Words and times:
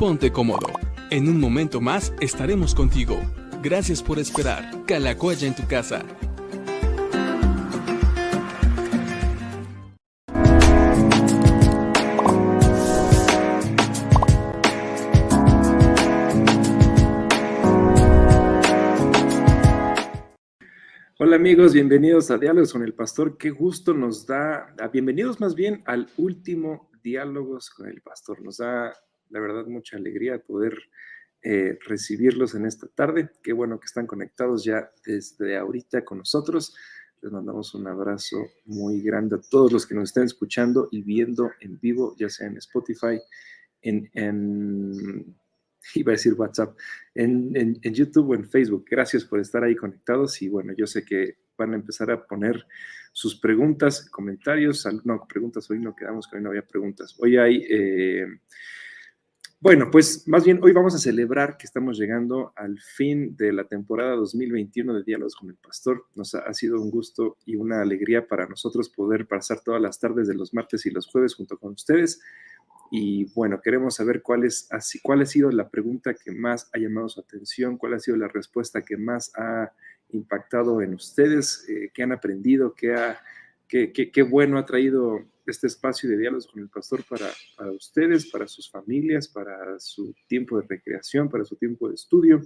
ponte 0.00 0.32
cómodo. 0.32 0.68
En 1.10 1.28
un 1.28 1.38
momento 1.38 1.78
más 1.78 2.14
estaremos 2.22 2.74
contigo. 2.74 3.20
Gracias 3.62 4.02
por 4.02 4.18
esperar. 4.18 4.86
Calacoya 4.86 5.46
en 5.46 5.54
tu 5.54 5.66
casa. 5.68 6.02
Hola 21.18 21.36
amigos, 21.36 21.74
bienvenidos 21.74 22.30
a 22.30 22.38
Diálogos 22.38 22.72
con 22.72 22.82
el 22.82 22.94
Pastor. 22.94 23.36
Qué 23.36 23.50
gusto 23.50 23.92
nos 23.92 24.26
da, 24.26 24.74
bienvenidos 24.90 25.40
más 25.40 25.54
bien 25.54 25.82
al 25.84 26.08
último 26.16 26.88
Diálogos 27.02 27.68
con 27.68 27.86
el 27.86 28.00
Pastor. 28.00 28.40
Nos 28.40 28.56
da, 28.56 28.94
la 29.30 29.40
verdad, 29.40 29.66
mucha 29.66 29.96
alegría 29.96 30.38
poder 30.38 30.76
eh, 31.42 31.78
recibirlos 31.86 32.54
en 32.54 32.66
esta 32.66 32.86
tarde. 32.88 33.30
Qué 33.42 33.52
bueno 33.52 33.80
que 33.80 33.86
están 33.86 34.06
conectados 34.06 34.64
ya 34.64 34.90
desde 35.04 35.56
ahorita 35.56 36.04
con 36.04 36.18
nosotros. 36.18 36.76
Les 37.22 37.32
mandamos 37.32 37.74
un 37.74 37.86
abrazo 37.86 38.36
muy 38.66 39.00
grande 39.02 39.36
a 39.36 39.40
todos 39.40 39.72
los 39.72 39.86
que 39.86 39.94
nos 39.94 40.10
estén 40.10 40.24
escuchando 40.24 40.88
y 40.90 41.02
viendo 41.02 41.50
en 41.60 41.78
vivo, 41.78 42.14
ya 42.18 42.28
sea 42.28 42.46
en 42.46 42.56
Spotify, 42.58 43.20
en, 43.82 44.10
en 44.14 45.36
iba 45.94 46.12
a 46.12 46.16
decir 46.16 46.34
WhatsApp, 46.34 46.76
en, 47.14 47.52
en, 47.56 47.94
YouTube 47.94 48.30
o 48.30 48.34
en 48.34 48.48
Facebook. 48.48 48.84
Gracias 48.90 49.24
por 49.24 49.40
estar 49.40 49.64
ahí 49.64 49.76
conectados 49.76 50.40
y 50.42 50.48
bueno, 50.48 50.72
yo 50.76 50.86
sé 50.86 51.04
que 51.04 51.38
van 51.56 51.72
a 51.72 51.76
empezar 51.76 52.10
a 52.10 52.26
poner 52.26 52.66
sus 53.12 53.38
preguntas, 53.38 54.08
comentarios, 54.10 54.86
no, 55.04 55.26
preguntas, 55.28 55.70
hoy 55.70 55.78
no 55.78 55.94
quedamos 55.94 56.28
que 56.28 56.36
hoy 56.36 56.42
no 56.42 56.50
había 56.50 56.66
preguntas. 56.66 57.14
Hoy 57.18 57.36
hay, 57.36 57.66
eh, 57.68 58.26
bueno, 59.60 59.90
pues 59.90 60.26
más 60.26 60.44
bien 60.44 60.58
hoy 60.62 60.72
vamos 60.72 60.94
a 60.94 60.98
celebrar 60.98 61.56
que 61.56 61.66
estamos 61.66 61.98
llegando 61.98 62.52
al 62.56 62.78
fin 62.80 63.36
de 63.36 63.52
la 63.52 63.64
temporada 63.64 64.16
2021 64.16 64.94
de 64.94 65.02
Diálogos 65.04 65.36
con 65.36 65.50
el 65.50 65.56
Pastor. 65.56 66.06
Nos 66.14 66.34
ha, 66.34 66.52
sido 66.54 66.80
un 66.80 66.90
gusto 66.90 67.36
y 67.44 67.56
una 67.56 67.82
alegría 67.82 68.26
para 68.26 68.46
nosotros 68.46 68.88
poder 68.88 69.26
pasar 69.26 69.60
todas 69.60 69.80
las 69.80 69.98
tardes 69.98 70.26
de 70.28 70.34
los 70.34 70.54
martes 70.54 70.86
y 70.86 70.90
los 70.90 71.06
jueves 71.06 71.34
junto 71.34 71.58
con 71.58 71.72
ustedes 71.72 72.20
y 72.90 73.32
bueno, 73.34 73.60
queremos 73.62 73.94
saber 73.94 74.20
cuál, 74.20 74.44
es, 74.44 74.68
cuál 75.02 75.22
ha 75.22 75.26
sido 75.26 75.50
la 75.52 75.68
pregunta 75.68 76.14
que 76.14 76.32
más 76.32 76.68
ha 76.72 76.78
llamado 76.78 77.08
su 77.08 77.20
atención, 77.20 77.76
cuál 77.76 77.94
ha 77.94 78.00
sido 78.00 78.16
la 78.16 78.26
respuesta 78.26 78.82
que 78.82 78.96
más 78.96 79.30
ha 79.36 79.72
impactado 80.10 80.82
en 80.82 80.94
ustedes, 80.94 81.64
eh, 81.68 81.90
qué 81.94 82.02
han 82.02 82.10
aprendido, 82.10 82.74
qué, 82.74 82.94
ha, 82.94 83.20
qué, 83.68 83.92
qué, 83.92 84.22
bueno 84.22 84.58
ha 84.58 84.66
traído 84.66 85.20
este 85.46 85.66
espacio 85.66 86.08
de 86.08 86.18
diálogos 86.18 86.46
con 86.46 86.62
el 86.62 86.68
pastor 86.68 87.04
para, 87.08 87.30
ustedes, 87.72 88.30
para 88.30 88.46
sus 88.46 88.70
familias, 88.70 89.28
para 89.28 89.78
su 89.78 90.14
tiempo 90.26 90.60
de 90.60 90.66
recreación, 90.68 91.28
para 91.28 91.44
su 91.44 91.56
tiempo 91.56 91.88
de 91.88 91.94
estudio. 91.94 92.40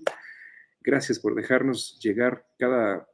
Gracias 0.81 1.19
por 1.19 1.35
dejarnos 1.35 1.99
llegar 2.01 2.47
cada 2.59 3.07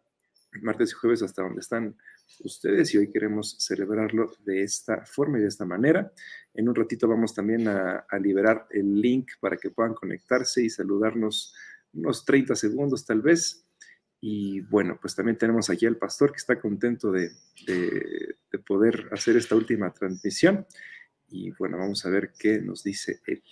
martes 0.62 0.90
y 0.90 0.94
jueves 0.94 1.22
hasta 1.22 1.42
donde 1.42 1.60
están 1.60 1.96
ustedes 2.40 2.94
y 2.94 2.98
hoy 2.98 3.10
queremos 3.10 3.56
celebrarlo 3.58 4.32
de 4.44 4.62
esta 4.62 5.04
forma 5.04 5.38
y 5.38 5.42
de 5.42 5.48
esta 5.48 5.64
manera. 5.64 6.12
En 6.54 6.68
un 6.68 6.74
ratito 6.74 7.08
vamos 7.08 7.34
también 7.34 7.68
a, 7.68 8.04
liberar 8.20 8.66
el 8.70 9.00
link 9.00 9.32
para 9.40 9.56
que 9.56 9.70
puedan 9.70 9.94
conectarse 9.94 10.62
y 10.62 10.70
saludarnos 10.70 11.54
unos 11.92 12.24
30 12.24 12.54
segundos 12.54 13.04
tal 13.04 13.22
vez. 13.22 13.66
Y 14.20 14.60
bueno, 14.60 14.98
pues 15.00 15.14
también 15.14 15.38
tenemos 15.38 15.70
aquí 15.70 15.86
al 15.86 15.96
pastor 15.96 16.32
que 16.32 16.38
está 16.38 16.60
contento 16.60 17.10
de, 17.10 17.30
poder 18.66 19.08
hacer 19.12 19.36
esta 19.36 19.56
última 19.56 19.92
transmisión. 19.92 20.66
Y 21.28 21.50
bueno, 21.52 21.78
vamos 21.78 22.04
a 22.04 22.10
ver 22.10 22.32
qué 22.38 22.60
nos 22.60 22.82
dice 22.84 23.20
él. 23.26 23.42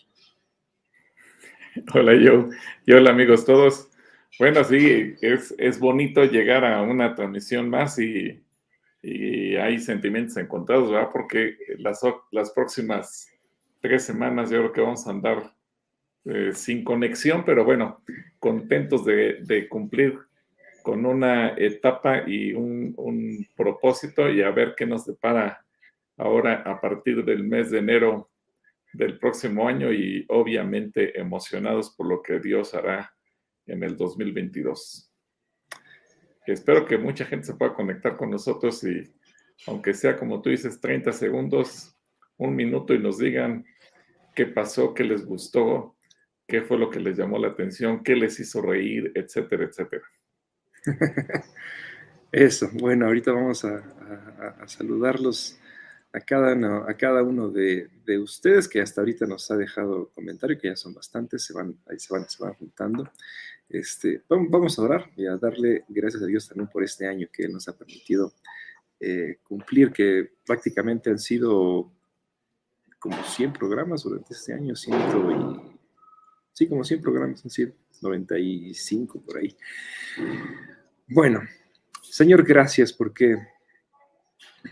Hola, 1.95 2.15
yo. 2.15 2.49
Y 2.85 2.93
hola, 2.93 3.11
amigos 3.11 3.45
todos. 3.45 3.89
Bueno, 4.39 4.63
sí, 4.65 5.15
es, 5.21 5.55
es 5.59 5.79
bonito 5.79 6.25
llegar 6.25 6.65
a 6.65 6.83
una 6.83 7.15
transmisión 7.15 7.71
más 7.71 7.99
y 7.99 8.45
y 9.03 9.57
hay 9.57 9.79
sentimientos 9.79 10.37
encontrados, 10.37 10.91
¿verdad? 10.91 11.11
Porque 11.13 11.57
las, 11.79 12.01
las 12.31 12.51
próximas 12.51 13.29
tres 13.81 14.05
semanas 14.05 14.51
yo 14.51 14.59
creo 14.59 14.73
que 14.73 14.81
vamos 14.81 15.07
a 15.07 15.11
andar 15.11 15.55
eh, 16.25 16.51
sin 16.53 16.85
conexión, 16.85 17.45
pero 17.45 17.65
bueno, 17.65 18.03
contentos 18.39 19.05
de, 19.05 19.39
de, 19.45 19.69
cumplir 19.69 20.19
con 20.83 21.05
una 21.05 21.55
etapa 21.57 22.23
y 22.27 22.53
un, 22.53 22.95
un, 22.97 23.47
propósito 23.57 24.29
y 24.31 24.43
a 24.43 24.51
ver 24.51 24.75
qué 24.77 24.87
nos 24.87 25.05
depara 25.07 25.65
ahora 26.17 26.63
a 26.65 26.81
partir 26.81 27.25
del 27.25 27.45
mes 27.45 27.71
de 27.71 27.79
enero 27.79 28.31
del 28.93 29.19
próximo 29.19 29.69
año 29.69 29.93
y 29.93 30.25
obviamente 30.29 31.19
emocionados 31.19 31.91
por 31.91 32.07
lo 32.07 32.23
que 32.23 32.41
Dios 32.41 32.75
hará 32.75 33.15
en 33.67 33.83
el 33.83 33.97
2022 33.97 35.09
espero 36.53 36.87
que 36.87 36.99
mucha 36.99 37.25
gente 37.25 37.47
se 37.47 37.55
pueda 37.55 37.75
conectar 37.75 38.17
con 38.17 38.31
nosotros 38.31 38.83
y 38.85 39.13
aunque 39.67 39.95
sea 39.95 40.17
como 40.17 40.41
tú 40.41 40.51
dices, 40.51 40.81
30 40.81 41.13
segundos, 41.13 41.97
un 42.37 42.55
minuto 42.55 42.95
y 42.95 42.99
nos 42.99 43.19
digan 43.19 43.65
qué 44.35 44.47
pasó, 44.47 44.95
qué 44.95 45.05
les 45.05 45.27
gustó, 45.27 45.97
qué 46.47 46.63
fue 46.63 46.79
lo 46.79 46.91
que 46.91 47.01
les 47.01 47.17
llamó 47.17 47.39
la 47.39 47.49
atención, 47.49 48.03
qué 48.03 48.15
les 48.15 48.39
hizo 48.39 48.63
reír, 48.63 49.11
etcétera, 49.15 49.65
etcétera. 49.65 50.05
Eso, 52.33 52.69
bueno, 52.75 53.07
ahorita 53.07 53.33
vamos 53.33 53.65
a, 53.65 53.83
saludarlos 54.67 55.59
a 56.13 56.21
cada 56.21 56.53
a 56.89 56.95
cada 56.95 57.23
uno 57.23 57.51
de, 57.51 57.89
ustedes 58.23 58.69
que 58.69 58.81
hasta 58.81 59.01
ahorita 59.01 59.27
nos 59.27 59.51
ha 59.51 59.57
dejado 59.57 60.11
comentario, 60.15 60.59
que 60.59 60.69
ya 60.69 60.77
son 60.77 60.95
bastantes, 60.95 61.45
se 61.45 61.53
van, 61.53 61.77
ahí 61.89 61.99
se 61.99 62.13
van, 62.13 62.29
se 62.29 62.43
van 62.43 62.55
juntando. 62.55 63.11
Este, 63.69 64.23
vamos 64.29 64.79
a 64.79 64.83
orar 64.83 65.11
y 65.17 65.27
a 65.27 65.37
darle 65.37 65.85
gracias 65.89 66.23
a 66.23 66.27
Dios 66.27 66.49
también 66.49 66.69
por 66.69 66.83
este 66.83 67.07
año 67.07 67.29
que 67.31 67.49
nos 67.49 67.69
ha 67.69 67.77
permitido 67.77 68.33
eh, 69.01 69.39
cumplir, 69.43 69.93
que 69.93 70.33
prácticamente 70.47 71.11
han 71.11 71.19
sido 71.19 71.93
como 72.99 73.23
100 73.23 73.53
programas 73.53 74.03
durante 74.03 74.35
este 74.35 74.55
año, 74.55 74.75
ciento 74.75 75.31
y, 75.31 75.79
sí, 76.53 76.67
como 76.67 76.83
100 76.83 77.01
programas 77.01 77.45
han 77.45 77.51
sido, 77.51 77.73
95 78.03 79.21
por 79.21 79.39
ahí. 79.39 79.57
Bueno, 81.11 81.41
Señor, 82.03 82.45
gracias 82.45 82.93
porque 82.93 83.39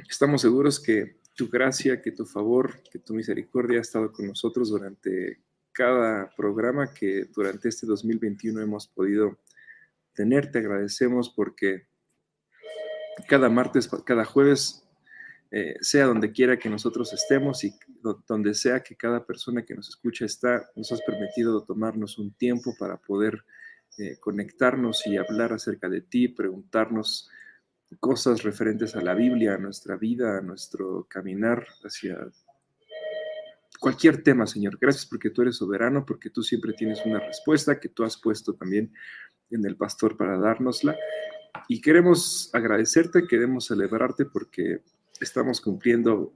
estamos 0.07 0.43
seguros 0.43 0.79
que 0.79 1.17
tu 1.35 1.49
gracia, 1.49 2.03
que 2.03 2.13
tu 2.13 2.27
favor, 2.27 2.83
que 2.93 2.99
tu 2.99 3.15
misericordia 3.15 3.79
ha 3.79 3.81
estado 3.81 4.13
con 4.13 4.27
nosotros 4.27 4.69
durante 4.69 5.41
cada 5.73 6.29
programa 6.37 6.93
que 6.93 7.25
durante 7.35 7.71
este 7.71 7.87
2021 7.87 8.61
hemos 8.61 8.87
podido 8.87 9.39
tener. 10.13 10.51
Te 10.51 10.59
agradecemos 10.59 11.31
porque 11.31 11.87
cada 13.27 13.49
martes, 13.49 13.89
cada 14.05 14.27
jueves, 14.27 14.87
eh, 15.51 15.77
sea 15.81 16.05
donde 16.05 16.33
quiera 16.33 16.59
que 16.59 16.69
nosotros 16.69 17.15
estemos 17.15 17.65
y 17.65 17.73
donde 18.29 18.53
sea 18.53 18.83
que 18.83 18.95
cada 18.95 19.25
persona 19.25 19.65
que 19.65 19.75
nos 19.75 19.89
escucha 19.89 20.27
está, 20.27 20.69
nos 20.77 20.93
has 20.93 21.01
permitido 21.01 21.65
tomarnos 21.65 22.19
un 22.19 22.31
tiempo 22.35 22.75
para 22.79 22.99
poder 22.99 23.43
eh, 23.99 24.19
conectarnos 24.21 25.07
y 25.07 25.17
hablar 25.17 25.53
acerca 25.53 25.89
de 25.89 26.03
ti, 26.03 26.29
preguntarnos 26.29 27.31
cosas 28.01 28.43
referentes 28.43 28.97
a 28.97 29.01
la 29.01 29.15
Biblia, 29.15 29.55
a 29.55 29.59
nuestra 29.59 29.97
vida, 29.97 30.39
a 30.39 30.41
nuestro 30.41 31.07
caminar 31.09 31.67
hacia 31.85 32.19
cualquier 33.79 34.23
tema, 34.23 34.47
Señor. 34.47 34.79
Gracias 34.81 35.07
porque 35.07 35.31
tú 35.31 35.43
eres 35.43 35.57
soberano, 35.57 36.05
porque 36.05 36.31
tú 36.31 36.43
siempre 36.43 36.73
tienes 36.73 37.05
una 37.05 37.21
respuesta 37.21 37.79
que 37.79 37.89
tú 37.89 38.05
has 38.05 38.17
puesto 38.17 38.55
también 38.55 38.93
en 39.51 39.65
el 39.65 39.77
pastor 39.77 40.17
para 40.17 40.39
dárnosla. 40.39 40.97
Y 41.69 41.81
queremos 41.81 42.51
agradecerte, 42.53 43.27
queremos 43.27 43.67
celebrarte 43.67 44.25
porque 44.27 44.83
estamos 45.21 45.61
cumpliendo 45.61 46.35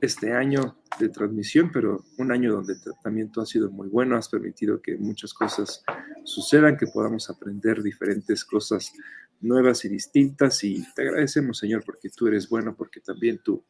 este 0.00 0.32
año 0.32 0.78
de 0.98 1.08
transmisión, 1.08 1.70
pero 1.72 2.04
un 2.18 2.32
año 2.32 2.52
donde 2.52 2.74
también 3.02 3.30
tú 3.30 3.40
has 3.40 3.48
sido 3.48 3.70
muy 3.70 3.88
bueno, 3.88 4.16
has 4.16 4.28
permitido 4.28 4.80
que 4.80 4.96
muchas 4.96 5.32
cosas 5.32 5.84
sucedan, 6.24 6.76
que 6.76 6.86
podamos 6.86 7.30
aprender 7.30 7.82
diferentes 7.82 8.44
cosas 8.44 8.92
nuevas 9.40 9.84
y 9.84 9.88
distintas. 9.88 10.62
Y 10.64 10.84
te 10.94 11.02
agradecemos, 11.02 11.58
Señor, 11.58 11.84
porque 11.84 12.10
tú 12.10 12.26
eres 12.26 12.48
bueno, 12.48 12.74
porque 12.76 13.00
también 13.00 13.40
tú 13.42 13.64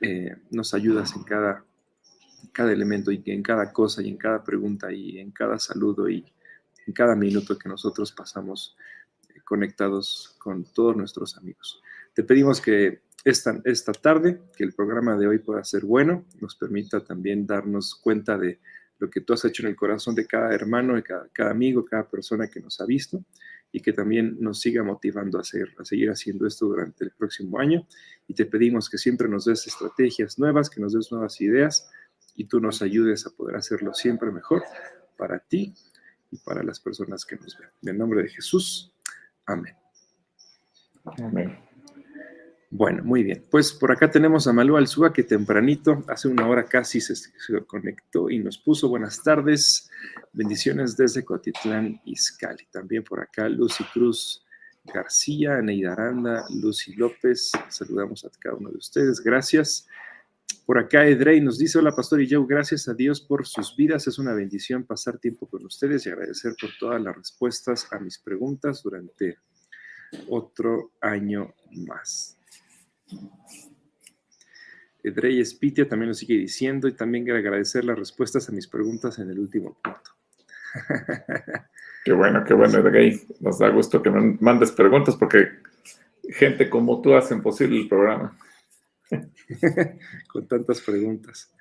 eh, 0.00 0.36
nos 0.50 0.74
ayudas 0.74 1.14
en 1.16 1.22
cada 1.24 1.64
cada 2.52 2.72
elemento 2.72 3.10
y 3.10 3.22
en 3.26 3.42
cada 3.42 3.72
cosa 3.72 4.02
y 4.02 4.08
en 4.08 4.16
cada 4.16 4.42
pregunta 4.42 4.92
y 4.92 5.18
en 5.18 5.30
cada 5.30 5.58
saludo 5.58 6.08
y 6.08 6.24
en 6.86 6.92
cada 6.92 7.14
minuto 7.14 7.58
que 7.58 7.68
nosotros 7.68 8.12
pasamos 8.12 8.76
eh, 9.28 9.40
conectados 9.44 10.36
con 10.38 10.64
todos 10.64 10.96
nuestros 10.96 11.36
amigos. 11.36 11.80
Te 12.14 12.22
pedimos 12.22 12.60
que 12.60 13.02
esta, 13.24 13.60
esta 13.64 13.92
tarde, 13.92 14.40
que 14.56 14.64
el 14.64 14.72
programa 14.72 15.16
de 15.16 15.26
hoy 15.26 15.38
pueda 15.38 15.64
ser 15.64 15.84
bueno, 15.84 16.26
nos 16.40 16.56
permita 16.56 17.04
también 17.04 17.46
darnos 17.46 17.94
cuenta 17.94 18.36
de 18.36 18.60
lo 18.98 19.10
que 19.10 19.20
tú 19.20 19.32
has 19.32 19.44
hecho 19.44 19.62
en 19.62 19.70
el 19.70 19.76
corazón 19.76 20.14
de 20.14 20.26
cada 20.26 20.54
hermano, 20.54 20.94
de 20.94 21.02
cada, 21.02 21.28
cada 21.32 21.50
amigo, 21.50 21.84
cada 21.84 22.08
persona 22.08 22.48
que 22.48 22.60
nos 22.60 22.80
ha 22.80 22.86
visto 22.86 23.24
y 23.72 23.80
que 23.80 23.92
también 23.92 24.36
nos 24.38 24.60
siga 24.60 24.84
motivando 24.84 25.38
a, 25.38 25.40
hacer, 25.40 25.74
a 25.78 25.84
seguir 25.84 26.10
haciendo 26.10 26.46
esto 26.46 26.66
durante 26.66 27.04
el 27.04 27.10
próximo 27.10 27.58
año. 27.58 27.86
Y 28.28 28.34
te 28.34 28.44
pedimos 28.44 28.88
que 28.88 28.98
siempre 28.98 29.28
nos 29.28 29.46
des 29.46 29.66
estrategias 29.66 30.38
nuevas, 30.38 30.68
que 30.68 30.80
nos 30.80 30.92
des 30.92 31.10
nuevas 31.10 31.40
ideas 31.40 31.90
y 32.36 32.44
tú 32.44 32.60
nos 32.60 32.82
ayudes 32.82 33.26
a 33.26 33.30
poder 33.30 33.56
hacerlo 33.56 33.94
siempre 33.94 34.30
mejor 34.30 34.62
para 35.16 35.38
ti 35.38 35.74
y 36.30 36.38
para 36.38 36.62
las 36.62 36.80
personas 36.80 37.24
que 37.24 37.36
nos 37.36 37.58
ven. 37.58 37.68
En 37.82 37.88
el 37.88 37.98
nombre 37.98 38.22
de 38.22 38.28
Jesús, 38.28 38.92
amén. 39.46 39.74
Amén. 41.04 41.71
Bueno, 42.74 43.04
muy 43.04 43.22
bien. 43.22 43.44
Pues 43.50 43.70
por 43.70 43.92
acá 43.92 44.10
tenemos 44.10 44.46
a 44.46 44.52
Malú 44.54 44.78
Alzúa 44.78 45.12
que 45.12 45.24
tempranito, 45.24 46.06
hace 46.08 46.26
una 46.26 46.48
hora 46.48 46.64
casi 46.64 47.02
se, 47.02 47.14
conectó 47.66 48.30
y 48.30 48.38
nos 48.38 48.56
puso 48.56 48.88
buenas 48.88 49.22
tardes. 49.22 49.90
Bendiciones 50.32 50.96
desde 50.96 51.22
Cotitlán, 51.22 52.00
Izcali. 52.06 52.64
También 52.72 53.04
por 53.04 53.20
acá 53.20 53.46
Lucy 53.46 53.84
Cruz 53.92 54.46
García, 54.84 55.60
Neida 55.60 55.92
Aranda, 55.92 56.46
Lucy 56.48 56.94
López. 56.94 57.52
Saludamos 57.68 58.24
a 58.24 58.30
cada 58.40 58.56
uno 58.56 58.70
de 58.70 58.78
ustedes. 58.78 59.20
Gracias. 59.20 59.86
Por 60.64 60.78
acá 60.78 61.06
Edrey 61.06 61.42
nos 61.42 61.58
dice, 61.58 61.78
hola 61.78 61.94
Pastor 61.94 62.22
y 62.22 62.26
yo, 62.26 62.46
gracias 62.46 62.88
a 62.88 62.94
Dios 62.94 63.20
por 63.20 63.46
sus 63.46 63.76
vidas. 63.76 64.06
Es 64.06 64.18
una 64.18 64.32
bendición 64.32 64.84
pasar 64.84 65.18
tiempo 65.18 65.46
con 65.46 65.62
ustedes 65.66 66.06
y 66.06 66.08
agradecer 66.08 66.54
por 66.58 66.70
todas 66.80 67.02
las 67.02 67.14
respuestas 67.14 67.86
a 67.92 67.98
mis 67.98 68.18
preguntas 68.18 68.82
durante 68.82 69.36
otro 70.26 70.92
año 71.02 71.52
más. 71.70 72.38
Edrey 75.02 75.40
Espitia 75.40 75.88
también 75.88 76.08
lo 76.08 76.14
sigue 76.14 76.36
diciendo 76.36 76.86
y 76.86 76.92
también 76.92 77.24
quiero 77.24 77.38
agradecer 77.38 77.84
las 77.84 77.98
respuestas 77.98 78.48
a 78.48 78.52
mis 78.52 78.68
preguntas 78.68 79.18
en 79.18 79.30
el 79.30 79.38
último 79.38 79.76
punto. 79.82 80.10
Qué 82.04 82.12
bueno, 82.12 82.42
qué 82.44 82.52
bueno, 82.52 82.78
Edrey. 82.78 83.20
Nos 83.38 83.60
da 83.60 83.68
gusto 83.68 84.02
que 84.02 84.10
mandes 84.10 84.72
preguntas 84.72 85.14
porque 85.14 85.50
gente 86.30 86.68
como 86.68 87.00
tú 87.00 87.14
hacen 87.14 87.40
posible 87.40 87.80
el 87.80 87.88
programa. 87.88 88.36
Con 90.28 90.48
tantas 90.48 90.80
preguntas. 90.80 91.54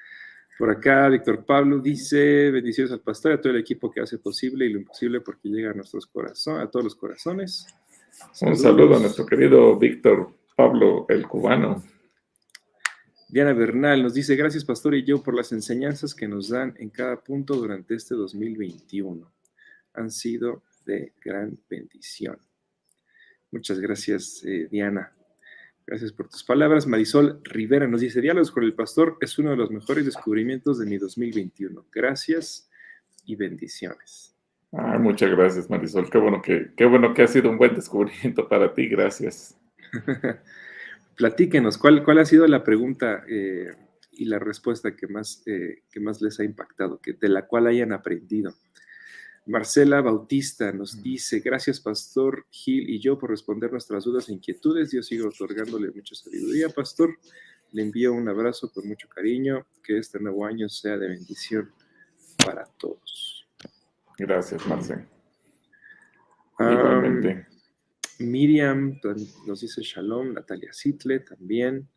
Por 0.57 0.71
acá, 0.71 1.09
Víctor 1.09 1.45
Pablo 1.45 1.77
dice: 1.77 2.49
Bendiciones 2.49 2.91
al 2.91 3.01
pastor 3.01 3.33
y 3.33 3.35
a 3.35 3.41
todo 3.41 3.53
el 3.53 3.59
equipo 3.59 3.91
que 3.91 4.01
hace 4.01 4.17
posible 4.17 4.65
y 4.65 4.73
lo 4.73 4.79
imposible 4.79 5.21
porque 5.21 5.47
llega 5.47 5.69
a 5.69 5.75
nuestros 5.75 6.07
corazones, 6.07 6.63
a 6.63 6.71
todos 6.71 6.85
los 6.85 6.95
corazones. 6.95 7.67
Un 8.41 8.57
saludo 8.57 8.97
a 8.97 8.99
nuestro 8.99 9.27
querido 9.27 9.77
Víctor 9.77 10.40
Pablo 10.61 11.07
el 11.09 11.27
cubano. 11.27 11.81
Diana 13.29 13.51
Bernal 13.51 14.03
nos 14.03 14.13
dice, 14.13 14.35
gracias 14.35 14.63
Pastor 14.63 14.93
y 14.93 15.03
yo 15.03 15.23
por 15.23 15.33
las 15.33 15.51
enseñanzas 15.51 16.13
que 16.13 16.27
nos 16.27 16.49
dan 16.49 16.75
en 16.77 16.91
cada 16.91 17.19
punto 17.19 17.55
durante 17.55 17.95
este 17.95 18.13
2021. 18.13 19.27
Han 19.95 20.11
sido 20.11 20.61
de 20.85 21.13
gran 21.25 21.57
bendición. 21.67 22.37
Muchas 23.49 23.79
gracias, 23.79 24.43
eh, 24.45 24.67
Diana. 24.69 25.11
Gracias 25.87 26.11
por 26.11 26.29
tus 26.29 26.43
palabras. 26.43 26.85
Marisol 26.85 27.41
Rivera 27.43 27.87
nos 27.87 28.01
dice, 28.01 28.21
diálogos 28.21 28.51
con 28.51 28.63
el 28.63 28.75
pastor 28.75 29.17
es 29.19 29.39
uno 29.39 29.49
de 29.49 29.57
los 29.57 29.71
mejores 29.71 30.05
descubrimientos 30.05 30.77
de 30.77 30.85
mi 30.85 30.99
2021. 30.99 31.87
Gracias 31.91 32.69
y 33.25 33.35
bendiciones. 33.35 34.35
muchas 34.99 35.31
gracias, 35.31 35.67
Marisol. 35.71 36.07
Qué 36.07 36.19
bueno 36.19 36.39
que, 36.39 36.71
qué 36.77 36.85
bueno 36.85 37.15
que 37.15 37.23
ha 37.23 37.27
sido 37.27 37.49
un 37.49 37.57
buen 37.57 37.73
descubrimiento 37.73 38.47
para 38.47 38.71
ti. 38.75 38.87
Gracias. 38.87 39.57
Platíquenos, 41.15 41.77
¿cuál, 41.77 42.03
¿cuál 42.03 42.19
ha 42.19 42.25
sido 42.25 42.47
la 42.47 42.63
pregunta 42.63 43.23
eh, 43.27 43.75
y 44.11 44.25
la 44.25 44.39
respuesta 44.39 44.95
que 44.95 45.07
más, 45.07 45.43
eh, 45.45 45.83
que 45.91 45.99
más 45.99 46.21
les 46.21 46.39
ha 46.39 46.43
impactado, 46.43 46.99
que, 46.99 47.13
de 47.13 47.29
la 47.29 47.45
cual 47.45 47.67
hayan 47.67 47.93
aprendido? 47.93 48.53
Marcela 49.45 50.01
Bautista 50.01 50.71
nos 50.71 50.95
mm. 50.95 51.01
dice, 51.01 51.39
gracias 51.39 51.79
Pastor 51.79 52.45
Gil 52.49 52.89
y 52.89 52.99
yo 52.99 53.17
por 53.17 53.31
responder 53.31 53.71
nuestras 53.71 54.03
dudas 54.03 54.29
e 54.29 54.33
inquietudes. 54.33 54.91
Dios 54.91 55.07
sigue 55.07 55.23
otorgándole 55.23 55.91
mucha 55.91 56.15
sabiduría, 56.15 56.69
Pastor. 56.69 57.17
Le 57.71 57.81
envío 57.81 58.13
un 58.13 58.27
abrazo 58.27 58.71
con 58.71 58.87
mucho 58.87 59.07
cariño. 59.07 59.65
Que 59.83 59.97
este 59.97 60.19
nuevo 60.19 60.45
año 60.45 60.69
sea 60.69 60.97
de 60.97 61.07
bendición 61.07 61.71
para 62.45 62.65
todos. 62.77 63.47
Gracias, 64.17 64.65
Marcela. 64.67 65.07
Miriam 68.21 68.99
nos 69.45 69.61
dice 69.61 69.81
Shalom, 69.81 70.33
Natalia 70.33 70.71
Sitle 70.73 71.19
también. 71.19 71.87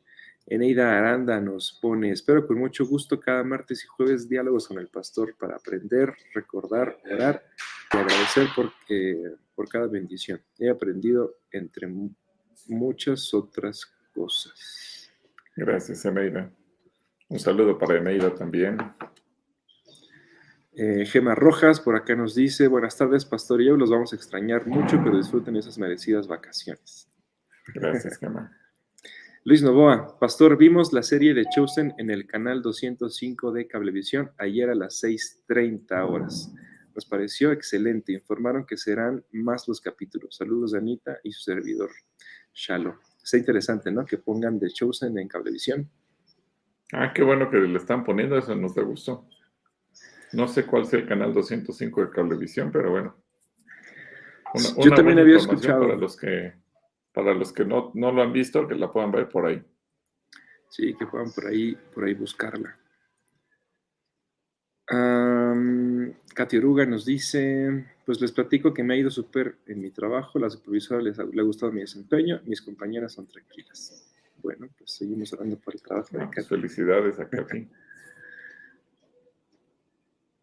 Eneida 0.47 0.99
Aranda 0.99 1.41
nos 1.41 1.79
pone, 1.81 2.11
espero 2.11 2.47
con 2.47 2.59
mucho 2.59 2.85
gusto 2.85 3.19
cada 3.19 3.43
martes 3.45 3.83
y 3.83 3.87
jueves 3.87 4.29
diálogos 4.29 4.69
con 4.69 4.79
el 4.79 4.89
pastor 4.89 5.35
para 5.39 5.57
aprender, 5.57 6.13
recordar, 6.35 6.99
orar 7.11 7.43
y 7.93 7.97
agradecer 7.97 8.49
por 9.55 9.69
cada 9.69 9.87
bendición. 9.87 10.43
He 10.59 10.69
aprendido 10.69 11.37
entre 11.51 11.89
muchas 12.69 13.33
otras 13.33 13.87
cosas. 14.13 15.11
Gracias, 15.57 16.05
Eneida. 16.05 16.53
Un 17.29 17.39
saludo 17.39 17.79
para 17.79 17.97
Eneida 17.97 18.35
también. 18.35 18.77
Eh, 20.77 21.07
Gema 21.07 21.35
Rojas 21.35 21.79
por 21.81 21.95
acá 21.95 22.17
nos 22.17 22.35
dice, 22.35 22.67
buenas 22.67 22.97
tardes, 22.97 23.25
Pastor 23.25 23.63
y 23.63 23.67
yo, 23.67 23.77
los 23.77 23.91
vamos 23.91 24.13
a 24.13 24.17
extrañar 24.17 24.67
mucho, 24.67 25.01
pero 25.05 25.17
disfruten 25.17 25.55
esas 25.57 25.79
merecidas 25.79 26.27
vacaciones. 26.27 27.09
Gracias, 27.75 28.19
Gema. 28.19 28.51
Luis 29.45 29.63
Novoa, 29.63 30.19
Pastor, 30.19 30.57
vimos 30.57 30.93
la 30.93 31.03
serie 31.03 31.35
de 31.35 31.45
Chosen 31.55 31.95
en 31.99 32.11
el 32.11 32.27
canal 32.27 32.63
205 32.63 33.53
de 33.53 33.67
Cablevisión 33.69 34.33
ayer 34.39 34.71
a 34.71 34.75
las 34.75 35.03
6.30 35.05 36.09
horas. 36.09 36.53
Nos 36.95 37.05
pareció 37.05 37.53
excelente. 37.53 38.13
Informaron 38.13 38.65
que 38.65 38.77
serán 38.77 39.23
más 39.33 39.69
los 39.69 39.81
capítulos. 39.81 40.37
Saludos 40.37 40.73
de 40.73 40.79
Anita 40.79 41.19
y 41.23 41.33
su 41.33 41.43
servidor, 41.43 41.91
Shalom. 42.55 42.97
Está 43.23 43.37
interesante, 43.37 43.93
¿no? 43.93 44.07
Que 44.07 44.17
pongan 44.17 44.59
The 44.59 44.69
Chosen 44.71 45.19
en 45.19 45.29
Cablevisión. 45.29 45.91
Ah, 46.93 47.13
qué 47.13 47.23
bueno 47.23 47.51
que 47.51 47.59
le 47.59 47.77
están 47.77 48.03
poniendo 48.03 48.39
eso, 48.39 48.55
nos 48.57 48.75
da 48.75 48.83
gusto. 48.83 49.29
No 50.35 50.49
sé 50.49 50.67
cuál 50.67 50.87
sea 50.87 51.01
el 51.01 51.07
canal 51.07 51.33
205 51.33 52.03
de 52.03 52.11
Cablevisión, 52.11 52.71
pero 52.73 52.91
bueno. 52.91 53.17
Yo 54.79 54.95
también 54.95 55.19
había 55.19 55.37
escuchado. 55.37 55.83
Para 55.83 55.97
los 55.97 56.17
que, 56.17 56.55
para 57.13 57.35
los 57.35 57.53
que 57.53 57.65
no, 57.65 57.93
lo 57.95 58.23
han 58.23 58.33
visto, 58.33 58.67
que 58.69 58.75
la 58.75 58.93
puedan 58.93 59.13
ver 59.13 59.29
por 59.29 59.47
ahí. 59.47 59.63
Sí, 60.69 60.95
que 60.95 61.07
puedan 61.07 61.33
por 61.33 61.47
ahí, 61.47 61.77
por 61.95 62.05
ahí 62.05 62.15
buscarla. 62.15 62.77
Um, 64.91 66.13
Katy 66.35 66.59
Oruga 66.59 66.85
nos 66.85 67.07
dice, 67.07 67.87
pues 68.05 68.21
les 68.21 68.33
platico 68.33 68.75
que 68.75 68.83
me 68.83 68.95
ha 68.95 68.97
ido 68.99 69.11
súper 69.11 69.57
en 69.67 69.81
mi 69.81 69.91
trabajo, 69.91 70.39
la 70.39 70.51
supervisora 70.51 71.01
les 71.01 71.19
ha, 71.19 71.25
le 71.25 71.41
ha 71.41 71.45
gustado 71.45 71.73
mi 71.73 71.81
desempeño, 71.81 72.43
mis 72.45 72.61
compañeras 72.61 73.13
son 73.13 73.27
tranquilas. 73.27 74.13
Bueno, 74.43 74.69
pues 74.77 74.91
seguimos 74.91 75.33
hablando 75.33 75.59
por 75.59 75.75
el 75.75 75.81
trabajo. 75.81 76.19
de 76.19 76.27
pues 76.27 76.49
felicidades 76.49 77.19
a 77.19 77.29
Katy. 77.29 77.67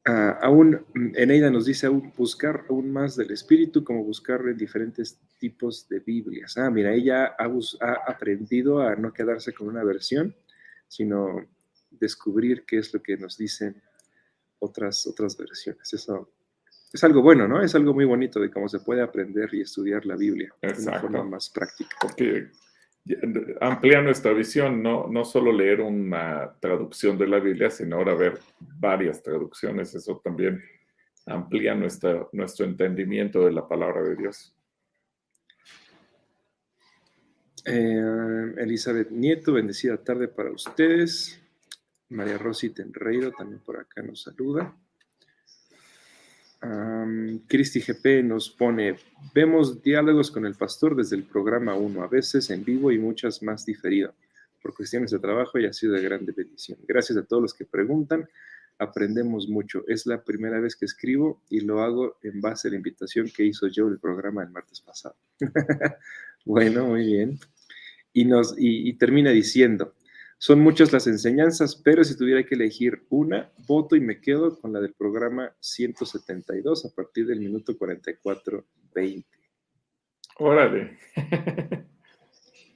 Uh, 0.08 0.34
aún 0.41 0.84
Eneida 1.15 1.51
nos 1.51 1.65
dice 1.65 1.86
aún 1.86 2.12
buscar 2.17 2.65
aún 2.70 2.91
más 2.91 3.15
del 3.15 3.31
espíritu, 3.31 3.84
como 3.84 4.03
buscar 4.03 4.41
en 4.48 4.58
diferentes 4.58 5.20
tipos 5.38 5.88
de 5.89 6.00
Biblias. 6.00 6.58
Ah, 6.58 6.72
mira, 6.72 6.91
ella 6.91 7.36
ha, 7.38 7.46
ha, 7.46 8.12
aprendido 8.12 8.81
a 8.81 8.96
no 8.96 9.13
quedarse 9.13 9.53
con 9.53 9.67
una 9.67 9.84
versión, 9.84 10.36
sino 10.88 11.46
descubrir 11.91 12.65
qué 12.65 12.79
es 12.79 12.91
lo 12.93 13.03
que 13.03 13.15
nos 13.15 13.38
dicen 13.38 13.79
otras, 14.58 15.05
otras 15.05 15.38
versiones. 15.38 15.93
Eso 15.93 16.31
es 16.91 17.03
algo 17.03 17.22
bueno, 17.22 17.48
¿no? 17.48 17.62
Es 17.62 17.75
algo 17.75 17.93
muy 17.93 18.05
bonito 18.05 18.39
de 18.39 18.50
cómo 18.50 18.67
se 18.67 18.79
puede 18.79 19.01
aprender 19.01 19.53
y 19.53 19.62
estudiar 19.62 20.05
la 20.05 20.15
Biblia 20.15 20.51
de 20.62 20.81
una 20.81 21.00
forma 21.00 21.24
más 21.24 21.50
práctica. 21.50 21.96
Porque 22.01 22.50
amplía 23.60 24.01
nuestra 24.01 24.34
visión, 24.34 24.84
no, 24.84 25.08
no 25.08 25.25
solo 25.25 25.51
leer 25.51 25.81
una 25.81 26.53
traducción 26.60 27.17
de 27.17 27.27
la 27.27 27.39
Biblia, 27.39 27.70
sino 27.70 27.98
ahora 27.98 28.13
ver 28.13 28.39
varias 28.60 29.22
traducciones. 29.24 29.93
Eso 29.96 30.22
también 30.24 30.62
amplía 31.25 31.75
nuestro 31.75 32.65
entendimiento 32.65 33.46
de 33.46 33.51
la 33.51 33.67
palabra 33.67 34.03
de 34.03 34.15
Dios. 34.15 34.55
Eh, 37.65 38.53
Elizabeth 38.58 39.12
Nieto, 39.12 39.53
bendecida 39.53 39.98
tarde 39.98 40.27
para 40.27 40.51
ustedes. 40.51 41.39
María 42.10 42.38
Rosy 42.38 42.72
Tenreiro 42.72 43.31
también 43.31 43.62
por 43.62 43.77
acá 43.77 44.01
nos 44.01 44.24
saluda. 44.24 44.75
Cristi 47.48 47.82
GP 47.82 48.24
nos 48.24 48.50
pone, 48.50 48.96
vemos 49.34 49.82
diálogos 49.82 50.30
con 50.30 50.46
el 50.46 50.56
pastor 50.56 50.96
desde 50.96 51.15
el 51.15 51.24
programa 51.24 51.74
1, 51.75 52.03
a 52.03 52.08
veces 52.08 52.50
en 52.51 52.63
vivo 52.63 52.91
y 52.91 53.00
muchas 53.00 53.41
más 53.41 53.65
diferido. 53.65 54.13
Por 54.62 54.75
cuestiones 54.75 55.10
de 55.10 55.18
trabajo 55.18 55.58
y 55.58 55.65
ha 55.65 55.74
sido 55.74 55.94
de 55.94 56.03
grande 56.03 56.34
bendición. 56.34 56.77
Gracias 56.88 57.18
a 57.18 57.25
todos 57.25 57.41
los 57.41 57.53
que 57.56 57.65
preguntan, 57.65 58.30
aprendemos 58.77 59.48
mucho. 59.48 59.84
Es 59.88 60.06
la 60.06 60.24
primera 60.24 60.60
vez 60.60 60.75
que 60.75 60.86
escribo 60.86 61.41
y 61.50 61.62
lo 61.62 61.82
hago 61.82 62.18
en 62.22 62.41
base 62.41 62.68
a 62.68 62.72
la 62.72 62.77
invitación 62.77 63.32
que 63.36 63.44
hizo 63.44 63.68
yo 63.68 63.88
el 63.88 63.98
programa 63.98 64.44
el 64.44 64.51
martes 64.51 64.82
pasado. 64.82 65.15
bueno, 66.46 66.86
muy 66.86 67.06
bien. 67.06 67.39
Y 68.13 68.94
termina 68.94 69.32
diciendo, 69.32 69.96
son 70.41 70.60
muchas 70.60 70.91
las 70.91 71.05
enseñanzas, 71.05 71.75
pero 71.75 72.03
si 72.03 72.17
tuviera 72.17 72.43
que 72.43 72.55
elegir 72.55 73.03
una, 73.12 73.51
voto 73.67 73.95
y 73.95 74.01
me 74.01 74.19
quedo 74.19 74.60
con 74.60 74.74
la 74.74 74.81
del 74.81 74.91
programa 74.91 75.55
172 75.60 76.83
a 76.83 76.95
partir 76.95 77.27
del 77.27 77.39
minuto 77.39 77.77
44-20. 77.77 79.24
Órale. 80.38 80.98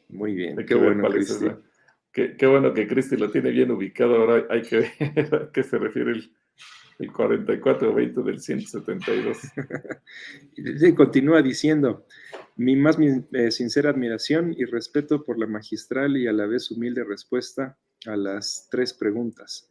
Muy 0.10 0.36
bien. 0.36 0.64
qué, 0.64 0.76
bueno, 0.76 1.10
Cristi. 1.10 1.48
Qué, 2.12 2.46
bueno 2.46 2.72
que 2.72 2.88
Cristi 2.88 3.18
lo 3.18 3.32
tiene 3.32 3.50
bien 3.50 3.72
ubicado. 3.72 4.16
Ahora 4.16 4.46
hay 4.52 4.62
que 4.62 4.92
ver 5.16 5.34
a 5.34 5.52
qué 5.52 5.64
se 5.64 5.80
refiere 5.80 6.12
el, 6.12 6.32
el 7.00 7.12
44-20 7.12 8.24
del 8.24 8.40
172. 8.40 9.38
y 10.56 10.94
continúa 10.96 11.42
diciendo, 11.42 12.06
mi 12.56 12.76
más 12.76 12.98
eh, 13.00 13.52
sincera 13.52 13.90
admiración 13.90 14.54
y 14.58 14.66
respeto 14.66 15.24
por 15.24 15.38
la 15.38 15.48
magistral 15.48 16.16
y 16.18 16.28
a 16.28 16.34
la 16.34 16.46
vez 16.46 16.72
humilde 16.72 17.04
respuesta 17.04 17.78
a 18.06 18.16
las 18.16 18.68
tres 18.72 18.94
preguntas. 18.94 19.70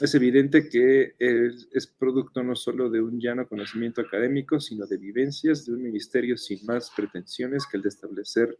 Es 0.00 0.14
evidente 0.14 0.68
que 0.68 1.14
es, 1.18 1.86
producto 1.86 2.42
no 2.42 2.56
solo 2.56 2.88
de 2.88 3.00
un 3.00 3.20
llano 3.20 3.46
conocimiento 3.46 4.00
académico, 4.00 4.58
sino 4.58 4.86
de 4.86 4.96
vivencias 4.96 5.66
de 5.66 5.74
un 5.74 5.82
ministerio 5.82 6.36
sin 6.36 6.64
más 6.64 6.90
pretensiones 6.96 7.66
que 7.66 7.76
el 7.76 7.82
de 7.82 7.90
establecer 7.90 8.58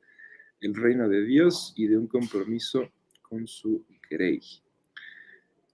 el 0.61 0.75
reino 0.75 1.09
de 1.09 1.25
Dios 1.25 1.73
y 1.77 1.87
de 1.87 1.97
un 1.97 2.07
compromiso 2.07 2.93
con 3.23 3.47
su 3.47 3.85
grey. 4.11 4.41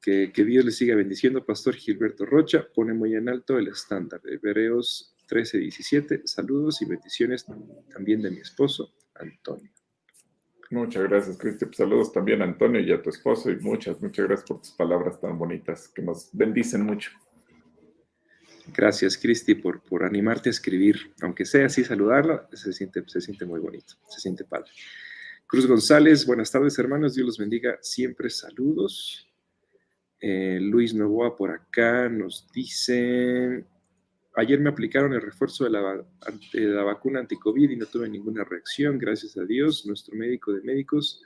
Que, 0.01 0.33
Dios 0.35 0.65
le 0.65 0.71
siga 0.71 0.95
bendiciendo, 0.95 1.45
Pastor 1.45 1.75
Gilberto 1.75 2.25
Rocha, 2.25 2.67
pone 2.75 2.95
muy 2.95 3.15
en 3.15 3.29
alto 3.29 3.59
el 3.59 3.69
estándar. 3.69 4.23
de 4.23 4.35
Hebreos 4.35 5.15
13, 5.27 5.59
17, 5.59 6.23
saludos 6.25 6.81
y 6.81 6.87
bendiciones 6.87 7.45
también 7.93 8.23
de 8.23 8.31
mi 8.31 8.39
esposo, 8.39 8.95
Antonio. 9.15 9.71
Muchas 10.71 11.03
gracias, 11.05 11.39
Cristi. 11.39 11.67
Saludos 11.73 12.13
también 12.13 12.43
a 12.43 12.45
Antonio 12.45 12.81
y 12.81 12.93
a 12.93 13.03
tu 13.03 13.11
esposo 13.11 13.51
y 13.51 13.57
muchas, 13.57 14.01
muchas 14.01 14.27
gracias 14.27 14.49
por 14.49 14.61
tus 14.61 14.73
palabras 14.73 15.21
tan 15.21 15.39
bonitas 15.39 15.89
que 15.89 16.03
nos 16.03 16.29
bendicen 16.33 16.85
mucho. 16.85 17.11
Gracias, 18.75 19.17
Cristi, 19.17 19.55
por, 19.55 19.83
por 19.83 20.05
animarte 20.05 20.49
a 20.49 20.53
escribir. 20.53 21.15
Aunque 21.23 21.47
sea 21.47 21.67
así 21.67 21.85
saludarlo, 21.85 22.47
se 22.53 22.73
siente, 22.73 23.03
se 23.07 23.21
siente 23.21 23.47
muy 23.47 23.61
bonito, 23.61 23.95
se 24.09 24.21
siente 24.21 24.45
padre. 24.45 24.71
Cruz 25.47 25.67
González, 25.67 26.27
buenas 26.27 26.51
tardes, 26.51 26.79
hermanos. 26.79 27.15
Dios 27.15 27.27
los 27.27 27.39
bendiga 27.39 27.79
siempre. 27.81 28.29
Saludos. 28.29 29.28
Eh, 30.21 30.59
Luis 30.61 30.95
Novoa 30.95 31.37
por 31.37 31.51
acá 31.51 32.09
nos 32.09 32.51
dice, 32.53 33.65
ayer 34.35 34.61
me 34.61 34.71
aplicaron 34.71 35.13
el 35.13 35.23
refuerzo 35.23 35.65
de 35.65 35.71
la, 35.71 36.05
de 36.53 36.61
la 36.61 36.83
vacuna 36.83 37.21
anticovid 37.21 37.71
y 37.71 37.77
no 37.77 37.87
tuve 37.87 38.09
ninguna 38.09 38.45
reacción, 38.45 38.99
gracias 38.99 39.37
a 39.37 39.45
Dios, 39.45 39.87
nuestro 39.87 40.17
médico 40.17 40.53
de 40.53 40.63
médicos, 40.63 41.23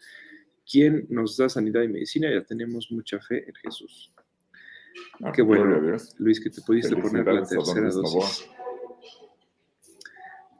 quien 0.71 1.07
nos 1.09 1.37
da 1.37 1.49
sanidad 1.49 1.83
y 1.83 1.89
medicina, 1.89 2.31
ya 2.31 2.45
tenemos 2.45 2.91
mucha 2.91 3.19
fe 3.21 3.49
en 3.49 3.55
Jesús. 3.55 4.13
Qué 5.35 5.43
bueno, 5.43 5.81
Luis, 6.19 6.41
que 6.41 6.51
te 6.51 6.61
pudiste 6.61 6.97
poner 6.97 7.27
la 7.27 7.47
tercera 7.47 7.89
dosis. 7.91 8.47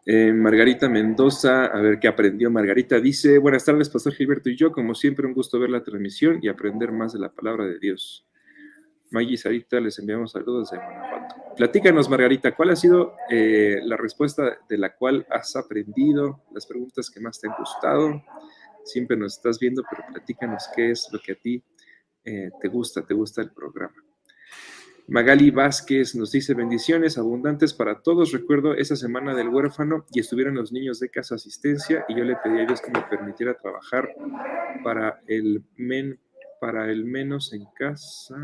Eh, 0.05 0.33
Margarita 0.33 0.89
Mendoza, 0.89 1.67
a 1.67 1.81
ver 1.81 2.01
qué 2.01 2.09
aprendió 2.09 2.51
Margarita. 2.51 2.99
Dice, 2.99 3.39
buenas 3.39 3.65
tardes, 3.65 3.89
Pastor 3.89 4.13
Gilberto 4.13 4.51
y 4.51 4.57
yo, 4.57 4.73
como 4.73 4.97
siempre, 4.97 5.27
un 5.27 5.33
gusto 5.33 5.61
ver 5.61 5.71
la 5.71 5.85
transmisión 5.85 6.41
y 6.43 6.49
aprender 6.49 6.91
más 6.91 7.13
de 7.13 7.21
la 7.21 7.31
palabra 7.31 7.67
de 7.67 7.79
Dios. 7.79 8.27
Maggie 9.13 9.37
Sarita, 9.37 9.79
les 9.79 9.99
enviamos 10.01 10.33
saludos 10.33 10.71
desde 10.71 10.83
Guanajuato. 10.83 11.35
Platícanos, 11.57 12.09
Margarita, 12.09 12.57
¿cuál 12.57 12.71
ha 12.71 12.77
sido 12.77 13.15
eh, 13.31 13.79
la 13.85 13.97
respuesta 13.97 14.59
de 14.69 14.79
la 14.79 14.97
cual 14.97 15.25
has 15.31 15.55
aprendido, 15.55 16.43
las 16.53 16.67
preguntas 16.67 17.09
que 17.09 17.21
más 17.21 17.39
te 17.39 17.47
han 17.49 17.55
gustado? 17.57 18.25
Siempre 18.85 19.17
nos 19.17 19.37
estás 19.37 19.61
viendo, 19.61 19.85
pero 19.89 20.03
platícanos 20.09 20.69
qué 20.75 20.91
es 20.91 21.09
lo 21.13 21.21
que 21.21 21.33
a 21.33 21.37
ti 21.37 21.63
eh, 22.25 22.51
te 22.61 22.69
gusta, 22.69 23.07
te 23.07 23.15
gusta 23.15 23.43
el 23.43 23.53
programa. 23.53 23.95
Magali 25.13 25.51
Vázquez 25.51 26.15
nos 26.15 26.33
dice 26.33 26.55
bendiciones 26.55 27.19
abundantes 27.19 27.75
para 27.75 28.01
todos. 28.01 28.33
Recuerdo 28.33 28.73
esa 28.73 28.97
semana 28.97 29.35
del 29.35 29.51
huérfano 29.51 30.07
y 30.11 30.21
estuvieron 30.21 30.55
los 30.55 30.73
niños 30.73 31.01
de 31.01 31.11
casa 31.11 31.35
asistencia 31.35 32.07
y 32.09 32.17
yo 32.17 32.25
le 32.25 32.35
pedí 32.37 32.61
a 32.61 32.65
Dios 32.65 32.81
que 32.81 32.91
me 32.91 33.03
permitiera 33.03 33.53
trabajar 33.53 34.09
para 34.83 35.21
el 35.27 35.63
men, 35.77 36.19
para 36.63 36.91
el 36.91 37.05
menos 37.05 37.53
en 37.53 37.67
casa 37.79 38.37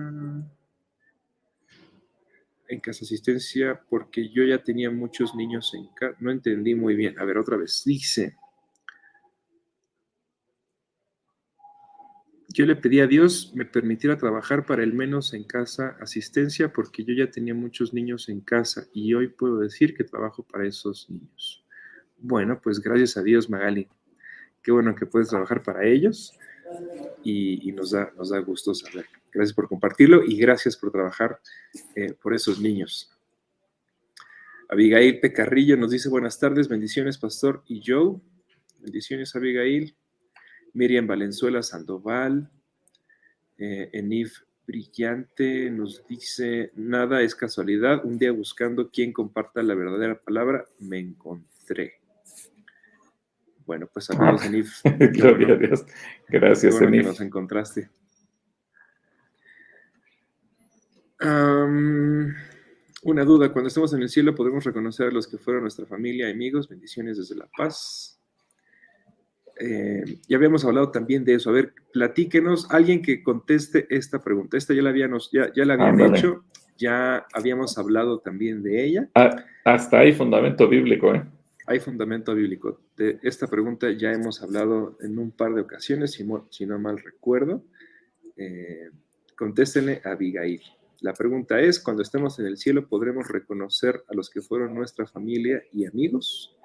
en 2.68 2.80
casa 2.80 3.06
asistencia 3.06 3.80
porque 3.88 4.28
yo 4.28 4.44
ya 4.44 4.62
tenía 4.62 4.90
muchos 4.90 5.34
niños 5.34 5.72
en 5.72 5.88
casa. 5.94 6.18
No 6.20 6.30
entendí 6.30 6.74
muy 6.74 6.96
bien. 6.96 7.18
A 7.18 7.24
ver, 7.24 7.38
otra 7.38 7.56
vez. 7.56 7.82
Dice, 7.86 8.36
yo 12.48 12.64
le 12.64 12.76
pedí 12.76 13.00
a 13.00 13.06
Dios 13.06 13.52
me 13.54 13.66
permitiera 13.66 14.16
trabajar 14.16 14.64
para 14.64 14.82
el 14.82 14.94
menos 14.94 15.34
en 15.34 15.44
casa 15.44 15.96
asistencia 16.00 16.72
porque 16.72 17.04
yo 17.04 17.12
ya 17.12 17.30
tenía 17.30 17.54
muchos 17.54 17.92
niños 17.92 18.28
en 18.30 18.40
casa 18.40 18.86
y 18.94 19.12
hoy 19.12 19.28
puedo 19.28 19.58
decir 19.58 19.94
que 19.94 20.04
trabajo 20.04 20.42
para 20.42 20.66
esos 20.66 21.10
niños. 21.10 21.64
Bueno, 22.16 22.58
pues 22.60 22.80
gracias 22.80 23.18
a 23.18 23.22
Dios, 23.22 23.50
Magali. 23.50 23.86
Qué 24.62 24.72
bueno 24.72 24.94
que 24.94 25.04
puedes 25.04 25.28
trabajar 25.28 25.62
para 25.62 25.84
ellos 25.86 26.32
y, 27.22 27.70
nos, 27.72 27.90
da, 27.90 28.12
nos 28.16 28.30
da 28.30 28.38
gusto 28.38 28.74
saber. 28.74 29.06
Gracias 29.30 29.54
por 29.54 29.68
compartirlo 29.68 30.24
y 30.24 30.38
gracias 30.38 30.76
por 30.76 30.90
trabajar 30.90 31.38
eh, 31.94 32.14
por 32.14 32.34
esos 32.34 32.60
niños. 32.60 33.14
Abigail 34.70 35.20
Pecarrillo 35.20 35.76
nos 35.76 35.90
dice 35.90 36.08
buenas 36.08 36.38
tardes, 36.38 36.68
bendiciones, 36.68 37.18
Pastor 37.18 37.62
y 37.66 37.82
Joe. 37.86 38.18
Bendiciones, 38.80 39.36
Abigail. 39.36 39.94
Miriam 40.74 41.06
Valenzuela 41.06 41.62
Sandoval, 41.62 42.50
eh, 43.58 43.90
Enif 43.92 44.40
Brillante 44.66 45.70
nos 45.70 46.06
dice, 46.06 46.72
nada 46.76 47.22
es 47.22 47.34
casualidad, 47.34 48.04
un 48.04 48.18
día 48.18 48.32
buscando 48.32 48.90
quien 48.90 49.12
comparta 49.12 49.62
la 49.62 49.74
verdadera 49.74 50.20
palabra, 50.20 50.66
me 50.78 50.98
encontré. 50.98 51.94
Bueno, 53.64 53.88
pues 53.92 54.06
saludos, 54.06 54.42
Enif. 54.44 54.82
Gloria 54.84 55.54
a 55.54 55.56
Dios. 55.56 55.86
Gracias, 56.28 56.80
Enif. 56.80 57.06
nos 57.06 57.20
encontraste. 57.20 57.90
una 61.20 62.34
duda, 63.24 63.52
cuando 63.52 63.68
estemos 63.68 63.92
en 63.92 64.02
el 64.02 64.08
cielo 64.08 64.34
podemos 64.34 64.64
reconocer 64.64 65.08
a 65.08 65.10
los 65.10 65.26
que 65.26 65.38
fueron 65.38 65.62
nuestra 65.62 65.86
familia, 65.86 66.30
amigos, 66.30 66.68
bendiciones 66.68 67.16
desde 67.16 67.34
La 67.34 67.48
Paz. 67.56 68.17
Eh, 69.60 70.18
ya 70.28 70.36
habíamos 70.36 70.64
hablado 70.64 70.90
también 70.90 71.24
de 71.24 71.34
eso. 71.34 71.50
A 71.50 71.52
ver, 71.52 71.72
platíquenos, 71.92 72.70
alguien 72.70 73.02
que 73.02 73.22
conteste 73.22 73.86
esta 73.90 74.22
pregunta. 74.22 74.56
Esta 74.56 74.74
ya 74.74 74.82
la, 74.82 74.90
habíamos, 74.90 75.30
ya, 75.32 75.52
ya 75.54 75.64
la 75.64 75.74
habían 75.74 76.14
hecho, 76.14 76.44
ya 76.76 77.26
habíamos 77.32 77.76
hablado 77.76 78.20
también 78.20 78.62
de 78.62 78.84
ella. 78.84 79.08
Ah, 79.14 79.44
hasta 79.64 79.98
hay 79.98 80.12
fundamento 80.12 80.68
bíblico, 80.68 81.14
¿eh? 81.14 81.24
Hay 81.66 81.80
fundamento 81.80 82.34
bíblico. 82.34 82.80
De 82.96 83.18
esta 83.22 83.46
pregunta 83.46 83.90
ya 83.90 84.12
hemos 84.12 84.42
hablado 84.42 84.96
en 85.00 85.18
un 85.18 85.32
par 85.32 85.52
de 85.54 85.60
ocasiones, 85.60 86.12
si, 86.12 86.26
si 86.50 86.64
no 86.64 86.78
mal 86.78 86.98
recuerdo. 86.98 87.62
Eh, 88.36 88.90
contéstenle 89.36 90.00
a 90.04 90.12
Abigail. 90.12 90.62
La 91.00 91.12
pregunta 91.12 91.60
es, 91.60 91.78
cuando 91.78 92.02
estemos 92.02 92.38
en 92.38 92.46
el 92.46 92.56
cielo, 92.56 92.88
¿podremos 92.88 93.28
reconocer 93.28 94.02
a 94.08 94.14
los 94.14 94.30
que 94.30 94.40
fueron 94.40 94.74
nuestra 94.74 95.06
familia 95.06 95.62
y 95.72 95.84
amigos? 95.84 96.56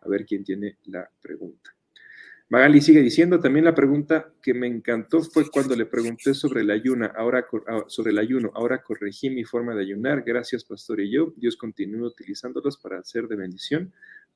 A 0.00 0.08
ver 0.08 0.24
quién 0.24 0.42
tiene 0.42 0.78
la 0.86 1.08
pregunta. 1.20 1.75
Magali 2.48 2.80
sigue 2.80 3.02
diciendo, 3.02 3.40
también 3.40 3.64
la 3.64 3.74
pregunta 3.74 4.30
que 4.40 4.54
me 4.54 4.68
encantó 4.68 5.20
fue 5.20 5.50
cuando 5.50 5.74
le 5.74 5.84
pregunté 5.84 6.32
sobre 6.32 6.60
el 6.60 6.70
ayuno, 6.70 7.10
ahora 7.16 7.44
ah, 7.66 7.84
sobre 7.88 8.12
el 8.12 8.18
ayuno, 8.18 8.52
ahora 8.54 8.82
corregí 8.82 9.30
mi 9.30 9.44
forma 9.44 9.74
de 9.74 9.82
ayunar, 9.82 10.22
gracias 10.22 10.62
pastor 10.62 11.00
y 11.00 11.10
yo, 11.10 11.32
Dios 11.36 11.56
continúa 11.56 12.06
utilizándolos 12.06 12.76
para 12.76 13.00
hacer 13.00 13.26
de 13.26 13.34
bendición 13.34 13.92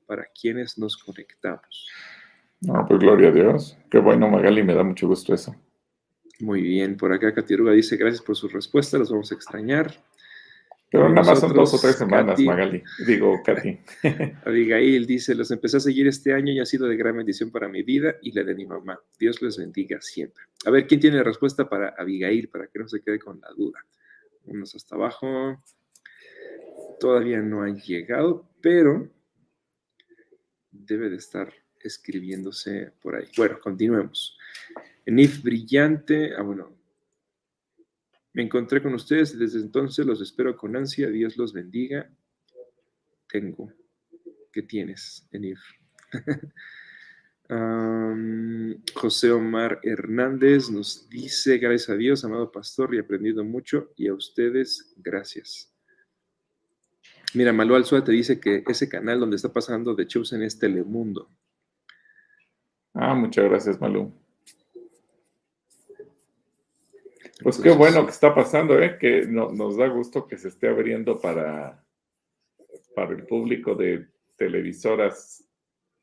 para 0.07 0.26
quienes 0.26 0.76
nos 0.76 0.97
conectamos. 0.97 1.88
No, 2.62 2.85
pues 2.87 2.99
gloria 2.99 3.29
a 3.29 3.33
Dios. 3.33 3.79
Qué 3.88 4.00
bueno, 4.00 4.29
Magali, 4.29 4.64
me 4.64 4.75
da 4.75 4.83
mucho 4.83 5.07
gusto 5.07 5.33
eso. 5.33 5.55
Muy 6.40 6.62
bien, 6.62 6.97
por 6.97 7.12
acá 7.12 7.33
Catiruga 7.33 7.71
dice, 7.73 7.97
gracias 7.97 8.23
por 8.23 8.35
su 8.35 8.49
respuesta, 8.49 8.99
los 8.99 9.11
vamos 9.11 9.31
a 9.31 9.37
extrañar. 9.37 9.95
Pero 10.90 11.09
nada 11.09 11.23
más 11.23 11.38
son 11.38 11.52
dos 11.54 11.73
o 11.73 11.78
tres 11.78 11.97
semanas, 11.97 12.40
Magali. 12.40 12.82
Digo, 13.06 13.40
Katy. 13.44 13.78
Abigail 14.44 15.06
dice, 15.06 15.37
los 15.37 15.50
empecé 15.52 15.76
a 15.76 15.80
seguir 15.80 16.09
este 16.09 16.35
año 16.35 16.52
y 16.52 16.59
ha 16.59 16.66
sido 16.66 16.88
de 16.88 16.97
gran 16.97 17.16
bendición 17.16 17.52
para 17.52 17.68
mi 17.68 17.85
vida 17.85 18.16
y 18.23 18.32
la 18.32 18.42
de 18.42 18.56
mi 18.56 18.66
mamá. 18.66 19.00
Dios 19.18 19.40
les 19.40 19.56
bendiga 19.56 20.00
siempre. 20.00 20.42
A 20.66 20.70
ver, 20.70 20.88
¿quién 20.88 21.00
tiene 21.00 21.18
la 21.18 21.23
respuesta 21.23 21.68
para 21.68 21.94
Abigail? 21.97 22.49
Para 22.49 22.66
que 22.66 22.80
no 22.80 22.88
se 22.88 23.02
quede 23.02 23.20
con 23.20 23.40
la 23.40 23.50
duda. 23.56 23.78
Unos 24.47 24.75
hasta 24.75 24.97
abajo. 24.97 25.62
Todavía 26.99 27.40
no 27.40 27.62
han 27.62 27.78
llegado, 27.78 28.50
pero 28.61 29.09
debe 30.73 31.09
de 31.09 31.16
estar 31.16 31.52
escribiéndose 31.78 32.92
por 33.00 33.14
ahí. 33.14 33.28
Bueno, 33.37 33.61
continuemos. 33.61 34.37
Enif 35.06 35.42
Brillante, 35.42 36.35
ah, 36.37 36.42
bueno, 36.42 36.79
me 38.32 38.42
encontré 38.42 38.82
con 38.82 38.94
ustedes 38.94 39.34
y 39.34 39.38
desde 39.38 39.60
entonces 39.60 40.06
los 40.06 40.20
espero 40.20 40.56
con 40.56 40.76
ansia. 40.76 41.08
Dios 41.08 41.37
los 41.37 41.52
bendiga. 41.52 42.10
Tengo. 43.28 43.72
¿Qué 44.52 44.62
tienes, 44.62 45.26
Enif? 45.32 45.60
José 48.94 49.32
Omar 49.32 49.80
Hernández 49.82 50.70
nos 50.70 51.08
dice, 51.08 51.58
gracias 51.58 51.90
a 51.90 51.96
Dios, 51.96 52.25
amado 52.25 52.52
pastor, 52.52 52.94
y 52.94 52.99
he 52.99 53.00
aprendido 53.00 53.42
mucho, 53.42 53.92
y 53.96 54.06
a 54.06 54.14
ustedes, 54.14 54.94
gracias. 54.96 55.75
Mira, 57.34 57.52
Malú 57.52 57.75
Alzua 57.75 58.04
te 58.04 58.12
dice 58.12 58.38
que 58.38 58.62
ese 58.68 58.88
canal 58.88 59.18
donde 59.18 59.37
está 59.37 59.52
pasando 59.52 59.94
de 59.94 60.06
Chosen 60.06 60.42
es 60.42 60.58
Telemundo. 60.58 61.28
Ah, 62.94 63.14
muchas 63.14 63.44
gracias, 63.46 63.80
Malú. 63.80 64.12
Pues 67.42 67.59
qué 67.59 67.70
bueno 67.70 68.04
que 68.04 68.11
está 68.11 68.35
pasando, 68.35 68.78
¿eh? 68.80 68.99
que 68.99 69.26
nos 69.26 69.76
da 69.76 69.87
gusto 69.88 70.26
que 70.26 70.37
se 70.37 70.49
esté 70.49 70.68
abriendo 70.68 71.18
para, 71.18 71.85
para 72.94 73.12
el 73.12 73.26
público 73.26 73.75
de 73.75 74.09
televisoras, 74.37 75.44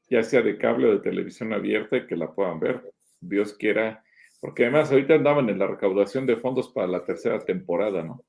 ya 0.10 0.24
sea 0.24 0.42
de 0.42 0.58
cable 0.58 0.88
o 0.88 0.92
de 0.94 1.00
televisión 1.00 1.54
abierta, 1.54 1.98
y 1.98 2.08
que 2.08 2.16
la 2.16 2.34
puedan 2.34 2.60
ver. 2.60 2.92
Dios 3.20 3.54
quiera, 3.54 4.04
porque 4.40 4.64
además 4.64 4.92
ahorita 4.92 5.16
andaban 5.16 5.50
en 5.50 5.60
la 5.60 5.68
recaudación 5.68 6.26
de 6.26 6.38
fondos 6.38 6.70
para 6.70 6.88
la 6.88 7.04
tercera 7.04 7.40
temporada, 7.40 8.04
¿no? 8.04 8.24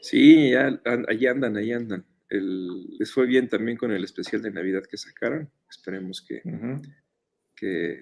Sí, 0.00 0.50
ya, 0.50 0.80
ahí 1.08 1.26
andan, 1.26 1.56
ahí 1.56 1.72
andan. 1.72 2.06
les 2.28 3.12
fue 3.12 3.26
bien 3.26 3.48
también 3.48 3.76
con 3.76 3.92
el 3.92 4.04
especial 4.04 4.40
de 4.42 4.50
Navidad 4.50 4.82
que 4.90 4.96
sacaron. 4.96 5.50
Esperemos 5.68 6.24
que, 6.26 6.42
que 7.54 7.98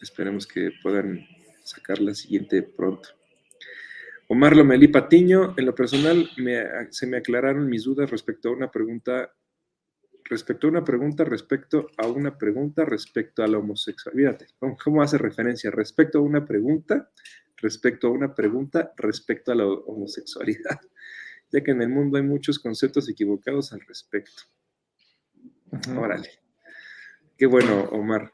esperemos 0.00 0.46
que 0.46 0.70
puedan 0.82 1.26
sacar 1.64 1.98
la 2.00 2.14
siguiente 2.14 2.62
pronto. 2.62 3.08
Omar 4.32 4.56
Lomelí 4.56 4.86
Patiño, 4.86 5.54
en 5.56 5.66
lo 5.66 5.74
personal 5.74 6.30
se 6.90 7.06
me 7.08 7.16
aclararon 7.16 7.68
mis 7.68 7.82
dudas 7.82 8.08
respecto 8.12 8.48
a 8.48 8.52
una 8.52 8.70
pregunta 8.70 9.34
respecto 10.22 10.68
a 10.68 10.70
una 10.70 10.84
pregunta, 10.84 11.24
respecto 11.24 11.88
a 11.96 12.06
una 12.06 12.38
pregunta, 12.38 12.84
respecto 12.84 13.42
a 13.42 13.48
la 13.48 13.58
homosexualidad. 13.58 14.38
¿Cómo 14.84 15.02
hace 15.02 15.18
referencia? 15.18 15.72
Respecto 15.72 16.18
a 16.18 16.22
una 16.22 16.44
pregunta, 16.44 17.10
respecto 17.56 18.06
a 18.06 18.10
una 18.12 18.32
pregunta, 18.32 18.92
respecto 18.96 19.50
a 19.50 19.56
la 19.56 19.66
homosexualidad, 19.66 20.78
ya 21.50 21.64
que 21.64 21.72
en 21.72 21.82
el 21.82 21.88
mundo 21.88 22.16
hay 22.16 22.22
muchos 22.22 22.60
conceptos 22.60 23.08
equivocados 23.08 23.72
al 23.72 23.80
respecto. 23.80 24.44
Órale. 25.98 26.30
Qué 27.36 27.46
bueno, 27.46 27.88
Omar. 27.90 28.32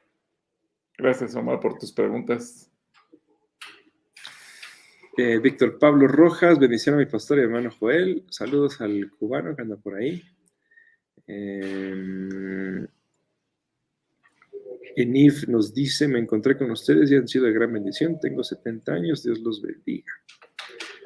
Gracias, 0.99 1.35
Omar, 1.35 1.59
por 1.59 1.79
tus 1.79 1.91
preguntas. 1.91 2.71
Eh, 5.18 5.38
Víctor 5.38 5.78
Pablo 5.78 6.06
Rojas, 6.08 6.58
bendición 6.58 6.96
a 6.96 6.99
mi 6.99 7.06
pastor 7.06 7.38
y 7.38 7.42
hermano 7.42 7.70
Joel. 7.70 8.25
Saludos 8.28 8.82
al 8.82 9.11
cubano 9.18 9.56
que 9.56 9.62
anda 9.62 9.76
por 9.76 9.94
ahí. 9.94 10.23
Eh, 11.26 12.87
Enif 14.94 15.49
nos 15.49 15.73
dice, 15.73 16.06
me 16.06 16.18
encontré 16.18 16.58
con 16.58 16.70
ustedes 16.70 17.11
y 17.11 17.16
han 17.16 17.26
sido 17.26 17.46
de 17.46 17.52
gran 17.52 17.73
bendición. 17.73 18.20
Tengo 18.20 18.44
70 18.44 18.92
años, 18.92 19.23
Dios 19.23 19.38
los 19.40 19.62
bendiga. 19.62 20.12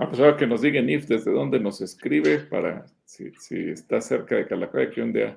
Ah, 0.01 0.09
pues 0.09 0.19
ahora 0.19 0.37
que 0.37 0.47
nos 0.47 0.63
diga 0.63 0.81
Enif 0.81 1.07
desde 1.07 1.31
dónde 1.31 1.61
nos 1.61 1.81
escribe 1.81 2.41
para, 2.41 2.87
si, 3.05 3.31
está 3.71 4.01
cerca 4.01 4.35
de 4.35 4.49
Calacoya, 4.49 4.91
que 4.91 5.03
un 5.03 5.13
día 5.13 5.37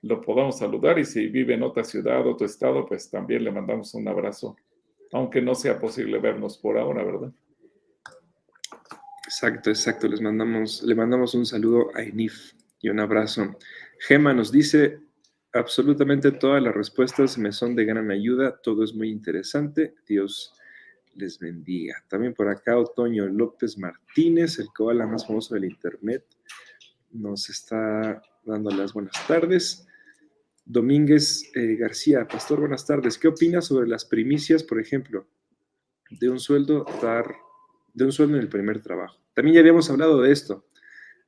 lo 0.00 0.22
podamos 0.22 0.56
saludar 0.56 0.98
y 0.98 1.04
si 1.04 1.26
vive 1.26 1.54
en 1.54 1.62
otra 1.62 1.84
ciudad, 1.84 2.26
otro 2.26 2.46
estado, 2.46 2.86
pues 2.86 3.10
también 3.10 3.44
le 3.44 3.50
mandamos 3.50 3.92
un 3.92 4.08
abrazo, 4.08 4.56
aunque 5.12 5.42
no 5.42 5.54
sea 5.54 5.78
posible 5.78 6.18
vernos 6.20 6.56
por 6.56 6.78
ahora, 6.78 7.04
¿verdad? 7.04 7.30
Exacto, 9.34 9.70
exacto. 9.70 10.06
Les 10.06 10.20
mandamos, 10.20 10.84
le 10.84 10.94
mandamos 10.94 11.34
un 11.34 11.44
saludo 11.44 11.90
a 11.96 12.02
Enif 12.02 12.52
y 12.80 12.88
un 12.88 13.00
abrazo. 13.00 13.58
Gema 13.98 14.32
nos 14.32 14.52
dice, 14.52 15.00
absolutamente 15.52 16.30
todas 16.30 16.62
las 16.62 16.72
respuestas 16.72 17.36
me 17.36 17.50
son 17.50 17.74
de 17.74 17.84
gran 17.84 18.12
ayuda, 18.12 18.56
todo 18.62 18.84
es 18.84 18.94
muy 18.94 19.10
interesante. 19.10 19.96
Dios 20.06 20.54
les 21.14 21.40
bendiga. 21.40 21.96
También 22.08 22.32
por 22.32 22.48
acá 22.48 22.78
Otoño 22.78 23.26
López 23.26 23.76
Martínez, 23.76 24.60
el 24.60 24.68
koala 24.68 25.04
más 25.04 25.26
famoso 25.26 25.54
del 25.54 25.64
Internet, 25.64 26.24
nos 27.10 27.50
está 27.50 28.22
dando 28.44 28.70
las 28.70 28.92
buenas 28.92 29.16
tardes. 29.26 29.84
Domínguez 30.64 31.50
eh, 31.56 31.74
García, 31.74 32.28
Pastor, 32.28 32.60
buenas 32.60 32.86
tardes. 32.86 33.18
¿Qué 33.18 33.26
opinas 33.26 33.66
sobre 33.66 33.88
las 33.88 34.04
primicias, 34.04 34.62
por 34.62 34.80
ejemplo, 34.80 35.26
de 36.08 36.28
un 36.28 36.38
sueldo 36.38 36.86
dar, 37.02 37.34
de 37.94 38.04
un 38.04 38.12
sueldo 38.12 38.36
en 38.36 38.42
el 38.42 38.48
primer 38.48 38.82
trabajo? 38.82 39.18
También 39.32 39.54
ya 39.54 39.60
habíamos 39.60 39.88
hablado 39.88 40.20
de 40.20 40.32
esto. 40.32 40.66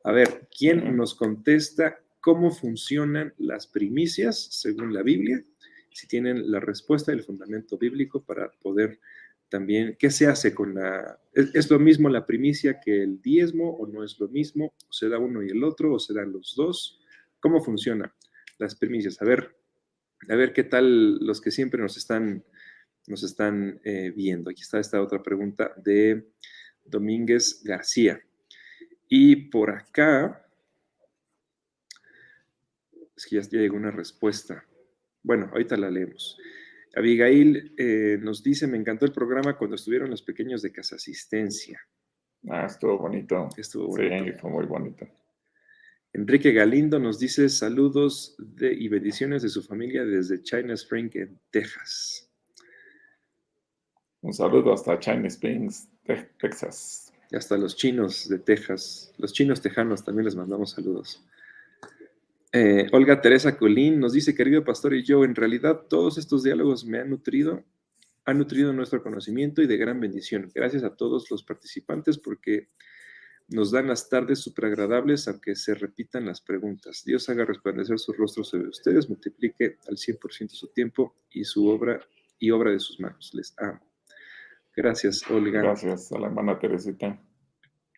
A 0.05 0.13
ver, 0.13 0.49
¿quién 0.57 0.97
nos 0.97 1.15
contesta 1.15 2.01
cómo 2.21 2.51
funcionan 2.51 3.35
las 3.39 3.67
primicias 3.67 4.49
según 4.53 4.93
la 4.93 5.03
Biblia? 5.03 5.43
Si 5.91 6.07
tienen 6.07 6.51
la 6.51 6.61
respuesta 6.61 7.11
del 7.11 7.25
fundamento 7.25 7.79
bíblico 7.79 8.23
para 8.23 8.51
poder 8.51 9.01
también, 9.49 9.97
¿qué 9.99 10.11
se 10.11 10.27
hace 10.27 10.55
con 10.55 10.75
la... 10.75 11.19
¿Es, 11.33 11.71
lo 11.71 11.79
mismo 11.79 12.09
la 12.09 12.27
primicia 12.27 12.81
que 12.81 13.03
el 13.03 13.21
diezmo 13.23 13.71
o 13.71 13.87
no 13.87 14.05
es 14.05 14.19
lo 14.19 14.29
mismo? 14.29 14.75
¿O 14.89 14.93
se 14.93 15.09
da 15.09 15.19
uno 15.19 15.43
y 15.43 15.51
el 15.51 15.63
otro 15.65 15.95
o 15.95 15.99
se 15.99 16.15
dan 16.15 16.33
los 16.33 16.55
dos? 16.57 17.01
¿Cómo 17.41 17.63
funcionan 17.63 18.13
las 18.59 18.75
primicias? 18.75 19.21
A 19.23 19.25
ver, 19.25 19.57
a 20.29 20.35
ver 20.35 20.53
qué 20.53 20.65
tal 20.65 21.19
los 21.19 21.41
que 21.41 21.51
siempre 21.51 21.81
nos 21.81 21.97
están, 21.97 22.45
nos 23.07 23.23
están 23.23 23.81
eh, 23.85 24.13
viendo. 24.15 24.51
Aquí 24.51 24.63
está 24.63 24.81
esta 24.81 25.01
otra 25.01 25.23
pregunta 25.23 25.73
de 25.77 26.29
Domínguez 26.89 27.63
García. 27.65 28.21
Y 29.09 29.37
por 29.51 29.71
acá, 29.71 30.47
es 33.17 33.27
que 33.27 33.41
ya, 33.41 33.43
llegó 33.49 33.77
una 33.77 33.91
respuesta. 33.91 34.65
Bueno, 35.23 35.49
ahorita 35.53 35.77
la 35.77 35.91
leemos. 35.91 36.39
Abigail 36.95 37.75
eh, 37.77 38.19
nos 38.21 38.43
dice, 38.43 38.67
me 38.67 38.79
encantó 38.79 39.05
el 39.05 39.13
programa 39.13 39.57
cuando 39.57 39.77
estuvieron 39.77 40.11
los 40.11 40.23
pequeños 40.23 40.63
de 40.63 40.73
Casa 40.73 40.97
Asistencia. 40.97 41.81
Ah, 42.49 42.67
estuvo 42.67 42.99
bonito. 42.99 43.49
Estuvo 43.57 43.89
bonito. 43.89 44.25
Sí, 44.25 44.33
fue 44.33 44.51
muy 44.51 44.67
bonito. 44.67 45.07
Enrique 46.13 46.53
Galindo 46.53 46.99
nos 46.99 47.19
dice 47.19 47.49
saludos 47.51 48.35
de, 48.39 48.73
y 48.73 48.89
bendiciones 48.89 49.43
de 49.43 49.51
su 49.51 49.63
familia 49.63 50.03
desde 50.05 50.43
China 50.43 50.73
Springs, 50.73 51.15
en 51.17 51.39
Texas. 51.51 52.31
Un 54.23 54.33
saludo 54.33 54.73
hasta 54.73 54.99
China 54.99 55.29
Springs, 55.29 55.91
Texas 56.39 57.07
hasta 57.35 57.57
los 57.57 57.75
chinos 57.75 58.29
de 58.29 58.39
Texas, 58.39 59.13
los 59.19 59.33
chinos 59.33 59.61
tejanos 59.61 60.05
también 60.05 60.27
les 60.27 60.37
mandamos 60.37 60.71
saludos. 60.71 61.25
Eh, 62.53 62.87
Olga 62.93 63.21
Teresa 63.21 63.57
Colín 63.57 63.99
nos 63.99 64.13
dice, 64.13 64.35
querido 64.35 64.65
pastor 64.65 64.95
y 64.95 65.03
yo, 65.03 65.25
en 65.25 65.35
realidad 65.35 65.83
todos 65.89 66.19
estos 66.19 66.43
diálogos 66.43 66.85
me 66.85 67.01
han 67.01 67.11
nutrido, 67.11 67.65
han 68.25 68.39
nutrido 68.39 68.73
nuestro 68.73 69.03
conocimiento 69.03 69.63
y 69.63 69.67
de 69.67 69.77
gran 69.77 70.01
bendición. 70.01 70.51
Gracias 70.55 70.85
a 70.85 70.95
todos 70.95 71.31
los 71.31 71.43
participantes 71.43 72.19
porque 72.19 72.69
nos 73.49 73.71
dan 73.71 73.89
las 73.89 74.09
tardes 74.09 74.41
súper 74.41 74.67
agradables, 74.67 75.29
aunque 75.29 75.55
se 75.55 75.75
repitan 75.75 76.27
las 76.27 76.41
preguntas. 76.41 77.03
Dios 77.05 77.29
haga 77.29 77.45
resplandecer 77.45 77.99
su 77.99 78.13
rostro 78.13 78.43
sobre 78.43 78.69
ustedes, 78.69 79.09
multiplique 79.09 79.79
al 79.89 79.97
100% 79.97 80.51
su 80.51 80.69
tiempo 80.69 81.15
y 81.31 81.45
su 81.45 81.67
obra 81.69 82.01
y 82.39 82.51
obra 82.51 82.71
de 82.71 82.81
sus 82.81 82.99
manos. 82.99 83.33
Les 83.35 83.55
amo. 83.59 83.81
Gracias, 84.77 85.29
Olga. 85.31 85.63
Gracias 85.63 86.13
a 86.13 86.19
la 86.19 86.27
hermana 86.27 86.59
Teresita. 86.59 87.19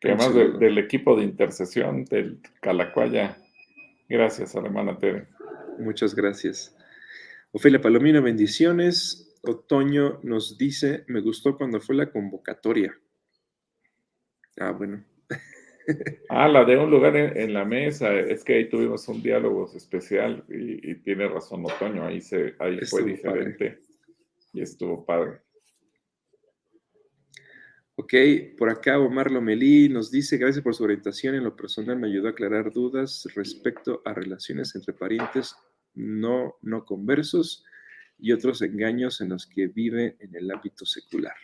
Que 0.01 0.13
además 0.13 0.33
del 0.61 0.79
equipo 0.79 1.17
de 1.17 1.25
intercesión 1.25 2.05
del 2.05 2.41
Calacuaya, 2.61 3.37
gracias 4.09 4.55
a 4.55 4.61
la 4.61 4.69
hermana 4.69 4.97
Tere. 4.97 5.27
Muchas 5.81 6.15
gracias. 6.15 6.77
Ofelia 7.51 7.81
Palomino, 7.81 8.23
bendiciones. 8.23 9.37
Otoño 9.43 10.21
nos 10.23 10.57
dice, 10.57 11.05
me 11.09 11.21
gustó 11.21 11.57
cuando 11.57 11.81
fue 11.81 11.97
la 11.97 12.13
convocatoria. 12.13 12.97
Ah, 14.61 14.71
bueno. 14.71 15.05
ah, 16.29 16.47
la 16.47 16.65
de 16.65 16.77
un 16.77 16.91
lugar 16.93 17.17
en, 17.17 17.53
la 17.53 17.65
mesa, 17.65 18.15
es 18.15 18.45
que 18.45 18.55
ahí 18.55 18.69
tuvimos 18.69 19.09
un 19.09 19.21
diálogo 19.21 19.69
especial 19.75 20.45
y, 20.49 20.95
tiene 20.97 21.27
razón 21.27 21.65
Otoño, 21.65 22.05
ahí, 22.05 22.21
se, 22.21 22.55
ahí 22.61 22.79
fue 22.89 23.03
diferente 23.03 23.81
y 24.53 24.63
estuvo 24.63 25.05
padre. 25.05 25.41
Ok, 28.01 28.15
por 28.57 28.71
acá 28.71 28.97
Omar 29.01 29.29
Lomelí 29.29 29.89
nos 29.89 30.09
dice, 30.13 30.37
gracias 30.37 30.63
por 30.63 30.73
su 30.73 30.85
orientación, 30.85 31.35
en 31.35 31.43
lo 31.43 31.57
personal 31.57 31.99
me 31.99 32.07
ayudó 32.07 32.29
a 32.29 32.31
aclarar 32.31 32.73
dudas 32.73 33.27
respecto 33.35 34.03
a 34.05 34.15
relaciones 34.15 34.77
entre 34.77 34.95
parientes 34.95 35.57
no, 35.95 36.55
no 36.63 36.85
conversos 36.85 37.65
y 38.17 38.31
otros 38.31 38.63
engaños 38.63 39.21
en 39.21 39.31
los 39.31 39.49
que 39.49 39.67
vive 39.67 40.17
en 40.21 40.37
el 40.37 40.49
ámbito 40.49 40.87
secular. 40.87 41.35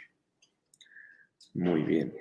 Muy 1.55 1.83
bien. 1.83 2.14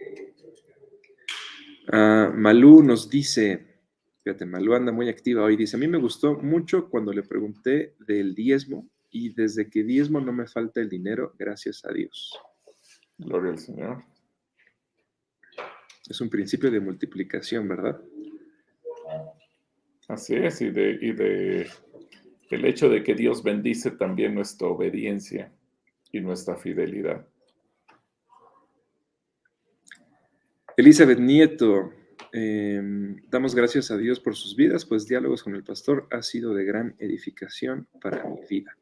Uh, 1.90 2.34
Malú 2.34 2.82
nos 2.82 3.12
dice, 3.12 3.84
fíjate, 4.24 4.48
Malú 4.48 4.74
anda 4.74 4.92
muy 4.92 5.10
activa 5.10 5.44
hoy, 5.44 5.56
dice, 5.56 5.76
a 5.76 5.80
mí 5.80 5.88
me 5.88 6.00
gustó 6.00 6.40
mucho 6.40 6.90
cuando 6.90 7.14
le 7.14 7.22
pregunté 7.22 7.96
del 8.00 8.34
diezmo 8.34 8.90
y 9.12 9.32
desde 9.36 9.70
que 9.70 9.84
diezmo 9.84 10.20
no 10.20 10.34
me 10.34 10.48
falta 10.48 10.82
el 10.82 10.90
dinero, 10.90 11.36
gracias 11.38 11.86
a 11.86 11.94
Dios. 11.94 12.36
Gloria 13.20 13.52
al 13.52 13.60
Señor. 13.60 14.13
Es 16.10 16.20
un 16.22 16.30
principio 16.30 16.70
de 16.70 16.80
multiplicación, 16.80 17.68
¿verdad? 17.68 18.00
Así 20.08 20.36
es, 20.36 20.62
y 20.62 20.70
de, 20.70 20.98
y 21.02 21.12
de 21.14 21.68
el 22.50 22.66
hecho 22.66 22.90
de 22.90 23.04
que 23.04 23.16
Dios 23.16 23.42
bendice 23.42 23.92
también 23.92 24.36
nuestra 24.36 24.68
obediencia 24.68 25.52
y 26.12 26.20
nuestra 26.20 26.56
fidelidad. 26.56 27.26
Elizabeth 30.76 31.20
Nieto, 31.20 31.94
em, 32.32 33.22
damos 33.30 33.56
gracias 33.56 33.92
a 33.92 33.98
Dios 33.98 34.20
por 34.20 34.36
sus 34.36 34.56
vidas, 34.56 34.86
pues 34.86 35.08
diálogos 35.08 35.44
con 35.44 35.56
el 35.56 35.64
pastor 35.64 36.08
ha 36.12 36.22
sido 36.22 36.54
de 36.54 36.66
gran 36.66 36.96
edificación 37.00 37.88
para 38.02 38.24
mi 38.28 38.42
vida. 38.50 38.76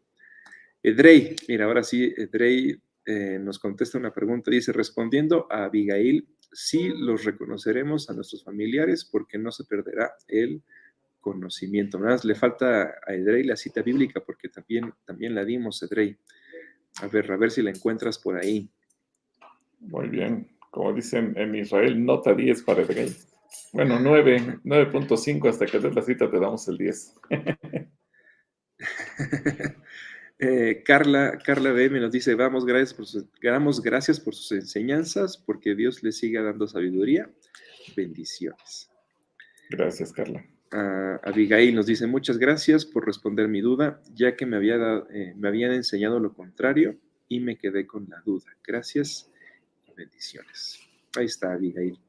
Edrey, 0.82 1.36
mira, 1.48 1.66
ahora 1.66 1.84
sí, 1.84 2.14
Edrey 2.16 2.82
eh, 3.06 3.40
nos 3.40 3.60
contesta 3.60 3.98
una 3.98 4.14
pregunta, 4.14 4.52
dice, 4.52 4.72
respondiendo 4.72 5.48
a 5.50 5.66
Abigail, 5.66 6.28
sí 6.52 6.90
los 6.90 7.24
reconoceremos 7.24 8.10
a 8.10 8.14
nuestros 8.14 8.44
familiares 8.44 9.06
porque 9.06 9.38
no 9.38 9.52
se 9.52 9.64
perderá 9.64 10.14
el 10.28 10.62
conocimiento. 11.20 12.00
Más 12.00 12.26
le 12.26 12.36
falta 12.36 12.96
a 13.06 13.14
Edrey 13.14 13.44
la 13.44 13.56
cita 13.56 13.82
bíblica 13.82 14.22
porque 14.26 14.50
también, 14.50 14.94
también 15.06 15.36
la 15.36 15.46
dimos, 15.46 15.82
Edrey. 15.84 16.18
A 17.02 17.08
ver, 17.08 17.32
a 17.32 17.38
ver 17.38 17.52
si 17.52 17.62
la 17.62 17.70
encuentras 17.70 18.20
por 18.20 18.38
ahí. 18.38 18.70
Muy 19.80 20.10
bien. 20.10 20.58
Como 20.72 20.94
dicen 20.94 21.34
en 21.38 21.56
Israel, 21.56 22.04
nota 22.04 22.34
10 22.34 22.64
para 22.64 22.82
Edrey. 22.82 23.16
Bueno, 23.74 24.00
9, 24.00 24.60
9.5 24.64 25.50
hasta 25.50 25.66
que 25.66 25.80
des 25.80 25.96
la 25.96 26.02
cita 26.02 26.30
te 26.30 26.40
damos 26.40 26.68
el 26.68 26.78
10. 26.78 27.16
Eh, 30.44 30.82
Carla, 30.84 31.38
Carla 31.38 31.72
BM 31.72 32.00
nos 32.00 32.12
dice, 32.12 32.34
vamos 32.34 32.66
gracias, 32.66 32.96
por 32.96 33.06
sus, 33.06 33.28
damos 33.44 33.80
gracias 33.80 34.20
por 34.20 34.34
sus 34.34 34.52
enseñanzas, 34.54 35.38
porque 35.38 35.76
Dios 35.76 36.02
le 36.02 36.12
siga 36.12 36.42
dando 36.42 36.68
sabiduría. 36.68 37.30
Bendiciones. 37.96 38.90
Gracias, 39.70 40.12
Carla. 40.12 40.44
Abigail 41.24 41.76
nos 41.76 41.86
dice, 41.86 42.08
muchas 42.08 42.40
gracias 42.40 42.86
por 42.86 43.06
responder 43.06 43.48
mi 43.50 43.62
duda, 43.62 44.02
ya 44.16 44.36
que 44.36 44.48
me, 44.48 44.56
había 44.56 45.04
eh, 45.12 45.36
me 45.38 45.48
habían 45.48 45.74
enseñado 45.74 46.20
lo 46.20 46.34
contrario 46.34 46.98
y 47.28 47.40
me 47.40 47.58
quedé 47.58 47.86
con 47.86 48.08
la 48.10 48.20
duda. 48.26 48.58
Gracias 48.66 49.30
y 49.88 49.94
bendiciones. 49.94 50.80
Ahí 51.18 51.26
está, 51.26 51.54
Abigail. 51.54 52.00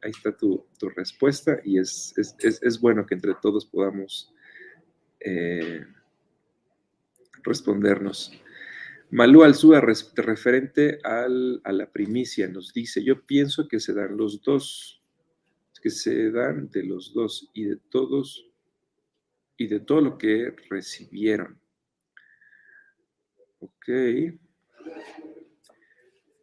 Ahí 0.00 0.10
está 0.10 0.34
tu, 0.34 0.64
respuesta 0.96 1.60
y 1.62 1.78
es, 1.78 2.14
es, 2.16 2.80
bueno 2.80 3.04
que 3.04 3.14
entre 3.14 3.34
todos 3.42 3.66
podamos... 3.66 4.32
Eh, 5.20 5.84
respondernos. 7.44 8.32
Malú 9.10 9.44
Alzúa, 9.44 9.80
referente 9.80 10.98
al, 11.04 11.60
a 11.62 11.72
la 11.72 11.92
primicia, 11.92 12.48
nos 12.48 12.72
dice, 12.72 13.04
yo 13.04 13.24
pienso 13.24 13.68
que 13.68 13.78
se 13.78 13.94
dan 13.94 14.16
los 14.16 14.42
dos, 14.42 15.02
que 15.80 15.90
se 15.90 16.30
dan 16.30 16.70
de 16.70 16.82
los 16.82 17.12
dos 17.12 17.50
y 17.52 17.64
de 17.64 17.76
todos 17.76 18.50
y 19.56 19.68
de 19.68 19.80
todo 19.80 20.00
lo 20.00 20.18
que 20.18 20.54
recibieron. 20.68 21.60
Ok. 23.60 23.88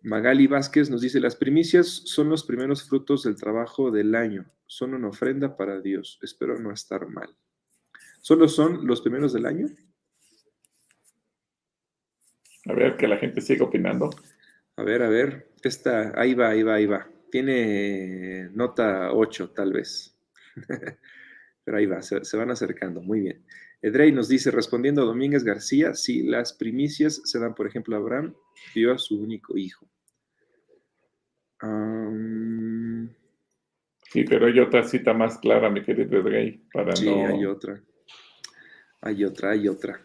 Magali 0.04 0.48
Vázquez 0.48 0.90
nos 0.90 1.02
dice, 1.02 1.20
las 1.20 1.36
primicias 1.36 1.88
son 1.88 2.30
los 2.30 2.44
primeros 2.44 2.84
frutos 2.84 3.24
del 3.24 3.36
trabajo 3.36 3.92
del 3.92 4.16
año, 4.16 4.50
son 4.66 4.96
una 4.96 5.10
ofrenda 5.10 5.56
para 5.56 5.80
Dios, 5.80 6.18
espero 6.24 6.58
no 6.58 6.72
estar 6.72 7.08
mal. 7.08 7.36
¿Solo 8.20 8.48
son 8.48 8.88
los 8.88 9.02
primeros 9.02 9.34
del 9.34 9.46
año? 9.46 9.68
A 12.66 12.74
ver, 12.74 12.98
que 12.98 13.08
la 13.08 13.18
gente 13.18 13.42
siga 13.42 13.66
opinando. 13.66 14.10
A 14.76 14.84
ver, 14.84 15.02
a 15.04 15.10
ver. 15.10 15.52
Esta, 15.64 16.14
ahí 16.20 16.34
va, 16.34 16.50
ahí 16.50 16.64
va, 16.64 16.76
ahí 16.76 16.86
va. 16.86 17.08
Tiene 17.32 18.50
nota 18.52 19.12
8, 19.14 19.52
tal 19.52 19.74
vez. 19.74 20.18
Pero 21.64 21.78
ahí 21.78 21.86
va, 21.86 22.02
se, 22.02 22.38
van 22.38 22.52
acercando. 22.52 23.02
Muy 23.02 23.22
bien. 23.22 23.46
Edrey 23.82 24.12
nos 24.12 24.28
dice, 24.28 24.52
respondiendo 24.52 25.02
a 25.02 25.06
Domínguez 25.06 25.44
García, 25.44 25.94
si 25.96 26.24
las 26.24 26.54
primicias 26.54 27.22
se 27.24 27.40
dan, 27.40 27.56
por 27.56 27.68
ejemplo, 27.68 27.96
Abraham 27.96 28.36
vio 28.76 28.94
a 28.94 28.98
su 28.98 29.20
único 29.20 29.58
hijo. 29.58 29.88
Sí, 34.12 34.26
pero 34.26 34.48
hay 34.48 34.60
otra 34.60 34.84
cita 34.84 35.14
más 35.14 35.38
clara, 35.38 35.70
mi 35.70 35.84
querido 35.84 36.20
Edrey, 36.20 36.62
para 36.74 36.96
sí, 36.96 37.08
hay 37.08 37.46
otra. 37.46 37.82
Hay 39.02 39.24
otra, 39.24 39.52
hay 39.52 39.68
otra. 39.68 40.02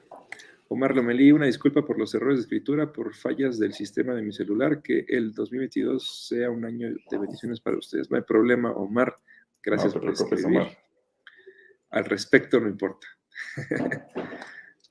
Omar 0.68 0.96
Lomelí, 0.96 1.30
una 1.30 1.46
disculpa 1.46 1.84
por 1.84 1.98
los 1.98 2.14
errores 2.14 2.38
de 2.38 2.42
escritura, 2.42 2.92
por 2.92 3.14
fallas 3.14 3.58
del 3.58 3.72
sistema 3.72 4.14
de 4.14 4.22
mi 4.22 4.32
celular, 4.32 4.82
que 4.82 5.04
el 5.08 5.32
2022 5.32 6.26
sea 6.28 6.50
un 6.50 6.64
año 6.64 6.88
de 7.10 7.18
bendiciones 7.18 7.60
para 7.60 7.78
ustedes. 7.78 8.10
No 8.10 8.16
hay 8.16 8.22
problema, 8.24 8.72
Omar. 8.72 9.16
Gracias 9.62 9.92
por 9.92 10.10
escribir. 10.10 10.62
Al 11.90 12.04
respecto 12.04 12.60
no 12.60 12.68
importa. 12.68 13.06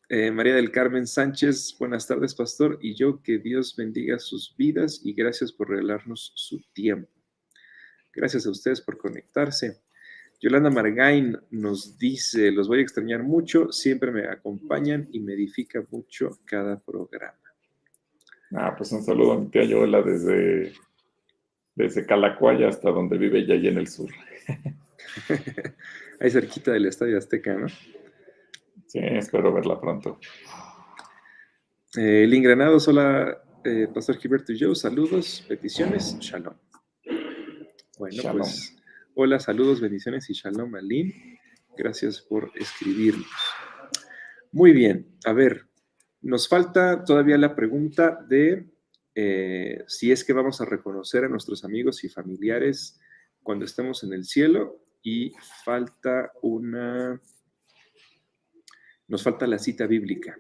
Eh, 0.08 0.30
María 0.30 0.54
del 0.54 0.72
Carmen 0.72 1.08
Sánchez, 1.08 1.76
buenas 1.80 2.06
tardes, 2.06 2.36
pastor, 2.36 2.78
y 2.80 2.94
yo 2.94 3.24
que 3.24 3.40
Dios 3.40 3.76
bendiga 3.76 4.20
sus 4.20 4.56
vidas 4.56 5.02
y 5.04 5.14
gracias 5.14 5.52
por 5.52 5.68
regalarnos 5.72 6.32
su 6.36 6.62
tiempo. 6.74 7.10
Gracias 8.14 8.46
a 8.46 8.52
ustedes 8.52 8.82
por 8.82 9.00
conectarse. 9.00 9.82
Yolanda 10.42 10.70
Margain 10.70 11.38
nos 11.52 11.98
dice, 11.98 12.52
los 12.52 12.68
voy 12.68 12.80
a 12.80 12.82
extrañar 12.82 13.24
mucho, 13.24 13.72
siempre 13.72 14.12
me 14.12 14.28
acompañan 14.28 15.08
y 15.12 15.20
me 15.20 15.34
edifica 15.34 15.84
mucho 15.90 16.40
cada 16.46 16.80
programa. 16.80 17.38
Ah, 18.52 18.76
pues 18.78 18.92
un 18.92 19.04
saludo 19.04 19.34
a 19.34 19.40
mi 19.40 19.48
tía 19.48 19.64
Yola 19.64 20.02
desde, 20.02 20.74
desde 21.76 22.06
Calacuaya 22.06 22.68
hasta 22.70 22.92
donde 22.92 23.18
vive 23.18 23.40
ella 23.40 23.56
allá 23.56 23.70
en 23.70 23.78
el 23.78 23.88
sur. 23.88 24.10
Ahí 26.20 26.30
cerquita 26.30 26.72
del 26.72 26.86
Estadio 26.86 27.18
Azteca, 27.18 27.56
¿no? 27.56 27.68
Sí, 28.88 29.00
espero 29.00 29.54
verla 29.54 29.80
pronto. 29.80 30.20
Eh, 31.98 32.26
Lin 32.28 32.46
hola, 32.48 33.42
eh, 33.64 33.88
Pastor 33.94 34.18
Gilberto 34.18 34.54
y 34.54 34.58
yo, 34.58 34.76
saludos, 34.76 35.46
peticiones, 35.48 36.18
shalom. 36.20 36.56
Bueno, 37.98 38.24
pues 38.34 38.76
Hola, 39.18 39.40
saludos, 39.40 39.80
bendiciones 39.80 40.30
y 40.30 40.34
shalom 40.34 40.76
Alim. 40.76 41.14
Gracias 41.78 42.20
por 42.20 42.52
escribirnos. 42.54 43.26
Muy 44.52 44.74
bien, 44.74 45.08
a 45.24 45.32
ver, 45.32 45.70
nos 46.22 46.50
falta 46.50 47.06
todavía 47.06 47.38
la 47.38 47.56
pregunta 47.56 48.20
de 48.28 48.70
eh, 49.16 49.86
si 49.88 50.12
es 50.12 50.26
que 50.26 50.34
vamos 50.34 50.60
a 50.60 50.66
reconocer 50.66 51.24
a 51.24 51.30
nuestros 51.30 51.64
amigos 51.64 52.04
y 52.04 52.10
familiares 52.10 53.00
cuando 53.42 53.64
estemos 53.64 54.04
en 54.04 54.12
el 54.12 54.26
cielo 54.26 54.82
y 55.02 55.32
falta 55.64 56.34
una, 56.42 57.18
nos 59.08 59.24
falta 59.24 59.48
la 59.48 59.60
cita 59.60 59.88
bíblica. 59.88 60.38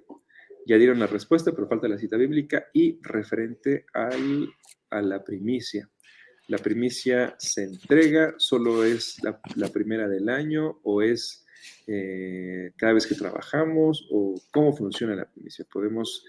Ya 0.67 0.75
dieron 0.75 0.99
la 0.99 1.07
respuesta, 1.07 1.53
pero 1.53 1.69
falta 1.69 1.87
la 1.87 1.97
cita 1.97 2.17
bíblica 2.17 2.65
y 2.73 2.99
referente 3.01 3.85
al, 3.93 4.49
a 4.89 5.01
la 5.01 5.23
primicia 5.23 5.89
la 6.47 6.57
primicia 6.57 7.35
se 7.39 7.63
entrega, 7.63 8.35
solo 8.37 8.83
es 8.83 9.17
la, 9.23 9.67
primera 9.69 10.07
del 10.07 10.29
año 10.29 10.79
o 10.83 11.01
es 11.01 11.45
eh, 11.87 12.71
cada 12.77 12.93
vez 12.93 13.07
que 13.07 13.15
trabajamos 13.15 14.07
o 14.11 14.39
cómo 14.51 14.75
funciona 14.75 15.15
la 15.15 15.25
primicia. 15.25 15.65
Podemos 15.71 16.23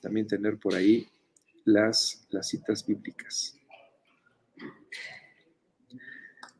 también 0.00 0.26
tener 0.26 0.58
por 0.58 0.74
ahí 0.74 1.06
las, 1.64 2.26
las 2.30 2.48
citas 2.48 2.84
bíblicas. 2.84 3.56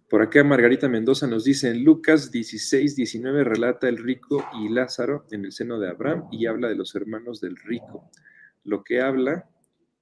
Por 0.09 0.23
acá 0.23 0.43
Margarita 0.43 0.89
Mendoza 0.89 1.29
nos 1.29 1.45
dice, 1.45 1.71
en 1.71 1.85
Lucas 1.85 2.33
16, 2.33 2.97
19 2.97 3.45
relata 3.45 3.89
el 3.89 3.99
rico 3.99 4.45
y 4.61 4.69
Lázaro 4.69 5.25
en 5.31 5.45
el 5.45 5.53
seno 5.53 5.79
de 5.79 5.89
Abraham 5.89 6.29
y 6.33 6.47
habla 6.47 6.69
de 6.69 6.75
los 6.75 6.95
hermanos 6.97 7.41
del 7.41 7.57
rico. 7.57 8.11
Lo 8.65 8.83
que 8.83 9.01
habla 9.01 9.49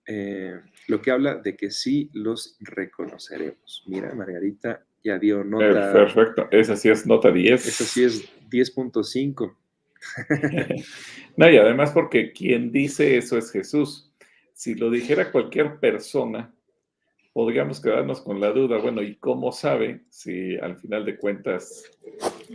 eh, 0.07 0.59
lo 0.89 1.01
que 1.01 1.11
habla 1.11 1.37
de 1.37 1.57
que 1.57 1.71
sí 1.71 2.11
los 2.15 2.57
reconoceremos. 2.61 3.85
Mira, 3.87 4.13
Margarita 4.15 4.85
ya 5.05 5.19
dio 5.19 5.45
nota. 5.45 5.93
Perfecto, 5.93 6.49
esa 6.51 6.77
sí 6.77 6.89
es 6.89 7.07
nota 7.07 7.31
10. 7.31 7.67
Esa 7.67 7.85
sí 7.85 8.05
es 8.05 8.29
10.5. 8.51 9.55
no, 11.37 11.51
y 11.51 11.57
además 11.59 11.93
porque 11.93 12.33
quien 12.33 12.73
dice 12.73 13.19
eso 13.19 13.37
es 13.37 13.53
Jesús. 13.53 14.11
Si 14.55 14.75
lo 14.75 14.91
dijera 14.91 15.31
cualquier 15.31 15.79
persona, 15.79 16.53
podríamos 17.35 17.81
quedarnos 17.81 18.23
con 18.23 18.41
la 18.41 18.51
duda, 18.51 18.79
bueno, 18.79 19.03
¿y 19.03 19.17
cómo 19.17 19.53
sabe 19.53 20.07
si 20.09 20.57
al 20.57 20.79
final 20.79 21.05
de 21.05 21.19
cuentas 21.19 21.85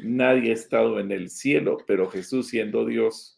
nadie 0.03 0.49
ha 0.49 0.55
estado 0.55 0.99
en 0.99 1.11
el 1.11 1.29
cielo, 1.29 1.77
pero 1.85 2.09
Jesús 2.09 2.47
siendo 2.47 2.83
Dios 2.85 3.32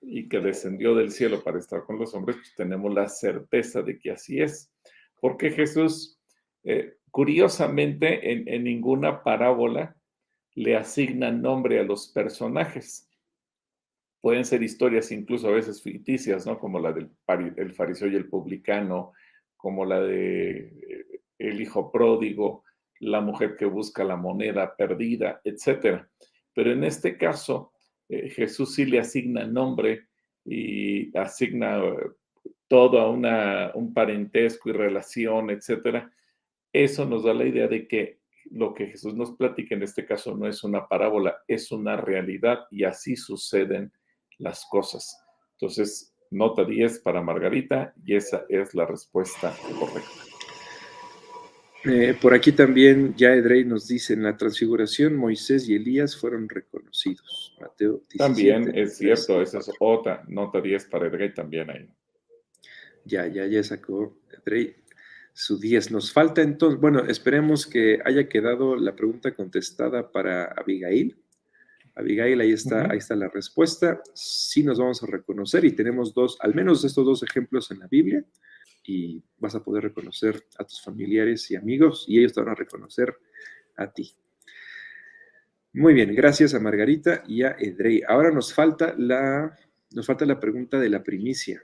y 0.00 0.28
que 0.28 0.40
descendió 0.40 0.94
del 0.94 1.10
cielo 1.10 1.42
para 1.42 1.58
estar 1.58 1.84
con 1.84 1.98
los 1.98 2.14
hombres, 2.14 2.36
pues 2.36 2.54
tenemos 2.56 2.92
la 2.92 3.08
certeza 3.08 3.82
de 3.82 3.98
que 3.98 4.12
así 4.12 4.40
es. 4.40 4.72
Porque 5.20 5.50
Jesús, 5.50 6.18
eh, 6.64 6.96
curiosamente, 7.10 8.32
en, 8.32 8.64
ninguna 8.64 9.22
parábola 9.22 9.96
le 10.54 10.76
asigna 10.76 11.30
nombre 11.30 11.78
a 11.78 11.84
los 11.84 12.08
personajes. 12.08 13.08
Pueden 14.20 14.44
ser 14.44 14.62
historias 14.62 15.12
incluso 15.12 15.48
a 15.48 15.52
veces 15.52 15.82
ficticias, 15.82 16.46
¿no? 16.46 16.58
Como 16.58 16.78
la 16.78 16.92
del 16.92 17.10
el 17.56 17.72
fariseo 17.72 18.08
y 18.08 18.16
el 18.16 18.28
publicano, 18.28 19.12
como 19.56 19.84
la 19.84 20.00
de 20.00 20.58
eh, 20.58 21.22
el 21.38 21.60
hijo 21.60 21.90
pródigo, 21.90 22.64
la 23.00 23.20
mujer 23.20 23.56
que 23.56 23.64
busca 23.64 24.04
la 24.04 24.16
moneda 24.16 24.76
perdida, 24.76 25.40
etc. 25.44 26.04
Pero 26.54 26.72
en 26.72 26.84
este 26.84 27.16
caso, 27.16 27.72
eh, 28.10 28.28
Jesús 28.30 28.74
sí 28.74 28.84
le 28.84 28.98
asigna 28.98 29.46
nombre 29.46 30.08
y 30.44 31.16
asigna 31.16 31.78
eh, 31.78 31.94
todo 32.66 33.00
a 33.00 33.08
una, 33.08 33.70
un 33.74 33.94
parentesco 33.94 34.68
y 34.68 34.72
relación, 34.72 35.50
etcétera. 35.50 36.12
Eso 36.72 37.06
nos 37.06 37.24
da 37.24 37.32
la 37.34 37.46
idea 37.46 37.68
de 37.68 37.86
que 37.86 38.20
lo 38.50 38.74
que 38.74 38.88
Jesús 38.88 39.14
nos 39.14 39.36
platica 39.36 39.74
en 39.74 39.84
este 39.84 40.04
caso 40.04 40.36
no 40.36 40.48
es 40.48 40.64
una 40.64 40.88
parábola, 40.88 41.38
es 41.46 41.70
una 41.70 41.96
realidad 41.96 42.66
y 42.70 42.84
así 42.84 43.14
suceden 43.14 43.92
las 44.38 44.66
cosas. 44.68 45.16
Entonces, 45.52 46.14
nota 46.30 46.64
10 46.64 47.00
para 47.00 47.22
Margarita 47.22 47.92
y 48.04 48.16
esa 48.16 48.44
es 48.48 48.74
la 48.74 48.86
respuesta 48.86 49.54
correcta. 49.78 50.29
Eh, 51.84 52.14
por 52.20 52.34
aquí 52.34 52.52
también 52.52 53.14
ya 53.16 53.32
Edrey 53.32 53.64
nos 53.64 53.88
dice, 53.88 54.12
en 54.12 54.22
la 54.22 54.36
transfiguración 54.36 55.16
Moisés 55.16 55.66
y 55.68 55.74
Elías 55.74 56.14
fueron 56.14 56.48
reconocidos. 56.48 57.56
Mateo 57.58 58.02
17, 58.10 58.18
También 58.18 58.78
es 58.78 58.98
cierto, 58.98 59.40
esa 59.40 59.58
es 59.58 59.70
otra 59.78 60.22
nota 60.28 60.60
10 60.60 60.84
para 60.86 61.06
Edrey 61.06 61.32
también 61.32 61.70
ahí. 61.70 61.88
Ya, 63.04 63.26
ya, 63.26 63.46
ya 63.46 63.62
sacó 63.62 64.20
Edrey 64.30 64.76
su 65.32 65.58
10. 65.58 65.90
Nos 65.90 66.12
falta 66.12 66.42
entonces, 66.42 66.78
bueno, 66.78 67.04
esperemos 67.04 67.66
que 67.66 67.98
haya 68.04 68.28
quedado 68.28 68.76
la 68.76 68.94
pregunta 68.94 69.34
contestada 69.34 70.12
para 70.12 70.44
Abigail. 70.44 71.16
Abigail, 71.94 72.40
ahí 72.40 72.52
está, 72.52 72.90
ahí 72.90 72.98
está 72.98 73.16
la 73.16 73.28
respuesta. 73.28 74.02
Sí 74.12 74.62
nos 74.62 74.78
vamos 74.78 75.02
a 75.02 75.06
reconocer 75.06 75.64
y 75.64 75.72
tenemos 75.72 76.12
dos, 76.12 76.36
al 76.40 76.54
menos 76.54 76.84
estos 76.84 77.06
dos 77.06 77.22
ejemplos 77.22 77.70
en 77.70 77.78
la 77.78 77.86
Biblia 77.86 78.22
y 78.82 79.22
vas 79.38 79.54
a 79.54 79.62
poder 79.62 79.84
reconocer 79.84 80.44
a 80.58 80.64
tus 80.64 80.82
familiares 80.82 81.50
y 81.50 81.56
amigos 81.56 82.04
y 82.08 82.18
ellos 82.18 82.32
te 82.32 82.40
van 82.40 82.50
a 82.50 82.54
reconocer 82.54 83.16
a 83.76 83.92
ti. 83.92 84.14
Muy 85.72 85.94
bien, 85.94 86.14
gracias 86.14 86.54
a 86.54 86.60
Margarita 86.60 87.22
y 87.28 87.42
a 87.42 87.56
Edrey. 87.58 88.02
Ahora 88.06 88.30
nos 88.30 88.52
falta 88.52 88.94
la, 88.98 89.56
nos 89.92 90.06
falta 90.06 90.24
la 90.26 90.40
pregunta 90.40 90.80
de 90.80 90.90
la 90.90 91.02
primicia. 91.02 91.62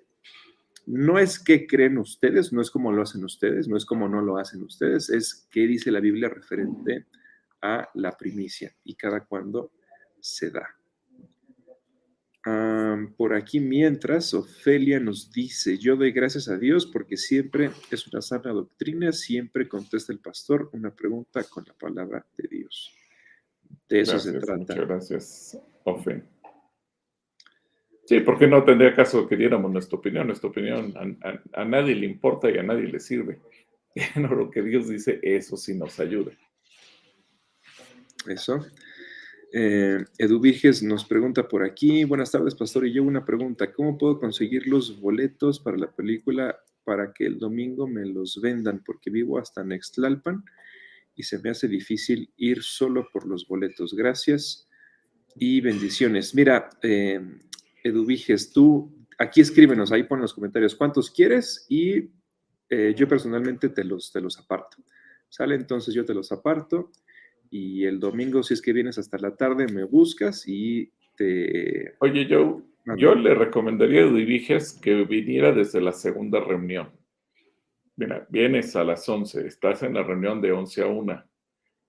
No 0.87 1.19
es 1.19 1.41
qué 1.41 1.67
creen 1.67 1.99
ustedes, 1.99 2.53
no 2.53 2.61
es 2.61 2.71
como 2.71 2.93
lo 2.93 3.03
hacen 3.03 3.25
ustedes, 3.25 3.67
no 3.67 3.77
es 3.77 3.85
como 3.85 4.09
no 4.09 4.23
lo 4.23 4.39
hacen 4.39 4.63
ustedes, 4.63 5.11
es 5.11 5.49
qué 5.51 5.67
dice 5.67 5.91
la 5.91 5.99
Biblia 5.99 6.29
referente 6.29 7.07
a 7.61 7.89
la 7.95 8.17
primicia 8.17 8.73
y 8.85 8.95
cada 8.95 9.25
cuándo 9.25 9.73
se 10.21 10.51
da 10.51 10.69
por 13.15 13.35
aquí 13.35 13.61
mientras, 13.61 14.35
Ofelia 14.35 15.01
nos 15.01 15.31
dice, 15.33 15.79
yo 15.79 15.97
doy 15.97 16.13
gracias 16.13 16.49
a 16.49 16.57
Dios 16.57 16.87
porque 16.87 17.17
siempre 17.17 17.71
es 17.91 18.07
una 18.07 18.21
sana 18.21 18.53
doctrina, 18.53 19.13
siempre 19.13 19.69
contesta 19.69 20.13
el 20.13 20.19
pastor 20.19 20.71
una 20.73 20.95
pregunta 20.95 21.45
con 21.45 21.65
la 21.67 21.75
palabra 21.75 22.27
de 22.37 22.49
Dios. 22.49 22.93
De 23.89 24.01
eso 24.01 24.19
se 24.19 24.33
trata. 24.33 24.57
Muchas 24.57 24.77
gracias, 24.77 25.59
Ofe. 25.85 26.23
Sí, 28.07 28.21
porque 28.21 28.47
no 28.47 28.65
tendría 28.65 28.95
caso 28.95 29.27
que 29.27 29.37
diéramos 29.37 29.71
nuestra 29.71 29.99
opinión. 29.99 30.29
Nuestra 30.29 30.49
opinión 30.49 30.95
a, 31.23 31.61
a 31.61 31.65
nadie 31.65 31.95
le 31.95 32.07
importa 32.07 32.49
y 32.51 32.59
a 32.59 32.63
nadie 32.63 32.87
le 32.87 33.01
sirve. 33.01 33.41
No, 34.17 34.29
lo 34.29 34.51
que 34.51 34.63
Dios 34.63 34.89
dice, 34.89 35.19
eso 35.23 35.57
sí 35.57 35.75
nos 35.75 35.99
ayuda. 36.01 36.33
Eso. 38.29 38.67
Eh, 39.59 40.05
Edu 40.19 40.43
nos 40.83 41.07
pregunta 41.07 41.49
por 41.49 41.65
aquí, 41.65 42.05
buenas 42.05 42.31
tardes, 42.31 42.55
pastor, 42.55 42.87
y 42.87 42.93
yo 42.93 43.03
una 43.03 43.25
pregunta, 43.25 43.73
¿cómo 43.73 43.97
puedo 43.97 44.19
conseguir 44.19 44.67
los 44.67 45.01
boletos 45.01 45.61
para 45.61 45.79
la 45.79 45.91
película 45.91 46.61
para 46.85 47.15
que 47.15 47.25
el 47.25 47.39
domingo 47.39 47.89
me 47.89 48.05
los 48.05 48.39
vendan? 48.39 48.85
Porque 48.85 49.09
vivo 49.09 49.39
hasta 49.39 49.65
Nextlalpan 49.65 50.45
y 51.15 51.23
se 51.23 51.39
me 51.39 51.49
hace 51.49 51.69
difícil 51.69 52.31
ir 52.37 52.63
solo 52.63 53.09
por 53.11 53.27
los 53.27 53.49
boletos. 53.49 53.95
Gracias 53.95 54.69
y 55.37 55.63
bendiciones. 55.63 56.35
Mira, 56.35 56.69
eh, 56.83 57.19
Edu 57.83 58.05
Virges, 58.05 58.53
tú 58.53 59.07
aquí 59.17 59.41
escríbenos, 59.41 59.91
ahí 59.91 60.03
pon 60.03 60.21
los 60.21 60.35
comentarios 60.35 60.75
cuántos 60.75 61.11
quieres 61.11 61.65
y 61.71 62.11
eh, 62.69 62.95
yo 62.95 63.09
personalmente 63.09 63.71
te 63.71 63.85
los, 63.85 64.13
te 64.13 64.21
los 64.21 64.39
aparto. 64.39 64.77
¿Sale? 65.31 65.55
Entonces 65.55 65.95
yo 65.95 66.05
te 66.05 66.13
los 66.13 66.31
aparto 66.31 66.93
y 67.51 67.85
el 67.85 68.01
domingo, 68.01 68.43
si 68.43 68.55
es 68.55 68.63
que 68.63 68.73
vienes 68.73 68.99
hasta 68.99 69.19
la 69.19 69.37
tarde, 69.37 69.67
me 69.73 69.85
buscas 69.85 70.45
y 70.47 70.93
te... 71.17 71.95
Oye, 72.01 72.27
yo, 72.27 72.63
yo 72.97 73.15
le 73.15 73.35
recomendaría 73.35 74.03
a 74.03 74.13
Diriges 74.13 74.73
que 74.73 75.05
viniera 75.05 75.53
desde 75.53 75.81
la 75.81 75.93
segunda 75.93 76.41
reunión. 76.41 76.91
Mira, 77.97 78.27
vienes 78.29 78.77
a 78.77 78.85
las 78.85 79.09
11, 79.09 79.47
estás 79.47 79.83
en 79.83 79.95
la 79.95 80.03
reunión 80.03 80.41
de 80.41 80.53
11 80.53 80.83
a 80.83 80.87
1. 80.87 81.25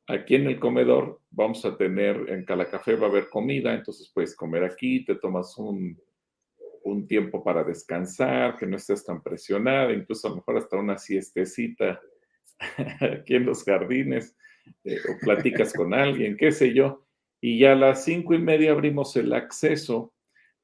Aquí 0.08 0.36
en 0.36 0.48
el 0.48 0.60
comedor 0.60 1.22
vamos 1.30 1.66
a 1.66 1.76
tener, 1.76 2.30
en 2.30 2.46
Calacafé 2.46 2.96
va 2.96 3.08
a 3.08 3.10
haber 3.10 3.30
comida, 3.30 3.74
entonces 3.74 4.10
puedes 4.14 4.36
comer 4.36 4.64
aquí, 4.64 5.04
te 5.04 5.16
tomas 5.16 5.58
un, 5.58 6.02
un 6.84 7.08
tiempo 7.08 7.44
para 7.44 7.64
descansar, 7.64 8.58
que 8.58 8.66
no 8.66 8.78
estés 8.78 9.04
tan 9.04 9.22
presionada, 9.22 9.92
incluso 9.92 10.28
a 10.28 10.30
lo 10.30 10.38
mejor 10.38 10.58
hasta 10.58 10.78
una 10.78 10.98
siestecita 10.98 12.00
aquí 13.02 13.36
en 13.36 13.46
los 13.46 13.64
jardines 13.66 14.36
eh, 14.84 15.00
o 15.10 15.20
platicas 15.20 15.74
con 15.74 15.94
alguien, 15.94 16.38
qué 16.38 16.52
sé 16.52 16.74
yo, 16.74 17.06
y 17.42 17.60
ya 17.60 17.74
a 17.74 17.76
las 17.76 18.04
cinco 18.04 18.34
y 18.34 18.40
media 18.40 18.72
abrimos 18.72 19.16
el 19.16 19.34
acceso, 19.34 20.14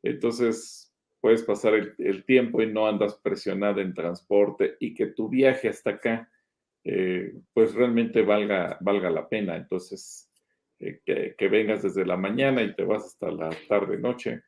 entonces 0.02 0.94
puedes 1.22 1.44
pasar 1.44 1.74
el, 1.74 2.26
tiempo 2.26 2.62
y 2.62 2.68
no 2.68 2.86
andas 2.86 3.16
presionada 3.16 3.82
en 3.82 3.94
transporte 3.94 4.76
y 4.80 4.94
que 4.94 5.08
tu 5.08 5.30
viaje 5.30 5.70
hasta 5.70 5.92
acá, 5.92 6.30
eh, 6.84 7.34
pues 7.54 7.74
realmente 7.74 8.24
valga, 8.24 8.78
valga 8.82 9.10
la 9.10 9.30
pena. 9.30 9.56
Entonces, 9.56 10.30
eh, 10.80 11.02
que, 11.38 11.48
vengas 11.48 11.84
desde 11.84 12.06
la 12.06 12.18
mañana 12.18 12.62
y 12.62 12.76
te 12.76 12.84
vas 12.84 13.06
hasta 13.06 13.32
la 13.32 13.50
tarde, 13.70 13.98
noche, 13.98 14.42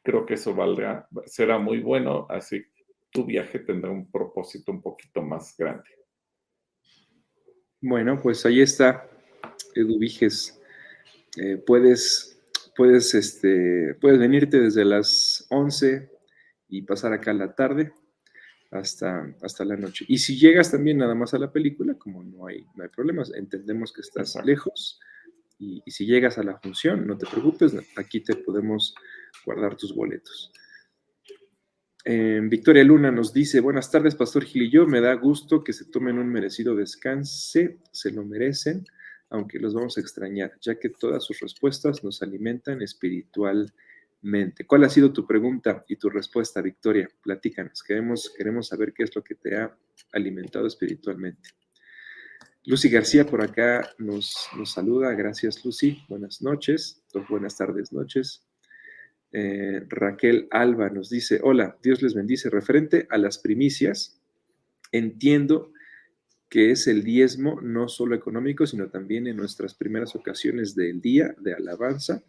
creo 0.00 0.24
que 0.24 0.34
eso 0.34 0.54
valdrá, 0.54 1.08
será 1.26 1.58
muy 1.58 1.80
bueno, 1.80 2.26
así 2.30 2.62
tu 3.10 3.24
viaje 3.24 3.58
tendrá 3.58 3.90
un 3.90 4.08
propósito 4.10 4.70
un 4.70 4.80
poquito 4.80 5.22
más 5.22 5.56
grande. 5.56 5.90
Bueno, 7.84 8.20
pues 8.22 8.46
ahí 8.46 8.60
está, 8.60 9.10
Edu 9.74 9.98
Viges. 9.98 10.56
Eh, 11.36 11.56
puedes, 11.56 12.40
puedes, 12.76 13.12
este, 13.12 13.96
puedes 14.00 14.20
venirte 14.20 14.60
desde 14.60 14.84
las 14.84 15.44
11 15.50 16.08
y 16.68 16.82
pasar 16.82 17.12
acá 17.12 17.32
a 17.32 17.34
la 17.34 17.56
tarde 17.56 17.92
hasta, 18.70 19.34
hasta 19.42 19.64
la 19.64 19.76
noche. 19.76 20.04
Y 20.06 20.18
si 20.18 20.38
llegas 20.38 20.70
también 20.70 20.98
nada 20.98 21.16
más 21.16 21.34
a 21.34 21.40
la 21.40 21.50
película, 21.50 21.94
como 21.94 22.22
no 22.22 22.46
hay, 22.46 22.64
no 22.76 22.84
hay 22.84 22.88
problemas, 22.88 23.32
entendemos 23.34 23.92
que 23.92 24.02
estás 24.02 24.36
lejos. 24.44 25.00
Y, 25.58 25.82
y 25.84 25.90
si 25.90 26.06
llegas 26.06 26.38
a 26.38 26.44
la 26.44 26.60
función, 26.60 27.04
no 27.04 27.18
te 27.18 27.26
preocupes, 27.26 27.74
aquí 27.96 28.20
te 28.20 28.36
podemos 28.36 28.94
guardar 29.44 29.76
tus 29.76 29.92
boletos. 29.92 30.52
Victoria 32.04 32.82
Luna 32.82 33.12
nos 33.12 33.32
dice, 33.32 33.60
buenas 33.60 33.90
tardes, 33.90 34.16
Pastor 34.16 34.44
Gil 34.44 34.62
y 34.62 34.70
yo, 34.70 34.86
me 34.86 35.00
da 35.00 35.14
gusto 35.14 35.62
que 35.62 35.72
se 35.72 35.84
tomen 35.84 36.18
un 36.18 36.28
merecido 36.28 36.74
descanse, 36.74 37.78
se 37.92 38.10
lo 38.10 38.24
merecen, 38.24 38.84
aunque 39.30 39.60
los 39.60 39.72
vamos 39.72 39.96
a 39.96 40.00
extrañar, 40.00 40.52
ya 40.60 40.78
que 40.78 40.88
todas 40.88 41.24
sus 41.24 41.38
respuestas 41.40 42.02
nos 42.02 42.20
alimentan 42.22 42.82
espiritualmente. 42.82 44.66
¿Cuál 44.66 44.84
ha 44.84 44.88
sido 44.88 45.12
tu 45.12 45.26
pregunta 45.26 45.84
y 45.88 45.96
tu 45.96 46.10
respuesta, 46.10 46.60
Victoria? 46.60 47.08
Platícanos, 47.22 47.82
queremos, 47.82 48.32
queremos 48.36 48.68
saber 48.68 48.92
qué 48.92 49.04
es 49.04 49.14
lo 49.14 49.22
que 49.22 49.36
te 49.36 49.56
ha 49.56 49.76
alimentado 50.12 50.66
espiritualmente. 50.66 51.50
Lucy 52.64 52.88
García 52.88 53.26
por 53.26 53.42
acá 53.42 53.90
nos, 53.98 54.48
nos 54.56 54.72
saluda, 54.72 55.12
gracias 55.14 55.64
Lucy, 55.64 56.04
buenas 56.08 56.42
noches, 56.42 57.02
buenas 57.28 57.56
tardes, 57.56 57.92
noches. 57.92 58.44
Eh, 59.32 59.86
Raquel 59.88 60.46
Alba 60.50 60.90
nos 60.90 61.08
dice, 61.08 61.40
hola, 61.42 61.78
Dios 61.82 62.02
les 62.02 62.14
bendice. 62.14 62.50
Referente 62.50 63.06
a 63.10 63.16
las 63.16 63.38
primicias, 63.38 64.20
entiendo 64.92 65.72
que 66.50 66.70
es 66.70 66.86
el 66.86 67.02
diezmo 67.02 67.60
no 67.62 67.88
solo 67.88 68.14
económico, 68.14 68.66
sino 68.66 68.90
también 68.90 69.26
en 69.26 69.36
nuestras 69.36 69.74
primeras 69.74 70.14
ocasiones 70.14 70.74
del 70.74 71.00
día 71.00 71.34
de 71.38 71.54
alabanza, 71.54 72.22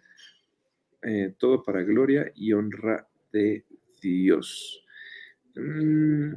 eh, 1.01 1.35
todo 1.37 1.61
para 1.61 1.83
gloria 1.83 2.31
y 2.33 2.53
honra 2.53 3.05
de 3.33 3.65
Dios. 4.01 4.85
Mm, 5.55 6.35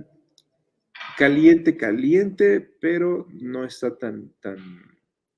caliente, 1.17 1.77
caliente, 1.77 2.61
pero 2.81 3.29
no 3.31 3.65
está 3.65 3.97
tan, 3.97 4.31
tan, 4.41 4.59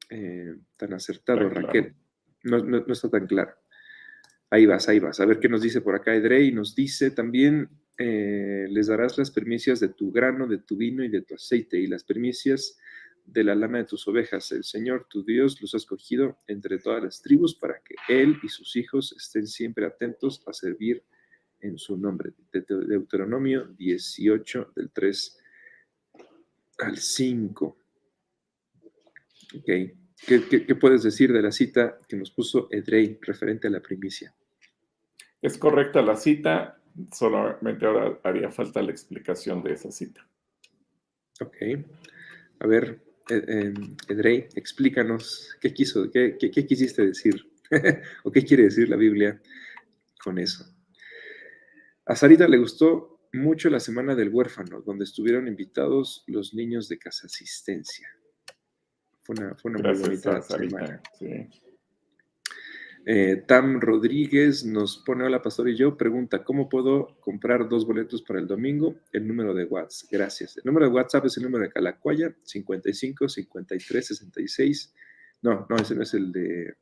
eh, 0.09 0.57
tan 0.79 0.95
acertado, 0.95 1.51
Raquel. 1.51 1.95
no 2.45 2.93
está 2.93 3.11
tan 3.11 3.27
claro. 3.27 3.58
Ahí 4.51 4.67
vas, 4.67 4.89
ahí 4.89 4.99
vas. 4.99 5.21
A 5.21 5.27
ver 5.27 5.39
qué 5.41 5.49
nos 5.49 5.63
dice 5.63 5.81
por 5.81 5.95
acá 5.95 6.15
Edrey. 6.15 6.53
Nos 6.53 6.75
dice 6.75 7.11
también, 7.11 7.69
eh, 7.99 8.67
les 8.71 8.87
darás 8.87 9.19
las 9.19 9.31
primicias 9.31 9.81
de 9.81 9.89
tu 9.89 10.11
grano, 10.11 10.47
de 10.47 10.59
tu 10.59 10.77
vino 10.77 11.05
y 11.05 11.09
de 11.09 11.23
tu 11.23 11.35
aceite, 11.35 11.79
y 11.79 11.87
las 11.87 12.05
primicias 12.05 12.79
de 13.27 13.45
la 13.45 13.55
lana 13.55 13.79
de 13.79 13.85
tus 13.85 14.09
ovejas. 14.09 14.51
El 14.53 14.65
Señor, 14.65 15.07
tu 15.09 15.23
Dios, 15.23 15.61
los 15.61 15.75
ha 15.75 15.77
escogido 15.77 16.39
entre 16.47 16.79
todas 16.79 17.03
las 17.03 17.21
tribus 17.21 17.55
para 17.55 17.81
que 17.83 17.95
Él 18.09 18.39
y 18.43 18.49
sus 18.49 18.75
hijos 18.77 19.15
estén 19.17 19.47
siempre 19.47 19.85
atentos 19.85 20.43
a 20.47 20.53
servir 20.53 21.03
en 21.61 21.77
su 21.79 21.97
nombre. 21.97 22.33
De 22.53 22.63
Deuteronomio 22.63 23.67
18, 23.77 24.73
del 24.75 24.91
3 24.91 25.39
al 26.79 26.97
5. 26.97 27.77
Ok. 29.57 29.71
¿Qué, 30.27 30.75
puedes 30.75 31.03
decir 31.05 31.33
de 31.33 31.43
la 31.43 31.53
cita 31.53 32.01
que 32.09 32.17
nos 32.17 32.31
puso 32.31 32.69
Edrey 32.71 33.19
referente 33.23 33.69
a 33.69 33.71
la 33.71 33.81
primicia? 33.81 34.35
Es 35.40 35.57
correcta 35.59 36.03
la 36.03 36.16
cita, 36.16 36.81
solamente 37.12 37.87
ahora 37.87 38.18
haría 38.24 38.51
falta 38.51 38.83
la 38.83 38.90
explicación 38.90 39.62
de 39.62 39.72
esa 39.72 39.90
cita. 39.90 40.27
Ok. 41.40 41.57
A 42.61 42.66
ver, 42.66 43.01
Edrey, 43.29 44.48
explícanos 44.55 45.57
qué 45.61 45.72
quiso, 45.72 46.11
qué, 46.11 46.37
qué 46.38 46.66
quisiste 46.66 47.07
decir 47.07 47.48
o 48.24 48.33
qué 48.33 48.44
quiere 48.44 48.64
decir 48.64 48.88
la 48.88 48.96
Biblia 48.96 49.40
con 50.22 50.38
eso. 50.38 50.64
A 52.07 52.16
Sarita 52.16 52.48
le 52.48 52.59
gustó 52.59 53.29
mucho 53.33 53.68
la 53.68 53.81
semana 53.81 54.14
del 54.14 54.31
huérfano, 54.31 54.81
donde 54.81 55.05
estuvieron 55.05 55.46
invitados 55.46 56.24
los 56.27 56.55
niños 56.55 56.88
de 56.88 56.98
casa 56.98 57.27
asistencia. 57.27 58.09
Fue 59.22 59.35
una, 59.38 59.55
fue 59.57 59.70
una 59.70 59.90
muy 59.90 60.01
bonita 60.01 60.40
semana. 60.40 61.03
Sí. 61.18 61.48
Eh, 63.07 63.45
Tam 63.47 63.81
Rodríguez 63.81 64.65
nos 64.65 64.99
pone, 64.99 65.25
hola 65.25 65.41
pastor 65.41 65.69
y 65.69 65.77
yo, 65.77 65.97
pregunta, 65.97 66.45
¿cómo 66.45 66.69
puedo 66.69 67.19
comprar 67.21 67.69
dos 67.69 67.87
boletos 67.87 68.23
para 68.23 68.39
el 68.39 68.47
domingo? 68.47 68.97
El 69.13 69.27
número 69.27 69.55
de 69.55 69.65
WhatsApp, 69.65 70.11
gracias. 70.11 70.57
El 70.59 70.65
número 70.67 70.87
de 70.87 70.93
WhatsApp 70.93 71.25
es 71.25 71.37
el 71.39 71.45
número 71.45 71.65
de 71.65 71.71
Calacuaya, 71.71 72.35
55 72.45 73.29
53 73.29 74.07
66. 74.07 74.95
No, 75.43 75.67
no, 75.69 75.77
ese 75.77 75.95
no 75.95 76.03
es 76.03 76.15
el 76.15 76.33
de... 76.33 76.77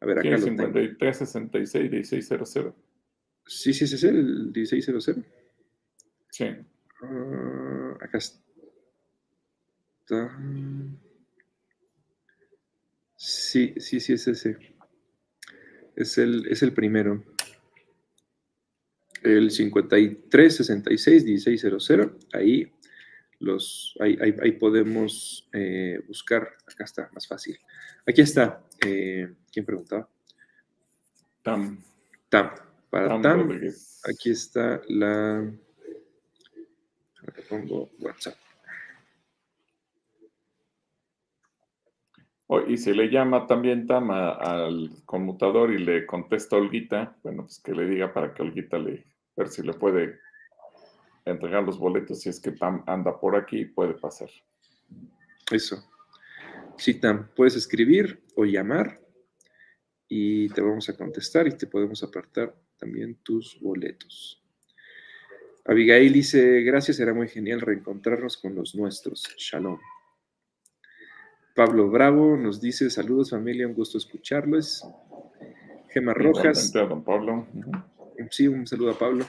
A 0.00 0.06
ver, 0.06 0.18
acá 0.18 0.38
Sí, 0.38 0.50
lo 0.50 0.56
tengo. 0.56 0.62
53 0.62 1.16
66 1.16 1.90
1600. 1.90 2.74
Sí, 3.46 3.74
sí, 3.74 3.84
ese 3.84 3.96
es 3.96 4.04
el 4.04 4.52
1600. 4.52 5.10
Sí. 6.30 6.44
Ah, 7.02 7.98
acá 8.00 8.18
está. 8.18 8.40
Sí, 13.16 13.74
sí, 13.78 14.00
sí, 14.00 14.12
es 14.12 14.28
ese. 14.28 14.73
Es 15.96 16.18
el, 16.18 16.46
es 16.48 16.62
el 16.62 16.72
primero. 16.72 17.22
El 19.22 19.50
53 19.50 20.56
66 20.56 21.24
1600. 21.24 21.90
Ahí, 22.32 22.70
los, 23.38 23.96
ahí, 24.00 24.18
ahí- 24.20 24.34
ahí 24.42 24.52
podemos 24.52 25.48
eh, 25.52 26.00
buscar. 26.06 26.48
Acá 26.66 26.84
está, 26.84 27.10
más 27.12 27.26
fácil. 27.26 27.58
Aquí 28.06 28.20
está. 28.20 28.62
eh, 28.84 29.32
¿Quién 29.52 29.64
preguntaba? 29.64 30.08
Tam, 31.42 31.82
Tam. 32.28 32.50
Para 32.90 33.08
Tam. 33.22 33.48
Aquí 34.10 34.30
está 34.30 34.80
la. 34.88 35.50
Pongo 37.48 37.90
WhatsApp. 38.00 38.36
Y 42.68 42.76
si 42.76 42.92
le 42.92 43.08
llama 43.08 43.46
también 43.46 43.86
Tam 43.86 44.10
a- 44.10 44.32
al 44.34 44.90
conmutador 45.06 45.72
y 45.72 45.78
le 45.78 46.06
contesta 46.06 46.56
a 46.56 46.58
Olguita, 46.60 47.16
bueno, 47.22 47.42
pues 47.44 47.58
que 47.60 47.72
le 47.72 47.86
diga 47.86 48.12
para 48.12 48.32
que 48.34 48.42
Olguita 48.42 48.78
le 48.78 49.04
ver 49.36 49.48
si 49.48 49.62
le 49.62 49.72
puede 49.72 50.20
entregar 51.24 51.62
los 51.64 51.78
boletos. 51.78 52.20
Si 52.20 52.28
es 52.28 52.38
que 52.40 52.52
Tam 52.52 52.84
anda 52.86 53.18
por 53.18 53.34
aquí, 53.34 53.64
puede 53.64 53.94
pasar. 53.94 54.28
Eso. 55.50 55.82
Sí, 56.76 57.00
Tam, 57.00 57.28
puedes 57.34 57.56
escribir 57.56 58.22
o 58.36 58.44
llamar 58.44 59.00
y 60.08 60.48
te 60.50 60.60
vamos 60.60 60.88
a 60.88 60.96
contestar 60.96 61.46
y 61.48 61.56
te 61.56 61.66
podemos 61.66 62.02
apartar 62.02 62.54
también 62.78 63.16
tus 63.22 63.58
boletos. 63.60 64.40
Abigail 65.64 66.12
dice, 66.12 66.60
gracias, 66.60 66.98
será 66.98 67.14
muy 67.14 67.26
genial 67.26 67.62
reencontrarnos 67.62 68.36
con 68.36 68.54
los 68.54 68.74
nuestros. 68.74 69.34
Shalom. 69.38 69.78
Pablo 71.54 71.88
Bravo 71.88 72.36
nos 72.36 72.60
dice, 72.60 72.90
saludos 72.90 73.30
familia, 73.30 73.66
un 73.66 73.74
gusto 73.74 73.98
escucharles. 73.98 74.84
Gema 75.90 76.12
Rojas, 76.14 76.74
a 76.74 76.80
don 76.86 77.04
Pablo. 77.04 77.46
Sí, 78.30 78.48
un 78.48 78.66
saludo 78.66 78.90
a 78.90 78.98
Pablo. 78.98 79.24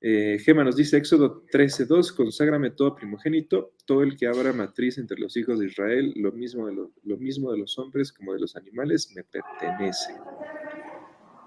Eh, 0.00 0.38
Gema 0.44 0.62
nos 0.62 0.76
dice, 0.76 0.96
Éxodo 0.96 1.42
13.2, 1.52 2.14
conságrame 2.14 2.70
todo 2.70 2.94
primogénito, 2.94 3.72
todo 3.84 4.02
el 4.02 4.16
que 4.16 4.28
abra 4.28 4.52
matriz 4.52 4.98
entre 4.98 5.18
los 5.18 5.36
hijos 5.36 5.58
de 5.58 5.66
Israel, 5.66 6.12
lo 6.16 6.30
mismo 6.32 6.66
de, 6.66 6.74
lo, 6.74 6.92
lo 7.02 7.16
mismo 7.16 7.50
de 7.50 7.58
los 7.58 7.76
hombres 7.78 8.12
como 8.12 8.32
de 8.32 8.40
los 8.40 8.54
animales, 8.54 9.12
me 9.16 9.24
pertenece. 9.24 10.14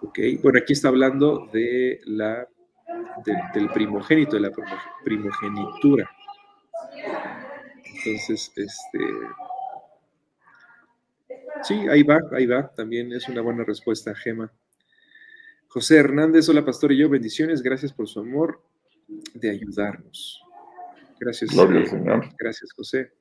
Ok, 0.01 0.19
bueno, 0.43 0.59
aquí 0.59 0.73
está 0.73 0.89
hablando 0.89 1.47
de 1.53 2.01
la, 2.05 2.47
de- 3.25 3.37
del 3.53 3.69
primogénito, 3.69 4.35
de 4.35 4.41
la 4.41 4.51
primo- 4.51 4.81
primogenitura. 5.05 6.09
Entonces, 7.85 8.51
este... 8.57 8.99
Sí, 11.63 11.73
ahí 11.89 12.03
va, 12.03 12.19
ahí 12.31 12.45
va, 12.45 12.71
también 12.73 13.11
es 13.11 13.27
una 13.27 13.41
buena 13.41 13.63
respuesta, 13.63 14.15
Gema. 14.15 14.51
José 15.67 15.97
Hernández, 15.97 16.47
hola 16.49 16.65
pastor 16.65 16.91
y 16.91 16.97
yo, 16.97 17.09
bendiciones, 17.09 17.61
gracias 17.61 17.93
por 17.93 18.07
su 18.07 18.21
amor 18.21 18.61
de 19.33 19.49
ayudarnos. 19.49 20.41
Gracias, 21.19 21.51
Gloria 21.51 21.81
eh, 21.81 21.85
Señor. 21.85 22.29
gracias 22.37 22.71
José. 22.73 23.11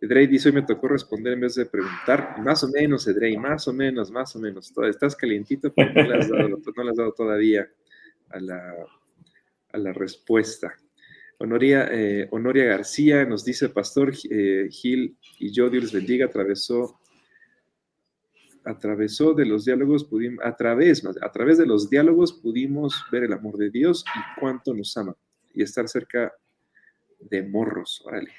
Edrey 0.00 0.26
dice, 0.26 0.48
hoy 0.48 0.56
me 0.56 0.62
tocó 0.62 0.88
responder 0.88 1.34
en 1.34 1.40
vez 1.40 1.54
de 1.54 1.66
preguntar. 1.66 2.36
Más 2.40 2.64
o 2.64 2.68
menos, 2.68 3.06
Edrey, 3.06 3.36
más 3.36 3.68
o 3.68 3.72
menos, 3.72 4.10
más 4.10 4.34
o 4.34 4.40
menos. 4.40 4.72
Estás 4.88 5.14
calientito, 5.14 5.72
pero 5.72 5.92
no 5.92 6.02
le 6.02 6.18
has 6.18 6.28
dado, 6.28 6.48
no 6.48 6.84
le 6.84 6.90
has 6.90 6.96
dado 6.96 7.12
todavía 7.12 7.68
a 8.30 8.40
la, 8.40 8.74
a 9.72 9.78
la 9.78 9.92
respuesta. 9.92 10.74
Honoria, 11.38 11.88
eh, 11.92 12.26
Honoria 12.30 12.64
García 12.64 13.24
nos 13.24 13.44
dice, 13.44 13.68
Pastor 13.68 14.12
eh, 14.30 14.68
Gil 14.70 15.16
y 15.38 15.52
yo, 15.52 15.70
Dios 15.70 15.84
les 15.84 15.92
bendiga, 15.92 16.26
atravesó 16.26 17.00
atravesó 18.64 19.34
de 19.34 19.46
los 19.46 19.64
diálogos 19.64 20.04
pudimos, 20.04 20.44
a 20.44 20.56
través, 20.56 21.02
más, 21.04 21.16
a 21.22 21.30
través 21.30 21.58
de 21.58 21.66
los 21.66 21.90
diálogos 21.90 22.32
pudimos 22.32 23.04
ver 23.10 23.24
el 23.24 23.32
amor 23.32 23.56
de 23.56 23.70
Dios 23.70 24.04
y 24.14 24.40
cuánto 24.40 24.74
nos 24.74 24.96
ama 24.96 25.16
y 25.54 25.62
estar 25.62 25.88
cerca 25.88 26.32
de 27.20 27.42
morros, 27.42 28.02
órale. 28.04 28.30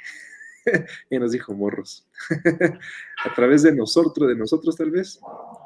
ya 1.09 1.19
nos 1.19 1.31
dijo 1.31 1.53
morros. 1.53 2.07
a 3.25 3.33
través 3.33 3.63
de 3.63 3.75
nosotros, 3.75 4.29
de 4.29 4.35
nosotros 4.35 4.75
tal 4.75 4.91
vez, 4.91 5.19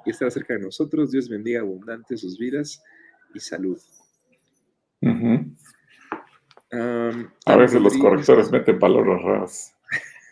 y 0.05 0.11
estar 0.11 0.31
cerca 0.31 0.53
de 0.55 0.61
nosotros, 0.61 1.11
Dios 1.11 1.29
bendiga 1.29 1.61
abundante 1.61 2.17
sus 2.17 2.37
vidas 2.37 2.83
y 3.33 3.39
salud. 3.39 3.79
Ujú. 5.01 5.55
Um, 6.69 7.29
A 7.45 7.55
veces 7.55 7.81
los 7.81 7.97
correctores 7.97 8.51
meten 8.51 8.77
palabras 8.79 9.21
raras. 9.21 9.75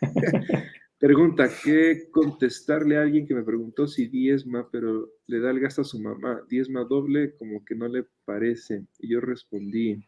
Pregunta, 0.98 1.50
¿qué 1.62 2.08
contestarle 2.10 2.96
a 2.96 3.02
alguien 3.02 3.26
que 3.26 3.34
me 3.34 3.42
preguntó 3.42 3.86
si 3.86 4.06
diezma, 4.06 4.66
pero 4.70 5.10
le 5.26 5.40
da 5.40 5.50
el 5.50 5.60
gasto 5.60 5.82
a 5.82 5.84
su 5.84 6.00
mamá? 6.00 6.40
Diezma 6.48 6.84
doble, 6.84 7.34
como 7.36 7.62
que 7.66 7.74
no 7.74 7.86
le 7.86 8.06
parece. 8.24 8.86
Y 8.98 9.08
yo 9.08 9.20
respondí 9.20 10.02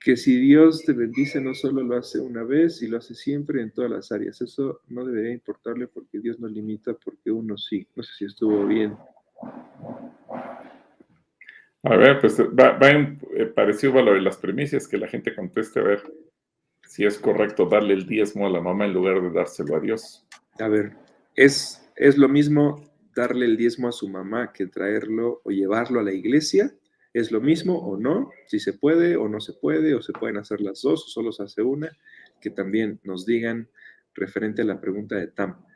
que 0.00 0.16
si 0.16 0.40
Dios 0.40 0.82
te 0.84 0.92
bendice, 0.92 1.40
no 1.40 1.54
solo 1.54 1.84
lo 1.84 1.96
hace 1.96 2.18
una 2.18 2.42
vez, 2.42 2.82
y 2.82 2.88
lo 2.88 2.98
hace 2.98 3.14
siempre 3.14 3.62
en 3.62 3.70
todas 3.70 3.92
las 3.92 4.10
áreas. 4.10 4.40
Eso 4.42 4.80
no 4.88 5.04
debería 5.04 5.32
importarle 5.32 5.86
porque 5.86 6.18
Dios 6.18 6.40
no 6.40 6.48
limita, 6.48 6.92
porque 6.94 7.30
uno 7.30 7.56
sí. 7.56 7.86
No 7.94 8.02
sé 8.02 8.12
si 8.18 8.24
estuvo 8.24 8.66
bien. 8.66 8.96
A 11.84 11.96
ver, 11.96 12.20
pues 12.20 12.40
va, 12.40 12.76
va 12.76 12.90
en 12.90 13.20
eh, 13.36 13.46
parecido 13.46 14.00
a 14.00 14.02
lo 14.02 14.14
de 14.14 14.20
las 14.20 14.36
primicias, 14.36 14.88
que 14.88 14.98
la 14.98 15.06
gente 15.06 15.32
conteste 15.32 15.78
a 15.78 15.84
ver 15.84 16.02
si 16.94 17.04
es 17.04 17.18
correcto 17.18 17.66
darle 17.66 17.92
el 17.92 18.06
diezmo 18.06 18.46
a 18.46 18.50
la 18.50 18.60
mamá 18.60 18.84
en 18.84 18.92
lugar 18.92 19.20
de 19.20 19.28
dárselo 19.28 19.74
a 19.74 19.80
Dios. 19.80 20.24
A 20.60 20.68
ver, 20.68 20.92
¿es, 21.34 21.84
es 21.96 22.16
lo 22.16 22.28
mismo 22.28 22.88
darle 23.16 23.46
el 23.46 23.56
diezmo 23.56 23.88
a 23.88 23.92
su 23.92 24.08
mamá 24.08 24.52
que 24.52 24.68
traerlo 24.68 25.40
o 25.42 25.50
llevarlo 25.50 25.98
a 25.98 26.04
la 26.04 26.12
iglesia? 26.12 26.72
¿Es 27.12 27.32
lo 27.32 27.40
mismo 27.40 27.76
o 27.78 27.96
no? 27.96 28.30
Si 28.46 28.60
se 28.60 28.74
puede 28.74 29.16
o 29.16 29.28
no 29.28 29.40
se 29.40 29.54
puede, 29.54 29.96
o 29.96 30.02
se 30.02 30.12
pueden 30.12 30.36
hacer 30.36 30.60
las 30.60 30.82
dos, 30.82 31.06
o 31.06 31.08
solo 31.08 31.32
se 31.32 31.42
hace 31.42 31.62
una, 31.62 31.90
que 32.40 32.50
también 32.50 33.00
nos 33.02 33.26
digan 33.26 33.68
referente 34.14 34.62
a 34.62 34.66
la 34.66 34.80
pregunta 34.80 35.16
de 35.16 35.26
Tam. 35.26 35.66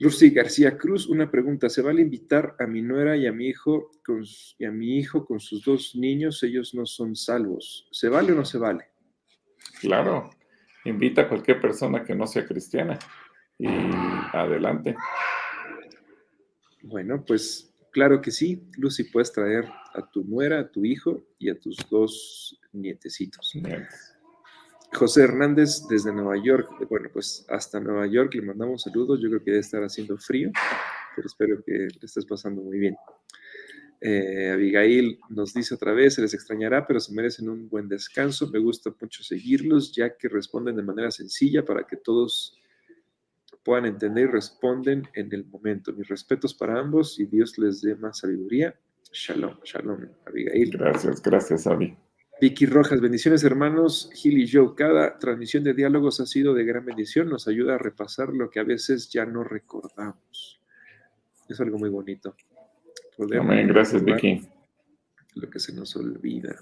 Lucy 0.00 0.30
García 0.30 0.76
Cruz, 0.76 1.06
una 1.06 1.30
pregunta. 1.30 1.70
¿Se 1.70 1.82
vale 1.82 2.02
invitar 2.02 2.56
a 2.58 2.66
mi 2.66 2.82
nuera 2.82 3.16
y 3.16 3.28
a 3.28 3.32
mi 3.32 3.46
hijo 3.46 3.92
con, 4.04 4.24
y 4.58 4.64
a 4.64 4.72
mi 4.72 4.98
hijo 4.98 5.24
con 5.24 5.38
sus 5.38 5.64
dos 5.64 5.94
niños? 5.94 6.42
Ellos 6.42 6.74
no 6.74 6.84
son 6.84 7.14
salvos. 7.14 7.86
¿Se 7.92 8.08
vale 8.08 8.32
o 8.32 8.34
no 8.34 8.44
se 8.44 8.58
vale? 8.58 8.89
Claro, 9.80 10.30
invita 10.84 11.22
a 11.22 11.28
cualquier 11.28 11.60
persona 11.60 12.04
que 12.04 12.14
no 12.14 12.26
sea 12.26 12.46
cristiana 12.46 12.98
y 13.58 13.68
adelante. 14.32 14.96
Bueno, 16.82 17.24
pues 17.26 17.72
claro 17.92 18.20
que 18.20 18.30
sí. 18.30 18.62
Lucy, 18.76 19.04
puedes 19.04 19.32
traer 19.32 19.66
a 19.94 20.08
tu 20.10 20.24
nuera, 20.24 20.60
a 20.60 20.70
tu 20.70 20.84
hijo 20.84 21.22
y 21.38 21.50
a 21.50 21.58
tus 21.58 21.76
dos 21.90 22.58
nietecitos. 22.72 23.52
José 24.92 25.22
Hernández 25.24 25.86
desde 25.88 26.12
Nueva 26.12 26.36
York. 26.42 26.68
Bueno, 26.88 27.08
pues 27.12 27.46
hasta 27.48 27.80
Nueva 27.80 28.06
York 28.06 28.34
le 28.34 28.42
mandamos 28.42 28.82
saludos. 28.82 29.20
Yo 29.22 29.28
creo 29.28 29.44
que 29.44 29.50
debe 29.52 29.60
estar 29.60 29.82
haciendo 29.82 30.16
frío, 30.16 30.50
pero 31.14 31.26
espero 31.26 31.62
que 31.64 31.72
le 31.72 31.88
estés 32.02 32.26
pasando 32.26 32.62
muy 32.62 32.78
bien. 32.78 32.96
Eh, 34.00 34.50
Abigail 34.50 35.18
nos 35.28 35.52
dice 35.52 35.74
otra 35.74 35.92
vez, 35.92 36.14
se 36.14 36.22
les 36.22 36.32
extrañará, 36.32 36.86
pero 36.86 37.00
se 37.00 37.12
merecen 37.12 37.48
un 37.48 37.68
buen 37.68 37.88
descanso. 37.88 38.50
Me 38.50 38.58
gusta 38.58 38.94
mucho 38.98 39.22
seguirlos, 39.22 39.92
ya 39.92 40.16
que 40.16 40.28
responden 40.28 40.76
de 40.76 40.82
manera 40.82 41.10
sencilla 41.10 41.64
para 41.64 41.86
que 41.86 41.96
todos 41.96 42.58
puedan 43.62 43.86
entender 43.86 44.24
y 44.24 44.32
responden 44.32 45.08
en 45.14 45.32
el 45.32 45.44
momento. 45.44 45.92
Mis 45.92 46.08
respetos 46.08 46.54
para 46.54 46.78
ambos 46.78 47.20
y 47.20 47.26
Dios 47.26 47.58
les 47.58 47.82
dé 47.82 47.94
más 47.94 48.18
sabiduría. 48.18 48.74
Shalom, 49.12 49.56
shalom, 49.64 50.06
Abigail. 50.26 50.70
Gracias, 50.70 51.20
gracias, 51.22 51.66
Avi. 51.66 51.96
Vicky 52.40 52.64
Rojas, 52.64 53.02
bendiciones 53.02 53.44
hermanos, 53.44 54.10
Gil 54.14 54.38
y 54.38 54.50
Joe. 54.50 54.74
Cada 54.74 55.18
transmisión 55.18 55.62
de 55.62 55.74
diálogos 55.74 56.20
ha 56.20 56.26
sido 56.26 56.54
de 56.54 56.64
gran 56.64 56.86
bendición, 56.86 57.28
nos 57.28 57.46
ayuda 57.48 57.74
a 57.74 57.78
repasar 57.78 58.30
lo 58.30 58.48
que 58.48 58.60
a 58.60 58.64
veces 58.64 59.10
ya 59.10 59.26
no 59.26 59.44
recordamos. 59.44 60.58
Es 61.50 61.60
algo 61.60 61.78
muy 61.78 61.90
bonito. 61.90 62.34
Amén, 63.18 63.68
gracias, 63.68 64.04
Vicky. 64.04 64.48
Lo 65.34 65.50
que 65.50 65.58
se 65.58 65.72
nos 65.72 65.94
olvida. 65.96 66.56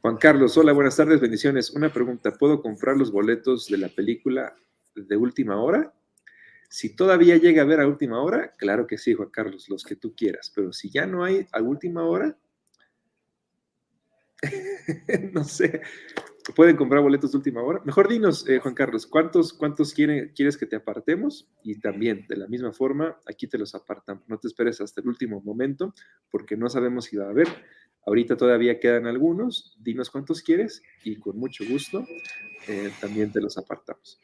Juan 0.00 0.16
Carlos, 0.16 0.56
hola, 0.58 0.72
buenas 0.72 0.96
tardes, 0.96 1.20
bendiciones. 1.20 1.70
Una 1.70 1.92
pregunta, 1.92 2.32
¿puedo 2.32 2.60
comprar 2.60 2.96
los 2.96 3.12
boletos 3.12 3.68
de 3.68 3.78
la 3.78 3.88
película 3.88 4.56
de 4.94 5.16
última 5.16 5.60
hora? 5.62 5.92
Si 6.68 6.96
todavía 6.96 7.36
llega 7.36 7.62
a 7.62 7.66
ver 7.66 7.80
a 7.80 7.86
última 7.86 8.20
hora, 8.20 8.52
claro 8.56 8.86
que 8.86 8.98
sí, 8.98 9.14
Juan 9.14 9.30
Carlos, 9.30 9.68
los 9.68 9.84
que 9.84 9.94
tú 9.94 10.14
quieras, 10.16 10.50
pero 10.54 10.72
si 10.72 10.90
ya 10.90 11.06
no 11.06 11.22
hay 11.22 11.46
a 11.52 11.62
última 11.62 12.04
hora, 12.04 12.36
no 15.32 15.44
sé, 15.44 15.82
pueden 16.54 16.76
comprar 16.76 17.02
boletos 17.02 17.32
de 17.32 17.38
última 17.38 17.62
hora. 17.62 17.80
Mejor 17.84 18.08
dinos, 18.08 18.48
eh, 18.48 18.58
Juan 18.58 18.74
Carlos, 18.74 19.06
¿cuántos, 19.06 19.52
cuántos 19.52 19.94
quieres 19.94 20.56
que 20.56 20.66
te 20.66 20.76
apartemos? 20.76 21.48
Y 21.62 21.78
también, 21.80 22.26
de 22.28 22.36
la 22.36 22.48
misma 22.48 22.72
forma, 22.72 23.18
aquí 23.26 23.46
te 23.46 23.58
los 23.58 23.74
apartamos. 23.74 24.24
No 24.28 24.38
te 24.38 24.48
esperes 24.48 24.80
hasta 24.80 25.00
el 25.00 25.08
último 25.08 25.40
momento, 25.40 25.94
porque 26.30 26.56
no 26.56 26.68
sabemos 26.68 27.06
si 27.06 27.16
va 27.16 27.26
a 27.26 27.30
haber. 27.30 27.48
Ahorita 28.04 28.36
todavía 28.36 28.80
quedan 28.80 29.06
algunos. 29.06 29.76
Dinos 29.80 30.10
cuántos 30.10 30.42
quieres 30.42 30.82
y 31.04 31.16
con 31.16 31.38
mucho 31.38 31.64
gusto 31.68 32.04
eh, 32.66 32.92
también 33.00 33.30
te 33.30 33.40
los 33.40 33.56
apartamos. 33.58 34.20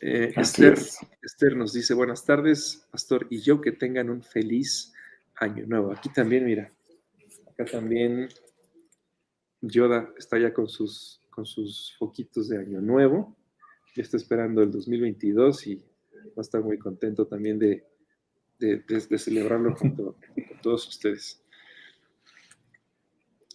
Eh, 0.00 0.34
Esther, 0.36 0.78
Esther 1.22 1.56
nos 1.56 1.72
dice, 1.72 1.94
buenas 1.94 2.26
tardes, 2.26 2.86
pastor, 2.90 3.26
y 3.30 3.40
yo 3.40 3.62
que 3.62 3.72
tengan 3.72 4.10
un 4.10 4.22
feliz 4.22 4.92
año 5.36 5.64
nuevo. 5.66 5.92
Aquí 5.92 6.10
también, 6.10 6.44
mira, 6.44 6.70
acá 7.50 7.64
también 7.64 8.28
Yoda 9.68 10.12
está 10.18 10.38
ya 10.38 10.52
con 10.52 10.68
sus, 10.68 11.20
con 11.30 11.46
sus 11.46 11.94
foquitos 11.98 12.48
de 12.48 12.58
año 12.58 12.80
nuevo. 12.80 13.36
Ya 13.96 14.02
está 14.02 14.16
esperando 14.16 14.62
el 14.62 14.70
2022 14.70 15.66
y 15.66 15.76
va 15.76 16.38
a 16.38 16.40
estar 16.40 16.62
muy 16.62 16.78
contento 16.78 17.26
también 17.26 17.58
de, 17.58 17.84
de, 18.58 19.18
celebrarlo 19.18 19.74
con, 19.74 19.96
todos 20.62 20.88
ustedes. 20.88 21.40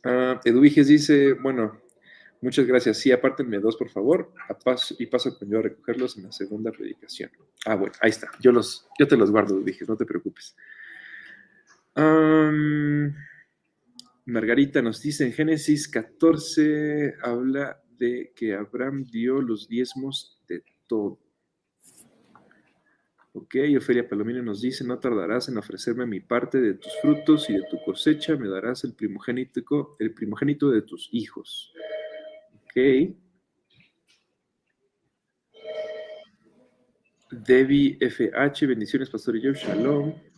Uh, 0.06 0.40
dice, 0.62 1.34
bueno, 1.34 1.82
muchas 2.42 2.66
gracias. 2.66 2.98
Sí, 2.98 3.12
apártenme 3.12 3.60
dos, 3.60 3.76
por 3.76 3.90
favor, 3.90 4.32
paso, 4.64 4.96
y 4.98 5.08
paso 5.08 5.38
con 5.38 5.50
yo 5.50 5.60
a 5.60 5.64
recogerlos 5.64 6.18
en 6.18 6.24
la 6.24 6.32
segunda 6.32 6.72
predicación. 6.72 7.32
Ah, 7.66 7.76
bueno, 7.76 7.94
ahí 8.02 8.12
está. 8.12 8.32
Yo, 8.40 8.52
los, 8.52 8.88
yo 8.98 9.08
te 9.08 9.18
los 9.18 9.32
guardo, 9.32 9.56
Eduviges, 9.56 9.90
no 9.90 9.98
te 9.98 10.06
preocupes. 10.06 10.56
Margarita 14.30 14.82
nos 14.82 15.02
dice 15.02 15.26
en 15.26 15.34
Génesis 15.34 15.88
14, 15.88 17.16
habla 17.24 17.82
de 17.98 18.32
que 18.36 18.54
Abraham 18.54 19.06
dio 19.06 19.42
los 19.42 19.68
diezmos 19.68 20.40
de 20.48 20.64
todo. 20.88 21.20
Ok, 23.34 23.56
Ofelia 23.78 24.08
Palomino 24.08 24.42
nos 24.42 24.62
dice, 24.62 24.84
no 24.84 25.00
tardarás 25.00 25.50
en 25.50 25.58
ofrecerme 25.58 26.06
mi 26.06 26.20
parte 26.20 26.60
de 26.60 26.76
tus 26.76 26.92
frutos 27.02 27.50
y 27.50 27.54
de 27.54 27.64
tu 27.70 27.78
cosecha, 27.84 28.36
me 28.36 28.48
darás 28.48 28.84
el 28.84 28.94
primogénito, 28.94 29.96
el 30.00 30.14
primogénito 30.14 30.70
de 30.72 30.82
tus 30.82 31.10
hijos. 31.12 31.74
Ok. 32.64 33.16
Debbie 37.32 37.98
FH, 38.00 38.66
bendiciones, 38.66 39.10
Pastor 39.10 39.38
yo, 39.40 39.54
Shalom. 39.54 40.29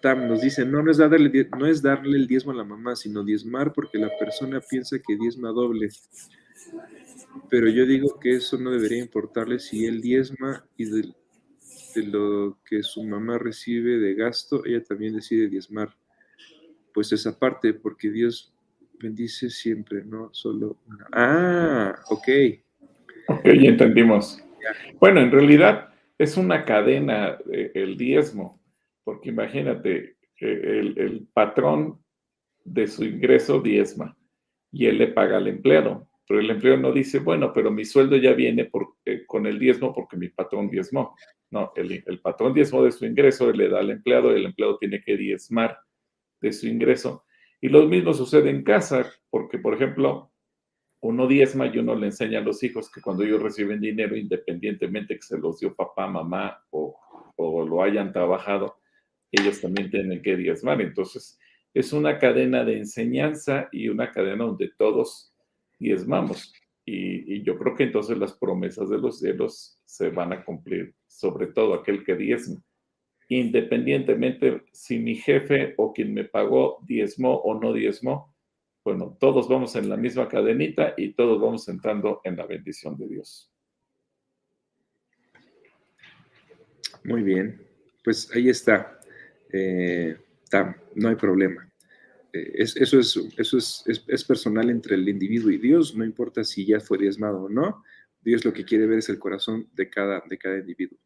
Tam 0.00 0.28
nos 0.28 0.40
dice, 0.40 0.64
no, 0.64 0.82
no, 0.82 0.90
es 0.90 0.98
darle, 0.98 1.48
no 1.58 1.66
es 1.66 1.82
darle 1.82 2.16
el 2.16 2.26
diezmo 2.26 2.52
a 2.52 2.54
la 2.54 2.64
mamá, 2.64 2.96
sino 2.96 3.24
diezmar 3.24 3.72
porque 3.72 3.98
la 3.98 4.10
persona 4.18 4.60
piensa 4.60 4.98
que 4.98 5.16
diezma 5.16 5.50
doble. 5.50 5.88
Pero 7.48 7.68
yo 7.68 7.86
digo 7.86 8.18
que 8.18 8.36
eso 8.36 8.58
no 8.58 8.70
debería 8.70 8.98
importarle 8.98 9.58
si 9.58 9.86
él 9.86 10.00
diezma 10.00 10.64
y 10.76 10.84
de, 10.86 11.14
lo 12.06 12.58
que 12.64 12.82
su 12.82 13.02
mamá 13.04 13.38
recibe 13.38 13.98
de 13.98 14.14
gasto, 14.14 14.64
ella 14.66 14.82
también 14.82 15.14
decide 15.14 15.48
diezmar. 15.48 15.96
Pues 16.92 17.12
esa 17.12 17.38
parte, 17.38 17.72
porque 17.74 18.10
Dios 18.10 18.52
bendice 18.98 19.50
siempre, 19.50 20.04
no 20.04 20.30
solo 20.32 20.78
una. 20.86 21.06
Ah, 21.12 21.98
ok. 22.10 22.28
Ok, 23.28 23.44
ya 23.44 23.70
entendimos. 23.70 24.42
Bueno, 25.00 25.20
en 25.20 25.30
realidad 25.30 25.88
es 26.18 26.36
una 26.36 26.64
cadena 26.64 27.38
eh, 27.52 27.72
el 27.74 27.96
diezmo 27.96 28.55
porque 29.06 29.28
imagínate, 29.28 30.16
el, 30.40 31.28
patrón 31.32 32.02
de 32.64 32.88
su 32.88 33.04
ingreso 33.04 33.60
diezma 33.60 34.18
y 34.72 34.86
él 34.86 34.98
le 34.98 35.06
paga 35.06 35.36
al 35.36 35.46
empleado, 35.46 36.08
pero 36.26 36.40
el 36.40 36.50
empleado 36.50 36.78
no 36.78 36.90
dice, 36.92 37.20
bueno, 37.20 37.52
pero 37.54 37.70
mi 37.70 37.84
sueldo 37.84 38.16
ya 38.16 38.32
viene 38.32 38.68
eh, 39.04 39.24
con 39.24 39.46
el 39.46 39.60
diezmo 39.60 39.94
porque 39.94 40.16
mi 40.16 40.28
patrón 40.28 40.68
diezmó. 40.68 41.14
No, 41.52 41.72
el, 41.76 42.20
patrón 42.20 42.52
diezmo 42.52 42.82
de 42.82 42.90
su 42.90 43.06
ingreso 43.06 43.52
le 43.52 43.68
da 43.68 43.78
al 43.78 43.90
empleado 43.90 44.32
el 44.32 44.44
empleado 44.44 44.76
tiene 44.76 45.00
que 45.00 45.16
diezmar 45.16 45.78
de 46.40 46.52
su 46.52 46.66
ingreso. 46.66 47.24
Y 47.60 47.68
lo 47.68 47.86
mismo 47.86 48.12
sucede 48.12 48.50
en 48.50 48.64
casa, 48.64 49.06
porque, 49.30 49.58
por 49.58 49.74
ejemplo, 49.74 50.32
uno 51.00 51.28
diezma 51.28 51.68
y 51.68 51.78
uno 51.78 51.94
le 51.94 52.06
enseña 52.06 52.40
a 52.40 52.42
los 52.42 52.60
hijos 52.64 52.90
que 52.90 53.00
cuando 53.00 53.22
ellos 53.22 53.40
reciben 53.40 53.80
dinero, 53.80 54.16
independientemente 54.16 55.14
que 55.14 55.22
se 55.22 55.38
los 55.38 55.60
dio 55.60 55.76
papá, 55.76 56.08
mamá 56.08 56.60
o, 56.70 56.98
o 57.36 57.64
lo 57.64 57.84
hayan 57.84 58.12
trabajado, 58.12 58.78
ellos 59.32 59.60
también 59.60 59.90
tienen 59.90 60.22
que 60.22 60.36
diezmar. 60.36 60.80
Entonces, 60.80 61.38
es 61.74 61.92
una 61.92 62.18
cadena 62.18 62.64
de 62.64 62.78
enseñanza 62.78 63.68
y 63.70 63.88
una 63.88 64.10
cadena 64.10 64.44
donde 64.44 64.70
todos 64.78 65.34
diezmamos. 65.78 66.54
Y, 66.84 67.42
yo 67.42 67.58
creo 67.58 67.74
que 67.74 67.84
entonces 67.84 68.16
las 68.16 68.32
promesas 68.32 68.88
de 68.88 68.98
los 68.98 69.18
cielos 69.18 69.78
se 69.84 70.08
van 70.10 70.32
a 70.32 70.44
cumplir, 70.44 70.94
sobre 71.06 71.48
todo 71.48 71.74
aquel 71.74 72.04
que 72.04 72.14
diezma. 72.14 72.62
Independientemente 73.28 74.62
si 74.72 74.98
mi 74.98 75.16
jefe 75.16 75.74
o 75.76 75.92
quien 75.92 76.14
me 76.14 76.24
pagó 76.24 76.78
diezmó 76.86 77.34
o 77.34 77.60
no 77.60 77.72
diezmó, 77.72 78.34
bueno, 78.84 79.16
todos 79.18 79.48
vamos 79.48 79.74
en 79.74 79.88
la 79.88 79.96
misma 79.96 80.28
cadenita 80.28 80.94
y 80.96 81.12
todos 81.12 81.40
vamos 81.40 81.68
entrando 81.68 82.20
en 82.22 82.36
la 82.36 82.46
bendición 82.46 82.96
de 82.96 83.08
Dios. 83.08 83.52
Muy 87.02 87.22
bien, 87.22 87.60
pues 88.04 88.30
ahí 88.34 88.48
está. 88.48 88.95
Eh, 89.52 90.16
no 90.94 91.08
hay 91.08 91.16
problema. 91.16 91.70
Eh, 92.32 92.52
eso, 92.56 92.98
es, 92.98 93.16
eso 93.36 93.58
es, 93.58 94.24
personal 94.24 94.70
entre 94.70 94.94
el 94.94 95.08
individuo 95.08 95.50
y 95.50 95.58
Dios, 95.58 95.94
no 95.94 96.04
importa 96.04 96.44
si 96.44 96.66
ya 96.66 96.80
fue 96.80 96.98
diezmado 96.98 97.44
o 97.44 97.48
no, 97.48 97.82
Dios 98.22 98.44
lo 98.44 98.52
que 98.52 98.64
quiere 98.64 98.86
ver 98.86 98.98
es 98.98 99.08
el 99.08 99.18
corazón 99.18 99.68
de 99.74 99.88
cada, 99.88 100.22
de 100.28 100.38
cada 100.38 100.58
individuo. 100.58 100.98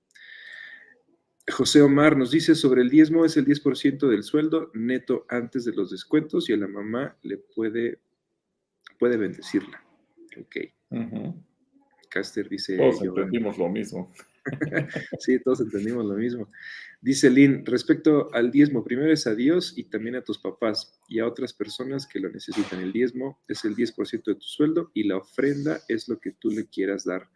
José 1.51 1.82
Omar 1.82 2.16
nos 2.16 2.30
dice 2.30 2.55
sobre 2.55 2.82
el 2.82 2.91
diezmo 2.91 3.24
es 3.24 3.36
el 3.36 3.45
10% 3.45 4.09
del 4.09 4.22
sueldo 4.22 4.70
neto 4.74 5.26
antes 5.28 5.64
de 5.64 5.72
los 5.72 5.91
descuentos 5.91 6.49
y 6.49 6.53
a 6.53 6.57
la 6.57 6.68
mamá 6.68 7.16
le 7.22 7.38
puede, 7.38 8.01
puede 8.99 9.16
bendecirla. 9.16 9.82
Ok. 10.38 10.57
Caster 12.09 12.49
dice... 12.49 12.76
Todos 12.76 13.03
entendimos 13.03 13.59
lo 13.59 13.68
mismo. 13.68 14.12
sí, 15.18 15.38
todos 15.41 15.61
entendimos 15.61 16.05
lo 16.05 16.14
mismo. 16.14 16.49
Dice 17.03 17.31
Lynn, 17.31 17.65
respecto 17.65 18.33
al 18.35 18.51
diezmo, 18.51 18.85
primero 18.85 19.11
es 19.11 19.27
a 19.27 19.35
Dios 19.35 19.73
y 19.77 19.85
también 19.85 20.17
a 20.17 20.23
tus 20.23 20.39
papás 20.39 21.01
y 21.09 21.19
a 21.19 21.27
otras 21.27 21.55
personas 21.55 22.07
que 22.07 22.21
lo 22.21 22.29
necesitan. 22.29 22.81
El 22.81 22.93
diezmo 22.93 23.41
es 23.49 23.65
el 23.65 23.75
10% 23.75 24.25
de 24.25 24.35
tu 24.35 24.43
sueldo 24.43 24.91
y 24.93 25.05
la 25.05 25.17
ofrenda 25.17 25.81
es 25.89 26.09
lo 26.09 26.21
que 26.21 26.33
tú 26.33 26.51
le 26.51 26.67
quieras 26.67 27.05
dar 27.05 27.31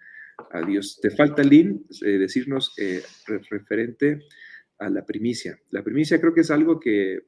a 0.51 0.61
Dios. 0.61 0.99
Te 1.01 1.11
falta, 1.11 1.43
Lynn, 1.43 1.87
eh, 2.03 2.19
decirnos 2.19 2.75
eh, 2.77 3.03
referente 3.27 4.21
a 4.79 4.91
la 4.91 5.07
primicia. 5.07 5.59
La 5.71 5.83
primicia 5.83 6.21
creo 6.21 6.35
que 6.35 6.43
es 6.43 6.51
algo 6.51 6.79
que 6.79 7.21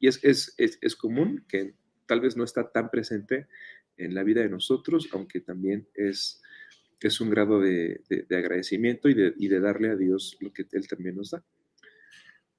y 0.00 0.08
es, 0.08 0.18
es, 0.24 0.54
es, 0.58 0.96
común, 0.96 1.44
que 1.48 1.74
tal 2.06 2.20
vez 2.20 2.36
no 2.36 2.42
está 2.42 2.70
tan 2.70 2.90
presente 2.90 3.46
en 3.96 4.14
la 4.14 4.24
vida 4.24 4.42
de 4.42 4.48
nosotros, 4.48 5.08
aunque 5.12 5.40
también 5.40 5.88
es 5.94 6.42
es 7.00 7.20
un 7.20 7.28
grado 7.28 7.60
de, 7.60 8.02
agradecimiento 8.30 9.08
y 9.10 9.14
de, 9.14 9.34
y 9.36 9.48
de, 9.48 9.60
darle 9.60 9.90
a 9.90 9.96
Dios 9.96 10.38
lo 10.40 10.52
que 10.52 10.64
Él 10.72 10.88
también 10.88 11.16
nos 11.16 11.30
da. 11.30 11.44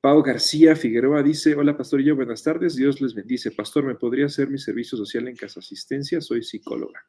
Pau 0.06 0.22
García 0.22 0.76
Figueroa 0.76 1.24
dice, 1.24 1.56
hola 1.56 1.76
pastor 1.76 2.00
yo, 2.00 2.16
buenas 2.16 2.44
tardes, 2.44 2.76
Dios 2.76 3.02
les 3.02 3.16
bendice. 3.16 3.50
Pastor, 3.50 3.86
¿me 3.86 3.96
podría 3.96 4.28
hacer 4.28 4.48
mi 4.52 4.60
servicio 4.60 4.96
social 5.00 5.28
en 5.28 5.36
Casa 5.36 5.62
Asistencia? 5.62 6.22
Soy 6.22 6.44
psicóloga. 6.44 7.04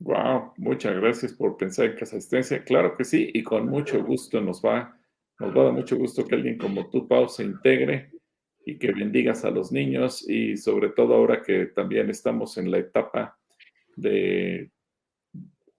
Wow, 0.00 0.52
muchas 0.58 0.94
gracias 0.96 1.32
por 1.32 1.56
pensar 1.56 1.86
en 1.86 1.96
Casa 1.96 2.18
Asistencia. 2.18 2.62
Claro 2.62 2.94
que 2.94 3.04
sí, 3.04 3.30
y 3.32 3.42
con 3.42 3.70
mucho 3.70 4.04
gusto 4.04 4.38
nos 4.42 4.60
va, 4.60 5.00
nos 5.40 5.56
va 5.56 5.62
a 5.62 5.64
dar 5.64 5.72
mucho 5.72 5.96
gusto 5.96 6.26
que 6.26 6.34
alguien 6.34 6.58
como 6.58 6.90
tú, 6.90 7.08
Pau, 7.08 7.26
se 7.26 7.42
integre 7.42 8.10
y 8.66 8.76
que 8.76 8.92
bendigas 8.92 9.46
a 9.46 9.50
los 9.50 9.72
niños 9.72 10.28
y 10.28 10.58
sobre 10.58 10.90
todo 10.90 11.14
ahora 11.14 11.42
que 11.42 11.68
también 11.68 12.10
estamos 12.10 12.58
en 12.58 12.70
la 12.70 12.80
etapa 12.80 13.38
de 13.96 14.70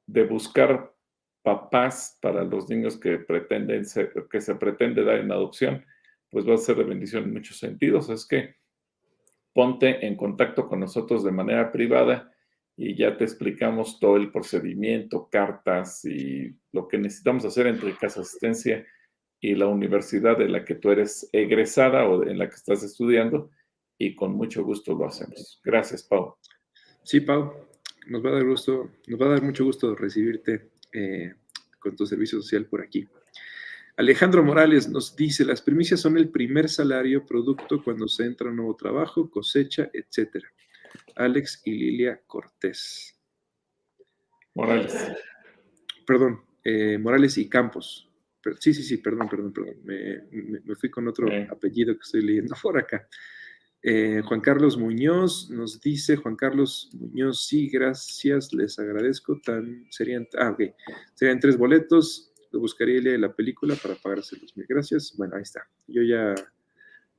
de 0.08 0.24
buscar 0.24 0.92
papás 1.44 2.18
para 2.20 2.44
los 2.44 2.68
niños 2.68 2.98
que 2.98 3.20
pretenden 3.20 3.86
ser, 3.86 4.12
que 4.32 4.42
se 4.42 4.56
pretende 4.56 5.04
dar 5.04 5.20
en 5.20 5.32
adopción, 5.32 5.86
pues 6.36 6.46
va 6.46 6.56
a 6.56 6.58
ser 6.58 6.76
de 6.76 6.84
bendición 6.84 7.24
en 7.24 7.32
muchos 7.32 7.58
sentidos. 7.58 8.10
Es 8.10 8.28
que 8.28 8.58
ponte 9.54 10.06
en 10.06 10.18
contacto 10.18 10.68
con 10.68 10.82
nosotros 10.82 11.24
de 11.24 11.32
manera 11.32 11.72
privada 11.72 12.30
y 12.76 12.94
ya 12.94 13.16
te 13.16 13.24
explicamos 13.24 14.02
todo 14.02 14.18
el 14.18 14.34
procedimiento, 14.34 15.30
cartas 15.32 16.04
y 16.04 16.54
lo 16.74 16.90
que 16.90 16.98
necesitamos 16.98 17.46
hacer 17.46 17.68
entre 17.68 17.96
Casa 17.96 18.20
Asistencia 18.20 18.86
y 19.40 19.56
la 19.56 19.68
universidad 19.68 20.38
de 20.38 20.50
la 20.50 20.66
que 20.66 20.76
tú 20.76 20.92
eres 20.92 21.30
egresada 21.32 22.04
o 22.04 22.28
en 22.28 22.38
la 22.38 22.50
que 22.50 22.56
estás 22.56 22.84
estudiando 22.84 23.50
y 23.98 24.14
con 24.14 24.36
mucho 24.36 24.62
gusto 24.66 24.94
lo 24.94 25.06
hacemos. 25.06 25.62
Gracias, 25.64 26.04
Pau. 26.04 26.36
Sí, 27.04 27.22
Pau 27.22 27.54
nos 28.08 28.26
va 28.26 28.32
a 28.32 28.34
dar 28.34 28.44
gusto, 28.44 28.92
nos 29.08 29.22
va 29.22 29.28
a 29.28 29.30
dar 29.30 29.42
mucho 29.42 29.64
gusto 29.64 29.96
recibirte 29.96 30.72
eh, 30.92 31.34
con 31.80 31.96
tu 31.96 32.06
servicio 32.06 32.42
social 32.42 32.66
por 32.66 32.82
aquí. 32.82 33.08
Alejandro 33.98 34.44
Morales 34.44 34.90
nos 34.90 35.16
dice, 35.16 35.46
las 35.46 35.62
primicias 35.62 36.02
son 36.02 36.18
el 36.18 36.30
primer 36.30 36.68
salario 36.68 37.26
producto 37.26 37.82
cuando 37.82 38.08
se 38.08 38.26
entra 38.26 38.48
a 38.48 38.50
un 38.52 38.58
nuevo 38.58 38.76
trabajo, 38.76 39.30
cosecha, 39.30 39.90
etc. 39.94 40.44
Alex 41.16 41.62
y 41.64 41.72
Lilia 41.72 42.22
Cortés. 42.28 43.18
Morales. 44.54 44.94
Perdón, 46.06 46.42
eh, 46.64 46.98
Morales 46.98 47.38
y 47.38 47.48
Campos. 47.48 48.10
sí, 48.60 48.74
sí, 48.74 48.84
sí, 48.84 48.98
perdón, 48.98 49.30
perdón, 49.30 49.54
perdón. 49.54 49.76
Me, 49.84 50.76
fui 50.76 50.90
con 50.90 51.08
otro 51.08 51.28
apellido 51.50 51.94
que 51.94 52.02
estoy 52.02 52.22
leyendo 52.22 52.54
por 52.62 52.78
acá. 52.78 53.08
Eh, 53.82 54.22
Juan 54.26 54.42
Carlos 54.42 54.78
Muñoz 54.78 55.50
nos 55.52 55.80
dice, 55.80 56.18
Juan 56.18 56.36
Carlos 56.36 56.90
Muñoz, 56.94 57.46
sí, 57.46 57.70
gracias, 57.70 58.52
les 58.52 58.78
agradezco. 58.78 59.40
Tan, 59.40 59.86
serían, 59.90 60.28
ah, 60.38 60.50
ok, 60.50 60.64
serían 61.14 61.40
tres 61.40 61.58
boletos. 61.58 62.34
Buscaría 62.60 63.18
la 63.18 63.34
película 63.34 63.76
para 63.76 63.96
pagárselos. 63.96 64.56
Mil 64.56 64.66
gracias. 64.68 65.14
Bueno, 65.18 65.36
ahí 65.36 65.44
está. 65.44 65.68
Yo 65.88 66.02
ya, 66.02 66.34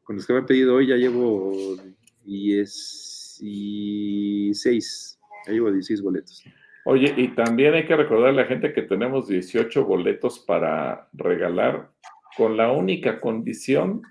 con 0.03 0.17
los 0.17 0.27
que 0.27 0.33
me 0.33 0.41
han 0.41 0.47
pedido 0.47 0.75
hoy, 0.77 0.89
ya 0.89 0.97
llevo 0.97 1.77
16. 2.25 5.19
Ya 5.47 5.53
llevo 5.53 5.71
16 5.71 6.03
boletos. 6.03 6.43
Oye, 6.85 7.13
y 7.17 7.29
también 7.35 7.75
hay 7.75 7.85
que 7.85 7.97
recordar 7.97 8.29
a 8.29 8.33
la 8.33 8.45
gente 8.45 8.73
que 8.73 8.83
tenemos 8.83 9.27
18 9.27 9.85
boletos 9.85 10.39
para 10.39 11.09
regalar 11.13 11.91
con 12.37 12.57
la 12.57 12.71
única 12.71 13.21
condición 13.21 14.03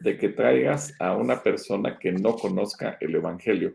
de 0.00 0.16
que 0.16 0.28
traigas 0.28 0.94
a 1.00 1.16
una 1.16 1.42
persona 1.42 1.98
que 1.98 2.12
no 2.12 2.36
conozca 2.36 2.96
el 3.00 3.14
Evangelio. 3.14 3.74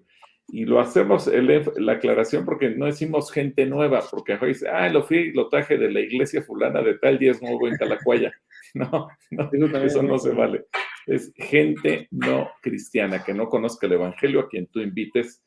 Y 0.49 0.65
lo 0.65 0.79
hacemos 0.79 1.27
la 1.27 1.93
aclaración 1.93 2.45
porque 2.45 2.69
no 2.69 2.85
decimos 2.85 3.31
gente 3.31 3.65
nueva, 3.65 4.01
porque 4.09 4.33
a 4.33 4.37
dice, 4.37 4.69
ah, 4.69 4.87
lo 4.89 5.03
fui, 5.03 5.33
lo 5.33 5.49
traje 5.49 5.77
de 5.77 5.91
la 5.91 5.99
iglesia 5.99 6.41
fulana 6.41 6.81
de 6.81 6.97
tal 6.97 7.19
día 7.19 7.31
es 7.31 7.41
nuevo 7.41 7.67
en 7.67 7.75
Calacuaya. 7.77 8.31
No, 8.73 9.07
no 9.31 9.49
eso 9.77 10.03
no 10.03 10.19
se 10.19 10.31
vale. 10.33 10.65
Es 11.07 11.33
gente 11.35 12.09
no 12.11 12.51
cristiana 12.61 13.23
que 13.23 13.33
no 13.33 13.47
conozca 13.47 13.87
el 13.87 13.93
Evangelio 13.93 14.41
a 14.41 14.49
quien 14.49 14.67
tú 14.67 14.81
invites. 14.81 15.41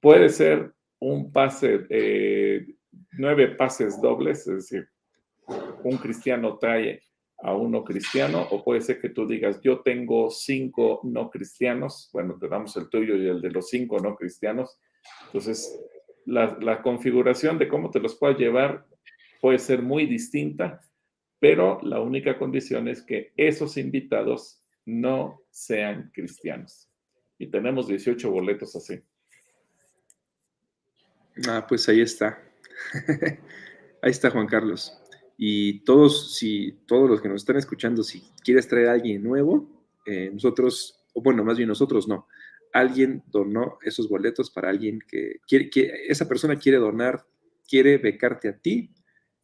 Puede 0.00 0.28
ser 0.28 0.72
un 1.00 1.32
pase, 1.32 1.86
eh, 1.90 2.64
nueve 3.18 3.48
pases 3.48 4.00
dobles, 4.00 4.46
es 4.46 4.54
decir, 4.70 4.88
un 5.82 5.98
cristiano 5.98 6.56
trae 6.56 7.02
a 7.42 7.54
uno 7.54 7.84
cristiano, 7.84 8.46
o 8.50 8.62
puede 8.62 8.80
ser 8.80 9.00
que 9.00 9.08
tú 9.08 9.26
digas, 9.26 9.60
yo 9.62 9.80
tengo 9.80 10.30
cinco 10.30 11.00
no 11.02 11.28
cristianos, 11.28 12.08
bueno, 12.12 12.38
te 12.38 12.48
damos 12.48 12.76
el 12.76 12.88
tuyo 12.88 13.16
y 13.16 13.26
el 13.28 13.40
de 13.40 13.50
los 13.50 13.68
cinco 13.68 13.98
no 13.98 14.14
cristianos. 14.14 14.78
Entonces, 15.26 15.80
la, 16.24 16.56
la 16.60 16.82
configuración 16.82 17.58
de 17.58 17.68
cómo 17.68 17.90
te 17.90 17.98
los 17.98 18.14
puedas 18.14 18.38
llevar 18.38 18.86
puede 19.40 19.58
ser 19.58 19.82
muy 19.82 20.06
distinta, 20.06 20.80
pero 21.40 21.80
la 21.82 22.00
única 22.00 22.38
condición 22.38 22.86
es 22.86 23.02
que 23.02 23.32
esos 23.36 23.76
invitados 23.76 24.62
no 24.84 25.42
sean 25.50 26.12
cristianos. 26.14 26.88
Y 27.38 27.48
tenemos 27.48 27.88
18 27.88 28.30
boletos 28.30 28.76
así. 28.76 29.02
Ah, 31.48 31.66
pues 31.68 31.88
ahí 31.88 32.00
está. 32.00 32.38
ahí 34.02 34.10
está 34.10 34.30
Juan 34.30 34.46
Carlos. 34.46 35.01
Y 35.36 35.80
todos, 35.80 36.36
si 36.36 36.72
todos 36.86 37.08
los 37.08 37.20
que 37.20 37.28
nos 37.28 37.42
están 37.42 37.56
escuchando, 37.56 38.02
si 38.02 38.22
quieres 38.44 38.68
traer 38.68 38.88
a 38.88 38.92
alguien 38.92 39.22
nuevo, 39.22 39.68
eh, 40.06 40.30
nosotros, 40.32 41.04
o 41.14 41.22
bueno, 41.22 41.44
más 41.44 41.56
bien 41.56 41.68
nosotros 41.68 42.08
no, 42.08 42.28
alguien 42.72 43.22
donó 43.30 43.78
esos 43.82 44.08
boletos 44.08 44.50
para 44.50 44.70
alguien 44.70 45.00
que 45.06 45.40
quiere, 45.46 45.70
que 45.70 45.92
esa 46.08 46.28
persona 46.28 46.56
quiere 46.56 46.78
donar, 46.78 47.24
quiere 47.68 47.98
becarte 47.98 48.48
a 48.48 48.58
ti 48.58 48.90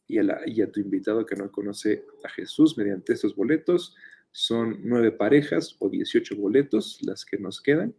y 0.06 0.18
a, 0.18 0.40
y 0.46 0.62
a 0.62 0.70
tu 0.70 0.80
invitado 0.80 1.26
que 1.26 1.36
no 1.36 1.50
conoce 1.50 2.04
a 2.24 2.28
Jesús 2.28 2.76
mediante 2.78 3.12
estos 3.12 3.34
boletos. 3.36 3.94
Son 4.30 4.80
nueve 4.82 5.12
parejas 5.12 5.76
o 5.78 5.88
18 5.88 6.36
boletos 6.36 6.98
las 7.02 7.24
que 7.24 7.38
nos 7.38 7.60
quedan. 7.60 7.94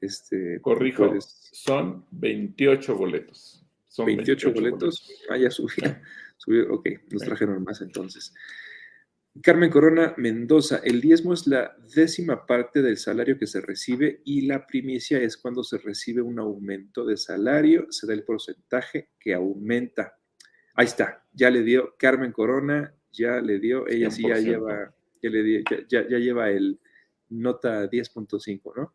Este, 0.00 0.60
Corrijo, 0.60 1.12
son 1.20 2.04
28 2.10 2.96
boletos. 2.96 3.64
Son 3.88 4.06
28, 4.06 4.52
boletos. 4.52 5.08
Ah, 5.30 5.36
ya 5.36 5.48
ok, 6.46 6.88
nos 7.10 7.22
trajeron 7.22 7.62
más 7.62 7.80
entonces. 7.80 8.34
Carmen 9.42 9.70
Corona 9.70 10.14
Mendoza, 10.16 10.80
el 10.84 11.00
diezmo 11.00 11.34
es 11.34 11.46
la 11.48 11.76
décima 11.94 12.46
parte 12.46 12.82
del 12.82 12.96
salario 12.96 13.36
que 13.36 13.48
se 13.48 13.60
recibe 13.60 14.20
y 14.24 14.42
la 14.42 14.64
primicia 14.64 15.20
es 15.20 15.36
cuando 15.36 15.64
se 15.64 15.78
recibe 15.78 16.22
un 16.22 16.38
aumento 16.38 17.04
de 17.04 17.16
salario, 17.16 17.90
se 17.90 18.06
da 18.06 18.14
el 18.14 18.22
porcentaje 18.22 19.10
que 19.18 19.34
aumenta. 19.34 20.16
Ahí 20.74 20.86
está, 20.86 21.24
ya 21.32 21.50
le 21.50 21.62
dio 21.62 21.96
Carmen 21.98 22.30
Corona, 22.30 22.94
ya 23.10 23.40
le 23.40 23.58
dio, 23.58 23.88
ella 23.88 24.10
sí 24.10 24.22
ya 24.22 24.38
lleva, 24.38 24.94
ya, 25.20 25.30
le 25.30 25.64
ya, 25.88 26.08
ya 26.08 26.18
lleva 26.18 26.50
el 26.50 26.78
nota 27.28 27.90
10.5, 27.90 28.72
¿no? 28.76 28.94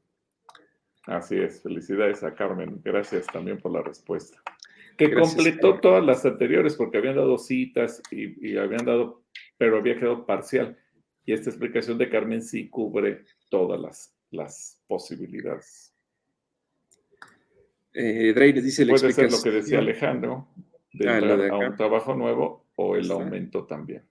Así 1.03 1.35
es, 1.35 1.61
felicidades 1.61 2.23
a 2.23 2.33
Carmen, 2.33 2.81
gracias 2.83 3.27
también 3.27 3.57
por 3.57 3.73
la 3.73 3.81
respuesta 3.81 4.41
que 4.99 5.13
completó 5.13 5.79
todas 5.79 6.05
las 6.05 6.25
anteriores 6.25 6.75
porque 6.75 6.97
habían 6.97 7.15
dado 7.15 7.37
citas 7.37 8.01
y, 8.11 8.57
habían 8.57 8.85
dado, 8.85 9.23
pero 9.57 9.77
había 9.77 9.97
quedado 9.97 10.25
parcial. 10.25 10.77
Y 11.25 11.31
esta 11.31 11.49
explicación 11.49 11.97
de 11.97 12.09
Carmen 12.09 12.41
sí 12.41 12.69
cubre 12.69 13.23
todas 13.49 13.79
las, 13.79 14.13
las 14.31 14.83
posibilidades. 14.87 15.93
Eh, 17.93 18.33
dice 18.61 18.85
la 18.85 18.93
Puede 18.93 19.13
ser 19.13 19.31
lo 19.31 19.41
que 19.41 19.51
decía 19.51 19.79
Alejandro, 19.79 20.49
de, 20.91 21.09
ah, 21.09 21.69
un 21.69 21.75
trabajo 21.77 22.13
nuevo 22.13 22.67
o 22.75 22.97
el 22.97 23.09
aumento 23.09 23.65
también. 23.65 24.03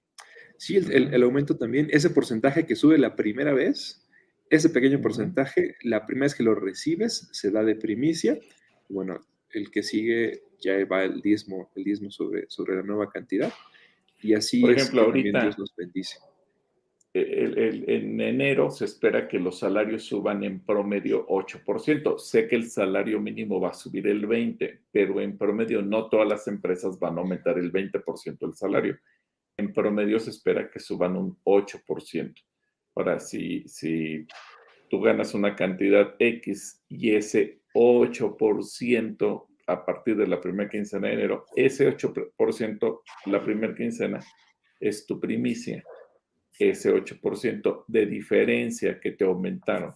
Sí, 0.57 0.77
el, 0.77 1.13
el, 1.15 1.23
aumento 1.23 1.57
también, 1.57 1.89
ese 1.91 2.11
porcentaje 2.11 2.67
que 2.67 2.77
sube 2.77 2.99
la 2.99 3.15
primera 3.15 3.53
vez, 3.53 4.09
ese 4.49 4.71
pequeño 4.71 5.01
porcentaje, 5.03 5.77
la 5.83 6.07
primera 6.07 6.25
vez 6.25 6.35
que 6.35 6.43
lo 6.43 6.55
recibes, 6.55 7.29
se 7.33 7.51
da 7.51 7.63
de 7.63 7.77
primicia. 7.77 8.39
Bueno, 8.89 9.21
el 9.51 9.71
que 9.71 9.83
sigue 9.83 10.48
ya 10.61 10.85
va 10.87 11.05
el 11.05 11.21
diezmo, 11.21 11.71
el 11.75 11.85
diezmo 11.85 12.11
sobre, 12.11 12.47
sobre 12.49 12.77
la 12.77 12.83
nueva 12.83 13.11
cantidad. 13.11 13.53
Y 14.21 14.35
así 14.35 14.61
Por 14.61 14.73
ejemplo, 14.73 15.03
ahorita, 15.03 15.43
Dios 15.43 15.59
nos 15.59 15.75
bendice. 15.77 16.19
en 17.15 18.21
enero 18.21 18.71
se 18.71 18.85
espera 18.85 19.29
que 19.29 19.39
los 19.39 19.61
salarios 19.61 20.05
suban 20.05 20.45
en 20.45 20.61
promedio 20.61 21.27
8%. 21.27 22.19
Sé 22.19 22.49
que 22.49 22.57
el 22.57 22.69
salario 22.71 23.21
mínimo 23.21 23.61
va 23.61 23.71
a 23.71 23.75
subir 23.75 24.07
el 24.07 24.27
20%, 24.27 24.81
pero 24.91 25.21
en 25.21 25.39
promedio 25.39 25.83
no 25.83 26.09
todas 26.09 26.29
las 26.29 26.47
empresas 26.49 26.99
van 26.99 27.19
a 27.19 27.21
aumentar 27.21 27.59
el 27.59 27.73
20% 27.73 28.39
del 28.39 28.55
salario. 28.55 28.99
En 29.57 29.73
promedio 29.73 30.19
se 30.21 30.31
espera 30.31 30.71
que 30.71 30.81
suban 30.81 31.17
un 31.17 31.39
8%. 31.45 32.35
Ahora, 32.95 33.21
si, 33.21 33.67
si 33.69 34.27
tú 34.91 35.01
ganas 35.01 35.35
una 35.35 35.55
cantidad 35.55 36.15
X 36.19 36.83
y 36.89 37.15
ese 37.15 37.61
8% 37.75 39.48
a 39.69 39.85
partir 39.85 40.17
de 40.17 40.27
la 40.27 40.41
primera 40.41 40.69
quincena 40.69 41.09
de 41.09 41.15
enero, 41.15 41.45
ese 41.55 41.89
8%, 41.95 43.01
la 43.27 43.43
primera 43.43 43.75
quincena, 43.75 44.19
es 44.81 45.07
tu 45.07 45.21
primicia. 45.21 45.85
Ese 46.59 46.93
8% 46.93 47.85
de 47.87 48.07
diferencia 48.07 48.99
que 48.99 49.13
te 49.13 49.25
aumentaron, 49.25 49.95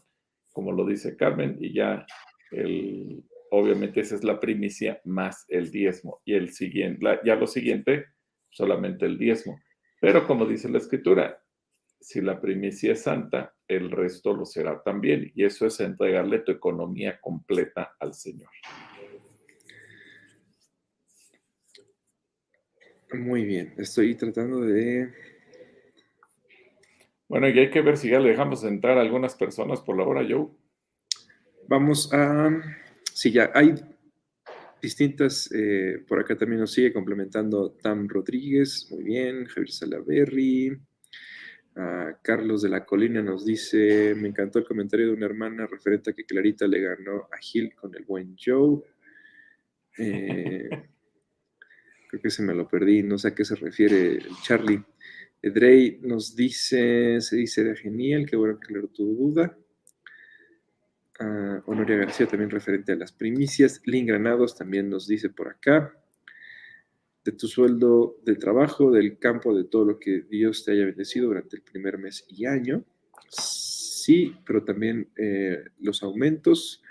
como 0.53 0.71
lo 0.71 0.87
dice 0.87 1.17
Carmen, 1.17 1.57
y 1.59 1.73
ya 1.75 2.07
el, 2.53 3.25
obviamente 3.51 4.01
esa 4.01 4.15
es 4.15 4.23
la 4.23 4.39
primicia 4.39 5.01
más 5.05 5.45
el 5.49 5.71
diezmo. 5.71 6.21
Y 6.25 6.35
el 6.35 6.51
siguiente, 6.51 7.21
ya 7.25 7.35
lo 7.35 7.47
siguiente, 7.47 8.07
solamente 8.51 9.07
el 9.07 9.19
diezmo. 9.19 9.59
Pero 10.01 10.27
como 10.27 10.47
dice 10.47 10.69
la 10.69 10.79
escritura, 10.79 11.43
si 12.01 12.21
la 12.21 12.41
primicia 12.41 12.93
es 12.93 13.03
santa, 13.03 13.55
el 13.67 13.91
resto 13.91 14.35
lo 14.35 14.45
será 14.45 14.83
también. 14.83 15.33
Y 15.35 15.45
eso 15.45 15.67
es 15.67 15.81
entregarle 15.81 16.41
tu 16.41 16.53
economía 16.53 17.19
completa 17.21 17.95
al 17.99 18.15
Señor. 18.15 18.51
Muy 23.13 23.45
bien, 23.45 23.75
estoy 23.77 24.15
tratando 24.15 24.61
de... 24.61 25.13
Bueno, 27.29 27.49
y 27.49 27.59
hay 27.59 27.71
que 27.71 27.81
ver 27.81 27.97
si 27.97 28.11
ya 28.11 28.19
le 28.19 28.31
dejamos 28.31 28.65
entrar 28.65 28.99
a 28.99 29.01
algunas 29.01 29.35
personas 29.35 29.81
por 29.81 29.97
la 29.97 30.05
hora, 30.05 30.27
Joe. 30.29 30.49
Vamos 31.69 32.13
a... 32.13 32.51
Sí, 33.13 33.31
ya 33.31 33.51
hay 33.55 33.75
distintas, 34.81 35.51
eh, 35.53 36.05
por 36.09 36.21
acá 36.21 36.37
también 36.37 36.61
nos 36.61 36.73
sigue 36.73 36.93
complementando 36.93 37.73
Tam 37.73 38.09
Rodríguez, 38.09 38.89
muy 38.91 39.05
bien, 39.05 39.45
Javier 39.47 39.71
Salaberry, 39.71 40.81
Carlos 42.23 42.63
de 42.63 42.69
la 42.69 42.85
Colina 42.85 43.23
nos 43.23 43.47
dice, 43.47 44.15
me 44.15 44.29
encantó 44.29 44.59
el 44.59 44.67
comentario 44.67 45.07
de 45.07 45.15
una 45.15 45.27
hermana 45.27 45.67
referente 45.67 46.11
a 46.11 46.13
que 46.13 46.25
Clarita 46.25 46.67
le 46.67 46.81
ganó 46.81 47.29
a 47.33 47.39
Gil 47.41 47.75
con 47.75 47.95
el 47.95 48.05
buen 48.05 48.37
Joe. 48.37 48.81
Eh, 49.99 50.71
creo 52.13 52.21
que 52.21 52.31
se 52.31 52.43
me 52.43 52.53
lo 52.53 52.69
perdí, 52.69 53.03
no 53.03 53.17
sé 53.17 53.29
a 53.29 53.35
qué 53.35 53.43
se 53.43 53.55
refiere 53.55 54.19
Charlie. 54.43 54.85
Drey 55.43 55.99
nos 56.03 56.37
dice, 56.37 57.23
se 57.23 57.37
dice 57.37 57.65
de 57.65 57.75
genial, 57.75 58.27
qué 58.29 58.37
bueno 58.37 58.61
que 58.61 58.67
aclaró 58.67 58.89
tu 58.89 59.15
duda. 59.15 59.57
Uh, 61.19 61.63
Honoria 61.65 61.97
García 61.97 62.27
también 62.27 62.51
referente 62.51 62.93
a 62.93 62.97
las 62.97 63.13
primicias. 63.13 63.81
Lin 63.87 64.05
Granados 64.05 64.55
también 64.55 64.91
nos 64.91 65.07
dice 65.07 65.31
por 65.31 65.49
acá. 65.49 65.99
de 67.25 67.33
tu 67.33 67.49
sueldo 67.49 68.19
de 68.25 68.35
trabajo, 68.37 68.91
del 68.91 69.19
campo, 69.19 69.57
de 69.57 69.65
todo 69.65 69.87
lo 69.87 69.99
que 69.99 70.21
Dios 70.29 70.65
te 70.65 70.73
haya 70.73 70.85
bendecido 70.85 71.29
durante 71.29 71.57
el 71.57 71.63
primer 71.63 71.97
mes 71.97 72.27
y 72.29 72.45
año. 72.45 72.85
Sí, 73.31 74.37
pero 74.45 74.65
también 74.65 75.09
eh, 75.17 75.65
los 75.81 76.03
aumentos. 76.03 76.83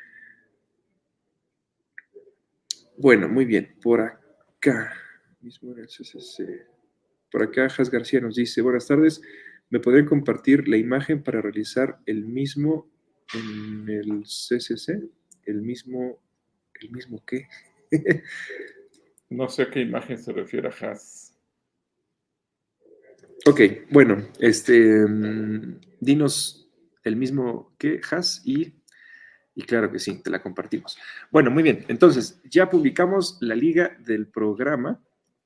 Bueno, 2.97 3.29
muy 3.29 3.45
bien. 3.45 3.75
Por 3.83 4.01
acá, 4.01 4.93
mismo 5.43 5.71
en 5.71 5.79
el 5.79 5.87
CCC. 5.87 6.67
Por 7.31 7.43
acá, 7.43 7.69
Jas 7.69 7.89
García 7.89 8.19
nos 8.19 8.35
dice, 8.35 8.61
buenas 8.61 8.87
tardes. 8.87 9.21
¿Me 9.69 9.79
podrían 9.79 10.05
compartir 10.05 10.67
la 10.67 10.77
imagen 10.77 11.23
para 11.23 11.41
realizar 11.41 11.99
el 12.05 12.25
mismo 12.25 12.91
en 13.33 13.87
el 13.89 14.23
CCC? 14.23 15.09
El 15.45 15.61
mismo, 15.61 16.21
¿el 16.81 16.91
mismo 16.91 17.23
qué? 17.25 17.47
no 19.29 19.47
sé 19.49 19.63
a 19.63 19.69
qué 19.69 19.79
imagen 19.81 20.17
se 20.17 20.33
refiere 20.33 20.69
Has. 20.69 21.37
Ok, 23.45 23.61
bueno, 23.89 24.27
este, 24.39 25.05
mm, 25.07 25.79
dinos 25.99 26.69
el 27.03 27.15
mismo 27.15 27.73
que 27.79 27.99
Has 28.11 28.41
y, 28.45 28.73
y 29.55 29.63
claro 29.63 29.91
que 29.91 29.99
sí, 29.99 30.21
te 30.21 30.29
la 30.29 30.41
compartimos. 30.41 30.97
Bueno, 31.31 31.49
muy 31.49 31.63
bien, 31.63 31.85
entonces 31.87 32.41
ya 32.43 32.69
publicamos 32.69 33.37
la 33.41 33.55
liga 33.55 33.97
del 33.99 34.27
programa. 34.27 35.01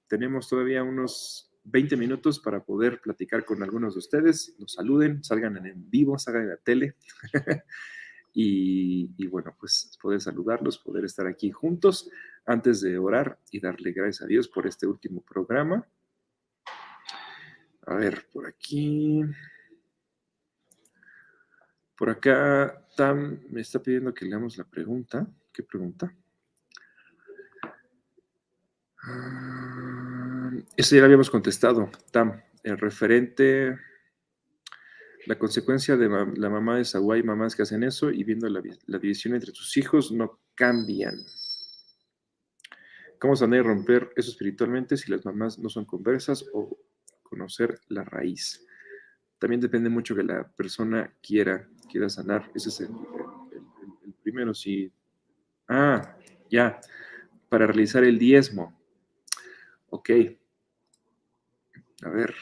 Tenemos 0.08 0.48
todavía 0.48 0.84
unos 0.84 1.52
20 1.66 1.98
minutos 1.98 2.40
para 2.40 2.64
poder 2.64 3.02
platicar 3.02 3.44
con 3.44 3.64
algunos 3.64 3.96
de 3.96 4.00
ustedes, 4.00 4.56
nos 4.60 4.74
saluden, 4.74 5.24
salgan 5.24 5.58
en 5.66 5.90
vivo, 5.90 6.18
salgan 6.18 6.44
en 6.44 6.50
la 6.50 6.58
tele. 6.58 6.96
y, 8.34 9.28
bueno, 9.28 9.56
pues 9.60 9.98
poder 10.02 10.22
saludarlos, 10.22 10.78
poder 10.78 11.06
estar 11.06 11.26
aquí 11.26 11.52
juntos 11.52 12.10
antes 12.46 12.82
de 12.82 12.98
orar 12.98 13.40
y 13.50 13.60
darle 13.60 13.92
gracias 13.92 14.24
a 14.24 14.28
Dios 14.28 14.48
por 14.48 14.68
este 14.68 14.86
último 14.86 15.22
programa. 15.22 15.88
A 17.88 17.96
ver, 17.96 18.28
por 18.32 18.46
aquí. 18.46 19.24
Por 21.98 22.10
acá, 22.10 22.86
Tam 22.96 23.40
me 23.50 23.62
está 23.62 23.82
pidiendo 23.82 24.14
que 24.14 24.26
leamos 24.26 24.58
la 24.58 24.66
pregunta. 24.66 25.26
¿Qué 25.52 25.64
pregunta? 25.64 26.14
Ah, 29.02 29.65
eso 30.78 30.96
ya 30.96 31.02
lo 31.02 31.06
habíamos 31.06 31.30
contestado, 31.30 31.90
Tam. 32.12 32.42
El 32.64 32.78
referente, 32.78 33.78
la 35.26 35.38
consecuencia 35.38 35.96
de 35.96 36.10
la 36.10 36.50
mamá 36.50 36.78
de 36.78 36.86
Saguay, 36.86 37.24
mamás 37.24 37.56
que 37.56 37.62
hacen 37.62 37.84
eso 37.84 38.12
y 38.12 38.24
viendo 38.24 38.50
la, 38.50 38.62
división 39.00 39.36
entre 39.36 39.54
sus 39.54 39.78
hijos 39.78 40.12
no 40.12 40.40
cambian. 40.56 41.16
¿Cómo 43.20 43.36
sanar 43.36 43.60
y 43.60 43.64
romper 43.64 44.12
eso 44.16 44.32
espiritualmente 44.32 44.98
si 44.98 45.12
las 45.12 45.26
mamás 45.26 45.58
no 45.60 45.70
son 45.70 45.86
conversas 45.86 46.46
o 46.54 46.78
conocer 47.24 47.80
la 47.88 48.04
raíz? 48.04 48.66
También 49.40 49.62
depende 49.62 49.90
mucho 49.90 50.16
que 50.16 50.24
la 50.24 50.48
persona 50.48 51.14
quiera, 51.22 51.70
quiera 51.90 52.10
sanar. 52.10 52.52
Ese 52.54 52.70
es 52.70 52.82
el, 52.82 52.90
el 54.04 54.14
primero. 54.24 54.54
Si, 54.54 54.92
ah, 55.68 56.18
ya, 56.50 56.80
para 57.48 57.68
realizar 57.68 58.04
el 58.04 58.18
diezmo. 58.18 58.78
Ok. 59.90 60.10
A 62.04 62.10
ver. 62.10 62.34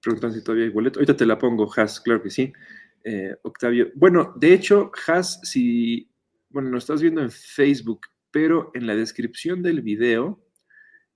preguntan 0.00 0.32
si 0.32 0.42
todavía 0.42 0.64
hay 0.64 0.70
boleto. 0.70 0.98
Ahorita 0.98 1.16
te 1.16 1.26
la 1.26 1.38
pongo, 1.38 1.70
Has, 1.76 2.00
claro 2.00 2.22
que 2.22 2.30
sí. 2.30 2.52
Eh, 3.04 3.36
Octavio. 3.42 3.90
Bueno, 3.94 4.32
de 4.36 4.54
hecho, 4.54 4.90
Has, 5.06 5.40
si, 5.42 6.10
bueno, 6.48 6.70
nos 6.70 6.84
estás 6.84 7.02
viendo 7.02 7.20
en 7.20 7.30
Facebook, 7.30 8.06
pero 8.30 8.70
en 8.74 8.86
la 8.86 8.94
descripción 8.94 9.62
del 9.62 9.82
video 9.82 10.42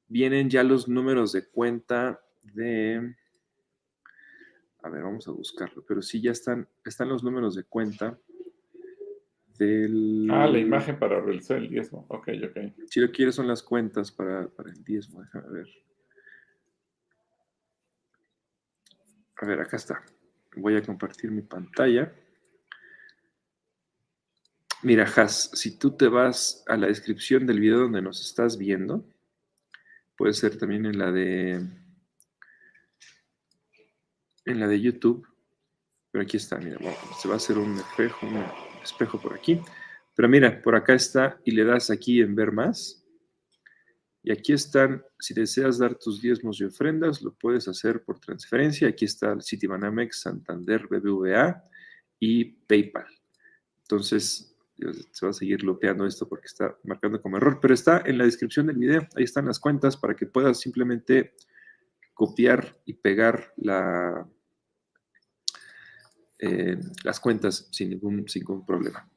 vienen 0.08 0.50
ya 0.50 0.62
los 0.62 0.88
números 0.88 1.32
de 1.32 1.48
cuenta 1.48 2.20
de... 2.42 3.14
A 4.82 4.90
ver, 4.90 5.02
vamos 5.02 5.28
a 5.28 5.30
buscarlo, 5.30 5.84
pero 5.86 6.02
sí 6.02 6.20
ya 6.20 6.32
están, 6.32 6.68
están 6.84 7.08
los 7.08 7.22
números 7.22 7.54
de 7.54 7.64
cuenta 7.64 8.18
Ah, 10.30 10.46
la 10.46 10.58
imagen 10.58 10.98
para 10.98 11.20
realizar 11.20 11.58
el 11.58 11.68
diezmo. 11.68 12.06
Ok, 12.08 12.28
ok. 12.44 12.86
Si 12.88 13.00
lo 13.00 13.10
quieres 13.10 13.34
son 13.34 13.46
las 13.46 13.62
cuentas 13.62 14.10
para, 14.10 14.42
el 14.42 14.84
diezmo. 14.84 15.22
Déjame 15.22 15.48
ver. 15.50 15.68
A 19.36 19.46
ver, 19.46 19.60
acá 19.60 19.76
está. 19.76 20.02
Voy 20.56 20.76
a 20.76 20.82
compartir 20.82 21.30
mi 21.30 21.42
pantalla. 21.42 22.12
Mira, 24.82 25.04
Has, 25.04 25.50
si 25.54 25.78
tú 25.78 25.96
te 25.96 26.08
vas 26.08 26.64
a 26.66 26.76
la 26.76 26.88
descripción 26.88 27.46
del 27.46 27.60
video 27.60 27.78
donde 27.78 28.02
nos 28.02 28.20
estás 28.20 28.58
viendo, 28.58 29.04
puede 30.16 30.32
ser 30.32 30.58
también 30.58 30.86
en 30.86 30.98
la 30.98 31.12
de 31.12 31.54
en 34.44 34.58
la 34.58 34.66
de 34.66 34.80
YouTube, 34.80 35.26
pero 36.12 36.24
aquí 36.24 36.36
está, 36.36 36.58
mira, 36.58 36.78
se 37.18 37.26
va 37.26 37.34
a 37.34 37.36
hacer 37.38 37.56
un 37.56 37.78
espejo, 37.78 38.26
un 38.26 38.44
espejo 38.84 39.18
por 39.18 39.32
aquí. 39.34 39.58
Pero 40.14 40.28
mira, 40.28 40.60
por 40.60 40.76
acá 40.76 40.92
está 40.92 41.40
y 41.42 41.52
le 41.52 41.64
das 41.64 41.90
aquí 41.90 42.20
en 42.20 42.34
ver 42.34 42.52
más. 42.52 43.02
Y 44.22 44.30
aquí 44.30 44.52
están, 44.52 45.02
si 45.18 45.32
deseas 45.32 45.78
dar 45.78 45.94
tus 45.98 46.20
diezmos 46.20 46.60
y 46.60 46.64
ofrendas, 46.64 47.22
lo 47.22 47.34
puedes 47.34 47.66
hacer 47.66 48.04
por 48.04 48.20
transferencia. 48.20 48.88
Aquí 48.88 49.06
está 49.06 49.34
Citibanamex, 49.40 50.20
Santander, 50.20 50.86
BBVA 50.86 51.64
y 52.20 52.44
PayPal. 52.44 53.06
Entonces, 53.80 54.54
se 55.12 55.26
va 55.26 55.30
a 55.30 55.34
seguir 55.34 55.64
lopeando 55.64 56.06
esto 56.06 56.28
porque 56.28 56.46
está 56.46 56.76
marcando 56.84 57.22
como 57.22 57.38
error, 57.38 57.58
pero 57.60 57.72
está 57.72 58.02
en 58.04 58.18
la 58.18 58.24
descripción 58.24 58.66
del 58.66 58.76
video. 58.76 59.08
Ahí 59.16 59.24
están 59.24 59.46
las 59.46 59.58
cuentas 59.58 59.96
para 59.96 60.14
que 60.14 60.26
puedas 60.26 60.60
simplemente 60.60 61.34
copiar 62.12 62.78
y 62.84 62.94
pegar 62.94 63.54
la, 63.56 64.28
eh, 66.44 66.76
las 67.04 67.20
cuentas 67.20 67.68
sin 67.70 67.90
ningún, 67.90 68.28
sin 68.28 68.40
ningún 68.40 68.66
problema. 68.66 69.08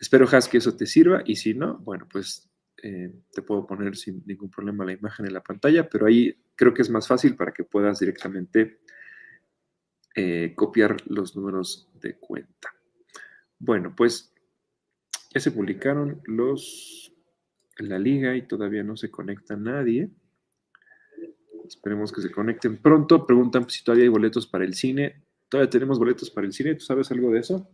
Espero, 0.00 0.26
Has, 0.32 0.48
que 0.48 0.56
eso 0.56 0.74
te 0.74 0.86
sirva 0.86 1.22
y 1.26 1.36
si 1.36 1.52
no, 1.52 1.76
bueno, 1.80 2.08
pues 2.10 2.50
eh, 2.82 3.12
te 3.32 3.42
puedo 3.42 3.66
poner 3.66 3.96
sin 3.96 4.22
ningún 4.24 4.50
problema 4.50 4.82
la 4.86 4.92
imagen 4.92 5.26
en 5.26 5.34
la 5.34 5.42
pantalla, 5.42 5.86
pero 5.90 6.06
ahí 6.06 6.34
creo 6.56 6.72
que 6.72 6.80
es 6.80 6.88
más 6.88 7.06
fácil 7.06 7.36
para 7.36 7.52
que 7.52 7.64
puedas 7.64 7.98
directamente 7.98 8.80
eh, 10.14 10.54
copiar 10.56 10.96
los 11.06 11.36
números 11.36 11.90
de 12.00 12.16
cuenta. 12.18 12.74
Bueno, 13.58 13.94
pues 13.94 14.32
ya 15.34 15.40
se 15.40 15.50
publicaron 15.50 16.22
los 16.24 17.12
la 17.76 17.98
liga 17.98 18.36
y 18.36 18.46
todavía 18.46 18.82
no 18.82 18.96
se 18.96 19.10
conecta 19.10 19.54
nadie. 19.54 20.08
Esperemos 21.66 22.10
que 22.10 22.22
se 22.22 22.30
conecten 22.30 22.78
pronto. 22.78 23.26
Preguntan 23.26 23.68
si 23.68 23.84
todavía 23.84 24.04
hay 24.04 24.10
boletos 24.10 24.46
para 24.46 24.64
el 24.64 24.72
cine. 24.72 25.23
Todavía 25.48 25.70
tenemos 25.70 25.98
boletos 25.98 26.30
para 26.30 26.46
el 26.46 26.52
cine. 26.52 26.74
¿Tú 26.74 26.84
sabes 26.84 27.10
algo 27.10 27.30
de 27.30 27.40
eso? 27.40 27.68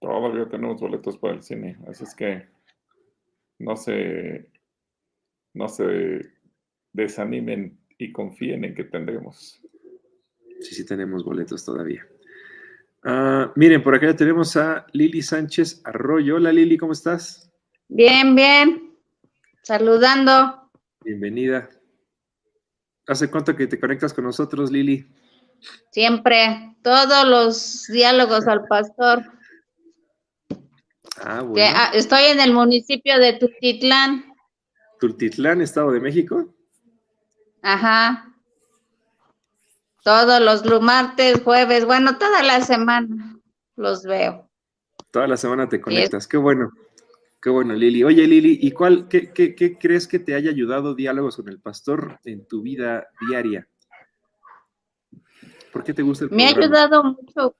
Todavía 0.00 0.48
tenemos 0.48 0.80
boletos 0.80 1.18
para 1.18 1.34
el 1.34 1.42
cine. 1.42 1.76
Así 1.88 2.04
es 2.04 2.14
que 2.14 2.48
no 3.58 3.76
se, 3.76 4.50
no 5.54 5.68
se 5.68 6.32
desanimen 6.92 7.78
y 7.98 8.12
confíen 8.12 8.64
en 8.64 8.74
que 8.74 8.84
tendremos. 8.84 9.60
Sí, 10.60 10.74
sí 10.74 10.86
tenemos 10.86 11.24
boletos 11.24 11.64
todavía. 11.64 12.06
Ah, 13.04 13.52
miren, 13.56 13.82
por 13.82 13.94
acá 13.94 14.06
ya 14.06 14.16
tenemos 14.16 14.56
a 14.56 14.86
Lili 14.92 15.22
Sánchez 15.22 15.80
Arroyo. 15.84 16.36
Hola 16.36 16.52
Lili, 16.52 16.76
¿cómo 16.76 16.92
estás? 16.92 17.52
Bien, 17.88 18.34
bien. 18.34 18.96
Saludando. 19.62 20.70
Bienvenida. 21.04 21.68
¿Hace 23.06 23.30
cuánto 23.30 23.56
que 23.56 23.66
te 23.66 23.78
conectas 23.78 24.12
con 24.12 24.24
nosotros, 24.24 24.70
Lili? 24.70 25.06
Siempre, 25.90 26.76
todos 26.82 27.26
los 27.26 27.86
diálogos 27.88 28.46
al 28.46 28.66
pastor. 28.66 29.24
Ah, 31.20 31.42
bueno. 31.42 31.76
Ah, 31.76 31.90
estoy 31.94 32.24
en 32.24 32.40
el 32.40 32.52
municipio 32.52 33.18
de 33.18 33.34
Tultitlán. 33.34 34.24
Tultitlán, 35.00 35.60
Estado 35.60 35.90
de 35.92 36.00
México. 36.00 36.54
Ajá. 37.62 38.34
Todos 40.04 40.40
los 40.40 40.80
martes, 40.80 41.42
jueves, 41.42 41.84
bueno, 41.84 42.18
toda 42.18 42.42
la 42.42 42.60
semana 42.62 43.38
los 43.76 44.04
veo. 44.04 44.48
Toda 45.10 45.26
la 45.26 45.36
semana 45.36 45.68
te 45.68 45.80
conectas, 45.80 46.26
qué 46.26 46.36
bueno. 46.36 46.70
Qué 47.40 47.50
bueno, 47.50 47.74
Lili. 47.74 48.02
Oye, 48.02 48.26
Lili, 48.26 48.58
¿y 48.62 48.72
cuál, 48.72 49.06
qué, 49.08 49.32
qué, 49.32 49.54
qué 49.54 49.78
crees 49.78 50.08
que 50.08 50.18
te 50.18 50.34
haya 50.34 50.50
ayudado 50.50 50.94
diálogos 50.94 51.36
con 51.36 51.48
el 51.48 51.60
pastor 51.60 52.18
en 52.24 52.46
tu 52.46 52.62
vida 52.62 53.06
diaria? 53.28 53.68
¿Por 55.72 55.84
qué 55.84 55.94
te 55.94 56.02
gusta 56.02 56.24
el 56.24 56.30
Me 56.30 56.46
ha 56.46 56.50
ayudado 56.50 57.04
mucho 57.04 57.54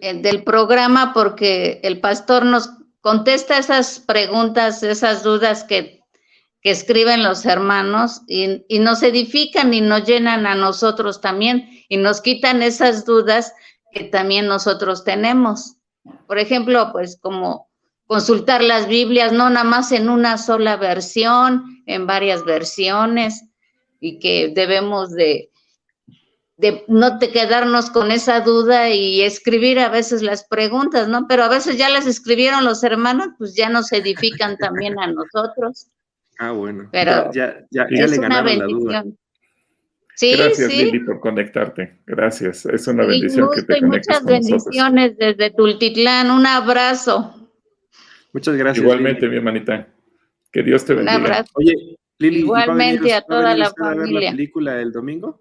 el 0.00 0.22
del 0.22 0.44
programa 0.44 1.12
porque 1.14 1.80
el 1.82 2.00
pastor 2.00 2.44
nos 2.44 2.70
contesta 3.00 3.58
esas 3.58 4.00
preguntas, 4.00 4.82
esas 4.82 5.22
dudas 5.22 5.64
que, 5.64 6.02
escriben 6.62 7.22
los 7.22 7.44
hermanos 7.44 8.22
y, 8.26 8.64
y, 8.68 8.78
nos 8.78 9.02
edifican 9.02 9.74
y 9.74 9.82
nos 9.82 10.06
llenan 10.06 10.46
a 10.46 10.54
nosotros 10.54 11.20
también 11.20 11.68
y 11.90 11.98
nos 11.98 12.22
quitan 12.22 12.62
esas 12.62 13.04
dudas 13.04 13.52
que 13.92 14.04
también 14.04 14.46
nosotros 14.46 15.04
tenemos. 15.04 15.76
Por 16.26 16.38
ejemplo, 16.38 16.88
pues 16.90 17.18
como 17.20 17.68
consultar 18.06 18.62
las 18.62 18.88
Biblias, 18.88 19.32
no 19.32 19.48
nada 19.50 19.64
más 19.64 19.92
en 19.92 20.08
una 20.08 20.38
sola 20.38 20.76
versión, 20.76 21.82
en 21.86 22.06
varias 22.06 22.44
versiones, 22.44 23.44
y 24.00 24.18
que 24.18 24.52
debemos 24.54 25.10
de, 25.12 25.50
de 26.56 26.84
no 26.86 27.18
te 27.18 27.30
quedarnos 27.30 27.90
con 27.90 28.10
esa 28.12 28.40
duda 28.40 28.88
y 28.90 29.22
escribir 29.22 29.78
a 29.80 29.88
veces 29.88 30.22
las 30.22 30.46
preguntas, 30.46 31.08
¿no? 31.08 31.26
Pero 31.28 31.42
a 31.44 31.48
veces 31.48 31.76
ya 31.76 31.88
las 31.88 32.06
escribieron 32.06 32.64
los 32.64 32.84
hermanos, 32.84 33.28
pues 33.38 33.54
ya 33.56 33.68
nos 33.68 33.92
edifican 33.92 34.56
también 34.58 34.98
a 35.00 35.08
nosotros. 35.08 35.88
Ah, 36.38 36.52
bueno. 36.52 36.88
Pero 36.92 37.30
ya, 37.32 37.56
ya, 37.70 37.86
ya, 37.90 38.06
le 38.06 38.16
ganaron 38.18 38.58
la 38.58 38.64
duda. 38.66 39.04
Sí, 40.16 40.36
Gracias, 40.36 40.70
sí. 40.70 40.84
Lili, 40.84 41.00
por 41.00 41.18
conectarte. 41.18 41.98
Gracias. 42.06 42.66
Es 42.66 42.86
una 42.86 43.02
Y 43.04 43.08
bendición 43.08 43.46
gusto 43.46 43.60
que 43.66 43.72
te 43.72 43.78
y 43.78 43.80
conectes 43.80 44.08
muchas 44.08 44.22
con 44.22 44.32
nosotros. 44.32 44.64
bendiciones 44.64 45.16
desde 45.18 45.50
Tultitlán. 45.50 46.30
Un 46.30 46.46
abrazo. 46.46 47.50
Muchas 48.32 48.54
gracias. 48.56 48.82
Igualmente, 48.84 49.22
Lili. 49.22 49.30
mi 49.32 49.36
hermanita. 49.38 49.88
Que 50.52 50.62
Dios 50.62 50.84
te 50.84 50.92
Un 50.92 50.98
bendiga. 50.98 51.16
abrazo. 51.18 51.50
Oye, 51.54 51.74
Lili, 52.18 52.38
¿y 52.40 52.42
va 52.44 52.60
a 52.60 52.62
Igualmente 52.62 53.00
venir- 53.02 53.12
a 53.12 53.16
va 53.16 53.26
toda 53.26 53.42
venir 53.42 53.58
la 53.58 53.68
usted 53.68 53.82
a 53.82 53.88
ver 53.88 53.96
familia. 53.98 54.20
la 54.20 54.36
película 54.36 54.80
el 54.80 54.92
domingo? 54.92 55.40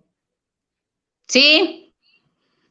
Sí, 1.34 1.80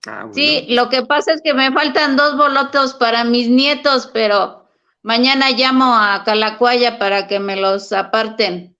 Ah, 0.07 0.21
bueno. 0.23 0.35
sí. 0.35 0.67
Lo 0.71 0.89
que 0.89 1.03
pasa 1.03 1.33
es 1.33 1.43
que 1.43 1.53
me 1.55 1.71
faltan 1.73 2.17
dos 2.17 2.37
boletos 2.37 2.95
para 2.95 3.25
mis 3.25 3.49
nietos, 3.49 4.11
pero 4.13 4.69
mañana 5.03 5.51
llamo 5.51 5.95
a 5.97 6.23
Calacuaya 6.25 6.99
para 6.99 7.27
que 7.29 7.39
me 7.41 7.57
los 7.57 7.93
aparten. 7.93 8.77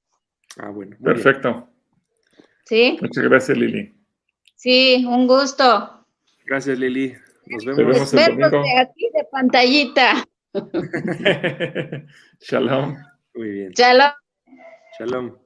Ah, 0.59 0.71
bueno. 0.71 0.97
muy 0.99 1.13
bien. 1.13 1.23
Perfecto. 1.23 1.69
¿Sí? 2.65 2.99
Muchas 3.01 3.25
gracias, 3.25 3.59
Lili. 3.59 3.93
Sí, 4.57 5.05
un 5.09 5.27
gusto. 5.27 6.07
Gracias, 6.47 6.79
Lili. 6.79 7.15
Nos 7.47 7.65
vemos. 7.65 7.77
vemos 7.87 8.15
el 8.15 8.39
domingo. 8.39 8.63
de 8.63 8.79
aquí 8.81 9.09
de 9.13 9.25
pantallita. 9.31 10.25
Shalom. 12.41 12.97
Muy 13.35 13.49
bien. 13.51 13.73
Shalom. 13.73 14.13
Shalom. 14.99 15.42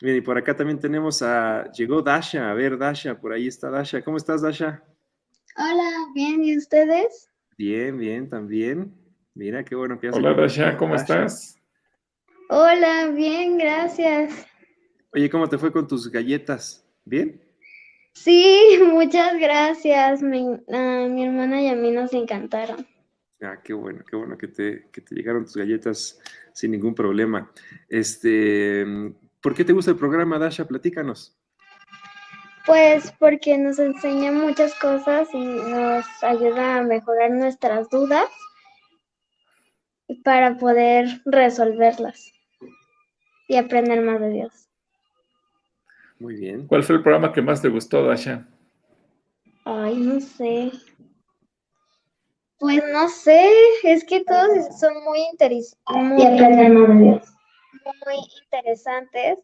Bien, 0.00 0.16
y 0.16 0.20
por 0.20 0.38
acá 0.38 0.54
también 0.54 0.78
tenemos 0.78 1.22
a. 1.22 1.70
Llegó 1.72 2.02
Dasha. 2.02 2.50
A 2.50 2.54
ver, 2.54 2.78
Dasha, 2.78 3.18
por 3.20 3.32
ahí 3.32 3.48
está 3.48 3.70
Dasha. 3.70 4.02
¿Cómo 4.02 4.16
estás, 4.16 4.42
Dasha? 4.42 4.84
Hola, 5.56 5.90
bien, 6.14 6.42
¿y 6.44 6.56
ustedes? 6.56 7.28
Bien, 7.56 7.98
bien, 7.98 8.28
también. 8.28 8.94
Mira, 9.34 9.64
qué 9.64 9.74
bueno 9.74 9.98
que 9.98 10.08
ya 10.10 10.16
Hola, 10.16 10.34
Dasha, 10.34 10.76
¿cómo 10.76 10.94
Dasha. 10.94 11.24
estás? 11.24 11.56
Hola, 12.48 13.08
bien, 13.08 13.58
gracias. 13.58 14.46
Oye, 15.12 15.28
¿cómo 15.28 15.48
te 15.48 15.58
fue 15.58 15.72
con 15.72 15.86
tus 15.88 16.10
galletas? 16.10 16.86
¿Bien? 17.04 17.42
Sí, 18.12 18.78
muchas 18.92 19.36
gracias. 19.38 20.22
Me- 20.22 20.60
a 20.72 21.08
mi 21.08 21.24
hermana 21.26 21.60
y 21.60 21.68
a 21.68 21.74
mí 21.74 21.90
nos 21.90 22.12
encantaron. 22.12 22.86
Ah, 23.40 23.60
qué 23.62 23.72
bueno, 23.72 24.04
qué 24.08 24.16
bueno 24.16 24.36
que 24.38 24.48
te, 24.48 24.88
que 24.92 25.00
te 25.00 25.14
llegaron 25.14 25.44
tus 25.44 25.56
galletas 25.56 26.20
sin 26.52 26.70
ningún 26.72 26.94
problema. 26.94 27.50
Este, 27.88 28.84
¿por 29.40 29.54
qué 29.54 29.64
te 29.64 29.72
gusta 29.72 29.90
el 29.90 29.96
programa, 29.96 30.38
Dasha? 30.38 30.66
Platícanos. 30.66 31.36
Pues 32.66 33.12
porque 33.18 33.56
nos 33.56 33.78
enseña 33.78 34.30
muchas 34.30 34.74
cosas 34.74 35.28
y 35.32 35.38
nos 35.38 36.04
ayuda 36.22 36.78
a 36.78 36.82
mejorar 36.82 37.30
nuestras 37.30 37.88
dudas 37.88 38.28
para 40.22 40.58
poder 40.58 41.22
resolverlas 41.24 42.32
y 43.48 43.56
aprender 43.56 44.02
más 44.02 44.20
de 44.20 44.30
Dios. 44.30 44.68
Muy 46.18 46.36
bien. 46.36 46.66
¿Cuál 46.66 46.82
fue 46.82 46.96
el 46.96 47.02
programa 47.02 47.32
que 47.32 47.42
más 47.42 47.62
te 47.62 47.68
gustó, 47.68 48.04
Dasha? 48.04 48.46
Ay, 49.64 49.96
no 49.96 50.20
sé. 50.20 50.72
Pues 52.58 52.82
no 52.92 53.08
sé, 53.08 53.48
es 53.84 54.04
que 54.04 54.24
todos 54.24 54.78
son 54.80 54.92
muy 55.04 55.20
interesantes. 55.30 55.96
Muy, 55.96 57.20
muy 58.06 58.16
interesantes 58.44 59.38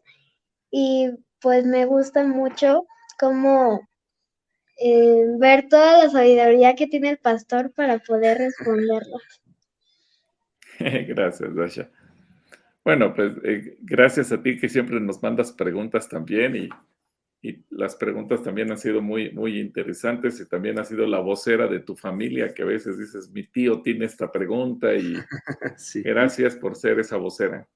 y 0.71 1.11
pues 1.41 1.65
me 1.65 1.85
gusta 1.85 2.23
mucho 2.23 2.85
cómo 3.19 3.87
eh, 4.77 5.25
ver 5.37 5.67
toda 5.69 6.03
la 6.03 6.09
sabiduría 6.09 6.75
que 6.75 6.87
tiene 6.87 7.11
el 7.11 7.17
pastor 7.17 7.71
para 7.73 7.99
poder 7.99 8.39
responderlas. 8.39 9.21
Gracias, 10.79 11.55
Dasha. 11.55 11.89
Bueno, 12.83 13.13
pues 13.15 13.31
eh, 13.43 13.77
gracias 13.81 14.31
a 14.31 14.43
ti 14.43 14.59
que 14.59 14.69
siempre 14.69 14.99
nos 14.99 15.21
mandas 15.23 15.51
preguntas 15.51 16.07
también 16.07 16.55
y, 16.55 16.69
y 17.41 17.63
las 17.71 17.95
preguntas 17.95 18.43
también 18.43 18.69
han 18.71 18.77
sido 18.77 19.01
muy, 19.01 19.31
muy 19.31 19.59
interesantes 19.59 20.39
y 20.39 20.47
también 20.47 20.77
has 20.77 20.89
sido 20.89 21.07
la 21.07 21.19
vocera 21.19 21.67
de 21.67 21.79
tu 21.79 21.95
familia 21.95 22.53
que 22.53 22.61
a 22.61 22.65
veces 22.65 22.99
dices, 22.99 23.31
mi 23.31 23.47
tío 23.47 23.81
tiene 23.81 24.05
esta 24.05 24.31
pregunta 24.31 24.93
y 24.93 25.15
Sí. 25.77 26.03
gracias 26.03 26.55
por 26.55 26.75
ser 26.75 26.99
esa 26.99 27.17
vocera. 27.17 27.67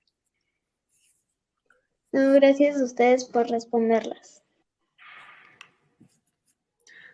No, 2.12 2.34
gracias 2.34 2.80
a 2.80 2.84
ustedes 2.84 3.26
por 3.26 3.50
responderlas. 3.50 4.44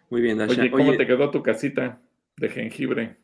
Muy 0.09 0.21
bien, 0.21 0.37
Dasha. 0.37 0.61
Oye, 0.61 0.71
¿cómo 0.71 0.89
Oye, 0.89 0.97
te 0.97 1.07
quedó 1.07 1.31
tu 1.31 1.43
casita 1.43 2.01
de 2.37 2.49
jengibre? 2.49 3.17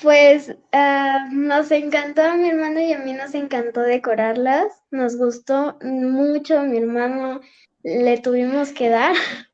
Pues 0.00 0.56
ah, 0.72 1.28
nos 1.32 1.70
encantó 1.70 2.22
a 2.22 2.36
mi 2.36 2.48
hermano 2.48 2.80
y 2.80 2.92
a 2.92 2.98
mí 2.98 3.12
nos 3.12 3.34
encantó 3.34 3.80
decorarlas. 3.80 4.82
Nos 4.90 5.16
gustó 5.16 5.78
mucho 5.82 6.58
a 6.58 6.64
mi 6.64 6.78
hermano, 6.78 7.40
le 7.82 8.18
tuvimos 8.18 8.72
que 8.72 8.88
dar. 8.88 9.14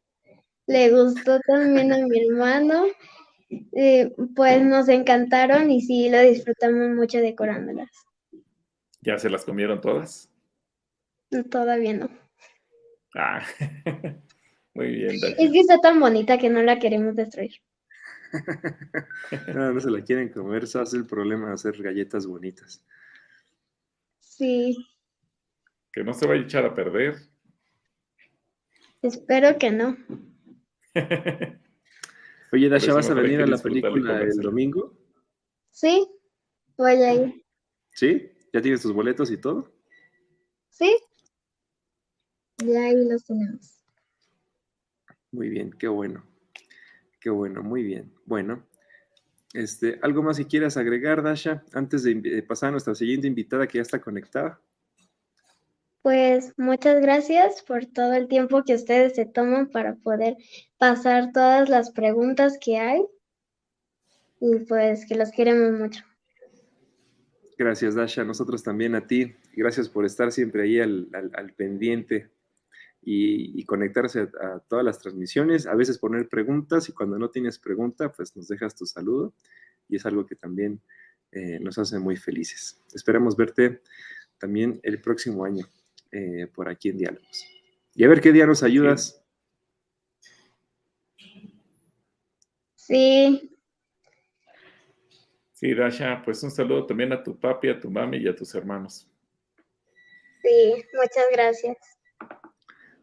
Le 0.69 0.91
gustó 0.91 1.39
también 1.47 1.93
a 1.93 1.99
mi 1.99 2.27
hermano. 2.27 2.87
eh, 3.73 4.13
pues 4.35 4.63
nos 4.63 4.89
encantaron 4.89 5.71
y 5.71 5.81
sí 5.81 6.09
lo 6.11 6.21
disfrutamos 6.21 6.91
mucho 6.91 7.19
decorándolas. 7.19 8.06
¿Ya 9.07 9.19
se 9.19 9.31
las 9.31 9.45
comieron 9.45 9.81
todas? 9.81 10.29
Todavía 11.51 11.95
no. 11.95 12.11
Ah, 13.15 13.41
muy 14.75 14.89
bien. 14.89 15.13
Es 15.39 15.53
que 15.53 15.61
está 15.61 15.79
tan 15.81 16.01
bonita 16.01 16.37
que 16.39 16.51
no 16.51 16.61
la 16.63 16.81
queremos 16.81 17.15
destruir. 17.15 17.53
no, 19.55 19.73
no 19.73 19.81
se 19.81 19.91
la 19.91 20.03
quieren 20.03 20.29
comer. 20.31 20.65
Eso 20.65 20.83
es 20.83 20.93
el 20.95 21.07
problema 21.07 21.47
de 21.49 21.55
hacer 21.55 21.81
galletas 21.81 22.27
bonitas. 22.27 22.85
Sí, 24.19 24.77
Que 25.93 26.03
no 26.03 26.13
se 26.13 26.27
vaya 26.27 26.43
a 26.43 26.45
echar 26.45 26.65
a 26.67 26.75
perder. 26.75 27.15
espero 29.03 29.57
que 29.57 29.71
no. 29.71 29.97
Oye, 32.53 32.69
Dasha, 32.69 32.93
Pues 32.93 33.07
¿vas 33.07 33.11
a 33.11 33.15
venir 33.15 33.41
a 33.41 33.47
la 33.47 33.59
película 33.59 34.21
el 34.21 34.37
domingo? 34.39 34.99
Sí, 35.71 36.09
voy 36.77 37.03
a 37.03 37.15
ir. 37.15 37.45
¿Sí? 37.93 38.33
¿Ya 38.57 38.63
tienes 38.63 38.81
tus 38.81 38.95
boletos 38.95 39.31
y 39.31 39.37
todo? 39.37 39.71
Sí, 40.71 40.97
ya 42.57 42.85
ahí 42.85 43.07
los 43.07 43.23
tenemos. 43.23 43.83
Muy 45.31 45.51
bien, 45.51 45.73
qué 45.79 45.89
bueno. 45.89 46.25
Qué 47.21 47.29
bueno, 47.29 47.63
muy 47.63 47.83
bien. 47.83 48.15
Bueno, 48.25 48.67
este, 49.53 49.99
¿algo 50.01 50.23
más 50.23 50.39
que 50.39 50.47
quieras 50.47 50.79
agregar, 50.79 51.23
Dasha, 51.23 51.65
antes 51.75 52.03
de, 52.05 52.43
pasar 52.49 52.69
a 52.69 52.71
nuestra 52.71 52.95
siguiente 52.95 53.27
invitada 53.27 53.67
que 53.67 53.77
ya 53.77 53.83
está 53.83 54.01
conectada? 54.01 54.59
Pues 56.01 56.55
muchas 56.57 57.03
gracias 57.03 57.63
por 57.63 57.85
todo 57.85 58.15
el 58.15 58.27
tiempo 58.27 58.65
que 58.65 58.77
ustedes 58.77 59.17
se 59.17 59.27
toman 59.27 59.69
para 59.69 59.97
poder 59.97 60.39
pasar 60.79 61.31
todas 61.31 61.69
las 61.69 61.91
preguntas 61.91 62.57
que 62.59 62.79
hay. 62.79 63.05
Y 64.41 64.61
pues 64.61 65.05
que 65.05 65.15
los 65.15 65.31
queremos 65.31 65.79
mucho. 65.79 66.03
Gracias, 67.57 67.95
Dasha. 67.95 68.25
Nosotros 68.25 68.63
también 68.63 68.95
a 68.95 69.07
ti. 69.07 69.35
Gracias 69.55 69.89
por 69.89 70.05
estar 70.05 70.31
siempre 70.33 70.63
ahí 70.63 70.81
al, 70.81 71.55
pendiente 71.57 72.31
y, 73.03 73.65
conectarse 73.65 74.29
a, 74.41 74.57
a 74.57 74.61
todas 74.61 74.85
las 74.85 74.99
transmisiones. 74.99 75.67
A 75.67 75.75
veces 75.75 75.99
poner 75.99 76.29
preguntas 76.29 76.89
y 76.89 76.93
cuando 76.93 77.19
no 77.19 77.31
tienes 77.31 77.59
pregunta, 77.59 78.13
pues 78.13 78.37
nos 78.37 78.49
dejas 78.49 78.75
tu 78.75 78.85
saludo 78.87 79.35
y 79.89 79.97
es 79.97 80.07
algo 80.07 80.27
que 80.27 80.37
también 80.37 80.81
eh, 81.33 81.59
nos 81.61 81.79
hace 81.79 81.99
muy 81.99 82.17
felices. 82.17 82.83
Esperamos 82.95 83.37
verte 83.37 83.83
también 84.39 84.81
el 84.83 85.01
próximo 85.01 85.45
año 85.45 85.67
eh, 86.13 86.47
por 86.55 86.69
aquí 86.69 86.89
en 86.89 86.99
Diálogos. 86.99 87.45
Y 87.95 88.05
a 88.05 88.09
ver 88.09 88.21
qué 88.21 88.33
día 88.33 88.47
nos 88.47 88.63
ayudas. 88.63 89.23
Sí, 92.75 93.56
Sí, 95.59 95.73
Dasha, 95.73 96.21
pues 96.23 96.43
un 96.43 96.51
saludo 96.51 96.85
también 96.85 97.15
a 97.15 97.23
tu 97.23 97.41
papi, 97.41 97.71
a 97.71 97.81
tu 97.81 97.91
mami 97.91 98.19
y 98.19 98.29
a 98.29 98.37
tus 98.37 98.55
hermanos. 98.55 99.09
sí, 100.43 100.85
muchas 100.93 101.25
gracias. 101.33 101.77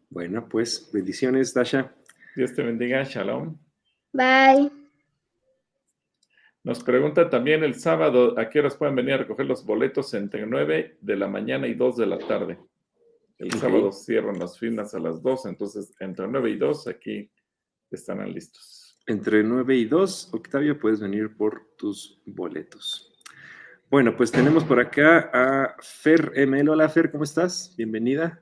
Bueno, 0.08 0.48
pues 0.48 0.88
bendiciones, 0.92 1.52
Dasha. 1.52 1.92
Dios 2.36 2.54
te 2.54 2.62
bendiga, 2.62 3.02
shalom. 3.02 3.58
Bye. 4.12 4.70
Nos 6.62 6.84
pregunta 6.84 7.28
también 7.28 7.64
el 7.64 7.74
sábado 7.74 8.38
a 8.38 8.48
qué 8.48 8.60
horas 8.60 8.76
pueden 8.76 8.94
venir 8.94 9.14
a 9.14 9.18
recoger 9.18 9.46
los 9.46 9.66
boletos 9.66 10.14
entre 10.14 10.46
9 10.46 10.98
de 11.00 11.16
la 11.16 11.26
mañana 11.26 11.66
y 11.66 11.74
2 11.74 11.96
de 11.96 12.06
la 12.06 12.18
tarde. 12.18 12.56
El 13.36 13.48
Ok. 13.48 13.60
sábado 13.60 13.90
cierran 13.92 14.38
las 14.38 14.56
filas 14.60 14.94
a 14.94 15.00
las 15.00 15.20
2, 15.20 15.46
entonces 15.46 15.92
entre 15.98 16.28
9 16.28 16.50
y 16.50 16.56
2 16.56 16.86
aquí 16.86 17.28
estarán 17.90 18.32
listos. 18.32 18.83
Entre 19.06 19.42
9 19.42 19.76
y 19.76 19.84
2. 19.84 20.30
Octavio, 20.32 20.78
puedes 20.78 21.00
venir 21.00 21.36
por 21.36 21.74
tus 21.76 22.20
boletos. 22.26 23.10
Bueno, 23.90 24.16
pues 24.16 24.32
tenemos 24.32 24.64
por 24.64 24.80
acá 24.80 25.30
a 25.32 25.76
Fer 25.80 26.32
ML. 26.46 26.68
Hola 26.70 26.88
Fer, 26.88 27.10
¿cómo 27.10 27.24
estás? 27.24 27.74
Bienvenida. 27.76 28.40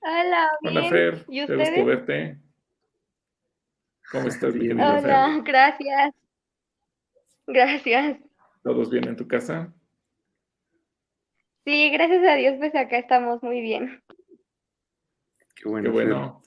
Hola, 0.00 0.48
bien. 0.62 0.76
Hola 0.76 0.88
Fer, 0.88 1.24
¿Y 1.28 1.46
qué 1.46 1.56
gusto 1.56 1.84
verte. 1.84 2.38
¿Cómo 4.12 4.28
estás, 4.28 4.54
Bien. 4.54 4.76
Fer? 4.76 4.86
Hola, 4.86 5.42
gracias. 5.44 6.14
Gracias. 7.48 8.18
¿Todos 8.62 8.90
bien 8.90 9.08
en 9.08 9.16
tu 9.16 9.26
casa? 9.26 9.72
Sí, 11.64 11.90
gracias 11.90 12.24
a 12.24 12.34
Dios, 12.36 12.54
pues 12.58 12.74
acá 12.76 12.98
estamos 12.98 13.42
muy 13.42 13.60
bien. 13.60 14.00
Qué 15.56 15.68
bueno. 15.68 15.90
Qué 15.90 15.98
Fer. 15.98 16.06
bueno. 16.08 16.42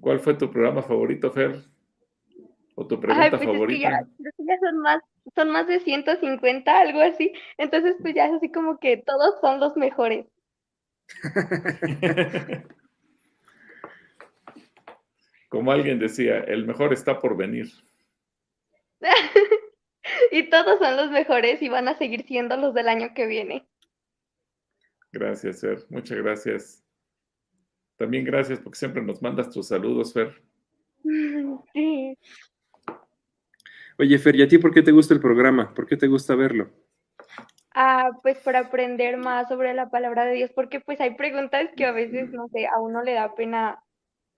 ¿Cuál 0.00 0.20
fue 0.20 0.34
tu 0.34 0.50
programa 0.50 0.82
favorito, 0.82 1.30
Fer? 1.30 1.71
¿O 2.74 2.86
tu 2.86 2.94
Ay, 2.94 3.00
pregunta 3.00 3.30
pues 3.30 3.42
es 3.42 3.46
que 3.46 3.52
favorita? 3.52 3.80
ya, 3.90 4.06
ya 4.38 4.58
son 4.60 4.78
más, 4.78 5.02
son 5.34 5.50
más 5.50 5.66
de 5.66 5.80
150, 5.80 6.80
algo 6.80 7.00
así. 7.00 7.32
Entonces, 7.58 7.96
pues 8.00 8.14
ya 8.14 8.26
es 8.26 8.32
así 8.34 8.50
como 8.50 8.78
que 8.78 8.96
todos 8.98 9.40
son 9.40 9.60
los 9.60 9.76
mejores. 9.76 10.26
Como 15.48 15.70
alguien 15.70 15.98
decía, 15.98 16.38
el 16.38 16.64
mejor 16.66 16.94
está 16.94 17.18
por 17.18 17.36
venir. 17.36 17.70
Y 20.32 20.50
todos 20.50 20.78
son 20.80 20.96
los 20.96 21.10
mejores 21.10 21.62
y 21.62 21.68
van 21.68 21.86
a 21.86 21.96
seguir 21.96 22.26
siendo 22.26 22.56
los 22.56 22.74
del 22.74 22.88
año 22.88 23.14
que 23.14 23.26
viene. 23.26 23.68
Gracias, 25.12 25.60
Fer. 25.60 25.84
Muchas 25.90 26.18
gracias. 26.18 26.84
También 27.96 28.24
gracias 28.24 28.58
porque 28.58 28.78
siempre 28.78 29.02
nos 29.02 29.22
mandas 29.22 29.50
tus 29.50 29.68
saludos, 29.68 30.12
Fer. 30.12 30.42
Sí. 31.72 32.18
Oye, 33.98 34.18
Fer, 34.18 34.36
¿y 34.36 34.42
a 34.42 34.48
ti 34.48 34.58
por 34.58 34.72
qué 34.72 34.82
te 34.82 34.92
gusta 34.92 35.14
el 35.14 35.20
programa? 35.20 35.72
¿Por 35.74 35.86
qué 35.86 35.96
te 35.96 36.06
gusta 36.06 36.34
verlo? 36.34 36.70
Ah, 37.74 38.10
pues 38.22 38.38
para 38.38 38.60
aprender 38.60 39.16
más 39.16 39.48
sobre 39.48 39.72
la 39.72 39.90
palabra 39.90 40.24
de 40.24 40.34
Dios, 40.34 40.50
porque 40.54 40.80
pues 40.80 41.00
hay 41.00 41.14
preguntas 41.14 41.68
que 41.76 41.86
a 41.86 41.92
veces, 41.92 42.30
no 42.30 42.48
sé, 42.48 42.66
a 42.66 42.80
uno 42.80 43.02
le 43.02 43.14
da 43.14 43.34
pena 43.34 43.82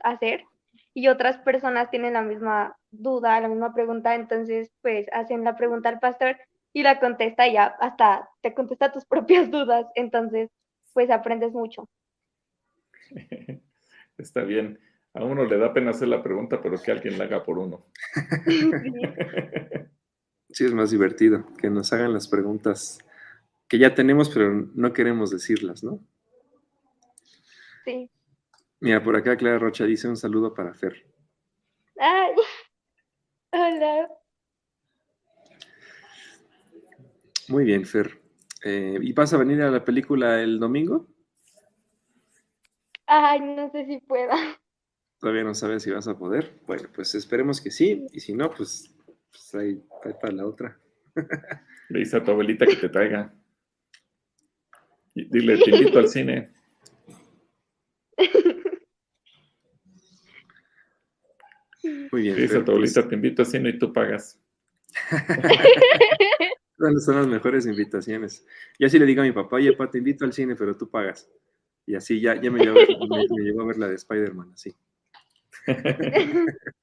hacer 0.03 0.45
y 0.93 1.09
otras 1.09 1.39
personas 1.39 1.91
tienen 1.91 2.13
la 2.13 2.23
misma 2.23 2.77
duda, 2.93 3.41
la 3.41 3.49
misma 3.49 3.75
pregunta, 3.75 4.15
entonces 4.15 4.71
pues 4.83 5.07
hacen 5.13 5.43
la 5.43 5.57
pregunta 5.57 5.89
al 5.89 5.99
pastor 5.99 6.37
y 6.73 6.83
la 6.83 7.01
contesta 7.01 7.49
y 7.49 7.55
ya 7.55 7.75
hasta 7.81 8.29
te 8.41 8.55
contesta 8.55 8.93
tus 8.93 9.05
propias 9.07 9.51
dudas, 9.51 9.87
entonces 9.97 10.51
pues 10.93 11.11
aprendes 11.11 11.53
mucho. 11.53 11.89
Está 14.17 14.43
bien. 14.43 14.79
A 15.15 15.23
uno 15.25 15.45
le 15.45 15.59
da 15.59 15.73
pena 15.73 15.93
hacer 15.93 16.09
la 16.09 16.23
pregunta, 16.23 16.61
pero 16.61 16.81
que 16.81 16.91
alguien 16.91 17.17
la 17.19 17.25
haga 17.25 17.45
por 17.45 17.59
uno. 17.59 17.87
Sí. 20.51 20.65
Es 20.65 20.73
más 20.73 20.93
divertido 20.93 21.45
que 21.59 21.69
nos 21.69 21.93
hagan 21.93 22.13
las 22.13 22.29
preguntas 22.29 23.01
que 23.67 23.77
ya 23.77 23.93
tenemos, 23.93 24.29
pero 24.29 24.53
no 24.73 24.93
queremos 24.93 25.33
decirlas, 25.33 25.83
¿no? 25.83 25.99
Sí. 27.85 28.09
Mira, 28.79 29.03
por 29.03 29.17
acá 29.17 29.37
Clara 29.37 29.59
Rocha 29.59 29.85
dice 29.85 30.07
un 30.07 30.17
saludo 30.17 30.55
para 30.55 30.73
Fer. 30.73 31.05
Ay, 31.99 32.35
hola. 33.51 34.09
Muy 37.49 37.65
bien, 37.65 37.85
Fer. 37.85 38.21
Eh, 38.63 38.99
¿Y 39.03 39.13
vas 39.13 39.35
a 39.35 39.39
venir 39.39 39.61
a 39.61 39.73
la 39.73 39.85
película 39.85 40.41
el 40.41 40.61
domingo? 40.61 41.09
Ay, 43.07 43.41
no 43.41 43.73
sé 43.73 43.87
si 43.87 43.99
pueda. 43.99 44.37
Todavía 45.25 45.45
no 45.45 45.55
sabes 45.55 45.83
si 45.83 45.91
vas 45.91 46.07
a 46.07 46.19
poder. 46.19 46.53
Bueno, 46.67 46.87
pues 46.95 47.15
esperemos 47.15 47.59
que 47.59 47.71
sí. 47.71 48.07
Y 48.13 48.21
si 48.21 48.35
no, 48.35 48.51
pues, 48.51 48.95
pues 49.31 49.55
ahí, 49.55 49.83
ahí 50.05 50.13
para 50.21 50.35
la 50.35 50.47
otra. 50.47 50.79
Le 51.89 52.01
dice 52.01 52.19
a 52.19 52.23
tu 52.23 52.33
abuelita 52.33 52.67
que 52.67 52.77
te 52.77 52.91
traiga. 52.91 53.33
Y 55.15 55.25
dile, 55.25 55.57
te 55.57 55.71
invito 55.71 55.99
al 55.99 56.09
cine. 56.09 56.51
Muy 62.13 62.21
bien. 62.21 62.37
Dice 62.37 62.57
a 62.57 62.59
tu 62.59 62.65
pues, 62.67 62.69
abuelita, 62.69 63.09
te 63.09 63.15
invito 63.15 63.41
al 63.41 63.49
cine 63.49 63.71
y 63.71 63.79
tú 63.79 63.95
pagas. 63.95 64.39
¿Cuáles 66.77 67.03
son 67.03 67.17
las 67.17 67.29
mejores 67.29 67.65
invitaciones? 67.65 68.47
Y 68.79 68.85
así 68.85 68.99
le 68.99 69.07
digo 69.07 69.23
a 69.23 69.25
mi 69.25 69.33
papá, 69.33 69.57
oye, 69.57 69.73
papá, 69.73 69.91
te 69.91 69.97
invito 69.97 70.27
al 70.27 70.35
cine, 70.35 70.55
pero 70.55 70.77
tú 70.77 70.91
pagas. 70.91 71.31
Y 71.87 71.95
así 71.95 72.21
ya, 72.21 72.39
ya 72.39 72.51
me, 72.51 72.61
llevó, 72.61 72.77
me- 72.77 73.27
me 73.31 73.43
llevó 73.43 73.63
a 73.63 73.67
ver 73.69 73.79
la 73.79 73.89
de 73.89 73.95
Spider-Man, 73.95 74.51
así. 74.53 74.75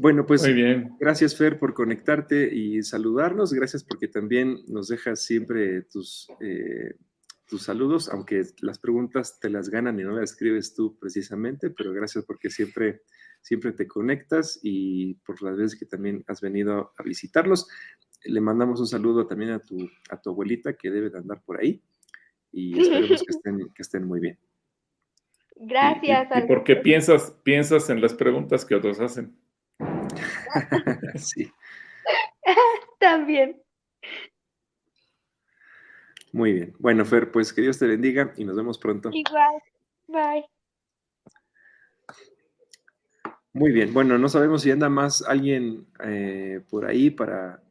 Bueno, 0.00 0.24
pues 0.26 0.42
Muy 0.42 0.52
bien. 0.52 0.96
gracias 1.00 1.36
Fer 1.36 1.58
por 1.58 1.74
conectarte 1.74 2.54
y 2.54 2.84
saludarnos. 2.84 3.52
Gracias 3.52 3.82
porque 3.82 4.06
también 4.06 4.58
nos 4.68 4.86
dejas 4.86 5.24
siempre 5.24 5.82
tus, 5.82 6.28
eh, 6.38 6.94
tus 7.48 7.62
saludos, 7.64 8.08
aunque 8.08 8.44
las 8.60 8.78
preguntas 8.78 9.40
te 9.40 9.50
las 9.50 9.70
ganan 9.70 9.98
y 9.98 10.04
no 10.04 10.12
las 10.12 10.30
escribes 10.30 10.72
tú 10.72 10.96
precisamente, 11.00 11.70
pero 11.70 11.92
gracias 11.92 12.24
porque 12.24 12.48
siempre, 12.48 13.02
siempre 13.42 13.72
te 13.72 13.88
conectas 13.88 14.60
y 14.62 15.14
por 15.14 15.42
las 15.42 15.56
veces 15.56 15.76
que 15.76 15.86
también 15.86 16.22
has 16.28 16.40
venido 16.42 16.92
a 16.96 17.02
visitarnos. 17.02 17.66
Le 18.24 18.40
mandamos 18.40 18.78
un 18.78 18.86
saludo 18.86 19.26
también 19.26 19.50
a 19.50 19.58
tu, 19.58 19.90
a 20.10 20.20
tu 20.20 20.30
abuelita 20.30 20.74
que 20.74 20.92
debe 20.92 21.10
de 21.10 21.18
andar 21.18 21.42
por 21.44 21.58
ahí 21.58 21.82
y 22.52 22.78
esperemos 22.78 23.24
que 23.24 23.30
estén, 23.30 23.58
que 23.74 23.82
estén 23.82 24.04
muy 24.04 24.20
bien. 24.20 24.38
Gracias. 25.60 26.28
¿Y, 26.34 26.38
y 26.38 26.42
por 26.46 26.64
qué 26.64 26.76
piensas, 26.76 27.32
piensas 27.42 27.90
en 27.90 28.00
las 28.00 28.14
preguntas 28.14 28.64
que 28.64 28.74
otros 28.74 29.00
hacen? 29.00 29.36
Sí, 31.16 31.50
También. 33.00 33.60
muy 36.32 36.52
bien. 36.52 36.74
Bueno, 36.78 37.04
Fer, 37.04 37.30
pues 37.30 37.52
que 37.52 37.62
Dios 37.62 37.78
te 37.78 37.86
bendiga 37.86 38.32
y 38.36 38.44
nos 38.44 38.56
vemos 38.56 38.78
pronto. 38.78 39.10
Igual. 39.12 39.62
Bye. 40.06 40.44
Muy 43.52 43.72
bien, 43.72 43.92
bueno, 43.92 44.18
no 44.18 44.28
sabemos 44.28 44.62
si 44.62 44.70
anda 44.70 44.88
más 44.88 45.22
alguien 45.22 45.86
eh, 46.04 46.60
por 46.70 46.86
ahí 46.86 47.10
para, 47.10 47.62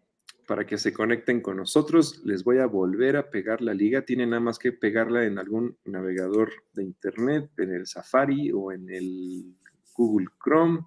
para 0.47 0.65
que 0.65 0.77
se 0.77 0.93
conecten 0.93 1.41
con 1.41 1.57
nosotros. 1.57 2.21
Les 2.23 2.43
voy 2.43 2.59
a 2.59 2.65
volver 2.65 3.17
a 3.17 3.29
pegar 3.29 3.61
la 3.61 3.73
liga. 3.73 4.03
Tienen 4.03 4.29
nada 4.29 4.39
más 4.39 4.57
que 4.57 4.71
pegarla 4.71 5.25
en 5.25 5.37
algún 5.37 5.77
navegador 5.83 6.51
de 6.73 6.83
internet, 6.83 7.51
en 7.57 7.73
el 7.73 7.85
Safari 7.85 8.51
o 8.53 8.71
en 8.71 8.89
el 8.89 9.53
Google 9.93 10.27
Chrome 10.41 10.85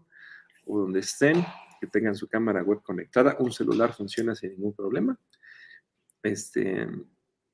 o 0.64 0.80
donde 0.80 1.00
estén, 1.00 1.44
que 1.78 1.86
tengan 1.86 2.14
su 2.14 2.26
cámara 2.26 2.62
web 2.62 2.80
conectada. 2.82 3.36
Un 3.38 3.52
celular 3.52 3.92
funciona 3.92 4.34
sin 4.34 4.52
ningún 4.52 4.72
problema. 4.72 5.18
Este, 6.22 6.88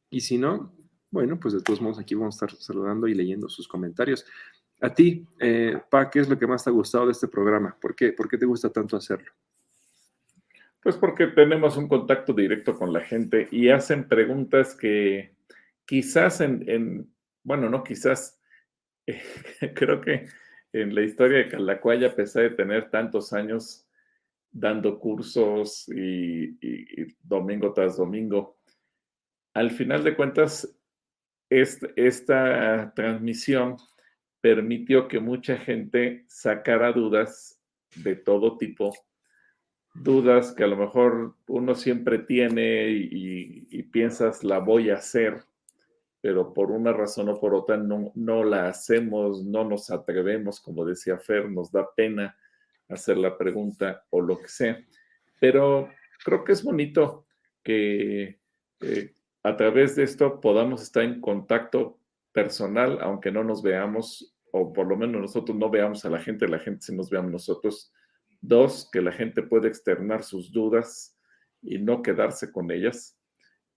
y 0.09 0.21
si 0.21 0.39
no, 0.39 0.77
bueno, 1.11 1.41
pues 1.41 1.55
de 1.55 1.61
todos 1.61 1.81
modos 1.81 1.99
aquí 1.99 2.15
vamos 2.15 2.41
a 2.41 2.47
estar 2.47 2.61
saludando 2.61 3.09
y 3.09 3.15
leyendo 3.15 3.49
sus 3.49 3.67
comentarios. 3.67 4.25
A 4.81 4.95
ti, 4.95 5.27
eh, 5.41 5.81
Pa, 5.91 6.09
¿qué 6.09 6.21
es 6.21 6.29
lo 6.29 6.39
que 6.39 6.47
más 6.47 6.63
te 6.63 6.71
ha 6.71 6.73
gustado 6.73 7.07
de 7.07 7.13
este 7.13 7.27
programa? 7.27 7.77
¿Por 7.81 7.97
qué, 7.97 8.13
¿Por 8.13 8.29
qué 8.29 8.39
te 8.39 8.47
gusta 8.47 8.71
tanto 8.71 8.97
hacerlo? 8.97 9.33
Pues 10.87 10.99
porque 10.99 11.27
tenemos 11.27 11.77
un 11.77 11.89
contacto 11.89 12.33
directo 12.33 12.79
con 12.79 12.93
la 12.93 13.01
gente 13.01 13.49
y 13.51 13.71
hacen 13.71 14.07
preguntas 14.07 14.77
que 14.77 15.35
quizás 15.85 16.41
en, 16.41 16.63
en 16.71 17.13
bueno, 17.43 17.69
no 17.69 17.83
quizás, 17.83 18.41
eh, 19.09 19.21
creo 19.75 20.01
que 20.01 20.29
en 20.73 20.95
la 20.95 21.03
historia 21.03 21.39
de 21.39 21.49
Calacuaya, 21.49 22.07
a 22.11 22.15
pesar 22.15 22.45
de 22.45 22.51
tener 22.51 22.89
tantos 22.89 23.33
años 23.33 23.85
dando 24.53 25.01
cursos 25.01 25.89
y, 25.89 26.57
domingo 27.21 27.73
tras 27.73 27.97
domingo, 27.97 28.61
al 29.55 29.73
final 29.73 30.05
de 30.05 30.15
cuentas, 30.15 30.73
est- 31.51 31.83
esta 31.97 32.93
transmisión 32.95 33.77
permitió 34.41 35.09
que 35.09 35.19
mucha 35.19 35.57
gente 35.59 36.27
sacara 36.29 36.93
dudas 36.93 37.61
de 37.97 38.15
todo 38.15 38.57
tipo 38.57 38.93
dudas 40.03 40.53
que 40.53 40.65
a 40.65 40.67
lo 40.67 40.77
mejor 40.77 41.35
uno 41.49 41.75
siempre 41.75 42.19
tiene 42.19 42.89
y, 42.91 43.83
piensas 43.93 44.45
la 44.45 44.59
voy 44.59 44.91
a 44.91 44.97
hacer, 44.97 45.43
pero 46.21 46.53
por 46.53 46.71
una 46.71 46.93
razón 46.93 47.29
o 47.31 47.41
por 47.41 47.55
otra 47.55 47.77
no, 47.79 48.13
no 48.15 48.45
la 48.45 48.69
hacemos, 48.69 49.45
no 49.45 49.65
nos 49.65 49.91
atrevemos, 49.91 50.61
como 50.61 50.85
decía 50.85 51.19
Fer, 51.19 51.51
nos 51.51 51.73
da 51.73 51.89
pena 51.95 52.37
hacer 52.89 53.17
la 53.17 53.39
pregunta 53.39 54.05
o 54.11 54.21
lo 54.21 54.39
que 54.39 54.49
sea. 54.49 54.85
Pero 55.41 55.89
creo 56.25 56.45
que 56.45 56.53
es 56.53 56.63
bonito 56.63 57.27
que 57.63 58.39
eh, 58.81 59.15
a 59.43 59.57
través 59.57 59.97
de 59.97 60.03
esto 60.03 60.41
podamos 60.41 60.83
estar 60.83 61.05
en 61.05 61.21
contacto 61.21 61.99
personal, 62.33 62.99
aunque 63.01 63.31
no 63.31 63.45
nos 63.45 63.63
veamos, 63.63 64.37
o 64.53 64.73
por 64.73 64.87
lo 64.87 64.97
menos 64.97 65.21
nosotros 65.21 65.57
no 65.57 65.71
veamos 65.71 66.05
a 66.05 66.11
la 66.11 66.21
gente, 66.21 66.49
la 66.49 66.59
gente 66.59 66.83
sí 66.83 66.95
nos 66.95 67.09
veamos 67.11 67.33
nosotros. 67.33 67.93
Dos, 68.41 68.89
que 68.93 69.01
la 69.01 69.13
gente 69.13 69.43
puede 69.43 69.69
externar 69.69 70.23
sus 70.23 70.53
dudas 70.53 71.17
y 71.63 71.79
no 71.79 72.03
quedarse 72.03 72.53
con 72.53 72.71
ellas. 72.71 73.19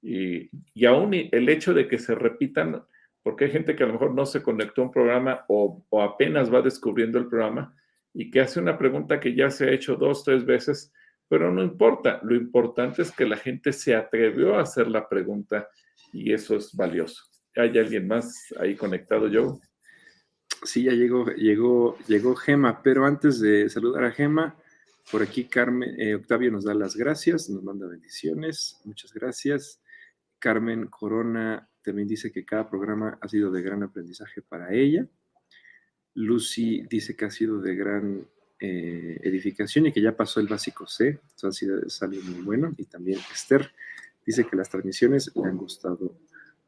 Y, 0.01 0.49
y 0.74 0.86
aún 0.86 1.14
el 1.14 1.49
hecho 1.49 1.74
de 1.74 1.88
que 1.88 1.97
se 1.97 2.16
repitan, 2.16 2.84
porque 3.24 3.45
hay 3.45 3.51
gente 3.51 3.76
que 3.76 3.84
a 3.84 3.88
lo 3.88 3.93
mejor 3.93 4.14
no 4.14 4.26
se 4.26 4.41
conectó 4.41 4.82
a 4.82 4.86
un 4.86 4.91
programa 4.91 5.45
o, 5.47 5.86
o 5.89 6.01
apenas 6.01 6.53
va 6.53 6.62
descubriendo 6.62 7.18
el 7.20 7.28
programa 7.28 7.76
y 8.14 8.32
que 8.32 8.41
hace 8.41 8.60
una 8.60 8.78
pregunta 8.78 9.20
que 9.20 9.36
ya 9.36 9.49
se 9.49 9.66
ha 9.66 9.72
hecho 9.72 9.95
dos, 9.95 10.24
tres 10.24 10.45
veces, 10.45 10.91
pero 11.28 11.51
no 11.51 11.64
importa. 11.64 12.20
Lo 12.24 12.36
importante 12.36 13.01
es 13.01 13.12
que 13.12 13.26
la 13.26 13.38
gente 13.38 13.72
se 13.72 13.95
atrevió 13.95 14.55
a 14.55 14.62
hacer 14.62 14.88
la 14.88 15.07
pregunta 15.07 15.70
y 16.12 16.34
eso 16.34 16.55
es 16.55 16.74
valioso. 16.74 17.24
¿Hay 17.55 17.78
alguien 17.78 18.07
más 18.07 18.53
ahí 18.60 18.76
conectado, 18.76 19.30
Joe? 19.32 19.60
Sí, 20.64 20.84
ya 20.84 20.91
llegó, 20.91 21.26
llegó, 21.28 21.97
llegó 22.07 22.36
Gema, 22.36 22.82
pero 22.84 23.05
antes 23.05 23.39
de 23.39 23.70
saludar 23.70 24.03
a 24.03 24.12
Gema, 24.12 24.57
por 25.12 25.24
aquí 25.24 25.45
Carmen, 25.45 25.99
eh, 25.99 26.16
Octavio 26.16 26.51
nos 26.51 26.66
da 26.66 26.74
las 26.74 26.95
gracias, 26.95 27.49
nos 27.49 27.64
manda 27.64 27.88
bendiciones, 27.88 28.80
muchas 28.84 29.14
gracias. 29.14 29.82
Carmen 30.38 30.88
Corona 30.88 31.68
también 31.82 32.07
dice 32.07 32.32
que 32.32 32.45
cada 32.45 32.70
programa 32.70 33.18
ha 33.22 33.28
sido 33.28 33.51
de 33.51 33.62
gran 33.62 33.84
aprendizaje 33.84 34.41
para 34.41 34.74
ella. 34.74 35.07
Lucy 36.14 36.84
dice 36.89 37.16
que 37.16 37.26
ha 37.26 37.32
sido 37.32 37.62
de 37.62 37.76
gran 37.76 38.28
eh, 38.60 39.20
edificación 39.24 39.86
y 39.88 39.93
que 39.93 40.01
ya 40.01 40.16
pasó 40.16 40.41
el 40.41 40.47
básico 40.47 40.86
C, 40.86 41.20
eso 41.36 41.47
ha 41.47 42.07
muy 42.07 42.43
bueno. 42.43 42.74
Y 42.78 42.86
también 42.86 43.20
Esther 43.32 43.72
dice 44.26 44.45
que 44.45 44.55
las 44.55 44.70
transmisiones 44.70 45.32
le 45.36 45.47
han 45.47 45.57
gustado 45.57 46.18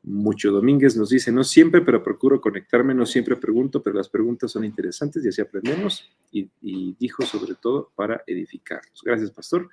mucho. 0.03 0.51
Domínguez 0.51 0.97
nos 0.97 1.09
dice, 1.09 1.31
no 1.31 1.43
siempre, 1.43 1.81
pero 1.81 2.03
procuro 2.03 2.41
conectarme, 2.41 2.93
no 2.93 3.05
siempre 3.05 3.35
pregunto, 3.35 3.81
pero 3.83 3.95
las 3.95 4.09
preguntas 4.09 4.51
son 4.51 4.65
interesantes 4.65 5.23
y 5.23 5.29
así 5.29 5.41
aprendemos. 5.41 6.09
Y, 6.31 6.49
y 6.61 6.95
dijo 6.99 7.23
sobre 7.23 7.55
todo 7.55 7.91
para 7.95 8.23
edificarnos. 8.25 9.01
Gracias, 9.03 9.31
pastor. 9.31 9.69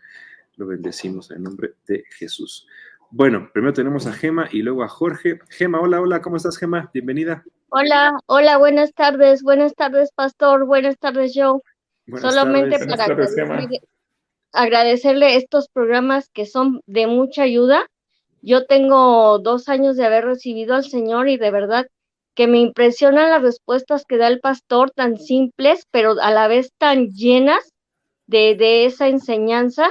Lo 0.56 0.66
bendecimos 0.66 1.30
en 1.30 1.42
nombre 1.42 1.74
de 1.86 2.04
Jesús. 2.18 2.66
Bueno, 3.10 3.48
primero 3.52 3.72
tenemos 3.72 4.06
a 4.06 4.12
Gema 4.12 4.48
y 4.52 4.60
luego 4.60 4.82
a 4.82 4.88
Jorge. 4.88 5.38
Gema, 5.48 5.80
hola, 5.80 6.00
hola, 6.00 6.20
¿cómo 6.20 6.36
estás, 6.36 6.58
Gema? 6.58 6.90
Bienvenida. 6.92 7.42
Hola, 7.70 8.18
hola, 8.26 8.58
buenas 8.58 8.92
tardes, 8.92 9.42
buenas 9.42 9.74
tardes, 9.74 10.10
pastor, 10.12 10.66
buenas 10.66 10.98
tardes, 10.98 11.32
Joe. 11.34 11.60
Buenas 12.06 12.32
Solamente 12.32 12.78
tardes. 12.78 12.86
para 12.88 13.06
tardes, 13.06 13.36
agradecerle 14.52 15.36
estos 15.36 15.68
programas 15.68 16.28
que 16.30 16.46
son 16.46 16.82
de 16.86 17.06
mucha 17.06 17.42
ayuda. 17.42 17.86
Yo 18.42 18.66
tengo 18.66 19.38
dos 19.38 19.68
años 19.68 19.96
de 19.96 20.06
haber 20.06 20.24
recibido 20.24 20.74
al 20.74 20.84
Señor 20.84 21.28
y 21.28 21.36
de 21.36 21.50
verdad 21.50 21.86
que 22.34 22.46
me 22.46 22.58
impresionan 22.60 23.30
las 23.30 23.42
respuestas 23.42 24.04
que 24.06 24.16
da 24.16 24.28
el 24.28 24.40
pastor, 24.40 24.90
tan 24.92 25.18
simples, 25.18 25.84
pero 25.90 26.14
a 26.20 26.30
la 26.30 26.48
vez 26.48 26.72
tan 26.78 27.08
llenas 27.08 27.72
de, 28.26 28.54
de 28.56 28.84
esa 28.86 29.08
enseñanza. 29.08 29.90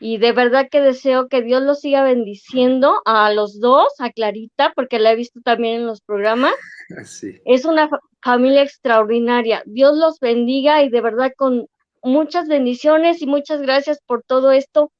Y 0.00 0.18
de 0.18 0.32
verdad 0.32 0.68
que 0.70 0.80
deseo 0.80 1.28
que 1.28 1.42
Dios 1.42 1.62
los 1.62 1.80
siga 1.80 2.02
bendiciendo 2.02 3.00
a 3.04 3.32
los 3.32 3.60
dos, 3.60 3.88
a 4.00 4.10
Clarita, 4.10 4.72
porque 4.74 4.98
la 4.98 5.12
he 5.12 5.16
visto 5.16 5.40
también 5.44 5.76
en 5.82 5.86
los 5.86 6.00
programas. 6.02 6.52
Sí. 7.04 7.40
Es 7.44 7.64
una 7.64 7.88
fa- 7.88 8.00
familia 8.22 8.62
extraordinaria. 8.62 9.62
Dios 9.66 9.96
los 9.96 10.18
bendiga 10.20 10.82
y 10.82 10.90
de 10.90 11.00
verdad 11.00 11.32
con 11.36 11.66
muchas 12.02 12.48
bendiciones 12.48 13.22
y 13.22 13.26
muchas 13.26 13.62
gracias 13.62 14.00
por 14.06 14.22
todo 14.24 14.52
esto, 14.52 14.90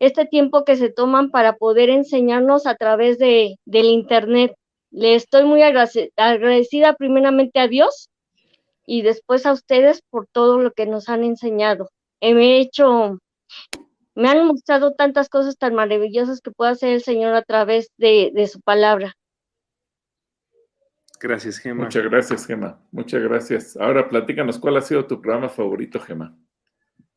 este 0.00 0.26
tiempo 0.26 0.64
que 0.64 0.76
se 0.76 0.90
toman 0.90 1.30
para 1.30 1.56
poder 1.56 1.90
enseñarnos 1.90 2.66
a 2.66 2.74
través 2.76 3.18
de, 3.18 3.56
del 3.64 3.86
Internet. 3.86 4.54
Le 4.90 5.14
estoy 5.14 5.44
muy 5.44 5.62
agradecida 5.62 6.94
primeramente 6.94 7.60
a 7.60 7.68
Dios 7.68 8.08
y 8.86 9.02
después 9.02 9.44
a 9.44 9.52
ustedes 9.52 10.02
por 10.08 10.26
todo 10.26 10.58
lo 10.60 10.72
que 10.72 10.86
nos 10.86 11.08
han 11.08 11.24
enseñado. 11.24 11.90
Me 12.20 12.56
he 12.56 12.60
hecho, 12.60 13.18
me 14.14 14.28
han 14.28 14.46
mostrado 14.46 14.94
tantas 14.94 15.28
cosas 15.28 15.58
tan 15.58 15.74
maravillosas 15.74 16.40
que 16.40 16.50
puede 16.50 16.72
hacer 16.72 16.90
el 16.90 17.02
Señor 17.02 17.34
a 17.34 17.42
través 17.42 17.90
de, 17.98 18.30
de 18.34 18.46
su 18.46 18.60
palabra. 18.60 19.14
Gracias, 21.20 21.58
Gema. 21.58 21.84
Muchas 21.84 22.04
gracias, 22.04 22.46
Gema. 22.46 22.80
Muchas 22.92 23.22
gracias. 23.22 23.76
Ahora 23.76 24.08
platícanos 24.08 24.58
cuál 24.58 24.76
ha 24.76 24.82
sido 24.82 25.06
tu 25.06 25.20
programa 25.20 25.48
favorito, 25.48 25.98
Gema. 26.00 26.36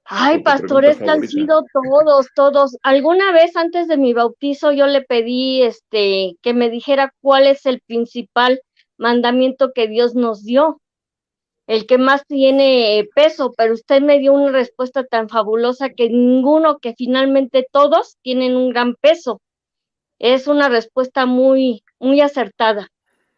Ay, 0.05 0.35
¿O 0.35 0.37
tu 0.37 0.43
pastores, 0.43 0.97
que 0.97 1.09
han 1.09 1.27
sido 1.27 1.63
todos, 1.71 2.27
todos. 2.35 2.77
Alguna 2.83 3.31
vez 3.31 3.55
antes 3.55 3.87
de 3.87 3.97
mi 3.97 4.13
bautizo 4.13 4.71
yo 4.71 4.87
le 4.87 5.01
pedí 5.01 5.61
este 5.63 6.35
que 6.41 6.53
me 6.53 6.69
dijera 6.69 7.13
cuál 7.21 7.47
es 7.47 7.65
el 7.65 7.81
principal 7.81 8.61
mandamiento 8.97 9.71
que 9.73 9.87
Dios 9.87 10.15
nos 10.15 10.43
dio, 10.43 10.81
el 11.67 11.85
que 11.87 11.97
más 11.97 12.25
tiene 12.27 13.07
peso, 13.15 13.53
pero 13.55 13.73
usted 13.73 14.01
me 14.01 14.19
dio 14.19 14.33
una 14.33 14.51
respuesta 14.51 15.03
tan 15.05 15.29
fabulosa 15.29 15.89
que 15.89 16.09
ninguno, 16.09 16.79
que 16.79 16.93
finalmente 16.97 17.65
todos 17.71 18.17
tienen 18.21 18.55
un 18.55 18.69
gran 18.69 18.95
peso. 18.95 19.41
Es 20.19 20.47
una 20.47 20.69
respuesta 20.69 21.25
muy, 21.25 21.83
muy 21.99 22.21
acertada, 22.21 22.89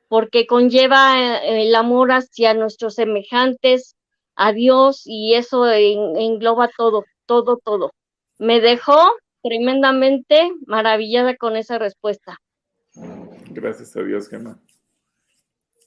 porque 0.10 0.48
conlleva 0.48 1.44
eh, 1.44 1.68
el 1.68 1.76
amor 1.76 2.12
hacia 2.12 2.54
nuestros 2.54 2.96
semejantes, 2.96 3.96
a 4.36 4.52
Dios 4.54 5.04
y 5.06 5.36
eso 5.36 5.70
en- 5.72 6.16
engloba 6.18 6.70
todo, 6.78 7.06
todo, 7.26 7.58
todo. 7.64 7.92
Me 8.40 8.60
dejó 8.62 8.98
tremendamente 9.44 10.52
maravillada 10.66 11.36
con 11.36 11.56
esa 11.56 11.78
respuesta. 11.78 12.40
Gracias 13.52 13.96
a 13.96 14.02
Dios, 14.04 14.30
Gema. 14.30 14.60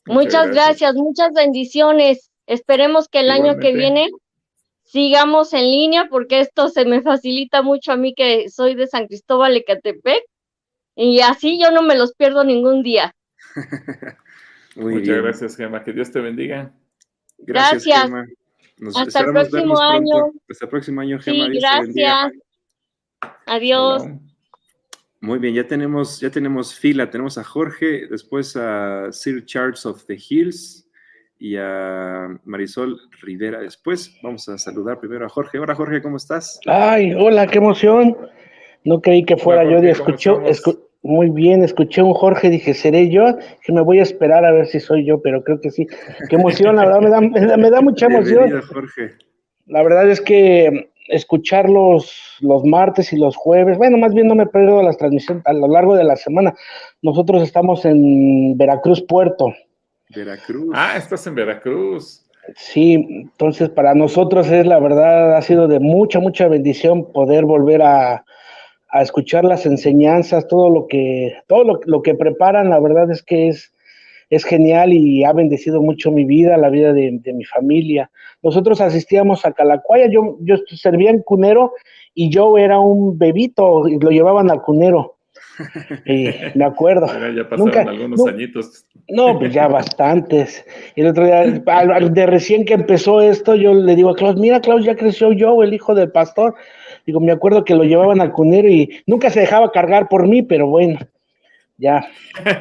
Muchas 0.06 0.50
gracias, 0.50 0.94
muchas 0.94 1.32
bendiciones. 1.32 2.30
Esperemos 2.46 3.08
que 3.08 3.20
el 3.20 3.30
año 3.30 3.58
que 3.58 3.72
viene 3.72 4.08
sigamos 4.84 5.52
en 5.52 5.62
línea 5.62 6.06
porque 6.08 6.38
esto 6.40 6.68
se 6.68 6.84
me 6.84 7.02
facilita 7.02 7.62
mucho 7.62 7.92
a 7.92 7.96
mí 7.96 8.14
que 8.14 8.48
soy 8.48 8.76
de 8.76 8.86
San 8.86 9.08
Cristóbal, 9.08 9.56
Ecatepec. 9.56 10.22
Y 10.94 11.20
así 11.20 11.60
yo 11.60 11.72
no 11.72 11.82
me 11.82 11.96
los 11.96 12.14
pierdo 12.14 12.44
ningún 12.44 12.82
día. 12.82 13.14
Muchas 14.76 15.02
bien. 15.02 15.22
gracias, 15.22 15.56
Gema. 15.56 15.82
Que 15.82 15.92
Dios 15.92 16.10
te 16.12 16.20
bendiga. 16.20 16.72
Gracias, 17.38 17.84
Gracias. 17.84 18.04
Gema. 18.04 18.26
Nos 18.78 18.96
Hasta 18.96 19.20
el 19.20 19.26
próximo 19.32 19.74
pronto. 19.74 19.82
año. 19.82 20.32
Hasta 20.50 20.64
el 20.66 20.70
próximo 20.70 21.00
año. 21.00 21.20
Sí, 21.22 21.30
Dios 21.32 21.48
bendiga. 21.48 21.82
gracias. 21.82 22.32
Adiós. 23.46 24.04
Muy 25.20 25.38
bien, 25.38 25.54
ya 25.54 25.66
tenemos, 25.66 26.20
ya 26.20 26.30
tenemos 26.30 26.74
fila. 26.74 27.10
Tenemos 27.10 27.38
a 27.38 27.44
Jorge, 27.44 28.06
después 28.08 28.54
a 28.56 29.10
Sir 29.12 29.44
Charles 29.46 29.86
of 29.86 30.04
the 30.06 30.16
Hills 30.28 30.86
y 31.38 31.56
a 31.56 32.28
Marisol 32.44 33.00
Rivera 33.22 33.60
después. 33.60 34.14
Vamos 34.22 34.48
a 34.48 34.58
saludar 34.58 35.00
primero 35.00 35.24
a 35.24 35.28
Jorge. 35.28 35.58
Hola, 35.58 35.74
Jorge, 35.74 36.02
¿cómo 36.02 36.16
estás? 36.18 36.60
Ay, 36.66 37.14
hola, 37.14 37.46
qué 37.46 37.58
emoción. 37.58 38.16
No 38.84 39.00
creí 39.00 39.24
que 39.24 39.36
fuera 39.36 39.62
Hola, 39.62 39.70
yo. 39.70 39.76
Jorge, 39.76 39.86
de 39.88 39.94
¿cómo 39.98 40.10
escuché, 40.16 40.50
estamos? 40.50 40.76
escu- 40.76 40.85
muy 41.06 41.30
bien, 41.30 41.62
escuché 41.62 42.02
un 42.02 42.14
Jorge, 42.14 42.50
dije, 42.50 42.74
¿seré 42.74 43.08
yo? 43.08 43.36
Que 43.64 43.72
me 43.72 43.80
voy 43.80 44.00
a 44.00 44.02
esperar 44.02 44.44
a 44.44 44.52
ver 44.52 44.66
si 44.66 44.80
soy 44.80 45.04
yo, 45.04 45.20
pero 45.22 45.42
creo 45.42 45.60
que 45.60 45.70
sí. 45.70 45.86
Qué 46.28 46.36
emoción, 46.36 46.76
la 46.76 46.84
verdad, 46.84 47.00
me 47.00 47.10
da, 47.10 47.20
me 47.20 47.40
da, 47.46 47.56
me 47.56 47.70
da 47.70 47.80
mucha 47.80 48.06
emoción. 48.06 48.60
Jorge. 48.62 49.12
La 49.66 49.82
verdad 49.82 50.08
es 50.10 50.20
que 50.20 50.90
escuchar 51.08 51.68
los, 51.68 52.38
los 52.40 52.64
martes 52.64 53.12
y 53.12 53.16
los 53.16 53.36
jueves, 53.36 53.78
bueno, 53.78 53.96
más 53.98 54.12
bien 54.12 54.26
no 54.26 54.34
me 54.34 54.46
pierdo 54.46 54.82
las 54.82 54.96
transmisiones 54.96 55.44
a 55.46 55.52
lo 55.52 55.68
largo 55.68 55.94
de 55.94 56.04
la 56.04 56.16
semana. 56.16 56.54
Nosotros 57.02 57.42
estamos 57.42 57.84
en 57.84 58.56
Veracruz, 58.56 59.02
Puerto. 59.02 59.54
Veracruz. 60.14 60.70
Ah, 60.74 60.94
estás 60.96 61.26
en 61.26 61.34
Veracruz. 61.34 62.24
Sí, 62.54 63.06
entonces 63.10 63.68
para 63.70 63.94
nosotros 63.94 64.48
es 64.50 64.66
la 64.66 64.78
verdad, 64.78 65.36
ha 65.36 65.42
sido 65.42 65.66
de 65.66 65.80
mucha, 65.80 66.20
mucha 66.20 66.46
bendición 66.46 67.12
poder 67.12 67.44
volver 67.44 67.82
a, 67.82 68.24
a 68.88 69.02
escuchar 69.02 69.44
las 69.44 69.66
enseñanzas, 69.66 70.46
todo 70.48 70.70
lo 70.70 70.86
que, 70.86 71.34
todo 71.48 71.64
lo, 71.64 71.80
lo 71.86 72.02
que 72.02 72.14
preparan, 72.14 72.70
la 72.70 72.78
verdad 72.80 73.10
es 73.10 73.22
que 73.22 73.48
es, 73.48 73.72
es 74.30 74.44
genial 74.44 74.92
y 74.92 75.24
ha 75.24 75.32
bendecido 75.32 75.82
mucho 75.82 76.10
mi 76.10 76.24
vida, 76.24 76.56
la 76.56 76.70
vida 76.70 76.92
de, 76.92 77.18
de 77.22 77.32
mi 77.32 77.44
familia. 77.44 78.10
Nosotros 78.42 78.80
asistíamos 78.80 79.44
a 79.44 79.52
Calacuaya, 79.52 80.06
yo, 80.10 80.36
yo 80.40 80.56
servía 80.66 81.10
en 81.10 81.22
cunero 81.22 81.72
y 82.14 82.30
yo 82.30 82.56
era 82.58 82.78
un 82.78 83.18
bebito 83.18 83.86
y 83.88 83.98
lo 83.98 84.10
llevaban 84.10 84.50
al 84.50 84.62
cunero. 84.62 85.14
Y 86.06 86.28
me 86.54 86.64
acuerdo. 86.66 87.06
Ya 87.06 87.44
pasaron 87.44 87.58
Nunca- 87.58 87.82
algunos 87.82 88.20
nu- 88.20 88.28
añitos. 88.28 88.84
no, 89.08 89.38
pues 89.38 89.52
ya 89.54 89.68
bastantes. 89.68 90.64
Y 90.94 91.00
el 91.00 91.08
otro 91.08 91.24
día, 91.24 91.42
de 91.46 92.26
recién 92.26 92.64
que 92.66 92.74
empezó 92.74 93.20
esto, 93.22 93.54
yo 93.54 93.72
le 93.72 93.96
digo 93.96 94.10
a 94.10 94.14
Klaus, 94.14 94.36
mira, 94.36 94.60
Klaus, 94.60 94.84
ya 94.84 94.96
creció 94.96 95.32
yo, 95.32 95.62
el 95.62 95.72
hijo 95.72 95.94
del 95.94 96.10
pastor. 96.10 96.54
Digo, 97.06 97.20
me 97.20 97.32
acuerdo 97.32 97.64
que 97.64 97.74
lo 97.74 97.84
llevaban 97.84 98.20
al 98.20 98.32
cunero 98.32 98.68
y 98.68 98.90
nunca 99.06 99.30
se 99.30 99.40
dejaba 99.40 99.70
cargar 99.70 100.08
por 100.08 100.26
mí, 100.26 100.42
pero 100.42 100.66
bueno, 100.66 100.98
ya. 101.78 102.04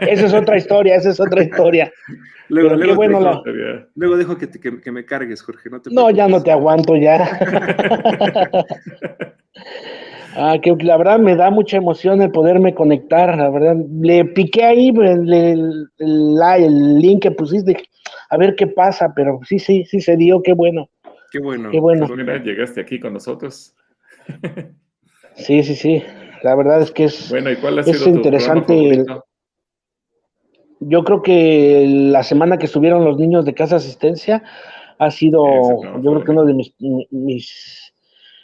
Esa 0.02 0.28
es 0.28 0.34
otra 0.34 0.56
historia, 0.58 0.96
esa 0.96 1.10
es 1.10 1.20
otra 1.20 1.44
historia. 1.44 1.92
Luego, 2.48 2.70
pero 2.70 2.78
luego, 2.78 2.96
bueno 2.96 3.20
dejo, 3.20 3.32
la- 3.32 3.42
Sería- 3.44 3.88
luego 3.96 4.18
dejo 4.18 4.38
que, 4.38 4.46
te- 4.46 4.60
que- 4.60 4.80
que 4.80 4.92
me 4.92 5.04
cargues, 5.04 5.42
Jorge. 5.42 5.68
No, 5.72 5.82
te 5.82 5.90
No, 5.92 6.12
ya 6.12 6.28
no 6.28 6.44
te 6.44 6.52
aguanto 6.52 6.96
ya. 6.96 7.28
Ah, 10.38 10.58
que 10.62 10.76
la 10.82 10.98
verdad 10.98 11.18
me 11.18 11.36
da 11.36 11.50
mucha 11.50 11.78
emoción 11.78 12.22
el 12.22 12.30
poderme 12.30 12.74
conectar, 12.76 13.38
la 13.38 13.50
verdad. 13.50 13.78
Le 14.02 14.26
piqué 14.26 14.66
ahí 14.66 14.90
el, 14.90 15.34
el- 15.34 15.88
el- 15.98 16.36
la- 16.36 16.58
el 16.58 17.00
link 17.00 17.22
que 17.24 17.32
pusiste, 17.32 17.78
a 18.30 18.38
ver 18.38 18.54
qué 18.56 18.68
pasa, 18.68 19.14
pero 19.16 19.40
sí, 19.48 19.60
sí, 19.60 19.86
sí 19.86 20.02
se 20.02 20.18
dio, 20.18 20.42
qué 20.44 20.52
bueno. 20.54 20.90
Qué 21.32 21.40
bueno. 21.40 21.72
Qué 21.72 21.80
bueno. 21.80 22.06
Pues 22.06 22.20
mira, 22.20 22.38
llegaste 22.44 22.82
aquí 22.82 23.00
con 23.00 23.14
nosotros. 23.14 23.75
Sí, 25.36 25.64
sí, 25.64 25.76
sí. 25.76 26.04
La 26.44 26.56
verdad 26.56 26.82
es 26.82 26.92
que 26.92 27.06
es. 27.06 27.30
Bueno, 27.30 27.52
¿y 27.52 27.58
cuál 27.58 27.80
ha 27.80 27.82
Es 27.82 28.04
tu 28.04 28.10
interesante 28.10 29.06
yo 30.80 31.04
creo 31.04 31.22
que 31.22 31.86
la 31.88 32.24
semana 32.24 32.58
que 32.58 32.66
estuvieron 32.66 33.06
los 33.06 33.18
niños 33.18 33.46
de 33.46 33.54
casa 33.54 33.78
asistencia 33.78 34.44
ha 34.98 35.12
sido, 35.12 35.44
yo 36.02 36.12
creo 36.12 36.24
que 36.24 36.32
uno 36.32 36.46
de 36.46 36.54
mis, 36.54 36.74
mis, 37.12 37.94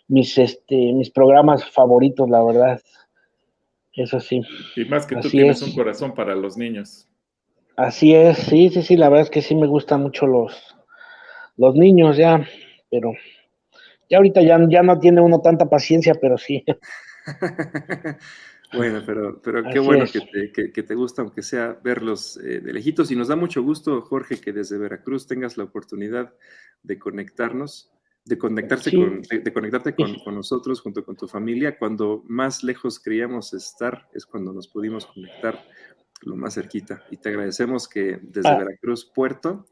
mis, 0.08 0.38
este, 0.38 0.76
mis 0.94 1.10
programas 1.10 1.70
favoritos, 1.70 2.30
la 2.30 2.44
verdad. 2.44 2.82
Eso 3.94 4.20
sí. 4.20 4.42
Y 4.76 4.86
más 4.86 5.06
que 5.06 5.18
tú 5.18 5.30
tienes 5.30 5.62
un 5.62 5.74
corazón 5.74 6.14
para 6.14 6.34
los 6.36 6.58
niños. 6.58 7.08
Así 7.76 8.14
es, 8.14 8.38
sí, 8.38 8.70
sí, 8.70 8.82
sí, 8.82 8.98
la 8.98 9.10
verdad 9.10 9.24
es 9.24 9.30
que 9.30 9.42
sí 9.42 9.56
me 9.56 9.68
gustan 9.68 10.02
mucho 10.02 10.28
los, 10.28 10.76
los 11.58 11.76
niños 11.76 12.18
ya, 12.18 12.46
pero 12.90 13.14
ya 14.12 14.18
ahorita 14.18 14.42
ya, 14.42 14.60
ya 14.70 14.84
no 14.84 15.00
tiene 15.00 15.22
uno 15.22 15.40
tanta 15.40 15.70
paciencia, 15.70 16.14
pero 16.16 16.38
sí. 16.38 16.64
bueno, 18.74 19.02
pero, 19.06 19.42
pero 19.42 19.64
qué 19.72 19.80
bueno 19.80 20.06
que 20.06 20.20
te, 20.20 20.72
que, 20.72 20.84
te, 20.84 20.96
gusta, 20.96 21.22
aunque 21.22 21.42
sea 21.42 21.80
verlos 21.82 22.36
eh, 22.38 22.60
de 22.60 22.74
lejitos. 22.74 23.10
Y 23.10 23.16
nos 23.16 23.30
da 23.30 23.38
mucho 23.38 23.64
gusto, 23.64 24.02
Jorge, 24.02 24.42
que 24.42 24.52
desde 24.52 24.78
Veracruz 24.78 25.28
tengas 25.28 25.56
la 25.56 25.64
oportunidad 25.64 26.34
de 26.84 27.00
conectarnos, 27.00 27.94
de 28.26 28.38
conectarse 28.38 28.92
con, 28.92 29.22
de, 29.22 29.54
conectarte 29.54 29.96
con, 29.96 30.14
con, 30.26 30.36
nosotros 30.36 30.82
junto 30.82 31.06
con 31.06 31.16
tu 31.16 31.30
familia. 31.30 31.78
Cuando 31.78 32.22
más 32.28 32.66
lejos 32.66 33.00
creíamos 33.00 33.54
estar, 33.54 34.10
es 34.14 34.26
cuando 34.26 34.52
nos 34.52 34.68
pudimos 34.68 35.06
conectar 35.06 35.58
lo 36.24 36.36
más 36.36 36.56
cerquita. 36.56 37.06
Y 37.10 37.16
te 37.16 37.30
agradecemos 37.30 37.88
que 37.88 38.20
desde 38.22 38.50
ah. 38.50 38.58
Veracruz, 38.58 39.06
Puerto, 39.06 39.68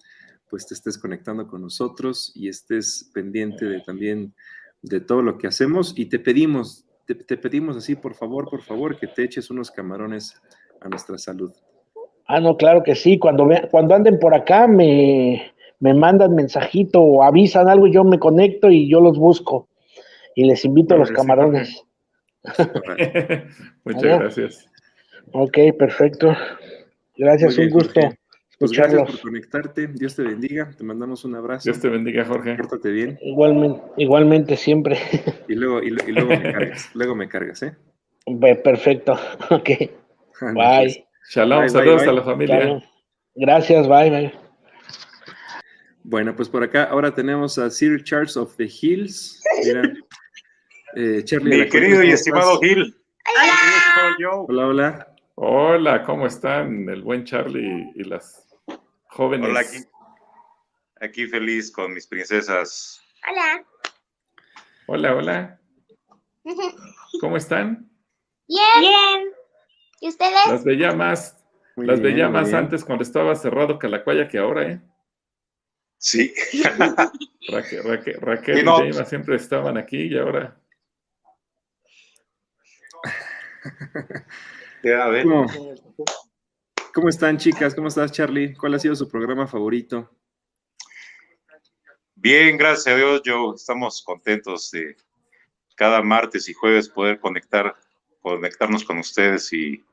pues 0.50 0.68
te 0.68 0.74
estés 0.74 0.97
conectando 0.97 1.47
con 1.47 1.62
nosotros 1.62 2.32
y 2.36 2.50
estés 2.50 3.10
pendiente 3.14 3.66
de 3.66 3.82
también 3.82 4.34
de 4.82 5.00
todo 5.00 5.22
lo 5.22 5.38
que 5.38 5.47
hacemos 5.47 5.93
y 5.97 6.06
te 6.06 6.20
pedimos, 6.20 6.86
te, 7.06 7.38
pedimos 7.38 7.78
así, 7.78 7.95
por 7.95 8.16
favor, 8.16 8.50
por 8.50 8.62
favor, 8.62 8.97
que 8.97 9.08
te 9.08 9.24
eches 9.24 9.50
unos 9.50 9.72
camarones 9.72 10.41
a 10.82 10.89
nuestra 10.89 11.18
salud. 11.18 11.52
Ah, 12.26 12.39
no, 12.39 12.58
claro 12.58 12.84
que 12.84 12.95
sí. 12.95 13.18
Cuando, 13.18 13.50
cuando 13.72 13.95
anden 13.95 14.20
por 14.20 14.34
acá 14.34 14.68
me, 14.68 15.52
me 15.80 15.93
mandan 15.93 16.36
mensajito 16.36 17.02
o 17.02 17.24
avisan 17.24 17.68
algo, 17.68 17.88
yo 17.88 18.04
me 18.04 18.20
conecto 18.20 18.70
y 18.70 18.89
yo 18.89 19.02
los 19.02 19.18
busco 19.18 19.68
y 20.36 20.45
les 20.45 20.64
invito 20.66 20.93
a 20.95 20.97
los 20.97 21.12
camarones. 21.12 21.84
Muchas 23.84 24.04
gracias. 24.04 24.70
Ok, 25.34 25.58
perfecto. 25.78 26.34
Gracias, 27.18 27.58
un 27.58 27.70
gusto. 27.70 28.00
Pues 28.60 28.74
gracias 28.74 29.01
por 29.03 29.22
conectarte. 29.22 29.88
Dios 29.88 30.18
te 30.18 30.24
bendiga. 30.24 30.70
Te 30.78 30.84
mandamos 30.84 31.24
un 31.24 31.34
abrazo. 31.34 31.64
Dios 31.64 31.80
te 31.80 31.88
bendiga, 31.88 32.26
Jorge. 32.26 32.55
Pórtate 32.55 32.91
bien. 32.91 33.18
Igualmente, 33.22 33.82
igualmente 33.95 34.57
siempre. 34.57 34.97
Y 35.47 35.55
luego, 35.55 35.82
y, 35.82 35.89
luego 35.89 36.30
me 36.30 36.53
cargas. 36.53 36.89
Luego 36.93 37.16
me 37.16 37.28
cargas, 37.30 37.64
¿eh? 37.64 37.76
Perfecto. 38.64 39.18
Ok. 39.49 39.70
Bye. 40.53 41.05
Shalom. 41.30 41.70
Saludos 41.70 42.03
a 42.03 42.12
la 42.12 42.22
familia. 42.22 42.84
Gracias. 43.36 43.88
Bye. 43.88 44.10
Bye. 44.10 44.34
Bueno, 46.03 46.36
pues 46.36 46.49
por 46.49 46.62
acá 46.64 46.84
ahora 46.84 47.14
tenemos 47.14 47.57
a 47.57 47.70
Sir 47.70 48.03
Charles 48.03 48.36
of 48.36 48.55
the 48.57 48.66
Hills. 48.66 49.41
Mira, 49.64 49.84
eh, 50.95 51.24
Charlie. 51.24 51.62
Mi 51.64 51.70
querido 51.70 52.03
y 52.03 52.12
estimado 52.12 52.60
Hill. 52.62 52.95
Hola. 54.18 54.45
Hola, 54.47 54.68
hola. 54.68 55.16
Hola, 55.36 56.03
¿cómo 56.03 56.28
están? 56.28 56.89
El 56.89 57.01
buen 57.03 57.24
Charlie 57.24 57.91
y 57.95 58.03
las 58.03 58.49
jóvenes. 59.20 59.49
Hola, 59.49 59.59
aquí, 59.59 59.78
aquí 61.01 61.28
feliz 61.28 61.70
con 61.72 61.93
mis 61.93 62.07
princesas. 62.07 63.01
Hola. 63.30 63.65
Hola, 64.88 65.15
hola. 65.15 65.59
¿Cómo 67.20 67.36
están? 67.36 67.91
Bien. 68.47 68.80
Bien. 68.80 69.34
¿Y 69.99 70.07
ustedes? 70.07 70.47
Las 70.47 70.63
veía 70.63 70.93
más, 70.93 71.36
las 71.76 71.99
veía 71.99 72.30
más 72.30 72.53
antes 72.53 72.86
cuando 72.86 73.03
estaba 73.03 73.36
cerrado 73.36 73.78
Calacuaya 73.78 74.30
que 74.30 74.38
ahora, 74.38 74.72
¿eh? 74.72 74.82
Sí. 75.97 76.34
Raquel, 77.51 78.22
Raquel, 78.22 78.59
y, 78.59 78.63
no. 78.63 79.05
siempre 79.05 79.36
estaban 79.36 79.78
aquí 79.78 80.03
y 80.03 80.17
ahora. 80.17 80.57
¿Cómo, 86.94 87.10
están, 87.10 87.38
chicas? 87.38 87.76
¿Cómo 87.76 87.88
estás, 87.88 88.12
Charlie? 88.12 88.56
¿Cuál 88.56 88.74
ha 88.74 88.80
sido 88.80 88.96
su 88.96 89.08
programa 89.08 89.48
favorito? 89.48 90.10
Bien, 92.16 92.58
gracias 92.58 92.94
a 92.94 92.98
Dios, 92.98 93.22
Joe. 93.26 93.56
Estamos 93.56 94.02
contentos 94.02 94.72
de 94.72 94.96
cada 95.76 96.02
martes 96.02 96.50
y 96.50 96.54
jueves 96.54 96.90
poder 96.90 97.20
conectar, 97.20 97.76
conectarnos 98.22 98.84
con 98.84 98.98
ustedes 98.98 99.52
y 99.54 99.84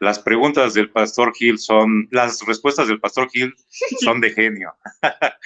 las 0.00 0.18
preguntas 0.18 0.74
del 0.74 0.90
Pastor 0.90 1.34
Gil 1.34 1.58
son, 1.58 2.08
las 2.10 2.40
respuestas 2.46 2.88
del 2.88 3.00
Pastor 3.00 3.28
Gil 3.30 3.54
son 4.00 4.20
de 4.20 4.30
genio. 4.30 4.74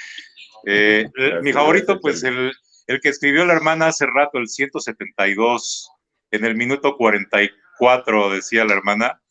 Eh, 0.65 1.11
mi 1.43 1.53
favorito, 1.53 1.99
pues 1.99 2.23
el, 2.23 2.53
el 2.87 3.01
que 3.01 3.09
escribió 3.09 3.45
la 3.45 3.53
hermana 3.53 3.89
hace 3.89 4.07
rato, 4.07 4.39
el 4.39 4.47
172, 4.47 5.91
en 6.31 6.45
el 6.45 6.55
minuto 6.55 6.97
44 6.97 7.63
cuatro, 7.79 8.31
decía 8.31 8.65
la 8.65 8.75
hermana. 8.75 9.22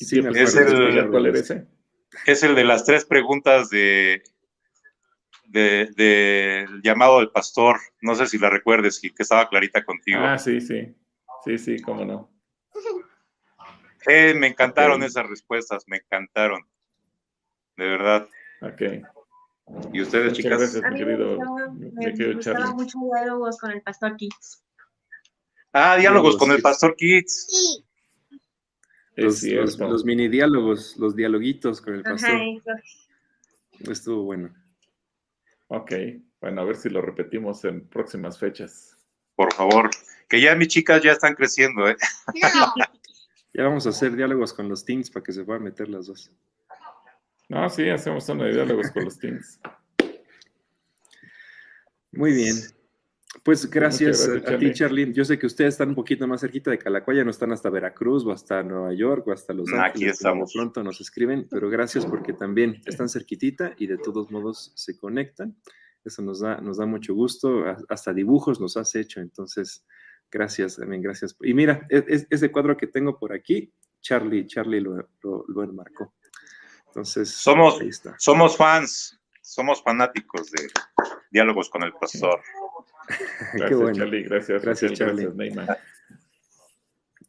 Es, 0.00 0.12
el, 0.12 0.36
es 2.26 2.42
el 2.42 2.54
de 2.54 2.64
las 2.64 2.84
tres 2.84 3.04
preguntas 3.04 3.70
de, 3.70 4.22
de, 5.48 6.66
llamado 6.82 7.18
del 7.18 7.30
pastor. 7.30 7.78
No 8.00 8.14
sé 8.14 8.26
si 8.26 8.38
la 8.38 8.50
recuerdes, 8.50 9.00
que 9.00 9.12
estaba 9.18 9.48
clarita 9.48 9.84
contigo. 9.84 10.20
Ah, 10.20 10.38
sí, 10.38 10.60
sí. 10.60 10.94
Sí, 11.44 11.58
sí, 11.58 11.80
cómo 11.80 12.04
no. 12.04 12.30
Eh, 14.06 14.34
me 14.34 14.46
encantaron 14.46 15.02
esas 15.02 15.28
respuestas, 15.28 15.84
me 15.86 15.98
encantaron. 15.98 16.66
De 17.76 17.84
verdad. 17.86 18.28
Ok. 18.62 18.82
¿Y 19.92 20.02
ustedes, 20.02 20.32
chicas? 20.32 20.58
Gracias, 20.58 20.82
mi 20.92 20.98
querido, 20.98 21.38
me, 21.72 22.12
me 22.12 22.34
gustaba 22.34 22.74
mucho 22.74 22.98
diálogos 22.98 23.58
con 23.58 23.70
el 23.70 23.82
Pastor 23.82 24.16
Kids. 24.16 24.64
Ah, 25.72 25.96
diálogos 25.96 26.36
con 26.36 26.50
el 26.50 26.60
Pastor 26.60 26.96
Kids. 26.96 27.84
Sí. 29.28 29.54
Los, 29.54 30.04
mini 30.04 30.28
diálogos, 30.28 30.96
los 30.96 31.14
dialoguitos 31.14 31.80
con 31.80 31.94
el 31.94 32.02
pastor. 32.02 32.30
Ajá, 32.30 32.82
Estuvo 33.80 34.22
bueno. 34.22 34.54
Ok, 35.68 35.92
bueno, 36.40 36.62
a 36.62 36.64
ver 36.64 36.76
si 36.76 36.88
lo 36.88 37.02
repetimos 37.02 37.64
en 37.64 37.86
próximas 37.86 38.38
fechas. 38.38 38.96
Por 39.34 39.52
favor, 39.52 39.90
que 40.28 40.40
ya 40.40 40.54
mis 40.54 40.68
chicas 40.68 41.02
ya 41.02 41.12
están 41.12 41.34
creciendo, 41.34 41.88
¿eh? 41.88 41.96
ya 43.54 43.64
vamos 43.64 43.86
a 43.86 43.90
hacer 43.90 44.16
diálogos 44.16 44.52
con 44.52 44.68
los 44.68 44.84
teens 44.84 45.10
para 45.10 45.22
que 45.22 45.32
se 45.32 45.44
puedan 45.44 45.64
meter 45.64 45.88
las 45.88 46.06
dos. 46.06 46.30
No, 47.48 47.68
sí, 47.68 47.88
hacemos 47.88 48.28
una 48.28 48.44
de 48.44 48.52
diálogos 48.52 48.90
con 48.90 49.04
los 49.04 49.18
teams. 49.18 49.60
Muy 52.12 52.32
bien. 52.32 52.56
Pues 53.44 53.70
gracias, 53.70 54.28
a, 54.28 54.58
ti, 54.58 54.72
Charly. 54.72 55.12
Yo 55.12 55.24
sé 55.24 55.38
que 55.38 55.46
ustedes 55.46 55.74
están 55.74 55.90
un 55.90 55.94
poquito 55.94 56.26
más 56.26 56.40
cerquita 56.40 56.70
de 56.70 56.78
Calacuaya, 56.78 57.24
no 57.24 57.30
están 57.30 57.52
hasta 57.52 57.70
Veracruz 57.70 58.26
o 58.26 58.32
hasta 58.32 58.62
Nueva 58.62 58.92
York 58.92 59.26
o 59.28 59.32
hasta 59.32 59.54
Los 59.54 59.68
Ángeles. 59.72 59.90
Aquí 59.90 60.04
estamos. 60.06 60.52
Pronto 60.52 60.82
nos 60.82 61.00
escriben, 61.00 61.46
pero 61.48 61.70
gracias 61.70 62.04
porque 62.04 62.32
también 62.32 62.82
están 62.86 63.08
cerquitita 63.08 63.74
y 63.78 63.86
de 63.86 63.98
todos 63.98 64.30
modos 64.30 64.72
se 64.74 64.98
conectan. 64.98 65.56
Eso 66.04 66.22
nos 66.22 66.40
da, 66.40 66.60
nos 66.60 66.78
da 66.78 66.86
mucho 66.86 67.14
gusto. 67.14 67.64
Hasta 67.88 68.12
dibujos 68.12 68.60
nos 68.60 68.76
has 68.76 68.94
hecho, 68.96 69.20
entonces 69.20 69.86
gracias 70.30 70.76
también, 70.76 71.00
gracias. 71.00 71.36
Y 71.40 71.54
mira, 71.54 71.86
e, 71.88 71.98
e, 71.98 72.26
ese 72.28 72.50
cuadro 72.50 72.76
que 72.76 72.88
tengo 72.88 73.18
por 73.18 73.32
aquí, 73.32 73.72
Charlie, 74.00 74.46
Charlie 74.46 74.80
lo, 74.80 75.08
lo, 75.22 75.44
lo 75.46 75.62
enmarcó. 75.62 76.14
Entonces, 76.88 77.30
somos, 77.30 77.78
somos 78.18 78.56
fans, 78.56 79.20
somos 79.40 79.80
fanáticos 79.82 80.50
de 80.50 80.68
diálogos 81.30 81.70
con 81.70 81.84
el 81.84 81.92
pastor. 81.92 82.40
Gracias, 83.54 83.96
Charlie. 83.96 84.22
Gracias, 84.24 84.62
gracias, 84.62 84.92
Charlie. 84.92 85.28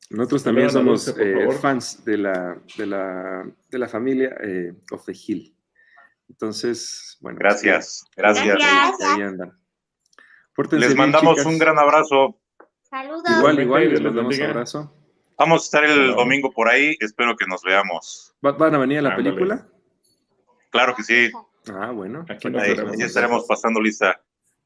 Nosotros 0.10 0.44
también 0.44 0.70
somos 0.70 1.08
eh, 1.18 1.48
fans 1.62 2.03
de 2.03 2.18
la, 2.18 2.58
de 2.78 2.86
la, 2.86 3.49
de 3.70 3.80
la 3.80 3.88
familia 3.88 4.36
eh, 4.41 4.74
of 4.91 5.06
the 5.06 5.14
Hill. 5.14 5.56
Entonces, 6.28 7.18
bueno. 7.22 7.40
Pues 7.40 7.62
gracias, 7.64 8.06
gracias. 8.16 8.58
Les 10.72 10.95
mandamos 10.95 11.45
un 11.45 11.58
gran 11.58 11.80
abrazo. 11.80 12.40
Saludos. 12.84 13.24
Igual, 13.38 13.60
igual, 13.62 13.90
les 13.90 14.02
mandamos 14.02 14.38
un 14.38 14.44
abrazo. 14.44 14.95
Vamos 15.38 15.62
a 15.62 15.66
estar 15.66 15.86
el 15.86 16.14
domingo 16.14 16.52
por 16.52 16.68
ahí, 16.68 16.95
espero 16.99 17.36
que 17.36 17.48
nos 17.48 17.64
veamos. 17.64 18.36
¿Van 18.41 18.76
a 18.76 18.78
venir 18.78 18.99
a 18.99 19.02
la 19.02 19.16
película? 19.16 19.68
Claro 20.72 20.94
que 20.95 21.03
sí. 21.03 21.32
Ah, 21.74 21.91
bueno. 21.91 22.26
Aquí 22.30 22.48
ahí, 22.58 22.76
estaremos 22.99 23.45
pasando 23.48 23.82
lista. 23.82 24.22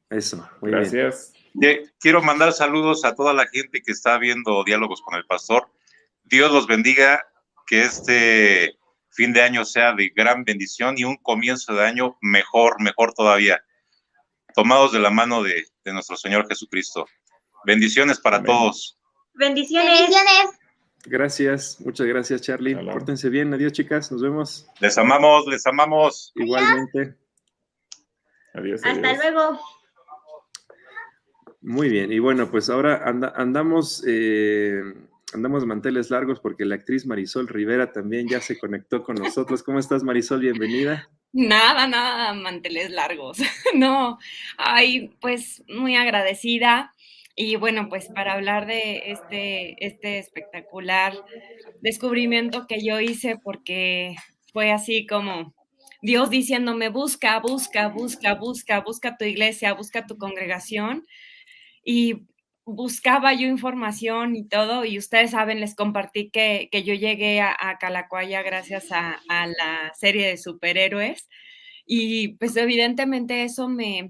Eso, 0.09 0.47
muy 0.61 0.71
Gracias. 0.71 1.33
Quiero 1.99 2.21
mandar 2.21 2.53
saludos 2.53 3.05
a 3.05 3.15
toda 3.15 3.33
la 3.33 3.47
gente 3.47 3.81
que 3.81 3.91
está 3.91 4.17
viendo 4.17 4.63
Diálogos 4.63 5.01
con 5.01 5.15
el 5.15 5.25
Pastor. 5.25 5.69
Dios 6.23 6.51
los 6.51 6.67
bendiga, 6.67 7.23
que 7.65 7.83
este 7.83 8.77
fin 9.09 9.31
de 9.33 9.41
año 9.41 9.63
sea 9.63 9.93
de 9.93 10.09
gran 10.09 10.43
bendición 10.43 10.95
y 10.97 11.05
un 11.05 11.15
comienzo 11.17 11.73
de 11.73 11.85
año 11.85 12.17
mejor, 12.21 12.81
mejor 12.81 13.13
todavía, 13.13 13.63
tomados 14.53 14.91
de 14.91 14.99
la 14.99 15.09
mano 15.09 15.41
de, 15.41 15.65
nuestro 15.85 16.17
Señor 16.17 16.47
Jesucristo. 16.47 17.05
Bendiciones 17.65 18.19
para 18.19 18.43
todos. 18.43 18.99
Bendiciones. 19.33 20.09
Gracias, 21.05 21.79
muchas 21.81 22.07
gracias, 22.07 22.41
Charlie. 22.41 22.75
Pórtense 22.75 23.29
bien. 23.29 23.53
Adiós, 23.53 23.71
chicas. 23.71 24.11
Nos 24.11 24.21
vemos. 24.21 24.67
Les 24.79 24.97
amamos, 24.97 25.45
les 25.45 25.65
amamos. 25.67 26.31
Igualmente. 26.35 27.15
Adiós. 28.53 28.81
Hasta 28.83 29.13
luego. 29.13 29.59
Muy 31.65 31.89
bien. 31.89 32.11
Y 32.11 32.19
bueno, 32.19 32.51
pues 32.51 32.69
ahora 32.69 33.03
andamos, 33.35 34.03
eh, 34.07 34.83
andamos 35.33 35.65
manteles 35.65 36.11
largos 36.11 36.39
porque 36.39 36.63
la 36.63 36.75
actriz 36.75 37.07
Marisol 37.07 37.47
Rivera 37.47 37.91
también 37.91 38.27
ya 38.27 38.39
se 38.39 38.59
conectó 38.59 39.03
con 39.03 39.15
nosotros. 39.15 39.63
¿Cómo 39.63 39.79
estás, 39.79 40.03
Marisol? 40.03 40.41
Bienvenida. 40.41 41.09
Nada, 41.33 41.87
nada, 41.87 42.33
manteles 42.33 42.91
largos. 42.91 43.39
no, 43.73 44.19
ay, 44.59 45.15
pues 45.19 45.63
muy 45.67 45.95
agradecida. 45.95 46.93
Y 47.35 47.55
bueno, 47.55 47.89
pues 47.89 48.09
para 48.09 48.33
hablar 48.33 48.67
de 48.67 49.11
este, 49.11 49.83
este 49.83 50.19
espectacular 50.19 51.13
descubrimiento 51.81 52.67
que 52.67 52.85
yo 52.85 52.99
hice, 52.99 53.39
porque 53.43 54.15
fue 54.53 54.71
así 54.71 55.07
como 55.07 55.55
Dios 56.03 56.29
diciéndome, 56.29 56.89
busca, 56.89 57.39
busca, 57.39 57.87
busca, 57.87 58.35
busca, 58.35 58.81
busca 58.81 59.17
tu 59.17 59.25
iglesia, 59.25 59.73
busca 59.73 60.05
tu 60.05 60.19
congregación. 60.19 61.07
Y 61.85 62.27
buscaba 62.65 63.33
yo 63.33 63.47
información 63.47 64.35
y 64.35 64.45
todo, 64.45 64.83
y 64.83 64.97
ustedes 64.97 65.31
saben, 65.31 65.61
les 65.61 65.75
compartí 65.75 66.29
que, 66.29 66.69
yo 66.83 66.93
llegué 66.93 67.39
a, 67.39 67.77
Calacuaya 67.79 68.41
gracias 68.41 68.91
a, 68.91 69.21
a, 69.29 69.47
la 69.47 69.93
serie 69.93 70.27
de 70.27 70.37
superhéroes, 70.37 71.29
y 71.85 72.29
pues 72.39 72.57
evidentemente 72.57 73.43
eso 73.43 73.69
me, 73.69 74.09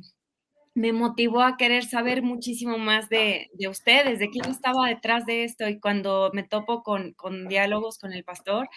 me 0.76 0.92
motivó 0.92 1.42
a 1.42 1.56
querer 1.56 1.86
saber 1.86 2.22
muchísimo 2.22 2.78
más 2.78 3.08
de, 3.08 3.50
ustedes, 3.70 4.20
de 4.20 4.30
quién 4.30 4.46
estaba 4.52 4.90
detrás 4.90 5.26
de 5.26 5.46
esto. 5.46 5.68
Y 5.70 5.80
cuando 5.80 6.32
me 6.34 6.44
topo 6.44 6.84
con, 6.84 7.14
con 7.14 7.48
diálogos 7.48 7.98
con 7.98 8.12
el 8.12 8.26
pastor, 8.26 8.70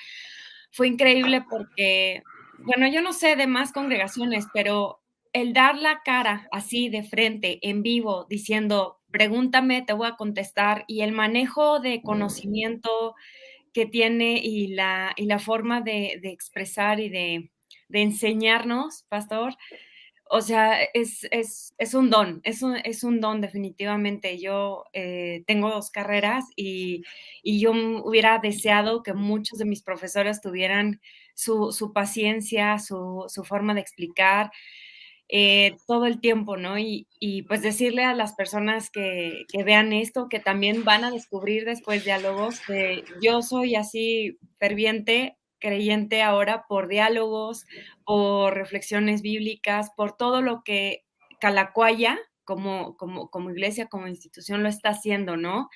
fue 0.70 0.86
increíble 0.86 1.44
porque, 1.50 2.22
bueno, 2.58 2.86
yo 2.86 3.02
no 3.02 3.12
sé 3.12 3.34
de 3.34 3.48
más 3.48 3.72
congregaciones, 3.72 4.46
pero 4.54 5.00
el 5.32 5.52
dar 5.52 5.78
la 5.78 6.02
cara 6.04 6.48
así 6.52 6.88
de 6.88 7.02
frente, 7.02 7.58
en 7.62 7.82
vivo, 7.82 8.26
diciendo, 8.28 8.98
pregúntame, 9.10 9.82
te 9.82 9.92
voy 9.92 10.08
a 10.08 10.16
contestar, 10.16 10.84
y 10.86 11.00
el 11.02 11.12
manejo 11.12 11.80
de 11.80 12.02
conocimiento 12.02 13.14
que 13.72 13.86
tiene 13.86 14.40
y 14.42 14.68
la, 14.68 15.12
y 15.16 15.26
la 15.26 15.38
forma 15.38 15.80
de, 15.80 16.20
expresar 16.24 17.00
y 17.00 17.08
de, 17.08 17.50
enseñarnos, 17.90 19.04
pastor, 19.08 19.54
o 20.30 20.42
sea, 20.42 20.78
es, 20.92 21.94
un 21.94 22.10
don, 22.10 22.40
es 22.44 22.62
un, 22.62 22.76
es 22.84 23.02
un 23.02 23.20
don 23.20 23.40
definitivamente. 23.40 24.38
Yo 24.38 24.84
eh, 24.92 25.42
tengo 25.46 25.70
dos 25.70 25.90
carreras 25.90 26.44
y, 26.54 27.02
yo 27.42 27.72
hubiera 28.04 28.38
deseado 28.38 29.02
que 29.02 29.14
muchos 29.14 29.58
de 29.58 29.64
mis 29.64 29.82
profesores 29.82 30.42
tuvieran 30.42 31.00
su, 31.34 31.92
paciencia, 31.94 32.78
su, 32.78 33.26
forma 33.44 33.74
de 33.74 33.80
explicar 33.80 34.50
eh, 35.28 35.76
todo 35.86 36.06
el 36.06 36.20
tiempo, 36.20 36.56
¿no? 36.56 36.78
Y, 36.78 37.06
pues 37.48 37.62
decirle 37.62 38.04
a 38.04 38.14
las 38.14 38.34
personas 38.34 38.90
que, 38.90 39.44
que, 39.52 39.62
vean 39.64 39.92
esto, 39.92 40.28
que 40.28 40.40
también 40.40 40.84
van 40.84 41.04
a 41.04 41.10
descubrir 41.10 41.64
después 41.64 42.04
diálogos, 42.04 42.60
que 42.60 43.04
yo 43.22 43.42
soy 43.42 43.74
así 43.74 44.38
ferviente 44.58 45.36
creyente 45.60 46.22
ahora 46.22 46.64
por 46.68 46.88
diálogos, 46.88 47.66
por 48.04 48.54
reflexiones 48.54 49.22
bíblicas, 49.22 49.90
por 49.96 50.16
todo 50.16 50.40
lo 50.40 50.62
que 50.64 51.04
Calacuaya 51.40 52.18
como, 52.44 52.96
como, 52.96 53.28
como, 53.28 53.50
iglesia, 53.50 53.88
como 53.88 54.08
institución 54.08 54.62
lo 54.62 54.70
está 54.70 54.88
haciendo, 54.90 55.36
¿no? 55.36 55.68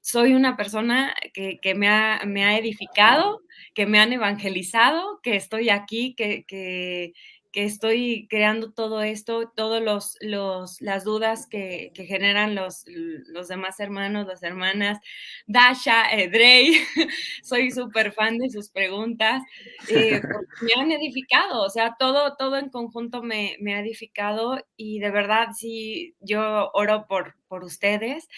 Soy 0.00 0.32
una 0.34 0.56
persona 0.56 1.12
que, 1.34 1.58
me, 1.74 1.88
ha, 1.88 2.22
me, 2.24 2.44
ha, 2.44 2.56
edificado, 2.56 3.40
que 3.74 3.84
me 3.84 3.98
han 3.98 4.12
evangelizado, 4.12 5.18
que 5.24 5.34
estoy 5.34 5.70
aquí, 5.70 6.14
que, 6.14 6.44
que, 6.46 7.14
que 7.52 7.64
estoy 7.64 8.26
creando 8.28 8.72
todo 8.72 9.02
esto, 9.02 9.52
todas 9.54 9.82
los, 9.82 10.16
los, 10.20 10.80
las 10.80 11.04
dudas 11.04 11.46
que, 11.46 11.90
que, 11.94 12.06
generan 12.06 12.54
los, 12.54 12.84
los 12.86 13.48
demás 13.48 13.80
hermanos, 13.80 14.26
las 14.26 14.42
hermanas, 14.42 14.98
Dasha, 15.46 16.10
Edrey, 16.12 16.74
soy 17.42 17.70
súper 17.70 18.12
fan 18.12 18.38
de 18.38 18.50
sus 18.50 18.70
preguntas, 18.70 19.42
eh, 19.88 20.20
me 20.62 20.80
han 20.80 20.92
edificado, 20.92 21.62
o 21.62 21.70
sea, 21.70 21.96
todo, 21.98 22.36
todo 22.36 22.56
en 22.56 22.68
conjunto 22.68 23.22
me, 23.22 23.56
me, 23.60 23.74
ha 23.74 23.80
edificado 23.80 24.64
y 24.76 25.00
de 25.00 25.10
verdad 25.10 25.48
sí, 25.56 26.14
yo 26.20 26.70
oro 26.72 27.06
por, 27.08 27.36
por 27.48 27.64
ustedes 27.64 28.28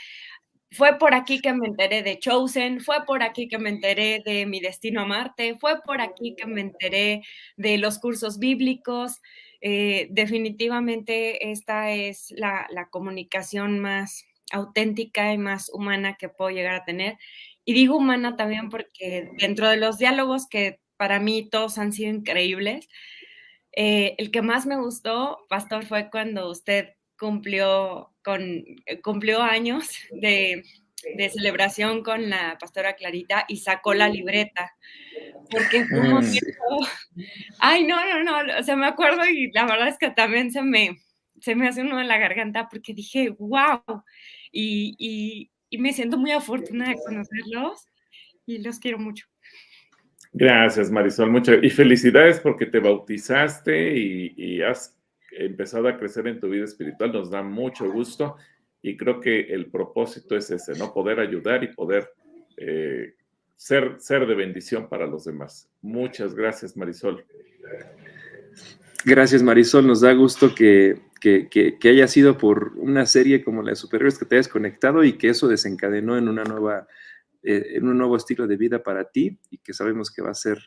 fue 0.72 0.98
por 0.98 1.14
aquí 1.14 1.40
que 1.40 1.52
me 1.52 1.68
enteré 1.68 2.02
de 2.02 2.18
Chosen, 2.18 2.80
fue 2.80 3.04
por 3.06 3.22
aquí 3.22 3.48
que 3.48 3.58
me 3.58 3.68
enteré 3.68 4.22
de 4.24 4.46
Mi 4.46 4.60
Destino 4.60 5.02
a 5.02 5.06
Marte, 5.06 5.56
fue 5.56 5.82
por 5.82 6.00
aquí 6.00 6.34
que 6.36 6.46
me 6.46 6.62
enteré 6.62 7.22
de 7.56 7.78
los 7.78 7.98
cursos 7.98 8.38
bíblicos. 8.38 9.20
Eh, 9.60 10.08
definitivamente 10.10 11.50
esta 11.52 11.92
es 11.92 12.32
la, 12.36 12.66
comunicación 12.90 13.78
más 13.80 14.24
auténtica 14.50 15.32
y 15.32 15.38
más 15.38 15.70
humana 15.72 16.16
que 16.18 16.28
puedo 16.28 16.50
llegar 16.50 16.74
a 16.74 16.84
tener. 16.84 17.18
Y 17.64 17.74
digo 17.74 17.96
humana 17.96 18.36
también 18.36 18.70
porque 18.70 19.30
dentro 19.38 19.68
de 19.68 19.76
los 19.76 19.98
diálogos 19.98 20.48
que 20.48 20.80
para 20.96 21.20
mí 21.20 21.48
todos 21.50 21.78
han 21.78 21.92
sido 21.92 22.10
increíbles, 22.10 22.88
eh, 23.72 24.14
el 24.18 24.30
que 24.30 24.42
más 24.42 24.66
me 24.66 24.76
gustó, 24.76 25.38
Pastor, 25.48 25.86
fue 25.86 26.10
cuando 26.10 26.50
usted 26.50 26.94
cumplió, 27.22 28.10
con, 28.24 28.42
eh, 28.42 29.00
cumplió 29.00 29.42
años 29.42 29.88
de, 30.10 30.64
celebración 31.32 32.02
con 32.02 32.30
la 32.30 32.56
pastora 32.60 32.94
Clarita 32.94 33.44
y 33.46 33.58
sacó 33.58 33.94
la 33.94 34.08
libreta. 34.08 34.72
Porque 35.48 35.84
fue 35.84 36.00
un 36.00 36.14
mm. 36.14 37.24
Ay, 37.60 37.84
no, 37.84 37.96
no, 37.96 38.24
no, 38.24 38.58
o 38.58 38.62
sea, 38.64 38.74
me 38.74 38.86
acuerdo 38.86 39.24
y 39.24 39.52
la 39.52 39.66
verdad 39.66 39.86
es 39.86 39.98
que 39.98 40.10
también 40.10 40.50
se 40.50 40.62
me, 40.62 40.98
se 41.40 41.54
me 41.54 41.68
hace 41.68 41.82
uno 41.82 42.00
en 42.00 42.08
la 42.08 42.18
garganta 42.18 42.68
porque 42.68 42.92
dije, 42.92 43.30
wow, 43.38 43.82
y, 44.50 45.48
me 45.78 45.92
siento 45.92 46.18
muy 46.18 46.32
afortunada 46.32 46.90
de 46.90 46.98
conocerlos 47.04 47.86
y 48.46 48.58
los 48.58 48.80
quiero 48.80 48.98
mucho. 48.98 49.26
Gracias, 50.32 50.90
Marisol, 50.90 51.30
mucho. 51.30 51.54
Y 51.54 51.70
felicidades 51.70 52.40
porque 52.40 52.66
te 52.66 52.80
bautizaste 52.80 53.96
y, 53.96 54.34
y 54.36 54.62
has 54.62 54.96
empezado 55.38 55.88
a 55.88 55.98
crecer 55.98 56.26
en 56.26 56.40
tu 56.40 56.48
vida 56.48 56.64
espiritual, 56.64 57.12
nos 57.12 57.30
da 57.30 57.42
mucho 57.42 57.90
gusto 57.90 58.36
y 58.82 58.96
creo 58.96 59.20
que 59.20 59.40
el 59.40 59.70
propósito 59.70 60.36
es 60.36 60.50
ese, 60.50 60.76
¿no? 60.78 60.92
Poder 60.92 61.20
ayudar 61.20 61.62
y 61.62 61.68
poder 61.68 62.10
eh, 62.56 63.14
ser, 63.56 63.96
ser 63.98 64.26
de 64.26 64.34
bendición 64.34 64.88
para 64.88 65.06
los 65.06 65.24
demás. 65.24 65.70
Muchas 65.80 66.34
gracias, 66.34 66.76
Marisol. 66.76 67.24
Gracias, 69.04 69.42
Marisol. 69.42 69.86
Nos 69.86 70.00
da 70.00 70.12
gusto 70.12 70.54
que, 70.54 71.00
haya 71.84 72.08
sido 72.08 72.38
por 72.38 72.72
una 72.76 73.06
serie 73.06 73.44
como 73.44 73.62
la 73.62 73.70
de 73.70 73.76
Superiores 73.76 74.18
que 74.18 74.24
te 74.24 74.36
hayas 74.36 74.48
conectado 74.48 75.04
y 75.04 75.14
que 75.14 75.28
eso 75.28 75.46
desencadenó 75.46 76.18
en 76.18 76.28
una 76.28 76.42
nueva, 76.42 76.88
eh, 77.44 77.74
en 77.74 77.88
un 77.88 77.98
nuevo 77.98 78.16
estilo 78.16 78.48
de 78.48 78.56
vida 78.56 78.82
para 78.82 79.04
ti 79.04 79.38
y 79.50 79.58
que 79.58 79.72
sabemos 79.72 80.10
que 80.10 80.22
va 80.22 80.30
a 80.30 80.34
ser 80.34 80.58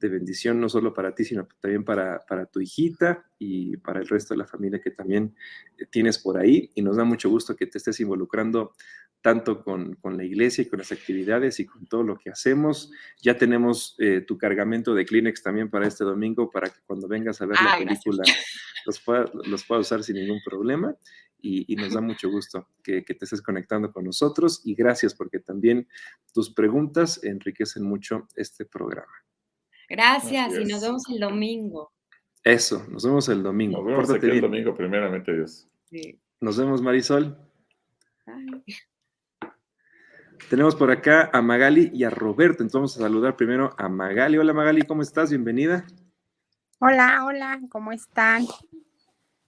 de 0.00 0.08
bendición 0.08 0.60
no 0.60 0.68
solo 0.68 0.94
para 0.94 1.14
ti, 1.14 1.24
sino 1.24 1.46
también 1.60 1.84
para, 1.84 2.20
para, 2.26 2.46
tu 2.46 2.60
hijita 2.60 3.24
y 3.38 3.76
para 3.76 4.00
el 4.00 4.08
resto 4.08 4.34
de 4.34 4.38
la 4.38 4.46
familia 4.46 4.80
que 4.80 4.90
también 4.90 5.34
eh, 5.78 5.86
tienes 5.90 6.18
por 6.18 6.38
ahí. 6.38 6.70
Y 6.74 6.82
nos 6.82 6.96
da 6.96 7.04
mucho 7.04 7.28
gusto 7.28 7.54
que 7.54 7.66
te 7.66 7.78
estés 7.78 8.00
involucrando 8.00 8.72
tanto 9.20 9.62
con, 9.62 9.96
con 9.96 10.16
la 10.16 10.24
iglesia 10.24 10.62
y 10.62 10.66
con 10.66 10.78
las 10.78 10.92
actividades 10.92 11.60
y 11.60 11.66
con 11.66 11.86
todo 11.86 12.02
lo 12.02 12.16
que 12.16 12.30
hacemos. 12.30 12.90
Ya 13.20 13.36
tenemos 13.36 13.94
eh, 13.98 14.22
tu 14.26 14.38
cargamento 14.38 14.94
de 14.94 15.04
Kleenex 15.04 15.42
también 15.42 15.68
para 15.68 15.86
este 15.86 16.04
domingo, 16.04 16.50
para 16.50 16.70
que 16.70 16.80
cuando 16.86 17.06
vengas 17.06 17.40
a 17.42 17.46
ver 17.46 17.58
la 17.62 17.78
película 17.78 18.24
los 18.86 19.00
puedas 19.00 19.30
los 19.34 19.64
pueda 19.64 19.82
usar 19.82 20.02
sin 20.02 20.16
ningún 20.16 20.40
problema. 20.44 20.96
Y, 21.42 21.72
y, 21.72 21.76
nos 21.76 21.94
da 21.94 22.02
mucho 22.02 22.28
gusto 22.28 22.68
que, 22.82 23.02
que, 23.02 23.14
te 23.14 23.24
estés 23.24 23.40
conectando 23.40 23.90
con 23.92 24.04
nosotros 24.04 24.60
y 24.62 24.74
gracias 24.74 25.14
porque 25.14 25.38
también 25.38 25.88
tus 26.34 26.52
preguntas 26.52 27.18
enriquecen 27.24 27.82
mucho 27.82 28.28
este 28.36 28.66
programa. 28.66 29.10
Gracias 29.90 30.56
y 30.56 30.64
nos 30.66 30.82
vemos 30.82 31.02
el 31.10 31.18
domingo. 31.18 31.92
Eso, 32.44 32.86
nos 32.88 33.04
vemos 33.04 33.28
el 33.28 33.42
domingo. 33.42 33.78
Nos 33.78 33.86
vemos 33.86 34.10
aquí 34.10 34.26
el 34.26 34.40
domingo, 34.40 34.72
primeramente 34.72 35.34
Dios. 35.34 35.68
Nos 36.40 36.56
vemos, 36.56 36.80
Marisol. 36.80 37.36
Tenemos 40.48 40.76
por 40.76 40.92
acá 40.92 41.28
a 41.32 41.42
Magali 41.42 41.90
y 41.92 42.04
a 42.04 42.10
Roberto. 42.10 42.62
Entonces 42.62 42.74
vamos 42.74 42.96
a 42.96 43.00
saludar 43.00 43.34
primero 43.34 43.74
a 43.76 43.88
Magali. 43.88 44.38
Hola 44.38 44.52
Magali, 44.52 44.82
¿cómo 44.82 45.02
estás? 45.02 45.30
Bienvenida. 45.30 45.84
Hola, 46.78 47.24
hola, 47.24 47.60
¿cómo 47.68 47.90
están? 47.90 48.46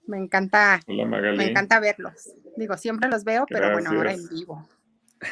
Me 0.05 0.17
encanta, 0.17 0.81
me 0.85 1.49
encanta 1.49 1.79
verlos. 1.79 2.33
Digo, 2.57 2.75
siempre 2.75 3.09
los 3.09 3.23
veo, 3.23 3.45
pero 3.47 3.71
bueno, 3.71 3.91
ahora 3.91 4.11
en 4.11 4.27
vivo. 4.29 4.67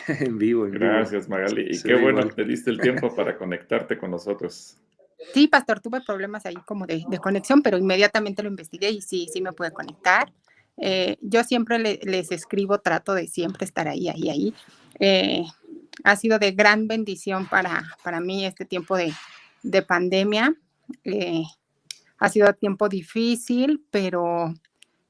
en 0.08 0.38
vivo, 0.38 0.66
en 0.68 0.72
Gracias, 0.72 1.28
Magali. 1.28 1.68
Y 1.70 1.84
qué 1.84 1.96
bueno 1.96 2.26
que 2.30 2.34
te 2.34 2.46
diste 2.46 2.72
el 2.72 2.80
tiempo 2.80 3.14
para 3.14 3.38
conectarte 3.38 3.98
con 3.98 4.10
nosotros. 4.10 4.78
Sí, 5.34 5.48
pastor, 5.48 5.80
tuve 5.80 6.02
problemas 6.02 6.46
ahí 6.46 6.56
como 6.66 6.86
de, 6.86 7.06
conexión, 7.22 7.62
pero 7.62 7.78
inmediatamente 7.78 8.44
lo 8.44 8.50
investigué 8.50 8.90
y 8.92 9.02
sí, 9.02 9.30
sí 9.32 9.42
me 9.42 9.54
pude 9.54 9.72
conectar. 9.72 10.32
Eh, 10.78 11.18
yo 11.22 11.44
siempre 11.44 11.80
les 11.80 12.32
escribo, 12.32 12.80
trato 12.80 13.14
de 13.14 13.28
siempre 13.28 13.66
estar 13.66 13.88
ahí, 13.88 14.10
ahí, 14.10 14.30
ahí. 14.30 14.54
Eh, 15.00 15.44
ha 16.04 16.16
sido 16.16 16.40
de 16.40 16.52
gran 16.52 16.88
bendición 16.88 17.48
para, 17.48 17.84
para 18.04 18.20
mí 18.20 18.46
este 18.46 18.66
tiempo 18.66 18.98
de, 18.98 19.14
de 19.64 19.82
pandemia. 19.84 20.56
Eh, 21.04 21.44
ha 22.18 22.30
sido 22.30 22.54
tiempo 22.54 22.90
difícil, 22.90 23.86
pero 23.90 24.54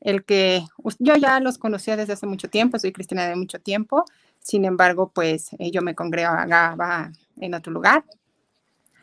el 0.02 0.24
que 0.24 0.64
yo 1.00 1.16
ya 1.16 1.40
los 1.40 1.58
conocía 1.58 1.96
desde 1.96 2.14
hace 2.14 2.28
mucho 2.28 2.50
tiempo, 2.50 2.78
soy 2.78 2.92
cristiana 2.92 3.28
de 3.28 3.36
mucho 3.36 3.60
tiempo, 3.60 4.06
sin 4.40 4.66
embargo, 4.66 5.12
pues 5.14 5.50
yo 5.60 5.82
me 5.82 5.94
congregaba 5.94 7.12
en 7.38 7.54
otro 7.54 7.72
lugar 7.72 8.04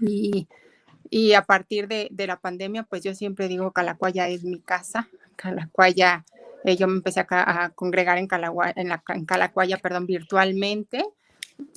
y, 0.00 0.48
y 1.10 1.32
a 1.34 1.42
partir 1.42 1.88
de, 1.88 2.08
de, 2.10 2.26
la 2.26 2.40
pandemia, 2.40 2.82
pues 2.84 3.02
yo 3.02 3.14
siempre 3.14 3.48
digo 3.48 3.72
Calacuaya 3.72 4.28
es 4.28 4.44
mi 4.44 4.60
casa, 4.60 5.08
Calacuaya, 5.36 6.24
eh, 6.64 6.76
yo 6.76 6.86
me 6.88 6.94
empecé 6.94 7.20
a, 7.20 7.26
a 7.64 7.70
congregar 7.70 8.18
en, 8.18 8.26
Calacuaya, 8.26 8.74
en, 8.76 8.88
la, 8.88 9.02
en 9.08 9.24
Calacuaya, 9.24 9.78
perdón, 9.78 10.06
virtualmente 10.06 11.04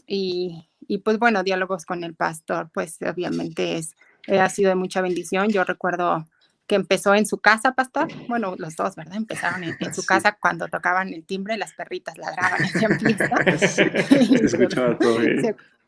y, 0.08 0.68
y 0.88 1.00
pues 1.00 1.20
bueno, 1.20 1.44
diálogos 1.44 1.86
con 1.86 2.04
el 2.04 2.16
pastor, 2.16 2.70
pues 2.74 2.98
obviamente 3.02 3.78
es 3.78 3.96
eh, 4.28 4.40
ha 4.40 4.50
sido 4.50 4.70
de 4.70 4.76
mucha 4.76 5.02
bendición. 5.02 5.50
Yo 5.50 5.64
recuerdo 5.64 6.26
que 6.68 6.76
empezó 6.76 7.14
en 7.16 7.26
su 7.26 7.40
casa, 7.40 7.74
pastor. 7.74 8.08
Bueno, 8.28 8.56
los 8.58 8.76
dos, 8.76 8.96
¿verdad? 8.96 9.16
Empezaron 9.16 9.64
en, 9.64 9.94
su 9.94 10.06
casa 10.06 10.38
cuando 10.40 10.68
tocaban 10.68 11.14
el 11.14 11.26
timbre, 11.26 11.58
las 11.58 11.74
perritas 11.74 12.18
ladraban 12.18 12.60
sí, 13.60 14.36
escuchaba 14.42 14.98
todo. 14.98 15.20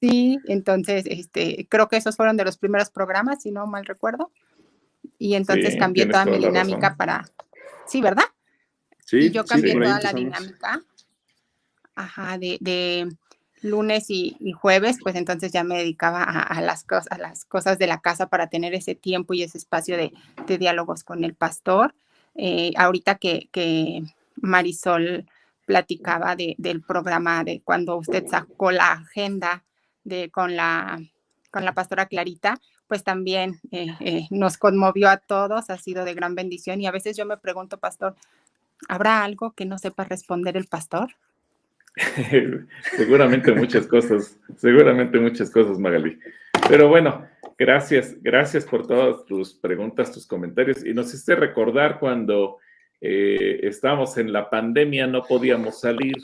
Sí, 0.00 0.38
entonces, 0.46 1.04
este, 1.06 1.66
creo 1.68 1.88
que 1.88 1.96
esos 1.96 2.16
fueron 2.16 2.36
de 2.36 2.44
los 2.44 2.56
primeros 2.56 2.90
programas, 2.90 3.42
si 3.42 3.50
no 3.50 3.66
mal 3.66 3.84
recuerdo. 3.84 4.30
Y 5.18 5.34
entonces 5.34 5.76
cambié 5.76 6.06
toda 6.06 6.24
mi 6.24 6.38
dinámica 6.38 6.96
para, 6.96 7.24
sí, 7.86 8.00
¿verdad? 8.00 8.24
Sí. 9.04 9.18
Y 9.18 9.30
yo 9.30 9.44
cambié 9.44 9.74
toda 9.74 10.00
la 10.00 10.12
dinámica, 10.12 10.82
ajá, 11.94 12.38
de, 12.38 12.58
de 12.60 13.08
lunes 13.62 14.06
y, 14.08 14.36
jueves, 14.52 14.98
pues 15.02 15.16
entonces 15.16 15.52
ya 15.52 15.64
me 15.64 15.78
dedicaba 15.78 16.22
a, 16.22 16.60
las 16.60 16.84
cosas, 16.84 17.08
a 17.10 17.18
las 17.18 17.44
cosas 17.44 17.78
de 17.78 17.86
la 17.86 18.00
casa 18.00 18.28
para 18.28 18.48
tener 18.48 18.74
ese 18.74 18.94
tiempo 18.94 19.34
y 19.34 19.42
ese 19.42 19.58
espacio 19.58 19.96
de, 19.96 20.12
diálogos 20.58 21.04
con 21.04 21.24
el 21.24 21.34
pastor. 21.34 21.94
Eh, 22.34 22.72
ahorita 22.76 23.16
que, 23.16 23.48
que, 23.50 24.02
Marisol 24.36 25.26
platicaba 25.66 26.36
del 26.36 26.80
programa 26.80 27.42
de 27.42 27.60
cuando 27.62 27.96
usted 27.96 28.26
sacó 28.28 28.70
la 28.70 28.92
agenda 28.92 29.64
de, 30.08 30.30
con, 30.30 30.56
la, 30.56 31.00
con 31.50 31.64
la 31.64 31.72
pastora 31.72 32.06
Clarita, 32.06 32.58
pues 32.86 33.04
también 33.04 33.60
eh, 33.70 33.94
eh, 34.00 34.26
nos 34.30 34.56
conmovió 34.56 35.08
a 35.08 35.18
todos, 35.18 35.70
ha 35.70 35.78
sido 35.78 36.04
de 36.04 36.14
gran 36.14 36.34
bendición 36.34 36.80
y 36.80 36.86
a 36.86 36.90
veces 36.90 37.16
yo 37.16 37.26
me 37.26 37.36
pregunto, 37.36 37.78
pastor, 37.78 38.14
¿habrá 38.88 39.22
algo 39.22 39.52
que 39.52 39.66
no 39.66 39.78
sepa 39.78 40.04
responder 40.04 40.56
el 40.56 40.66
pastor? 40.66 41.10
seguramente 42.96 43.52
muchas 43.52 43.86
cosas, 43.86 44.38
seguramente 44.56 45.18
muchas 45.18 45.50
cosas, 45.50 45.78
Magali. 45.78 46.18
Pero 46.68 46.88
bueno, 46.88 47.26
gracias, 47.58 48.16
gracias 48.22 48.64
por 48.64 48.86
todas 48.86 49.24
tus 49.26 49.54
preguntas, 49.54 50.12
tus 50.12 50.26
comentarios. 50.26 50.84
Y 50.84 50.94
nos 50.94 51.08
hiciste 51.08 51.34
recordar 51.34 51.98
cuando 51.98 52.58
eh, 53.00 53.60
estábamos 53.62 54.16
en 54.18 54.32
la 54.32 54.50
pandemia, 54.50 55.06
no 55.06 55.22
podíamos 55.22 55.80
salir 55.80 56.14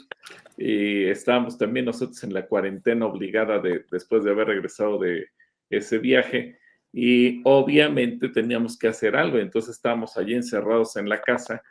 y 0.57 1.05
estábamos 1.05 1.57
también 1.57 1.85
nosotros 1.85 2.23
en 2.23 2.33
la 2.33 2.47
cuarentena 2.47 3.05
obligada 3.05 3.59
de, 3.59 3.85
después 3.91 4.23
de 4.23 4.31
haber 4.31 4.47
regresado 4.47 4.97
de 4.97 5.27
ese 5.69 5.97
viaje. 5.97 6.57
Y 6.93 7.41
obviamente 7.43 8.29
teníamos 8.29 8.77
que 8.77 8.87
hacer 8.87 9.15
algo, 9.15 9.37
entonces 9.37 9.75
estábamos 9.75 10.15
allí 10.15 10.33
encerrados 10.33 10.95
en 10.95 11.09
la 11.09 11.21
casa, 11.21 11.61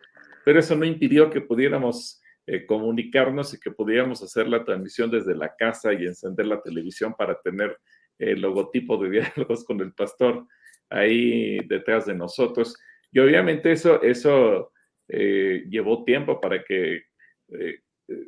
pero 0.45 0.59
eso 0.59 0.77
no 0.77 0.85
impidió 0.85 1.31
que 1.31 1.41
pudiéramos 1.41 2.21
eh, 2.47 2.67
comunicarnos 2.67 3.55
y 3.55 3.59
que 3.59 3.71
pudiéramos 3.71 4.23
hacer 4.23 4.47
la 4.49 4.63
transmisión 4.63 5.11
desde 5.11 5.35
la 5.35 5.55
casa 5.57 5.95
y 5.95 6.05
encender 6.05 6.47
la 6.47 6.61
televisión 6.61 7.15
para 7.15 7.41
tener 7.41 7.79
el 8.19 8.43
logotipo 8.43 8.99
de 8.99 9.11
diálogos 9.37 9.65
con 9.65 9.81
el 9.81 9.95
pastor 9.95 10.47
ahí 10.91 11.59
detrás 11.67 12.05
de 12.05 12.15
nosotros. 12.15 12.77
Y 13.11 13.19
obviamente 13.19 13.73
eso, 13.73 14.03
eso 14.03 14.73
eh, 15.09 15.65
llevó 15.71 16.05
tiempo 16.05 16.39
para 16.39 16.63
que 16.63 17.05
eh, 17.49 17.81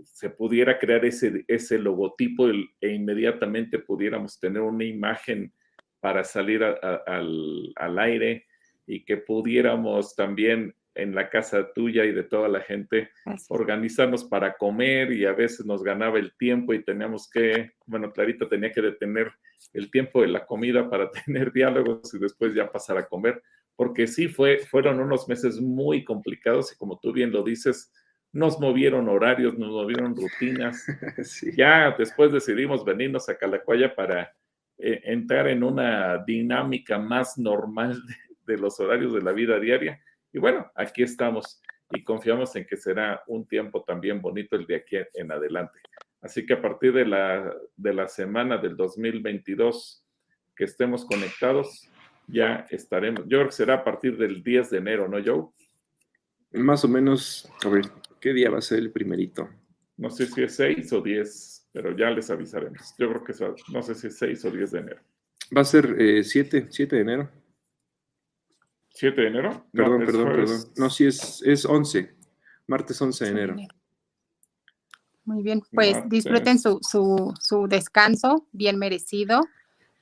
se 0.05 0.31
pudiera 0.31 0.79
crear 0.79 1.05
ese, 1.05 1.45
ese 1.49 1.79
logotipo 1.79 2.49
e 2.49 2.89
inmediatamente 2.89 3.79
pudiéramos 3.79 4.39
tener 4.41 4.63
una 4.63 4.85
imagen 4.85 5.53
para 6.01 6.25
salir 6.25 6.63
al, 6.63 7.73
al 7.75 7.99
aire 7.99 8.47
y 8.87 9.05
que 9.05 9.17
pudiéramos 9.17 10.15
también 10.15 10.75
en 10.97 11.15
la 11.15 11.29
casa 11.29 11.73
tuya 11.75 12.05
y 12.05 12.13
de 12.13 12.23
toda 12.23 12.49
la 12.49 12.61
gente, 12.61 13.11
organizarnos 13.49 14.25
para 14.25 14.55
comer 14.55 15.13
y 15.13 15.27
a 15.27 15.33
veces 15.33 15.67
nos 15.67 15.83
ganaba 15.83 16.19
el 16.19 16.35
tiempo 16.37 16.73
y 16.73 16.83
teníamos 16.83 17.29
que, 17.31 17.73
bueno, 17.85 18.11
Clarita 18.13 18.49
tenía 18.49 18.73
que 18.73 18.81
detener 18.81 19.31
el 19.75 19.91
tiempo 19.91 20.23
de 20.23 20.29
la 20.29 20.47
comida 20.47 20.89
para 20.89 21.11
tener 21.27 21.53
diálogos 21.53 22.13
y 22.15 22.19
después 22.19 22.55
ya 22.55 22.73
pasar 22.73 22.97
a 22.97 23.07
comer, 23.07 23.43
porque 23.77 24.07
sí 24.07 24.29
fue, 24.29 24.59
fueron 24.59 24.99
unos 24.99 25.29
meses 25.29 25.61
muy 25.61 26.03
complicados 26.03 26.73
y 26.73 26.77
como 26.77 26.99
tú 26.99 27.13
bien 27.13 27.31
lo 27.31 27.43
dices, 27.43 27.93
nos 28.33 28.61
movieron 28.61 29.09
horarios, 29.09 29.59
nos 29.59 29.71
movieron 29.71 30.15
rutinas. 30.15 30.85
Ya 31.57 31.95
después 31.97 32.33
decidimos 32.33 32.85
venirnos 32.85 33.29
a 33.29 33.37
Calacuaya 33.39 33.95
para 33.95 34.35
eh, 34.79 35.01
entrar 35.05 35.49
en 35.49 35.63
una 35.63 36.19
dinámica 36.19 36.99
más 36.99 37.39
normal 37.39 38.01
de 38.47 38.59
los 38.59 38.79
horarios 38.79 39.13
de 39.15 39.23
la 39.23 39.33
vida 39.33 39.59
diaria 39.59 40.01
y 40.37 40.39
bueno, 40.39 40.71
aquí 40.75 41.03
estamos 41.03 41.63
y 41.93 42.05
confiamos 42.05 42.55
en 42.57 42.67
que 42.67 42.77
será 42.77 43.23
un 43.27 43.47
tiempo 43.47 43.83
también 43.85 44.21
bonito 44.21 44.55
el 44.55 44.67
de 44.67 44.77
aquí 44.77 44.99
en 45.15 45.33
adelante. 45.33 45.81
Así 46.21 46.45
que 46.45 46.53
a 46.53 46.61
partir 46.61 46.93
de 46.93 47.07
la, 47.07 47.55
de 47.75 47.95
la 47.95 48.07
semana 48.07 48.59
del 48.59 48.77
2022 48.77 50.05
que 50.55 50.65
estemos 50.65 51.07
conectados, 51.07 51.89
ya 52.27 52.67
estaremos. 52.69 53.23
Yo 53.23 53.39
creo 53.39 53.47
que 53.47 53.53
será 53.53 53.75
a 53.77 53.85
partir 53.85 54.19
del 54.19 54.43
10 54.43 54.69
de 54.73 54.77
enero, 54.77 55.09
¿no, 55.09 55.17
Joe? 55.25 55.47
Más 56.53 56.85
o 56.85 56.89
menos, 56.89 57.51
a 57.65 57.71
ver, 57.71 57.87
¿qué 58.27 58.33
día 58.33 58.51
va 58.51 58.59
a 58.59 58.61
ser 58.61 58.81
el 58.81 58.91
primerito? 58.91 59.49
No 59.99 60.11
sé 60.11 60.27
si 60.27 60.43
es 60.43 60.57
6 60.57 60.93
o 60.95 61.01
10, 61.01 61.69
pero 61.71 61.97
ya 61.97 62.11
les 62.11 62.29
avisaremos. 62.29 62.93
Yo 62.99 63.09
creo 63.09 63.23
que 63.23 63.33
no 63.73 63.83
sé 63.85 63.95
si 63.95 64.09
es 64.09 64.19
6 64.19 64.45
o 64.47 64.51
10 64.51 64.71
de 64.73 64.79
enero. 64.81 65.01
Va 65.57 65.61
a 65.61 65.65
ser 65.65 66.25
7, 66.25 66.59
eh, 66.59 66.67
7 66.69 66.97
de 66.97 67.03
enero. 67.03 67.31
¿7 69.01 69.15
de 69.15 69.27
enero? 69.29 69.65
Perdón, 69.73 70.05
perdón, 70.05 70.25
perdón. 70.25 70.59
No, 70.77 70.91
sí, 70.91 71.07
es, 71.07 71.41
es 71.47 71.65
11. 71.65 72.17
Martes 72.67 73.01
11 73.01 73.25
de 73.27 73.31
enero. 73.31 73.57
Muy 75.25 75.45
bien, 75.45 75.63
pues 75.71 75.97
disfruten 76.09 76.59
su, 76.59 76.81
su, 76.83 77.33
su 77.39 77.69
descanso, 77.69 78.49
bien 78.51 78.77
merecido 78.77 79.41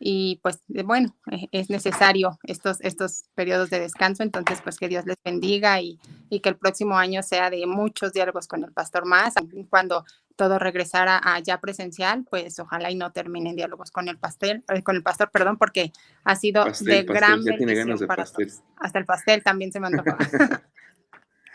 y 0.06 0.38
pues 0.42 0.62
bueno, 0.68 1.16
e, 1.30 1.48
es 1.50 1.70
necesario 1.70 2.38
estos, 2.42 2.78
estos 2.82 3.24
periodos 3.34 3.70
de 3.70 3.80
descanso, 3.80 4.22
entonces 4.22 4.60
pues 4.60 4.76
que 4.76 4.86
Dios 4.86 5.06
les 5.06 5.16
bendiga 5.24 5.80
y, 5.80 5.98
y, 6.28 6.40
que 6.40 6.50
el 6.50 6.56
próximo 6.56 6.98
año 6.98 7.22
sea 7.22 7.48
de 7.48 7.64
muchos 7.66 8.12
diálogos 8.12 8.46
con 8.46 8.62
el 8.64 8.70
pastor 8.70 9.06
más, 9.06 9.32
cuando 9.70 10.04
todo 10.36 10.58
regresara 10.58 11.22
a 11.24 11.40
ya 11.40 11.58
presencial, 11.58 12.26
pues 12.28 12.58
ojalá 12.58 12.90
y 12.90 12.96
no 12.96 13.12
terminen 13.12 13.56
diálogos 13.56 13.90
con 13.90 14.08
el 14.08 14.18
pastel, 14.18 14.62
eh, 14.68 14.82
con 14.82 14.96
el 14.96 15.02
pastor, 15.02 15.30
perdón, 15.30 15.56
porque 15.56 15.90
ha 16.24 16.36
sido 16.36 16.66
de 16.80 17.02
gran 17.04 17.42
bendición 17.42 17.98
para 18.06 18.26
todos. 18.26 18.62
Hasta 18.76 18.98
el 18.98 19.06
pastel 19.06 19.42
también 19.42 19.72
se 19.72 19.80
me 19.80 19.86
antojó. 19.86 20.18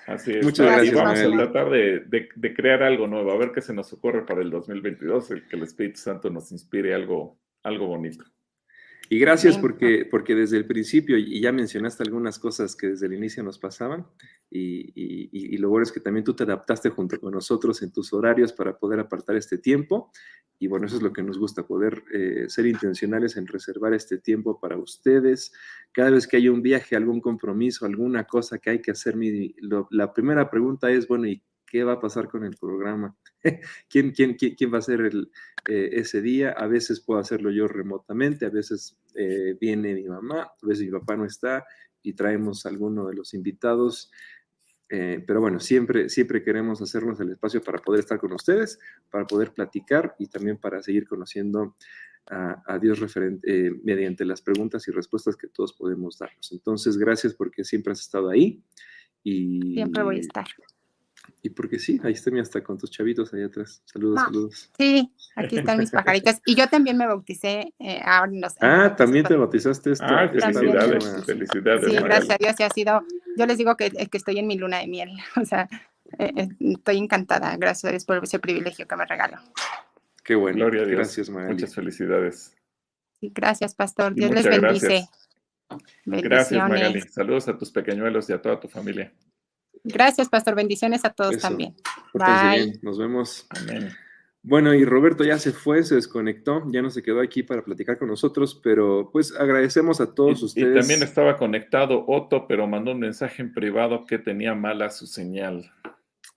Así 0.08 0.32
es. 0.32 0.44
Muchas 0.44 0.66
gracias. 0.66 0.96
vamos 0.96 1.20
a 1.20 1.32
tratar 1.38 1.70
de, 1.70 2.00
de, 2.00 2.30
de, 2.36 2.54
crear 2.56 2.82
algo 2.82 3.06
nuevo, 3.06 3.32
a 3.32 3.38
ver 3.38 3.52
qué 3.52 3.62
se 3.62 3.76
nos 3.76 3.94
ocurre 3.94 4.26
para 4.26 4.42
el 4.42 4.50
2022, 4.50 5.30
el 5.30 5.48
que 5.48 5.56
el 5.56 5.62
Espíritu 5.62 6.00
Santo 6.00 6.32
nos 6.32 6.52
inspire 6.52 6.96
algo, 6.96 7.38
algo 7.62 7.86
bonito. 7.86 8.26
Y 9.12 9.18
gracias 9.18 9.58
porque, 9.58 10.08
porque 10.10 10.36
desde 10.36 10.58
el 10.58 10.68
principio, 10.68 11.18
y 11.18 11.42
ya 11.42 11.52
mencionaste 11.52 12.04
algunas 12.04 12.38
cosas 12.38 12.76
que 12.76 12.90
desde 12.90 13.08
el 13.08 13.14
inicio 13.14 13.42
nos 13.42 13.58
pasaban, 13.58 14.06
y, 14.52 14.92
y, 14.96 15.58
lo 15.58 15.70
bueno 15.70 15.84
es 15.84 15.92
que 15.92 16.00
también 16.00 16.24
tú 16.24 16.36
te 16.36 16.44
adaptaste 16.44 16.92
junto 16.92 17.20
con 17.20 17.34
nosotros 17.34 17.82
en 17.82 17.92
tus 17.92 18.14
horarios 18.14 18.54
para 18.54 18.78
poder 18.78 19.00
apartar 19.00 19.36
este 19.36 19.58
tiempo. 19.58 20.12
Y 20.60 20.68
bueno, 20.68 20.86
eso 20.86 20.98
es 20.98 21.02
lo 21.02 21.12
que 21.12 21.24
nos 21.24 21.40
gusta, 21.40 21.66
poder 21.66 22.04
eh, 22.14 22.46
ser 22.50 22.68
intencionales 22.68 23.36
en 23.36 23.48
reservar 23.48 23.96
este 23.96 24.20
tiempo 24.20 24.60
para 24.60 24.78
ustedes. 24.78 25.54
Cada 25.92 26.12
vez 26.12 26.28
que 26.28 26.38
hay 26.38 26.48
un 26.48 26.62
viaje, 26.62 26.96
algún 26.96 27.20
compromiso, 27.20 27.88
alguna 27.88 28.26
cosa 28.26 28.60
que 28.60 28.70
hay 28.70 28.82
que 28.82 28.92
hacer, 28.92 29.16
mi, 29.16 29.56
la 29.90 30.14
primera 30.14 30.52
pregunta 30.52 30.92
es, 30.92 31.08
bueno, 31.08 31.26
¿y 31.26 31.42
qué 31.70 31.84
va 31.84 31.94
a 31.94 32.00
pasar 32.00 32.28
con 32.28 32.44
el 32.44 32.56
programa? 32.58 33.16
¿Quién, 33.90 34.12
quién, 34.12 34.36
quién, 34.36 34.74
va 34.74 34.80
a 34.80 34.82
ser 34.82 35.02
el, 35.02 35.32
eh, 35.68 35.90
ese 35.94 36.22
día? 36.22 36.52
A 36.52 36.68
veces 36.68 37.00
puedo 37.00 37.20
hacerlo 37.20 37.52
yo 37.52 37.68
remotamente, 37.68 38.46
a 38.46 38.50
veces 38.50 38.98
eh, 39.16 39.56
viene 39.60 39.94
mi 39.94 40.08
mamá, 40.08 40.42
a 40.42 40.68
veces 40.68 40.86
mi 40.86 40.92
papá 40.92 41.16
no 41.16 41.26
está 41.26 41.66
y 42.02 42.14
traemos 42.14 42.66
alguno 42.66 43.08
de 43.08 43.16
los 43.16 43.34
invitados. 43.34 44.12
Eh, 44.90 45.24
pero 45.26 45.40
bueno, 45.40 45.60
siempre, 45.60 46.10
siempre 46.10 46.44
queremos 46.44 46.82
hacernos 46.82 47.20
el 47.20 47.32
espacio 47.32 47.62
para 47.62 47.78
poder 47.78 48.00
estar 48.00 48.20
con 48.20 48.34
ustedes, 48.34 48.80
para 49.12 49.28
poder 49.28 49.54
platicar 49.54 50.16
y 50.18 50.28
también 50.28 50.58
para 50.58 50.82
seguir 50.82 51.08
conociendo 51.08 51.76
a, 52.32 52.78
Dios 52.80 53.00
mediante 53.84 54.24
las 54.24 54.44
preguntas 54.44 54.88
y 54.88 54.92
respuestas 54.92 55.36
que 55.36 55.48
todos 55.48 55.74
podemos 55.74 56.20
darnos. 56.20 56.52
Entonces, 56.52 56.96
gracias 56.96 57.34
porque 57.34 57.64
siempre 57.64 57.94
has 57.94 58.02
estado 58.02 58.30
ahí. 58.30 58.62
Y, 59.24 59.74
siempre 59.74 60.04
voy 60.04 60.18
a 60.18 60.20
estar 60.20 60.46
y 61.42 61.50
porque 61.50 61.80
sí, 61.80 62.00
ahí 62.04 62.14
está 62.14 62.32
mi 62.32 62.40
hasta 62.40 62.62
con 62.62 62.78
tus 62.78 62.92
chavitos 62.92 63.34
allá 63.34 63.46
atrás. 63.46 63.82
Saludos, 63.86 64.20
saludos. 64.22 64.70
Sí, 64.78 65.12
aquí 65.36 65.58
están 65.58 65.80
mis 65.80 65.92
pajaritos. 65.92 66.36
Y 66.46 66.56
yo 66.56 66.68
también 66.68 66.98
me 66.98 67.08
bauticé 67.08 67.74
eh, 67.80 68.02
ahora 68.04 68.32
no 68.34 68.50
sé, 68.50 68.58
Ah, 68.62 68.94
también 68.96 69.26
te 69.26 69.36
bautizaste 69.36 69.92
esto. 69.92 70.06
Ah, 70.08 70.28
felicidades, 70.28 71.26
felicidades. 71.26 71.86
Sí, 71.86 71.96
gracias 71.96 72.30
a 72.30 72.38
Dios, 72.38 72.56
ha 72.60 72.70
sido, 72.70 73.04
yo 73.38 73.46
les 73.46 73.58
digo 73.58 73.78
que, 73.78 73.90
que 73.90 74.18
estoy 74.18 74.40
en 74.40 74.48
mi 74.48 74.58
luna 74.58 74.80
de 74.80 74.88
miel, 74.88 75.12
o 75.42 75.46
sea, 75.46 75.70
eh, 76.18 76.32
eh, 76.36 76.50
estoy 76.60 76.98
encantada, 76.98 77.56
gracias 77.58 77.86
a 77.86 77.92
Dios 77.92 78.06
por 78.06 78.24
ese 78.24 78.40
privilegio 78.40 78.88
que 78.88 78.96
me 78.96 79.06
regaló. 79.06 79.38
Qué 80.24 80.36
bueno, 80.36 80.58
Gloria 80.58 80.82
a 80.82 80.86
Dios. 80.86 80.98
gracias 80.98 81.30
Magali. 81.30 81.54
Muchas 81.54 81.74
felicidades. 81.74 82.56
Sí, 83.20 83.32
gracias, 83.34 83.76
pastor, 83.76 84.14
Dios 84.14 84.32
les 84.32 84.46
bendice. 84.46 85.08
Gracias, 86.06 86.68
Magali. 86.68 87.02
Saludos 87.02 87.48
a 87.48 87.58
tus 87.58 87.72
pequeñuelos 87.72 88.30
y 88.30 88.34
a 88.34 88.42
toda 88.42 88.60
tu 88.60 88.68
familia. 88.68 89.14
Gracias, 89.84 90.30
Pastor. 90.30 90.56
Bendiciones 90.56 91.06
a 91.06 91.10
todos 91.12 91.38
también. 91.38 91.76
Bye. 92.14 92.80
Nos 92.82 92.98
vemos. 92.98 93.48
Amén. 93.50 93.90
Bueno, 94.42 94.74
y 94.74 94.86
Roberto 94.86 95.26
ya 95.26 95.38
se 95.38 95.52
fue, 95.52 95.84
se 95.84 95.96
desconectó, 95.96 96.64
ya 96.72 96.82
no 96.82 96.90
se 96.90 97.04
quedó 97.04 97.20
aquí 97.20 97.44
para 97.44 97.64
platicar 97.64 97.98
con 97.98 98.08
nosotros, 98.08 98.60
pero 98.64 99.10
pues 99.12 99.36
agradecemos 99.38 100.00
a 100.00 100.14
todos 100.14 100.42
ustedes. 100.42 100.78
Y 100.78 100.80
también 100.80 101.04
estaba 101.04 101.36
conectado 101.36 102.06
Otto, 102.08 102.48
pero 102.48 102.66
mandó 102.66 102.92
un 102.92 103.00
mensaje 103.00 103.42
en 103.42 103.54
privado 103.54 104.06
que 104.06 104.18
tenía 104.18 104.56
mala 104.56 104.90
su 104.92 105.08
señal. 105.08 105.70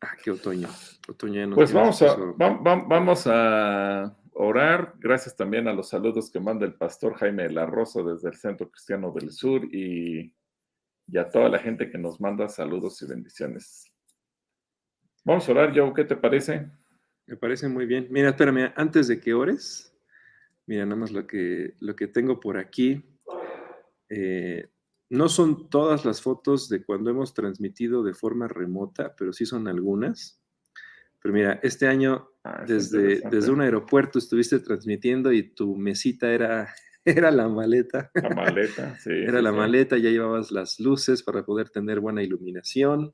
Ah, 0.00 0.16
qué 0.22 0.32
otoño. 0.32 0.68
otoño 1.08 1.54
pues 1.54 1.72
vamos 1.72 2.02
a, 2.02 2.16
vamos 2.36 3.26
a 3.28 4.16
orar. 4.32 4.94
Gracias 4.98 5.36
también 5.36 5.68
a 5.68 5.72
los 5.72 5.88
saludos 5.88 6.28
que 6.28 6.40
manda 6.40 6.66
el 6.66 6.74
pastor 6.74 7.14
Jaime 7.14 7.48
La 7.50 7.66
Rosa 7.66 8.02
desde 8.02 8.30
el 8.30 8.34
Centro 8.34 8.68
Cristiano 8.68 9.12
del 9.12 9.30
Sur 9.30 9.64
y 9.72 10.32
y 11.06 11.18
a 11.18 11.28
toda 11.28 11.48
la 11.48 11.58
gente 11.58 11.90
que 11.90 11.98
nos 11.98 12.20
manda 12.20 12.48
saludos 12.48 13.00
y 13.02 13.06
bendiciones. 13.06 13.92
Vamos 15.24 15.48
a 15.48 15.52
orar, 15.52 15.72
Joe, 15.76 15.92
¿qué 15.94 16.04
te 16.04 16.16
parece? 16.16 16.70
Me 17.26 17.36
parece 17.36 17.68
muy 17.68 17.86
bien. 17.86 18.08
Mira, 18.10 18.30
espérame, 18.30 18.72
antes 18.76 19.08
de 19.08 19.20
que 19.20 19.34
ores, 19.34 19.96
mira, 20.66 20.84
nada 20.84 20.96
más 20.96 21.12
lo 21.12 21.26
que, 21.26 21.74
lo 21.80 21.94
que 21.94 22.08
tengo 22.08 22.40
por 22.40 22.56
aquí. 22.56 23.04
Eh, 24.08 24.68
no 25.10 25.28
son 25.28 25.68
todas 25.68 26.04
las 26.04 26.22
fotos 26.22 26.68
de 26.68 26.84
cuando 26.84 27.10
hemos 27.10 27.34
transmitido 27.34 28.02
de 28.02 28.14
forma 28.14 28.48
remota, 28.48 29.14
pero 29.16 29.32
sí 29.32 29.46
son 29.46 29.68
algunas. 29.68 30.42
Pero 31.20 31.34
mira, 31.34 31.60
este 31.62 31.86
año 31.86 32.30
ah, 32.42 32.64
desde, 32.66 33.20
desde 33.30 33.52
un 33.52 33.60
aeropuerto 33.60 34.18
estuviste 34.18 34.58
transmitiendo 34.58 35.32
y 35.32 35.54
tu 35.54 35.76
mesita 35.76 36.32
era 36.32 36.74
era 37.04 37.30
la 37.30 37.48
maleta. 37.48 38.10
La 38.14 38.30
maleta, 38.30 38.98
sí. 38.98 39.10
Era 39.26 39.42
la 39.42 39.52
maleta, 39.52 39.96
ya 39.98 40.10
llevabas 40.10 40.50
las 40.52 40.78
luces 40.78 41.22
para 41.22 41.44
poder 41.44 41.70
tener 41.70 42.00
buena 42.00 42.22
iluminación. 42.22 43.12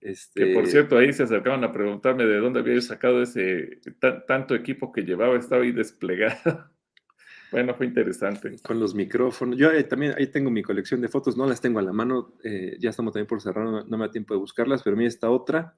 Este... 0.00 0.46
Que 0.46 0.54
por 0.54 0.66
cierto, 0.66 0.96
ahí 0.96 1.12
se 1.12 1.24
acercaban 1.24 1.62
a 1.62 1.72
preguntarme 1.72 2.24
de 2.24 2.38
dónde 2.38 2.60
había 2.60 2.80
sacado 2.80 3.22
ese 3.22 3.80
tanto 4.26 4.54
equipo 4.54 4.92
que 4.92 5.02
llevaba, 5.02 5.36
estaba 5.36 5.62
ahí 5.62 5.72
desplegado. 5.72 6.70
Bueno, 7.52 7.74
fue 7.74 7.86
interesante. 7.86 8.54
Con 8.62 8.78
los 8.78 8.94
micrófonos. 8.94 9.58
Yo 9.58 9.72
eh, 9.72 9.82
también 9.82 10.14
ahí 10.16 10.28
tengo 10.28 10.52
mi 10.52 10.62
colección 10.62 11.00
de 11.00 11.08
fotos, 11.08 11.36
no 11.36 11.48
las 11.48 11.60
tengo 11.60 11.80
a 11.80 11.82
la 11.82 11.92
mano, 11.92 12.34
eh, 12.44 12.76
ya 12.78 12.90
estamos 12.90 13.12
también 13.12 13.26
por 13.26 13.40
cerrar, 13.40 13.64
no, 13.64 13.84
me 13.84 14.06
da 14.06 14.08
tiempo 14.12 14.34
de 14.34 14.38
buscarlas, 14.38 14.84
pero 14.84 14.96
mira 14.96 15.08
esta 15.08 15.30
otra 15.30 15.76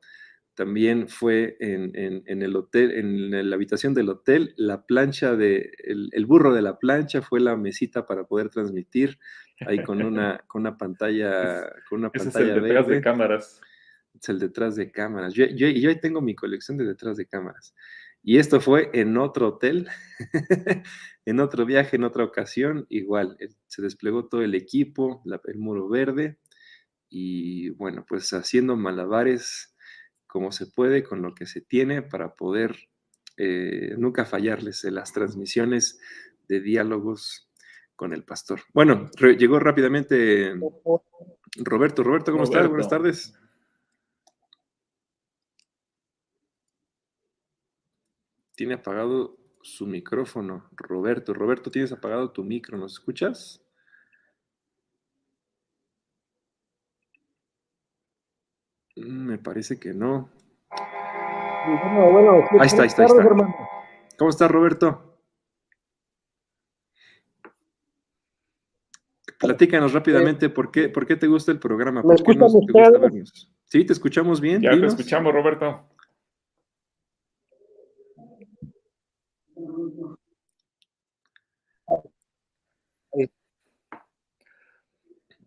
también 0.55 1.09
fue 1.09 1.57
en, 1.61 1.93
el 2.27 2.57
hotel, 2.57 2.93
en 2.93 3.49
la 3.49 3.57
habitación 3.57 3.95
del 3.95 4.11
hotel, 4.11 4.55
la 4.57 4.85
plancha 4.85 5.35
de, 5.35 5.73
el, 5.83 6.27
burro 6.27 6.53
de 6.53 6.63
la 6.63 6.79
plancha 6.79 7.23
fue 7.23 7.41
la 7.41 7.57
mesita 7.57 8.07
para 8.07 8.25
poder 8.25 8.51
transmitir, 8.51 9.19
ahí 9.61 9.83
con 9.83 10.03
una, 10.03 10.45
con 10.47 10.61
una 10.63 10.77
pantalla, 10.77 11.73
con 11.89 12.01
una 12.01 12.11
pantalla 12.11 12.53
es 12.53 12.57
el 12.57 12.63
detrás 12.63 12.87
de 12.87 13.01
cámaras. 13.01 13.61
Es 14.21 14.29
el 14.29 14.39
detrás 14.39 14.77
de 14.77 14.91
cámaras. 14.91 15.33
Yo, 15.33 15.47
yo, 15.47 15.69
yo 15.69 15.89
ahí 15.89 16.01
tengo 16.01 16.21
mi 16.21 16.35
colección 16.35 16.77
de 16.77 16.85
detrás 16.85 17.17
de 17.17 17.27
cámaras. 17.27 17.75
Y 18.23 18.39
esto 18.39 18.61
fue 18.61 18.91
en 18.93 19.17
otro 19.17 19.49
hotel, 19.49 19.89
en 21.25 21.41
otro 21.41 21.67
viaje, 21.67 21.97
en 21.97 22.05
otra 22.05 22.25
ocasión, 22.25 22.87
igual, 22.89 23.37
eh, 23.41 23.49
se 23.67 23.83
desplegó 23.83 24.29
todo 24.29 24.43
el 24.43 24.55
equipo, 24.55 25.23
el 25.45 25.59
muro 25.59 25.89
verde, 25.89 26.39
y 27.09 27.71
bueno, 27.71 28.07
pues 28.09 28.33
haciendo 28.33 28.77
malabares 28.77 29.72
como 30.33 30.51
se 30.51 30.67
puede, 30.67 31.05
con 31.05 31.21
lo 31.21 31.35
que 31.35 31.45
se 31.45 31.61
tiene 31.61 32.01
para 32.01 32.35
poder 32.35 32.89
eh, 33.37 33.95
nunca 33.99 34.25
fallarles 34.25 34.83
en 34.85 34.95
las 34.95 35.13
transmisiones 35.13 36.01
de 36.49 36.61
diálogos 36.61 37.51
con 37.95 38.15
el 38.15 38.25
pastor. 38.25 38.63
Bueno, 38.73 39.11
llegó 39.39 39.59
rápidamente 39.59 40.55
Roberto. 41.57 42.03
Roberto, 42.03 42.33
¿cómo 42.33 42.45
estás? 42.45 42.67
Buenas 42.67 42.89
tardes. 42.89 43.39
Tiene 48.57 48.73
apagado 48.73 49.37
su 49.61 49.87
micrófono, 49.87 50.71
Roberto. 50.73 51.35
Roberto, 51.35 51.71
tienes 51.71 51.93
apagado 51.93 52.33
tu 52.33 52.43
micro, 52.43 52.79
¿nos 52.79 52.95
escuchas? 52.95 53.62
Me 59.07 59.39
parece 59.39 59.79
que 59.79 59.93
no. 59.93 60.29
ahí 62.59 62.67
está, 62.67 62.83
ahí 62.83 62.89
está, 62.89 63.07
¿Cómo 64.19 64.31
estás, 64.31 64.51
Roberto? 64.51 65.13
Platícanos 69.39 69.93
rápidamente 69.93 70.49
por 70.49 70.71
qué, 70.71 70.89
por 70.89 71.07
qué 71.07 71.17
te 71.17 71.27
gusta 71.27 71.51
el 71.51 71.59
programa. 71.59 72.03
¿Por 72.03 72.23
qué 72.23 72.35
nos, 72.37 72.53
te 72.53 72.73
gusta 72.73 72.99
vernos? 72.99 73.51
Sí, 73.65 73.85
te 73.85 73.93
escuchamos 73.93 74.41
bien. 74.41 74.63
Ya 74.63 74.71
te 74.71 74.87
escuchamos, 74.87 75.33
Roberto. 75.33 75.89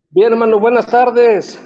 Bien, 0.09 0.31
hermano, 0.31 0.59
buenas 0.59 0.87
tardes. 0.87 1.59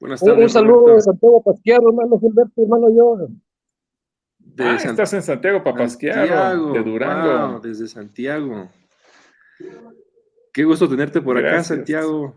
Buenas 0.00 0.20
tardes. 0.20 0.44
Un, 0.44 0.48
saludo 0.48 0.94
de 0.94 1.02
Santiago 1.02 1.42
Pasquiaro, 1.42 1.90
hermano 1.90 2.18
Gilberto, 2.18 2.62
hermano 2.62 2.88
yo. 2.90 3.28
ah, 4.58 4.76
estás 4.76 5.12
en 5.12 5.22
Santiago 5.22 5.62
Papasquiaro, 5.62 6.72
de 6.72 6.82
Durango. 6.82 7.60
desde 7.60 7.86
Santiago. 7.86 8.70
Qué 10.54 10.64
gusto 10.64 10.88
tenerte 10.88 11.20
por 11.20 11.36
acá, 11.36 11.62
Santiago. 11.62 12.34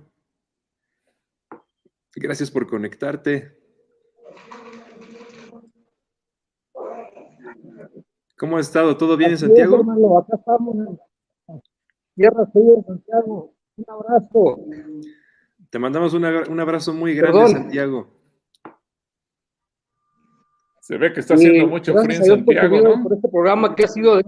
Gracias 2.15 2.51
por 2.51 2.67
conectarte. 2.67 3.57
¿Cómo 8.37 8.57
has 8.57 8.67
estado? 8.67 8.97
¿Todo 8.97 9.15
bien 9.15 9.31
en 9.31 9.37
Santiago? 9.37 9.77
hermano, 9.77 10.17
acá 10.17 10.35
estamos 10.35 10.99
Tierra 12.13 12.45
Fría 12.47 12.83
Santiago. 12.85 13.55
Un 13.77 13.85
abrazo. 13.87 14.59
Te 15.73 15.79
mandamos 15.79 16.13
un 16.13 16.59
abrazo 16.59 16.93
muy 16.93 17.15
grande, 17.15 17.47
Santiago. 17.47 18.07
Se 20.81 20.99
ve 20.99 21.11
que 21.11 21.21
está 21.21 21.33
haciendo 21.33 21.65
mucho 21.65 21.95
frío 21.95 22.17
en 22.17 22.25
Santiago, 22.25 22.79
¿no? 22.79 23.01
Por 23.01 23.13
este 23.13 23.27
programa 23.27 23.75
que 23.75 23.85
ha 23.85 23.87
sido 23.87 24.21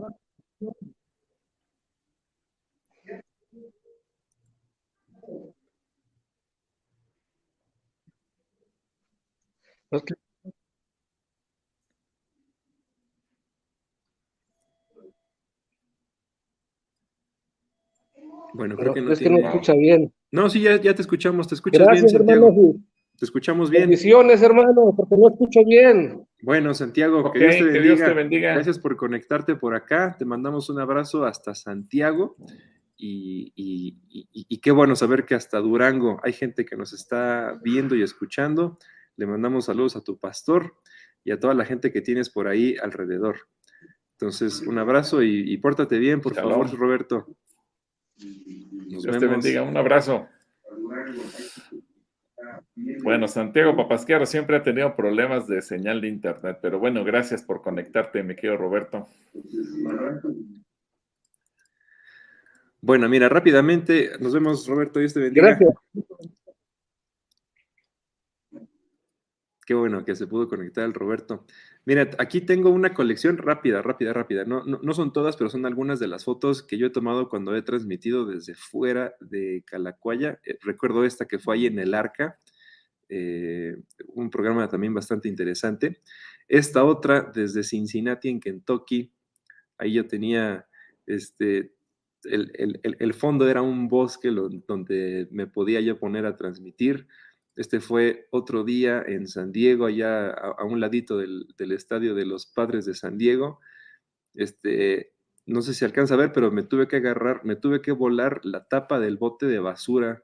Bueno, 18.55 18.75
creo 18.75 18.95
que 18.95 19.01
no, 19.01 19.11
es 19.11 19.19
que 19.19 19.29
no 19.29 19.37
escucha 19.37 19.73
bien. 19.73 20.11
No, 20.35 20.49
sí, 20.49 20.61
ya, 20.61 20.79
te 20.79 21.01
escuchamos, 21.01 21.47
te 21.47 21.55
escuchas 21.55 21.87
bien, 21.89 22.09
Santiago. 22.09 22.75
Te 23.17 23.23
escuchamos 23.23 23.69
bien. 23.69 23.83
Bendiciones, 23.83 24.41
hermano, 24.41 24.93
porque 24.95 25.15
no 25.15 25.29
escucho 25.29 25.63
bien. 25.65 26.27
Bueno, 26.41 26.73
Santiago, 26.73 27.31
que, 27.31 27.39
Dios 27.39 27.99
te, 27.99 28.13
bendiga. 28.13 28.53
Gracias 28.53 28.77
por 28.77 28.97
conectarte 28.97 29.55
por 29.55 29.73
acá. 29.73 30.15
Te 30.19 30.25
mandamos 30.25 30.69
un 30.69 30.81
abrazo 30.81 31.23
hasta 31.23 31.55
Santiago. 31.55 32.35
Y, 32.97 33.53
y, 33.55 34.57
qué 34.59 34.71
bueno 34.71 34.95
saber 34.95 35.25
que 35.25 35.35
hasta 35.35 35.59
Durango 35.59 36.19
hay 36.23 36.33
gente 36.33 36.65
que 36.65 36.75
nos 36.75 36.91
está 36.91 37.57
viendo 37.63 37.95
y 37.95 38.03
escuchando. 38.03 38.77
Le 39.15 39.27
mandamos 39.27 39.65
saludos 39.65 39.95
a 39.95 40.03
tu 40.03 40.17
pastor 40.17 40.75
y 41.23 41.31
a 41.31 41.39
toda 41.39 41.53
la 41.53 41.65
gente 41.65 41.91
que 41.91 42.01
tienes 42.01 42.29
por 42.29 42.47
ahí 42.47 42.75
alrededor. 42.81 43.37
Entonces, 44.13 44.61
un 44.61 44.77
abrazo 44.77 45.23
y, 45.23 45.57
pórtate 45.57 45.97
bien, 45.99 46.19
por 46.19 46.35
favor, 46.35 46.69
Roberto. 46.77 47.27
Dios 48.17 49.03
te 49.03 49.27
bendiga. 49.27 49.63
Un 49.63 49.77
abrazo. 49.77 50.27
Bueno, 53.03 53.27
Santiago 53.27 53.75
Papasquiaro 53.75 54.25
siempre 54.25 54.57
ha 54.57 54.63
tenido 54.63 54.95
problemas 54.95 55.47
de 55.47 55.61
señal 55.61 56.01
de 56.01 56.07
internet, 56.07 56.59
pero 56.61 56.79
bueno, 56.79 57.03
gracias 57.03 57.41
por 57.41 57.61
conectarte, 57.61 58.23
mi 58.23 58.35
querido 58.35 58.57
Roberto. 58.57 59.07
Bueno, 62.81 63.09
mira, 63.09 63.29
rápidamente, 63.29 64.11
nos 64.19 64.33
vemos, 64.33 64.67
Roberto, 64.67 64.99
Dios 64.99 65.13
te 65.13 65.19
bendiga. 65.21 65.47
Gracias. 65.47 65.73
Qué 69.65 69.73
bueno 69.73 70.05
que 70.05 70.15
se 70.15 70.27
pudo 70.27 70.47
conectar 70.47 70.83
el 70.83 70.93
Roberto. 70.93 71.45
Mira, 71.85 72.09
aquí 72.17 72.41
tengo 72.41 72.71
una 72.71 72.95
colección 72.95 73.37
rápida, 73.37 73.83
rápida, 73.83 74.11
rápida. 74.11 74.43
No, 74.43 74.63
no, 74.65 74.93
son 74.93 75.13
todas, 75.13 75.37
pero 75.37 75.51
son 75.51 75.67
algunas 75.67 75.99
de 75.99 76.07
las 76.07 76.25
fotos 76.25 76.63
que 76.63 76.79
yo 76.79 76.87
he 76.87 76.89
tomado 76.89 77.29
cuando 77.29 77.55
he 77.55 77.61
transmitido 77.61 78.25
desde 78.25 78.55
fuera 78.55 79.13
de 79.19 79.63
Calacuaya. 79.67 80.39
Eh, 80.43 80.57
recuerdo 80.61 81.05
esta 81.05 81.25
que 81.27 81.37
fue 81.37 81.55
ahí 81.55 81.65
en 81.67 81.77
el 81.77 81.93
Arca, 81.93 82.39
eh, 83.07 83.77
un 84.07 84.31
programa 84.31 84.67
también 84.67 84.95
bastante 84.95 85.29
interesante. 85.29 86.01
Esta 86.47 86.83
otra 86.83 87.31
desde 87.33 87.63
Cincinnati, 87.63 88.29
en 88.29 88.39
Kentucky. 88.39 89.13
Ahí 89.77 89.93
yo 89.93 90.07
tenía, 90.07 90.67
este, 91.05 91.75
el, 92.23 93.13
fondo 93.13 93.47
era 93.47 93.61
un 93.61 93.87
bosque 93.87 94.29
donde 94.29 95.27
me 95.29 95.45
podía 95.45 95.81
yo 95.81 95.99
poner 95.99 96.25
a 96.25 96.35
transmitir 96.35 97.07
este 97.55 97.79
fue 97.79 98.27
otro 98.31 98.63
día 98.63 99.03
en 99.05 99.27
San 99.27 99.51
Diego, 99.51 99.85
allá 99.85 100.29
a, 100.29 100.63
un 100.65 100.79
ladito 100.79 101.17
del, 101.17 101.47
estadio 101.57 102.13
de 102.13 102.25
los 102.25 102.45
padres 102.45 102.85
de 102.85 102.93
San 102.93 103.17
Diego. 103.17 103.59
Este, 104.33 105.13
no 105.45 105.61
sé 105.61 105.73
si 105.73 105.85
alcanza 105.85 106.15
a 106.15 106.17
ver, 106.17 106.33
pero 106.33 106.51
me 106.51 106.63
tuve 106.63 106.87
que 106.87 106.97
agarrar, 106.97 107.45
me 107.45 107.55
tuve 107.55 107.81
que 107.81 107.93
volar 107.93 108.41
la 108.43 108.67
tapa 108.67 108.99
del 108.99 109.17
bote 109.17 109.45
de 109.45 109.59
basura 109.59 110.23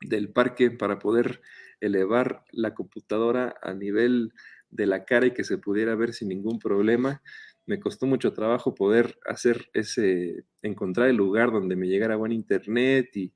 del 0.00 0.32
parque 0.32 0.70
para 0.72 0.98
poder 0.98 1.40
elevar 1.80 2.44
la 2.50 2.74
computadora 2.74 3.54
a 3.62 3.72
nivel 3.72 4.32
de 4.70 4.86
la 4.86 5.04
cara 5.04 5.26
y 5.26 5.34
que 5.34 5.44
se 5.44 5.58
pudiera 5.58 5.94
ver 5.94 6.12
sin 6.12 6.28
ningún 6.28 6.58
problema. 6.58 7.22
Me 7.66 7.78
costó 7.78 8.06
mucho 8.06 8.32
trabajo 8.32 8.74
poder 8.74 9.18
hacer 9.24 9.70
ese, 9.72 10.44
encontrar 10.62 11.08
el 11.08 11.16
lugar 11.16 11.52
donde 11.52 11.76
me 11.76 11.86
llegara 11.86 12.16
buen 12.16 12.32
internet 12.32 13.10
y, 13.16 13.32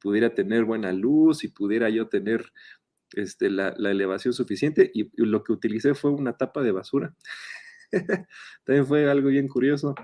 pudiera 0.00 0.34
tener 0.34 0.64
buena 0.64 0.92
luz 0.92 1.44
y 1.44 1.48
pudiera 1.48 1.88
yo 1.88 2.08
tener 2.08 2.52
este, 3.14 3.50
la, 3.50 3.68
elevación 3.70 4.34
suficiente 4.34 4.90
y, 4.92 5.10
lo 5.16 5.42
que 5.42 5.52
utilicé 5.52 5.94
fue 5.94 6.10
una 6.10 6.36
tapa 6.36 6.62
de 6.62 6.72
basura. 6.72 7.16
También 8.64 8.86
fue 8.86 9.10
algo 9.10 9.28
bien 9.28 9.48
curioso. 9.48 9.94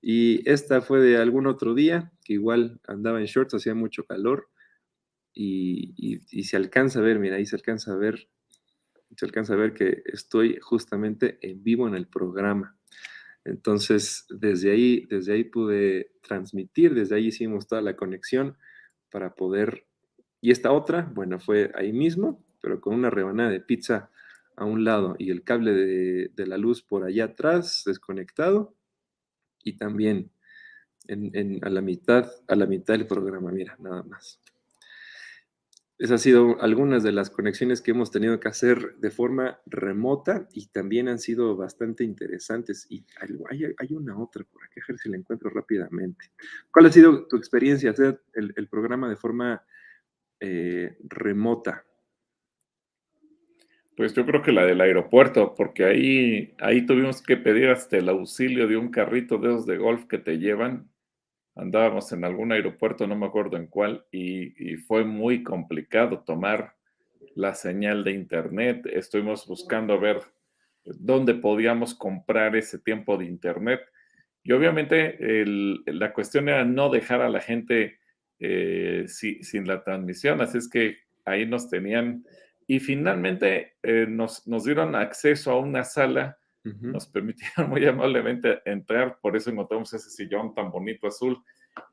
Y 0.00 0.48
esta 0.48 0.82
fue 0.82 1.00
de 1.00 1.16
algún 1.16 1.46
otro 1.46 1.74
día, 1.74 2.12
que 2.24 2.34
igual 2.34 2.80
andaba 2.86 3.20
en 3.20 3.26
shorts, 3.26 3.54
hacía 3.54 3.74
mucho 3.74 4.04
calor. 4.04 4.48
Y, 5.34 6.20
y, 6.30 6.44
se 6.44 6.56
alcanza 6.56 7.00
a 7.00 7.02
ver, 7.02 7.18
mira, 7.18 7.36
ahí 7.36 7.44
se 7.44 7.56
alcanza 7.56 7.92
a 7.92 7.96
ver, 7.96 8.28
se 9.16 9.26
alcanza 9.26 9.54
a 9.54 9.56
ver 9.56 9.74
que 9.74 10.02
estoy 10.06 10.58
justamente 10.62 11.38
en 11.42 11.62
vivo 11.62 11.88
en 11.88 11.94
el 11.94 12.06
programa. 12.06 12.75
Entonces, 13.46 14.26
desde 14.28 14.72
ahí, 14.72 15.06
desde 15.08 15.34
ahí 15.34 15.44
pude 15.44 16.10
transmitir, 16.20 16.94
desde 16.94 17.14
ahí 17.14 17.28
hicimos 17.28 17.68
toda 17.68 17.80
la 17.80 17.96
conexión 17.96 18.56
para 19.10 19.34
poder... 19.34 19.86
Y 20.40 20.50
esta 20.50 20.72
otra, 20.72 21.10
bueno, 21.14 21.38
fue 21.38 21.70
ahí 21.76 21.92
mismo, 21.92 22.44
pero 22.60 22.80
con 22.80 22.94
una 22.94 23.08
rebanada 23.08 23.50
de 23.50 23.60
pizza 23.60 24.10
a 24.56 24.64
un 24.64 24.84
lado 24.84 25.14
y 25.18 25.30
el 25.30 25.44
cable 25.44 25.72
de, 25.72 26.46
la 26.46 26.58
luz 26.58 26.82
por 26.82 27.04
allá 27.04 27.26
atrás 27.26 27.82
desconectado 27.86 28.74
y 29.62 29.76
también 29.76 30.32
en, 31.08 31.64
a 31.64 31.68
la 31.68 31.82
mitad 31.82 32.28
a 32.48 32.56
la 32.56 32.66
mitad 32.66 32.94
del 32.94 33.06
programa, 33.06 33.52
mira, 33.52 33.76
nada 33.78 34.02
más. 34.02 34.40
Esas 35.98 36.12
han 36.12 36.18
sido 36.18 36.60
algunas 36.60 37.02
de 37.02 37.12
las 37.12 37.30
conexiones 37.30 37.80
que 37.80 37.92
hemos 37.92 38.10
tenido 38.10 38.38
que 38.38 38.48
hacer 38.48 38.96
de 38.96 39.10
forma 39.10 39.60
remota 39.64 40.46
y 40.52 40.66
también 40.66 41.08
han 41.08 41.18
sido 41.18 41.56
bastante 41.56 42.04
interesantes. 42.04 42.86
Y 42.90 43.06
hay, 43.18 43.94
una 43.94 44.18
otra 44.18 44.44
por 44.44 44.62
aquí, 44.64 44.80
a 44.80 44.84
ver 44.88 44.98
si 44.98 45.08
la 45.08 45.16
encuentro 45.16 45.48
rápidamente. 45.48 46.32
¿Cuál 46.70 46.86
ha 46.86 46.92
sido 46.92 47.26
tu 47.26 47.36
experiencia 47.36 47.92
hacer 47.92 48.20
el, 48.34 48.68
programa 48.68 49.08
de 49.08 49.16
forma 49.16 49.64
eh, 50.38 50.98
remota? 51.08 51.86
Pues 53.96 54.12
yo 54.12 54.26
creo 54.26 54.42
que 54.42 54.52
la 54.52 54.66
del 54.66 54.82
aeropuerto, 54.82 55.54
porque 55.54 55.86
ahí, 55.86 56.54
ahí 56.58 56.84
tuvimos 56.84 57.22
que 57.22 57.38
pedir 57.38 57.70
hasta 57.70 57.96
el 57.96 58.10
auxilio 58.10 58.68
de 58.68 58.76
un 58.76 58.90
carrito 58.90 59.38
de 59.38 59.48
esos 59.48 59.64
de 59.64 59.78
golf 59.78 60.04
que 60.04 60.18
te 60.18 60.36
llevan 60.36 60.90
andábamos 61.56 62.12
en 62.12 62.24
algún 62.24 62.52
aeropuerto, 62.52 63.06
no 63.06 63.16
me 63.16 63.26
acuerdo 63.26 63.56
en 63.56 63.66
cuál, 63.66 64.04
y, 64.12 64.76
fue 64.76 65.04
muy 65.04 65.42
complicado 65.42 66.20
tomar 66.20 66.74
la 67.34 67.54
señal 67.54 68.04
de 68.04 68.12
internet. 68.12 68.86
Estuvimos 68.86 69.46
buscando 69.46 69.98
ver 69.98 70.20
dónde 70.84 71.34
podíamos 71.34 71.94
comprar 71.94 72.54
ese 72.54 72.78
tiempo 72.78 73.16
de 73.16 73.24
internet. 73.24 73.80
Y 74.44 74.52
obviamente 74.52 75.18
la 75.86 76.12
cuestión 76.12 76.48
era 76.48 76.64
no 76.64 76.88
dejar 76.88 77.20
a 77.20 77.28
la 77.28 77.40
gente 77.40 77.98
eh, 78.38 79.06
sin 79.08 79.66
la 79.66 79.82
transmisión, 79.82 80.40
así 80.40 80.58
es 80.58 80.68
que 80.68 80.98
ahí 81.24 81.46
nos 81.46 81.68
tenían 81.68 82.24
y 82.66 82.80
finalmente 82.80 83.76
eh, 83.82 84.06
nos, 84.08 84.44
dieron 84.64 84.94
acceso 84.94 85.52
a 85.52 85.58
una 85.58 85.84
sala 85.84 86.38
nos 86.80 87.06
permitieron 87.06 87.70
muy 87.70 87.84
amablemente 87.86 88.60
entrar, 88.64 89.18
por 89.20 89.36
eso 89.36 89.50
encontramos 89.50 89.92
ese 89.92 90.10
sillón 90.10 90.54
tan 90.54 90.70
bonito 90.70 91.06
azul, 91.06 91.42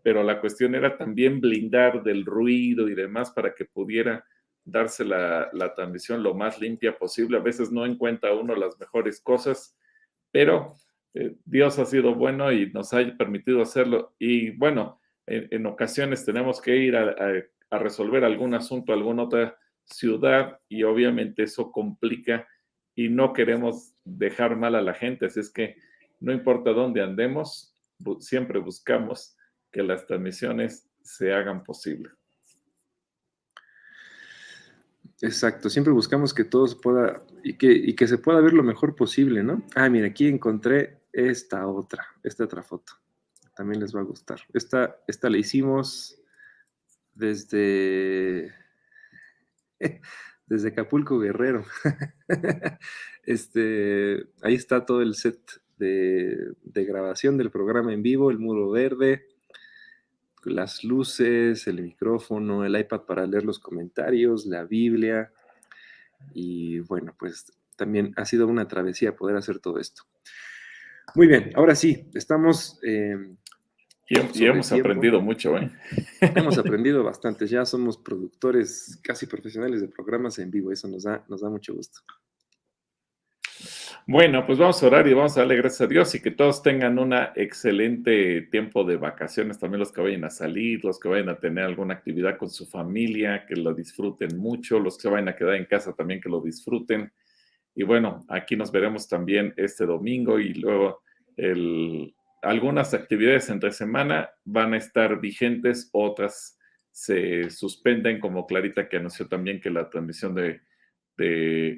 pero 0.01 0.23
la 0.23 0.39
cuestión 0.39 0.75
era 0.75 0.97
también 0.97 1.39
blindar 1.39 2.03
del 2.03 2.25
ruido 2.25 2.89
y 2.89 2.95
demás 2.95 3.31
para 3.31 3.53
que 3.53 3.65
pudiera 3.65 4.25
darse 4.65 5.03
la, 5.03 5.51
transmisión 5.75 6.23
lo 6.23 6.33
más 6.33 6.59
limpia 6.59 6.97
posible. 6.97 7.37
A 7.37 7.41
veces 7.41 7.71
no 7.71 7.85
encuentra 7.85 8.33
uno 8.33 8.55
las 8.55 8.79
mejores 8.79 9.19
cosas, 9.21 9.77
pero 10.31 10.73
eh, 11.13 11.35
Dios 11.45 11.79
ha 11.79 11.85
sido 11.85 12.15
bueno 12.15 12.51
y 12.51 12.71
nos 12.71 12.93
ha 12.93 12.99
permitido 13.17 13.61
hacerlo. 13.61 14.15
Y 14.19 14.51
bueno, 14.51 15.01
en, 15.25 15.65
ocasiones 15.65 16.25
tenemos 16.25 16.61
que 16.61 16.75
ir 16.77 16.95
a, 16.95 17.15
a 17.69 17.77
resolver 17.77 18.23
algún 18.23 18.53
asunto 18.53 18.91
a 18.91 18.95
alguna 18.95 19.23
otra 19.23 19.57
ciudad 19.85 20.59
y 20.69 20.83
obviamente 20.83 21.43
eso 21.43 21.71
complica 21.71 22.47
y 22.95 23.09
no 23.09 23.33
queremos 23.33 23.93
dejar 24.03 24.55
mal 24.55 24.75
a 24.75 24.81
la 24.81 24.93
gente, 24.93 25.25
así 25.25 25.39
es 25.39 25.49
que 25.49 25.75
no 26.19 26.31
importa 26.31 26.71
dónde 26.71 27.01
andemos, 27.01 27.75
siempre 28.19 28.59
buscamos 28.59 29.35
que 29.71 29.83
las 29.83 30.05
transmisiones 30.05 30.87
se 31.01 31.33
hagan 31.33 31.63
posible. 31.63 32.11
Exacto, 35.21 35.69
siempre 35.69 35.93
buscamos 35.93 36.33
que 36.33 36.43
todo 36.43 36.67
se 36.67 36.75
pueda 36.75 37.23
y 37.43 37.53
que, 37.53 37.95
que 37.95 38.07
se 38.07 38.17
pueda 38.17 38.41
ver 38.41 38.53
lo 38.53 38.63
mejor 38.63 38.95
posible, 38.95 39.41
¿no? 39.41 39.65
Ah, 39.75 39.89
mira, 39.89 40.07
aquí 40.07 40.27
encontré 40.27 41.03
esta 41.13 41.65
otra, 41.67 42.05
esta 42.23 42.43
otra 42.43 42.61
foto. 42.61 42.93
También 43.55 43.79
les 43.79 43.95
va 43.95 44.01
a 44.01 44.03
gustar. 44.03 44.41
Esta, 44.53 44.97
esta 45.07 45.29
la 45.29 45.37
hicimos 45.37 46.19
desde 47.13 48.53
desde 50.47 50.69
Acapulco 50.69 51.19
Guerrero. 51.19 51.65
este, 53.23 54.27
ahí 54.41 54.55
está 54.55 54.85
todo 54.85 55.01
el 55.01 55.15
set 55.15 55.39
de, 55.77 56.53
grabación 56.85 57.37
del 57.37 57.51
programa 57.51 57.93
en 57.93 58.03
vivo, 58.03 58.31
el 58.31 58.39
muro 58.39 58.69
verde, 58.69 59.27
las 60.45 60.83
luces, 60.83 61.67
el 61.67 61.81
micrófono, 61.81 62.65
el 62.65 62.77
iPad 62.77 63.01
para 63.01 63.25
leer 63.25 63.43
los 63.45 63.59
comentarios, 63.59 64.45
la 64.45 64.63
Biblia. 64.63 65.31
Y 66.33 66.79
bueno, 66.79 67.15
pues 67.17 67.51
también 67.75 68.13
ha 68.17 68.25
sido 68.25 68.47
una 68.47 68.67
travesía 68.67 69.15
poder 69.15 69.37
hacer 69.37 69.59
todo 69.59 69.79
esto. 69.79 70.03
Muy 71.15 71.27
bien, 71.27 71.51
ahora 71.55 71.75
sí, 71.75 72.09
estamos 72.13 72.79
eh, 72.83 73.35
y, 74.33 74.45
hemos 74.45 74.71
aprendido 74.71 75.21
mucho, 75.21 75.57
¿eh? 75.57 75.71
Hemos 76.21 76.57
aprendido 76.59 77.03
bastante. 77.03 77.47
Ya 77.47 77.65
somos 77.65 77.97
productores 77.97 78.99
casi 79.03 79.25
profesionales 79.25 79.81
de 79.81 79.87
programas 79.87 80.39
en 80.39 80.51
vivo. 80.51 80.71
Eso 80.71 80.87
nos 80.87 81.03
da, 81.03 81.23
nos 81.27 81.41
da 81.41 81.49
mucho 81.49 81.73
gusto. 81.73 82.01
Bueno, 84.05 84.45
pues 84.45 84.59
vamos 84.59 84.83
a 84.83 84.87
orar 84.87 85.07
y 85.07 85.13
vamos 85.13 85.37
a 85.37 85.41
darle 85.41 85.55
gracias 85.55 85.81
a 85.81 85.87
Dios 85.87 86.13
y 86.13 86.21
que 86.21 86.31
todos 86.31 86.61
tengan 86.61 86.99
un 86.99 87.13
excelente 87.35 88.41
tiempo 88.51 88.83
de 88.83 88.97
vacaciones, 88.97 89.59
también 89.59 89.79
los 89.79 89.93
que 89.93 90.01
vayan 90.01 90.25
a 90.25 90.29
salir, 90.29 90.83
los 90.83 90.99
que 90.99 91.07
vayan 91.07 91.29
a 91.29 91.39
tener 91.39 91.63
alguna 91.63 91.93
actividad 91.93 92.37
con 92.37 92.49
su 92.49 92.65
familia, 92.65 93.45
que 93.45 93.55
lo 93.55 93.73
disfruten 93.73 94.37
mucho, 94.37 94.77
los 94.77 94.97
que 94.97 95.03
se 95.03 95.09
vayan 95.09 95.29
a 95.29 95.35
quedar 95.37 95.55
en 95.55 95.65
casa 95.65 95.93
también 95.93 96.19
que 96.19 96.27
lo 96.27 96.41
disfruten. 96.41 97.13
Y 97.75 97.83
bueno, 97.83 98.25
aquí 98.27 98.57
nos 98.57 98.73
veremos 98.73 99.07
también 99.07 99.53
este 99.55 99.85
domingo 99.85 100.37
y 100.37 100.53
luego 100.53 101.01
el, 101.37 102.13
algunas 102.43 102.93
actividades 102.93 103.49
entre 103.49 103.71
semana 103.71 104.29
van 104.43 104.73
a 104.73 104.77
estar 104.77 105.19
vigentes, 105.19 105.89
otras 105.93 106.59
se 106.91 107.49
suspenden, 107.49 108.19
como 108.19 108.45
Clarita 108.45 108.87
que 108.87 108.97
anunció 108.97 109.27
también 109.27 109.59
que 109.59 109.71
la 109.71 109.89
transmisión 109.89 110.35
de, 110.35 110.61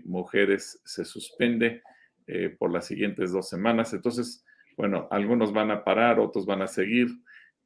mujeres 0.05 0.81
se 0.85 1.03
suspende 1.05 1.83
eh, 2.25 2.55
por 2.57 2.71
las 2.71 2.87
siguientes 2.87 3.31
dos 3.31 3.49
semanas. 3.49 3.93
Entonces, 3.93 4.43
bueno, 4.77 5.07
algunos 5.11 5.53
van 5.53 5.71
a 5.71 5.83
parar, 5.83 6.19
otros 6.19 6.45
van 6.45 6.61
a 6.61 6.67
seguir 6.67 7.07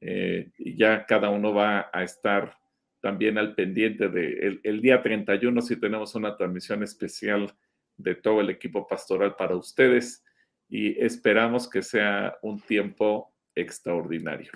eh, 0.02 0.52
y 0.58 0.76
ya 0.76 1.06
cada 1.06 1.30
uno 1.30 1.54
va 1.54 1.90
a 1.94 2.04
estar 2.04 2.58
también 3.02 3.38
al 3.38 3.56
pendiente 3.56 4.10
de 4.10 4.60
el, 4.64 4.82
día 4.82 5.02
31 5.02 5.62
si 5.62 5.76
tenemos 5.78 6.16
una 6.16 6.36
transmisión 6.36 6.84
especial 6.84 7.54
de 7.98 8.16
todo 8.16 8.42
el 8.42 8.50
equipo 8.50 8.88
pastoral 8.88 9.36
para 9.36 9.56
ustedes 9.56 10.24
y 10.70 11.00
esperamos 11.04 11.70
que 11.70 11.82
sea 11.82 12.38
un 12.42 12.62
tiempo 12.62 13.34
extraordinario. 13.56 14.52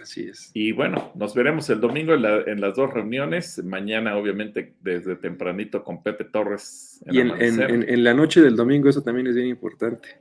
Así 0.00 0.28
es. 0.28 0.50
Y 0.54 0.72
bueno, 0.72 1.12
nos 1.14 1.34
veremos 1.34 1.68
el 1.68 1.80
domingo 1.80 2.14
en, 2.14 2.60
las 2.60 2.76
dos 2.76 2.92
reuniones. 2.92 3.62
Mañana, 3.64 4.16
obviamente, 4.16 4.74
desde 4.80 5.16
tempranito 5.16 5.82
con 5.82 6.02
Pepe 6.02 6.24
Torres. 6.24 7.02
y 7.10 7.18
en, 7.20 8.04
la 8.04 8.14
noche 8.14 8.40
del 8.40 8.56
domingo, 8.56 8.88
eso 8.88 9.02
también 9.02 9.26
es 9.26 9.34
bien 9.34 9.48
importante. 9.48 10.20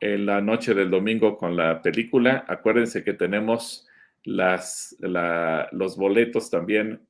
En 0.00 0.26
la 0.26 0.40
noche 0.40 0.74
del 0.74 0.90
domingo 0.90 1.38
con 1.38 1.56
la 1.56 1.80
película, 1.80 2.44
acuérdense 2.48 3.04
que 3.04 3.14
tenemos 3.14 3.86
las, 4.24 4.96
los 5.70 5.96
boletos 5.96 6.50
también, 6.50 7.00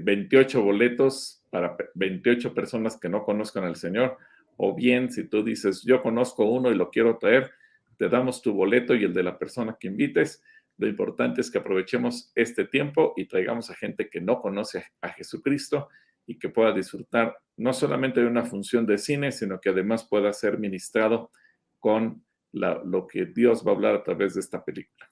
28 0.00 0.58
eh, 0.58 0.62
boletos 0.62 1.44
para 1.50 1.76
28 1.94 2.54
personas 2.54 2.96
que 2.96 3.08
no 3.08 3.24
conozcan 3.24 3.64
al 3.64 3.76
Señor. 3.76 4.16
O 4.56 4.74
bien, 4.74 5.10
si 5.10 5.24
tú 5.24 5.42
dices, 5.42 5.82
yo 5.84 6.02
conozco 6.02 6.44
uno 6.44 6.70
y 6.70 6.74
lo 6.74 6.90
quiero 6.90 7.18
traer, 7.18 7.50
te 7.98 8.08
damos 8.08 8.42
tu 8.42 8.52
boleto 8.52 8.94
y 8.94 9.04
el 9.04 9.12
de 9.12 9.22
la 9.22 9.38
persona 9.38 9.76
que 9.78 9.88
invites 9.88 10.42
lo 10.78 10.86
importante 10.86 11.40
es 11.40 11.50
que 11.50 11.58
aprovechemos 11.58 12.30
este 12.34 12.66
tiempo 12.66 13.14
y 13.16 13.26
traigamos 13.26 13.70
a 13.70 13.74
gente 13.74 14.10
que 14.10 14.20
no 14.20 14.40
conoce 14.40 14.84
a 15.00 15.08
Jesucristo 15.08 15.88
y 16.26 16.38
que 16.38 16.50
pueda 16.50 16.72
disfrutar 16.72 17.38
no 17.56 17.72
solamente 17.72 18.20
de 18.20 18.26
una 18.26 18.44
función 18.44 18.84
de 18.84 18.98
cine, 18.98 19.32
sino 19.32 19.60
que 19.60 19.70
además 19.70 20.06
pueda 20.06 20.32
ser 20.32 20.58
ministrado 20.58 21.30
con 21.78 22.24
lo 22.52 23.06
que 23.06 23.26
Dios 23.26 23.66
va 23.66 23.72
a 23.72 23.74
hablar 23.74 23.94
a 23.94 24.02
través 24.02 24.34
de 24.34 24.40
esta 24.40 24.64
película. 24.64 25.10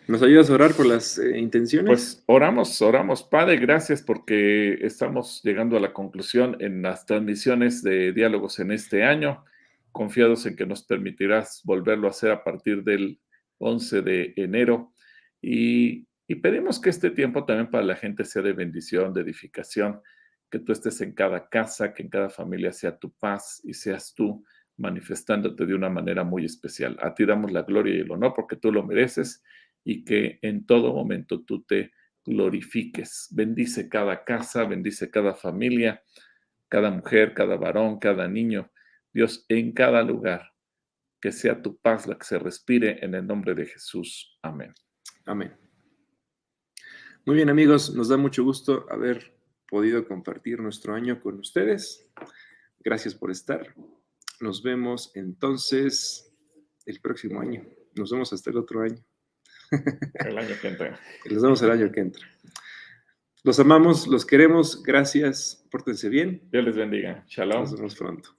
¿Nos 0.06 0.22
ayudas 0.22 0.51
a 0.51 0.55
orar 0.55 0.74
por 0.74 0.85
las 0.85 1.18
eh, 1.18 1.39
intenciones? 1.39 1.89
Pues 1.89 2.24
oramos, 2.26 2.82
oramos. 2.82 3.22
Padre, 3.22 3.56
gracias 3.56 4.02
porque 4.02 4.74
estamos 4.82 5.40
llegando 5.43 5.78
a 5.78 5.81
la 5.81 5.94
conclusión 5.94 6.59
en 6.60 6.82
las 6.82 7.06
transmisiones 7.06 7.82
de 7.82 8.12
diálogos 8.12 8.59
en 8.59 8.70
este 8.70 9.02
año, 9.02 9.44
confiados 9.93 10.44
en 10.44 10.56
que 10.56 10.66
nos 10.66 10.82
permitirás 10.82 11.62
volverlo 11.64 12.06
a 12.06 12.10
hacer 12.10 12.32
a 12.32 12.44
partir 12.44 12.85
del 12.85 13.18
11 13.56 14.02
de 14.02 14.35
enero. 14.36 14.93
Y, 15.40 16.06
pedimos 16.43 16.81
que 16.81 16.90
este 16.90 17.10
tiempo 17.10 17.47
también 17.47 17.70
para 17.70 17.85
la 17.85 17.97
gente 17.97 18.26
sea 18.26 18.43
de 18.43 18.52
bendición, 18.52 19.14
de 19.14 19.22
edificación, 19.22 20.02
que 20.51 20.59
tú 20.59 20.72
estés 20.72 21.01
en 21.01 21.12
cada 21.12 21.48
casa, 21.48 21.94
que 21.94 22.02
en 22.02 22.10
cada 22.10 22.28
familia 22.28 22.72
sea 22.72 22.98
tu 22.98 23.10
paz 23.10 23.62
y 23.64 23.72
seas 23.72 24.12
tú 24.14 24.44
manifestándote 24.76 25.64
de 25.64 25.74
una 25.74 25.89
manera 25.89 26.24
muy 26.24 26.44
especial. 26.44 26.98
A 27.01 27.14
ti 27.14 27.24
damos 27.24 27.52
la 27.52 27.62
gloria 27.62 27.94
y 27.94 28.01
el 28.01 28.10
honor 28.10 28.35
porque 28.36 28.56
tú 28.56 28.70
lo 28.70 28.82
mereces 28.82 29.43
y 29.85 30.05
que 30.05 30.39
en 30.43 30.66
todo 30.66 30.93
momento 30.93 31.44
tú 31.44 31.62
te 31.62 31.93
glorifiques. 32.24 33.28
Bendice 33.31 33.89
cada 33.89 34.24
casa, 34.24 34.65
bendice 34.65 35.11
cada 35.11 35.35
familia, 35.35 36.02
cada 36.69 36.90
mujer, 36.90 37.35
cada 37.35 37.56
varón, 37.56 37.98
cada 37.98 38.27
niño. 38.27 38.70
Dios, 39.12 39.44
en 39.48 39.73
cada 39.73 40.02
lugar 40.02 40.51
que 41.20 41.32
sea 41.32 41.62
tu 41.62 41.78
paz 41.78 42.06
la 42.06 42.19
que 42.19 42.24
se 42.24 42.39
respire 42.39 43.05
en 43.05 43.15
el 43.15 43.27
nombre 43.27 43.55
de 43.55 43.66
Jesús. 43.66 44.39
Amén. 44.43 44.74
Amén. 45.24 45.56
Muy 47.24 47.36
bien 47.36 47.48
amigos, 47.48 47.94
nos 47.94 48.09
da 48.09 48.19
mucho 48.19 48.44
gusto 48.44 48.86
haber 48.90 49.35
podido 49.66 50.06
compartir 50.06 50.61
nuestro 50.61 50.94
año 50.94 51.20
con 51.20 51.39
ustedes. 51.39 52.11
Gracias 52.81 53.15
por 53.15 53.31
estar. 53.31 53.74
Nos 54.40 54.62
vemos 54.62 55.11
entonces 55.15 56.31
el 56.85 57.01
próximo 57.01 57.40
año. 57.40 57.65
Nos 57.94 58.11
vemos 58.11 58.32
hasta 58.35 58.51
el 58.51 58.59
otro 58.59 58.82
año. 58.82 59.02
El 59.70 60.39
año 60.39 60.55
que 60.61 60.69
entra. 60.69 61.01
Nos 61.31 61.43
vemos 61.43 61.62
el 61.62 61.70
año 61.70 61.93
que 61.93 62.01
entra. 62.01 62.27
Los 63.43 63.61
amamos, 63.61 64.07
los 64.07 64.24
queremos. 64.24 64.82
Gracias. 64.82 65.66
Pórtense 65.70 66.09
bien. 66.09 66.43
Dios 66.51 66.65
les 66.65 66.77
bendiga. 66.77 67.24
Shalom. 67.28 67.62
Nos 67.62 67.77
vemos 67.77 67.95
pronto. 67.95 68.31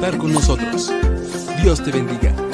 Estar 0.00 0.16
con 0.16 0.32
nosotros. 0.32 0.90
Dios 1.62 1.84
te 1.84 1.92
bendiga. 1.92 2.49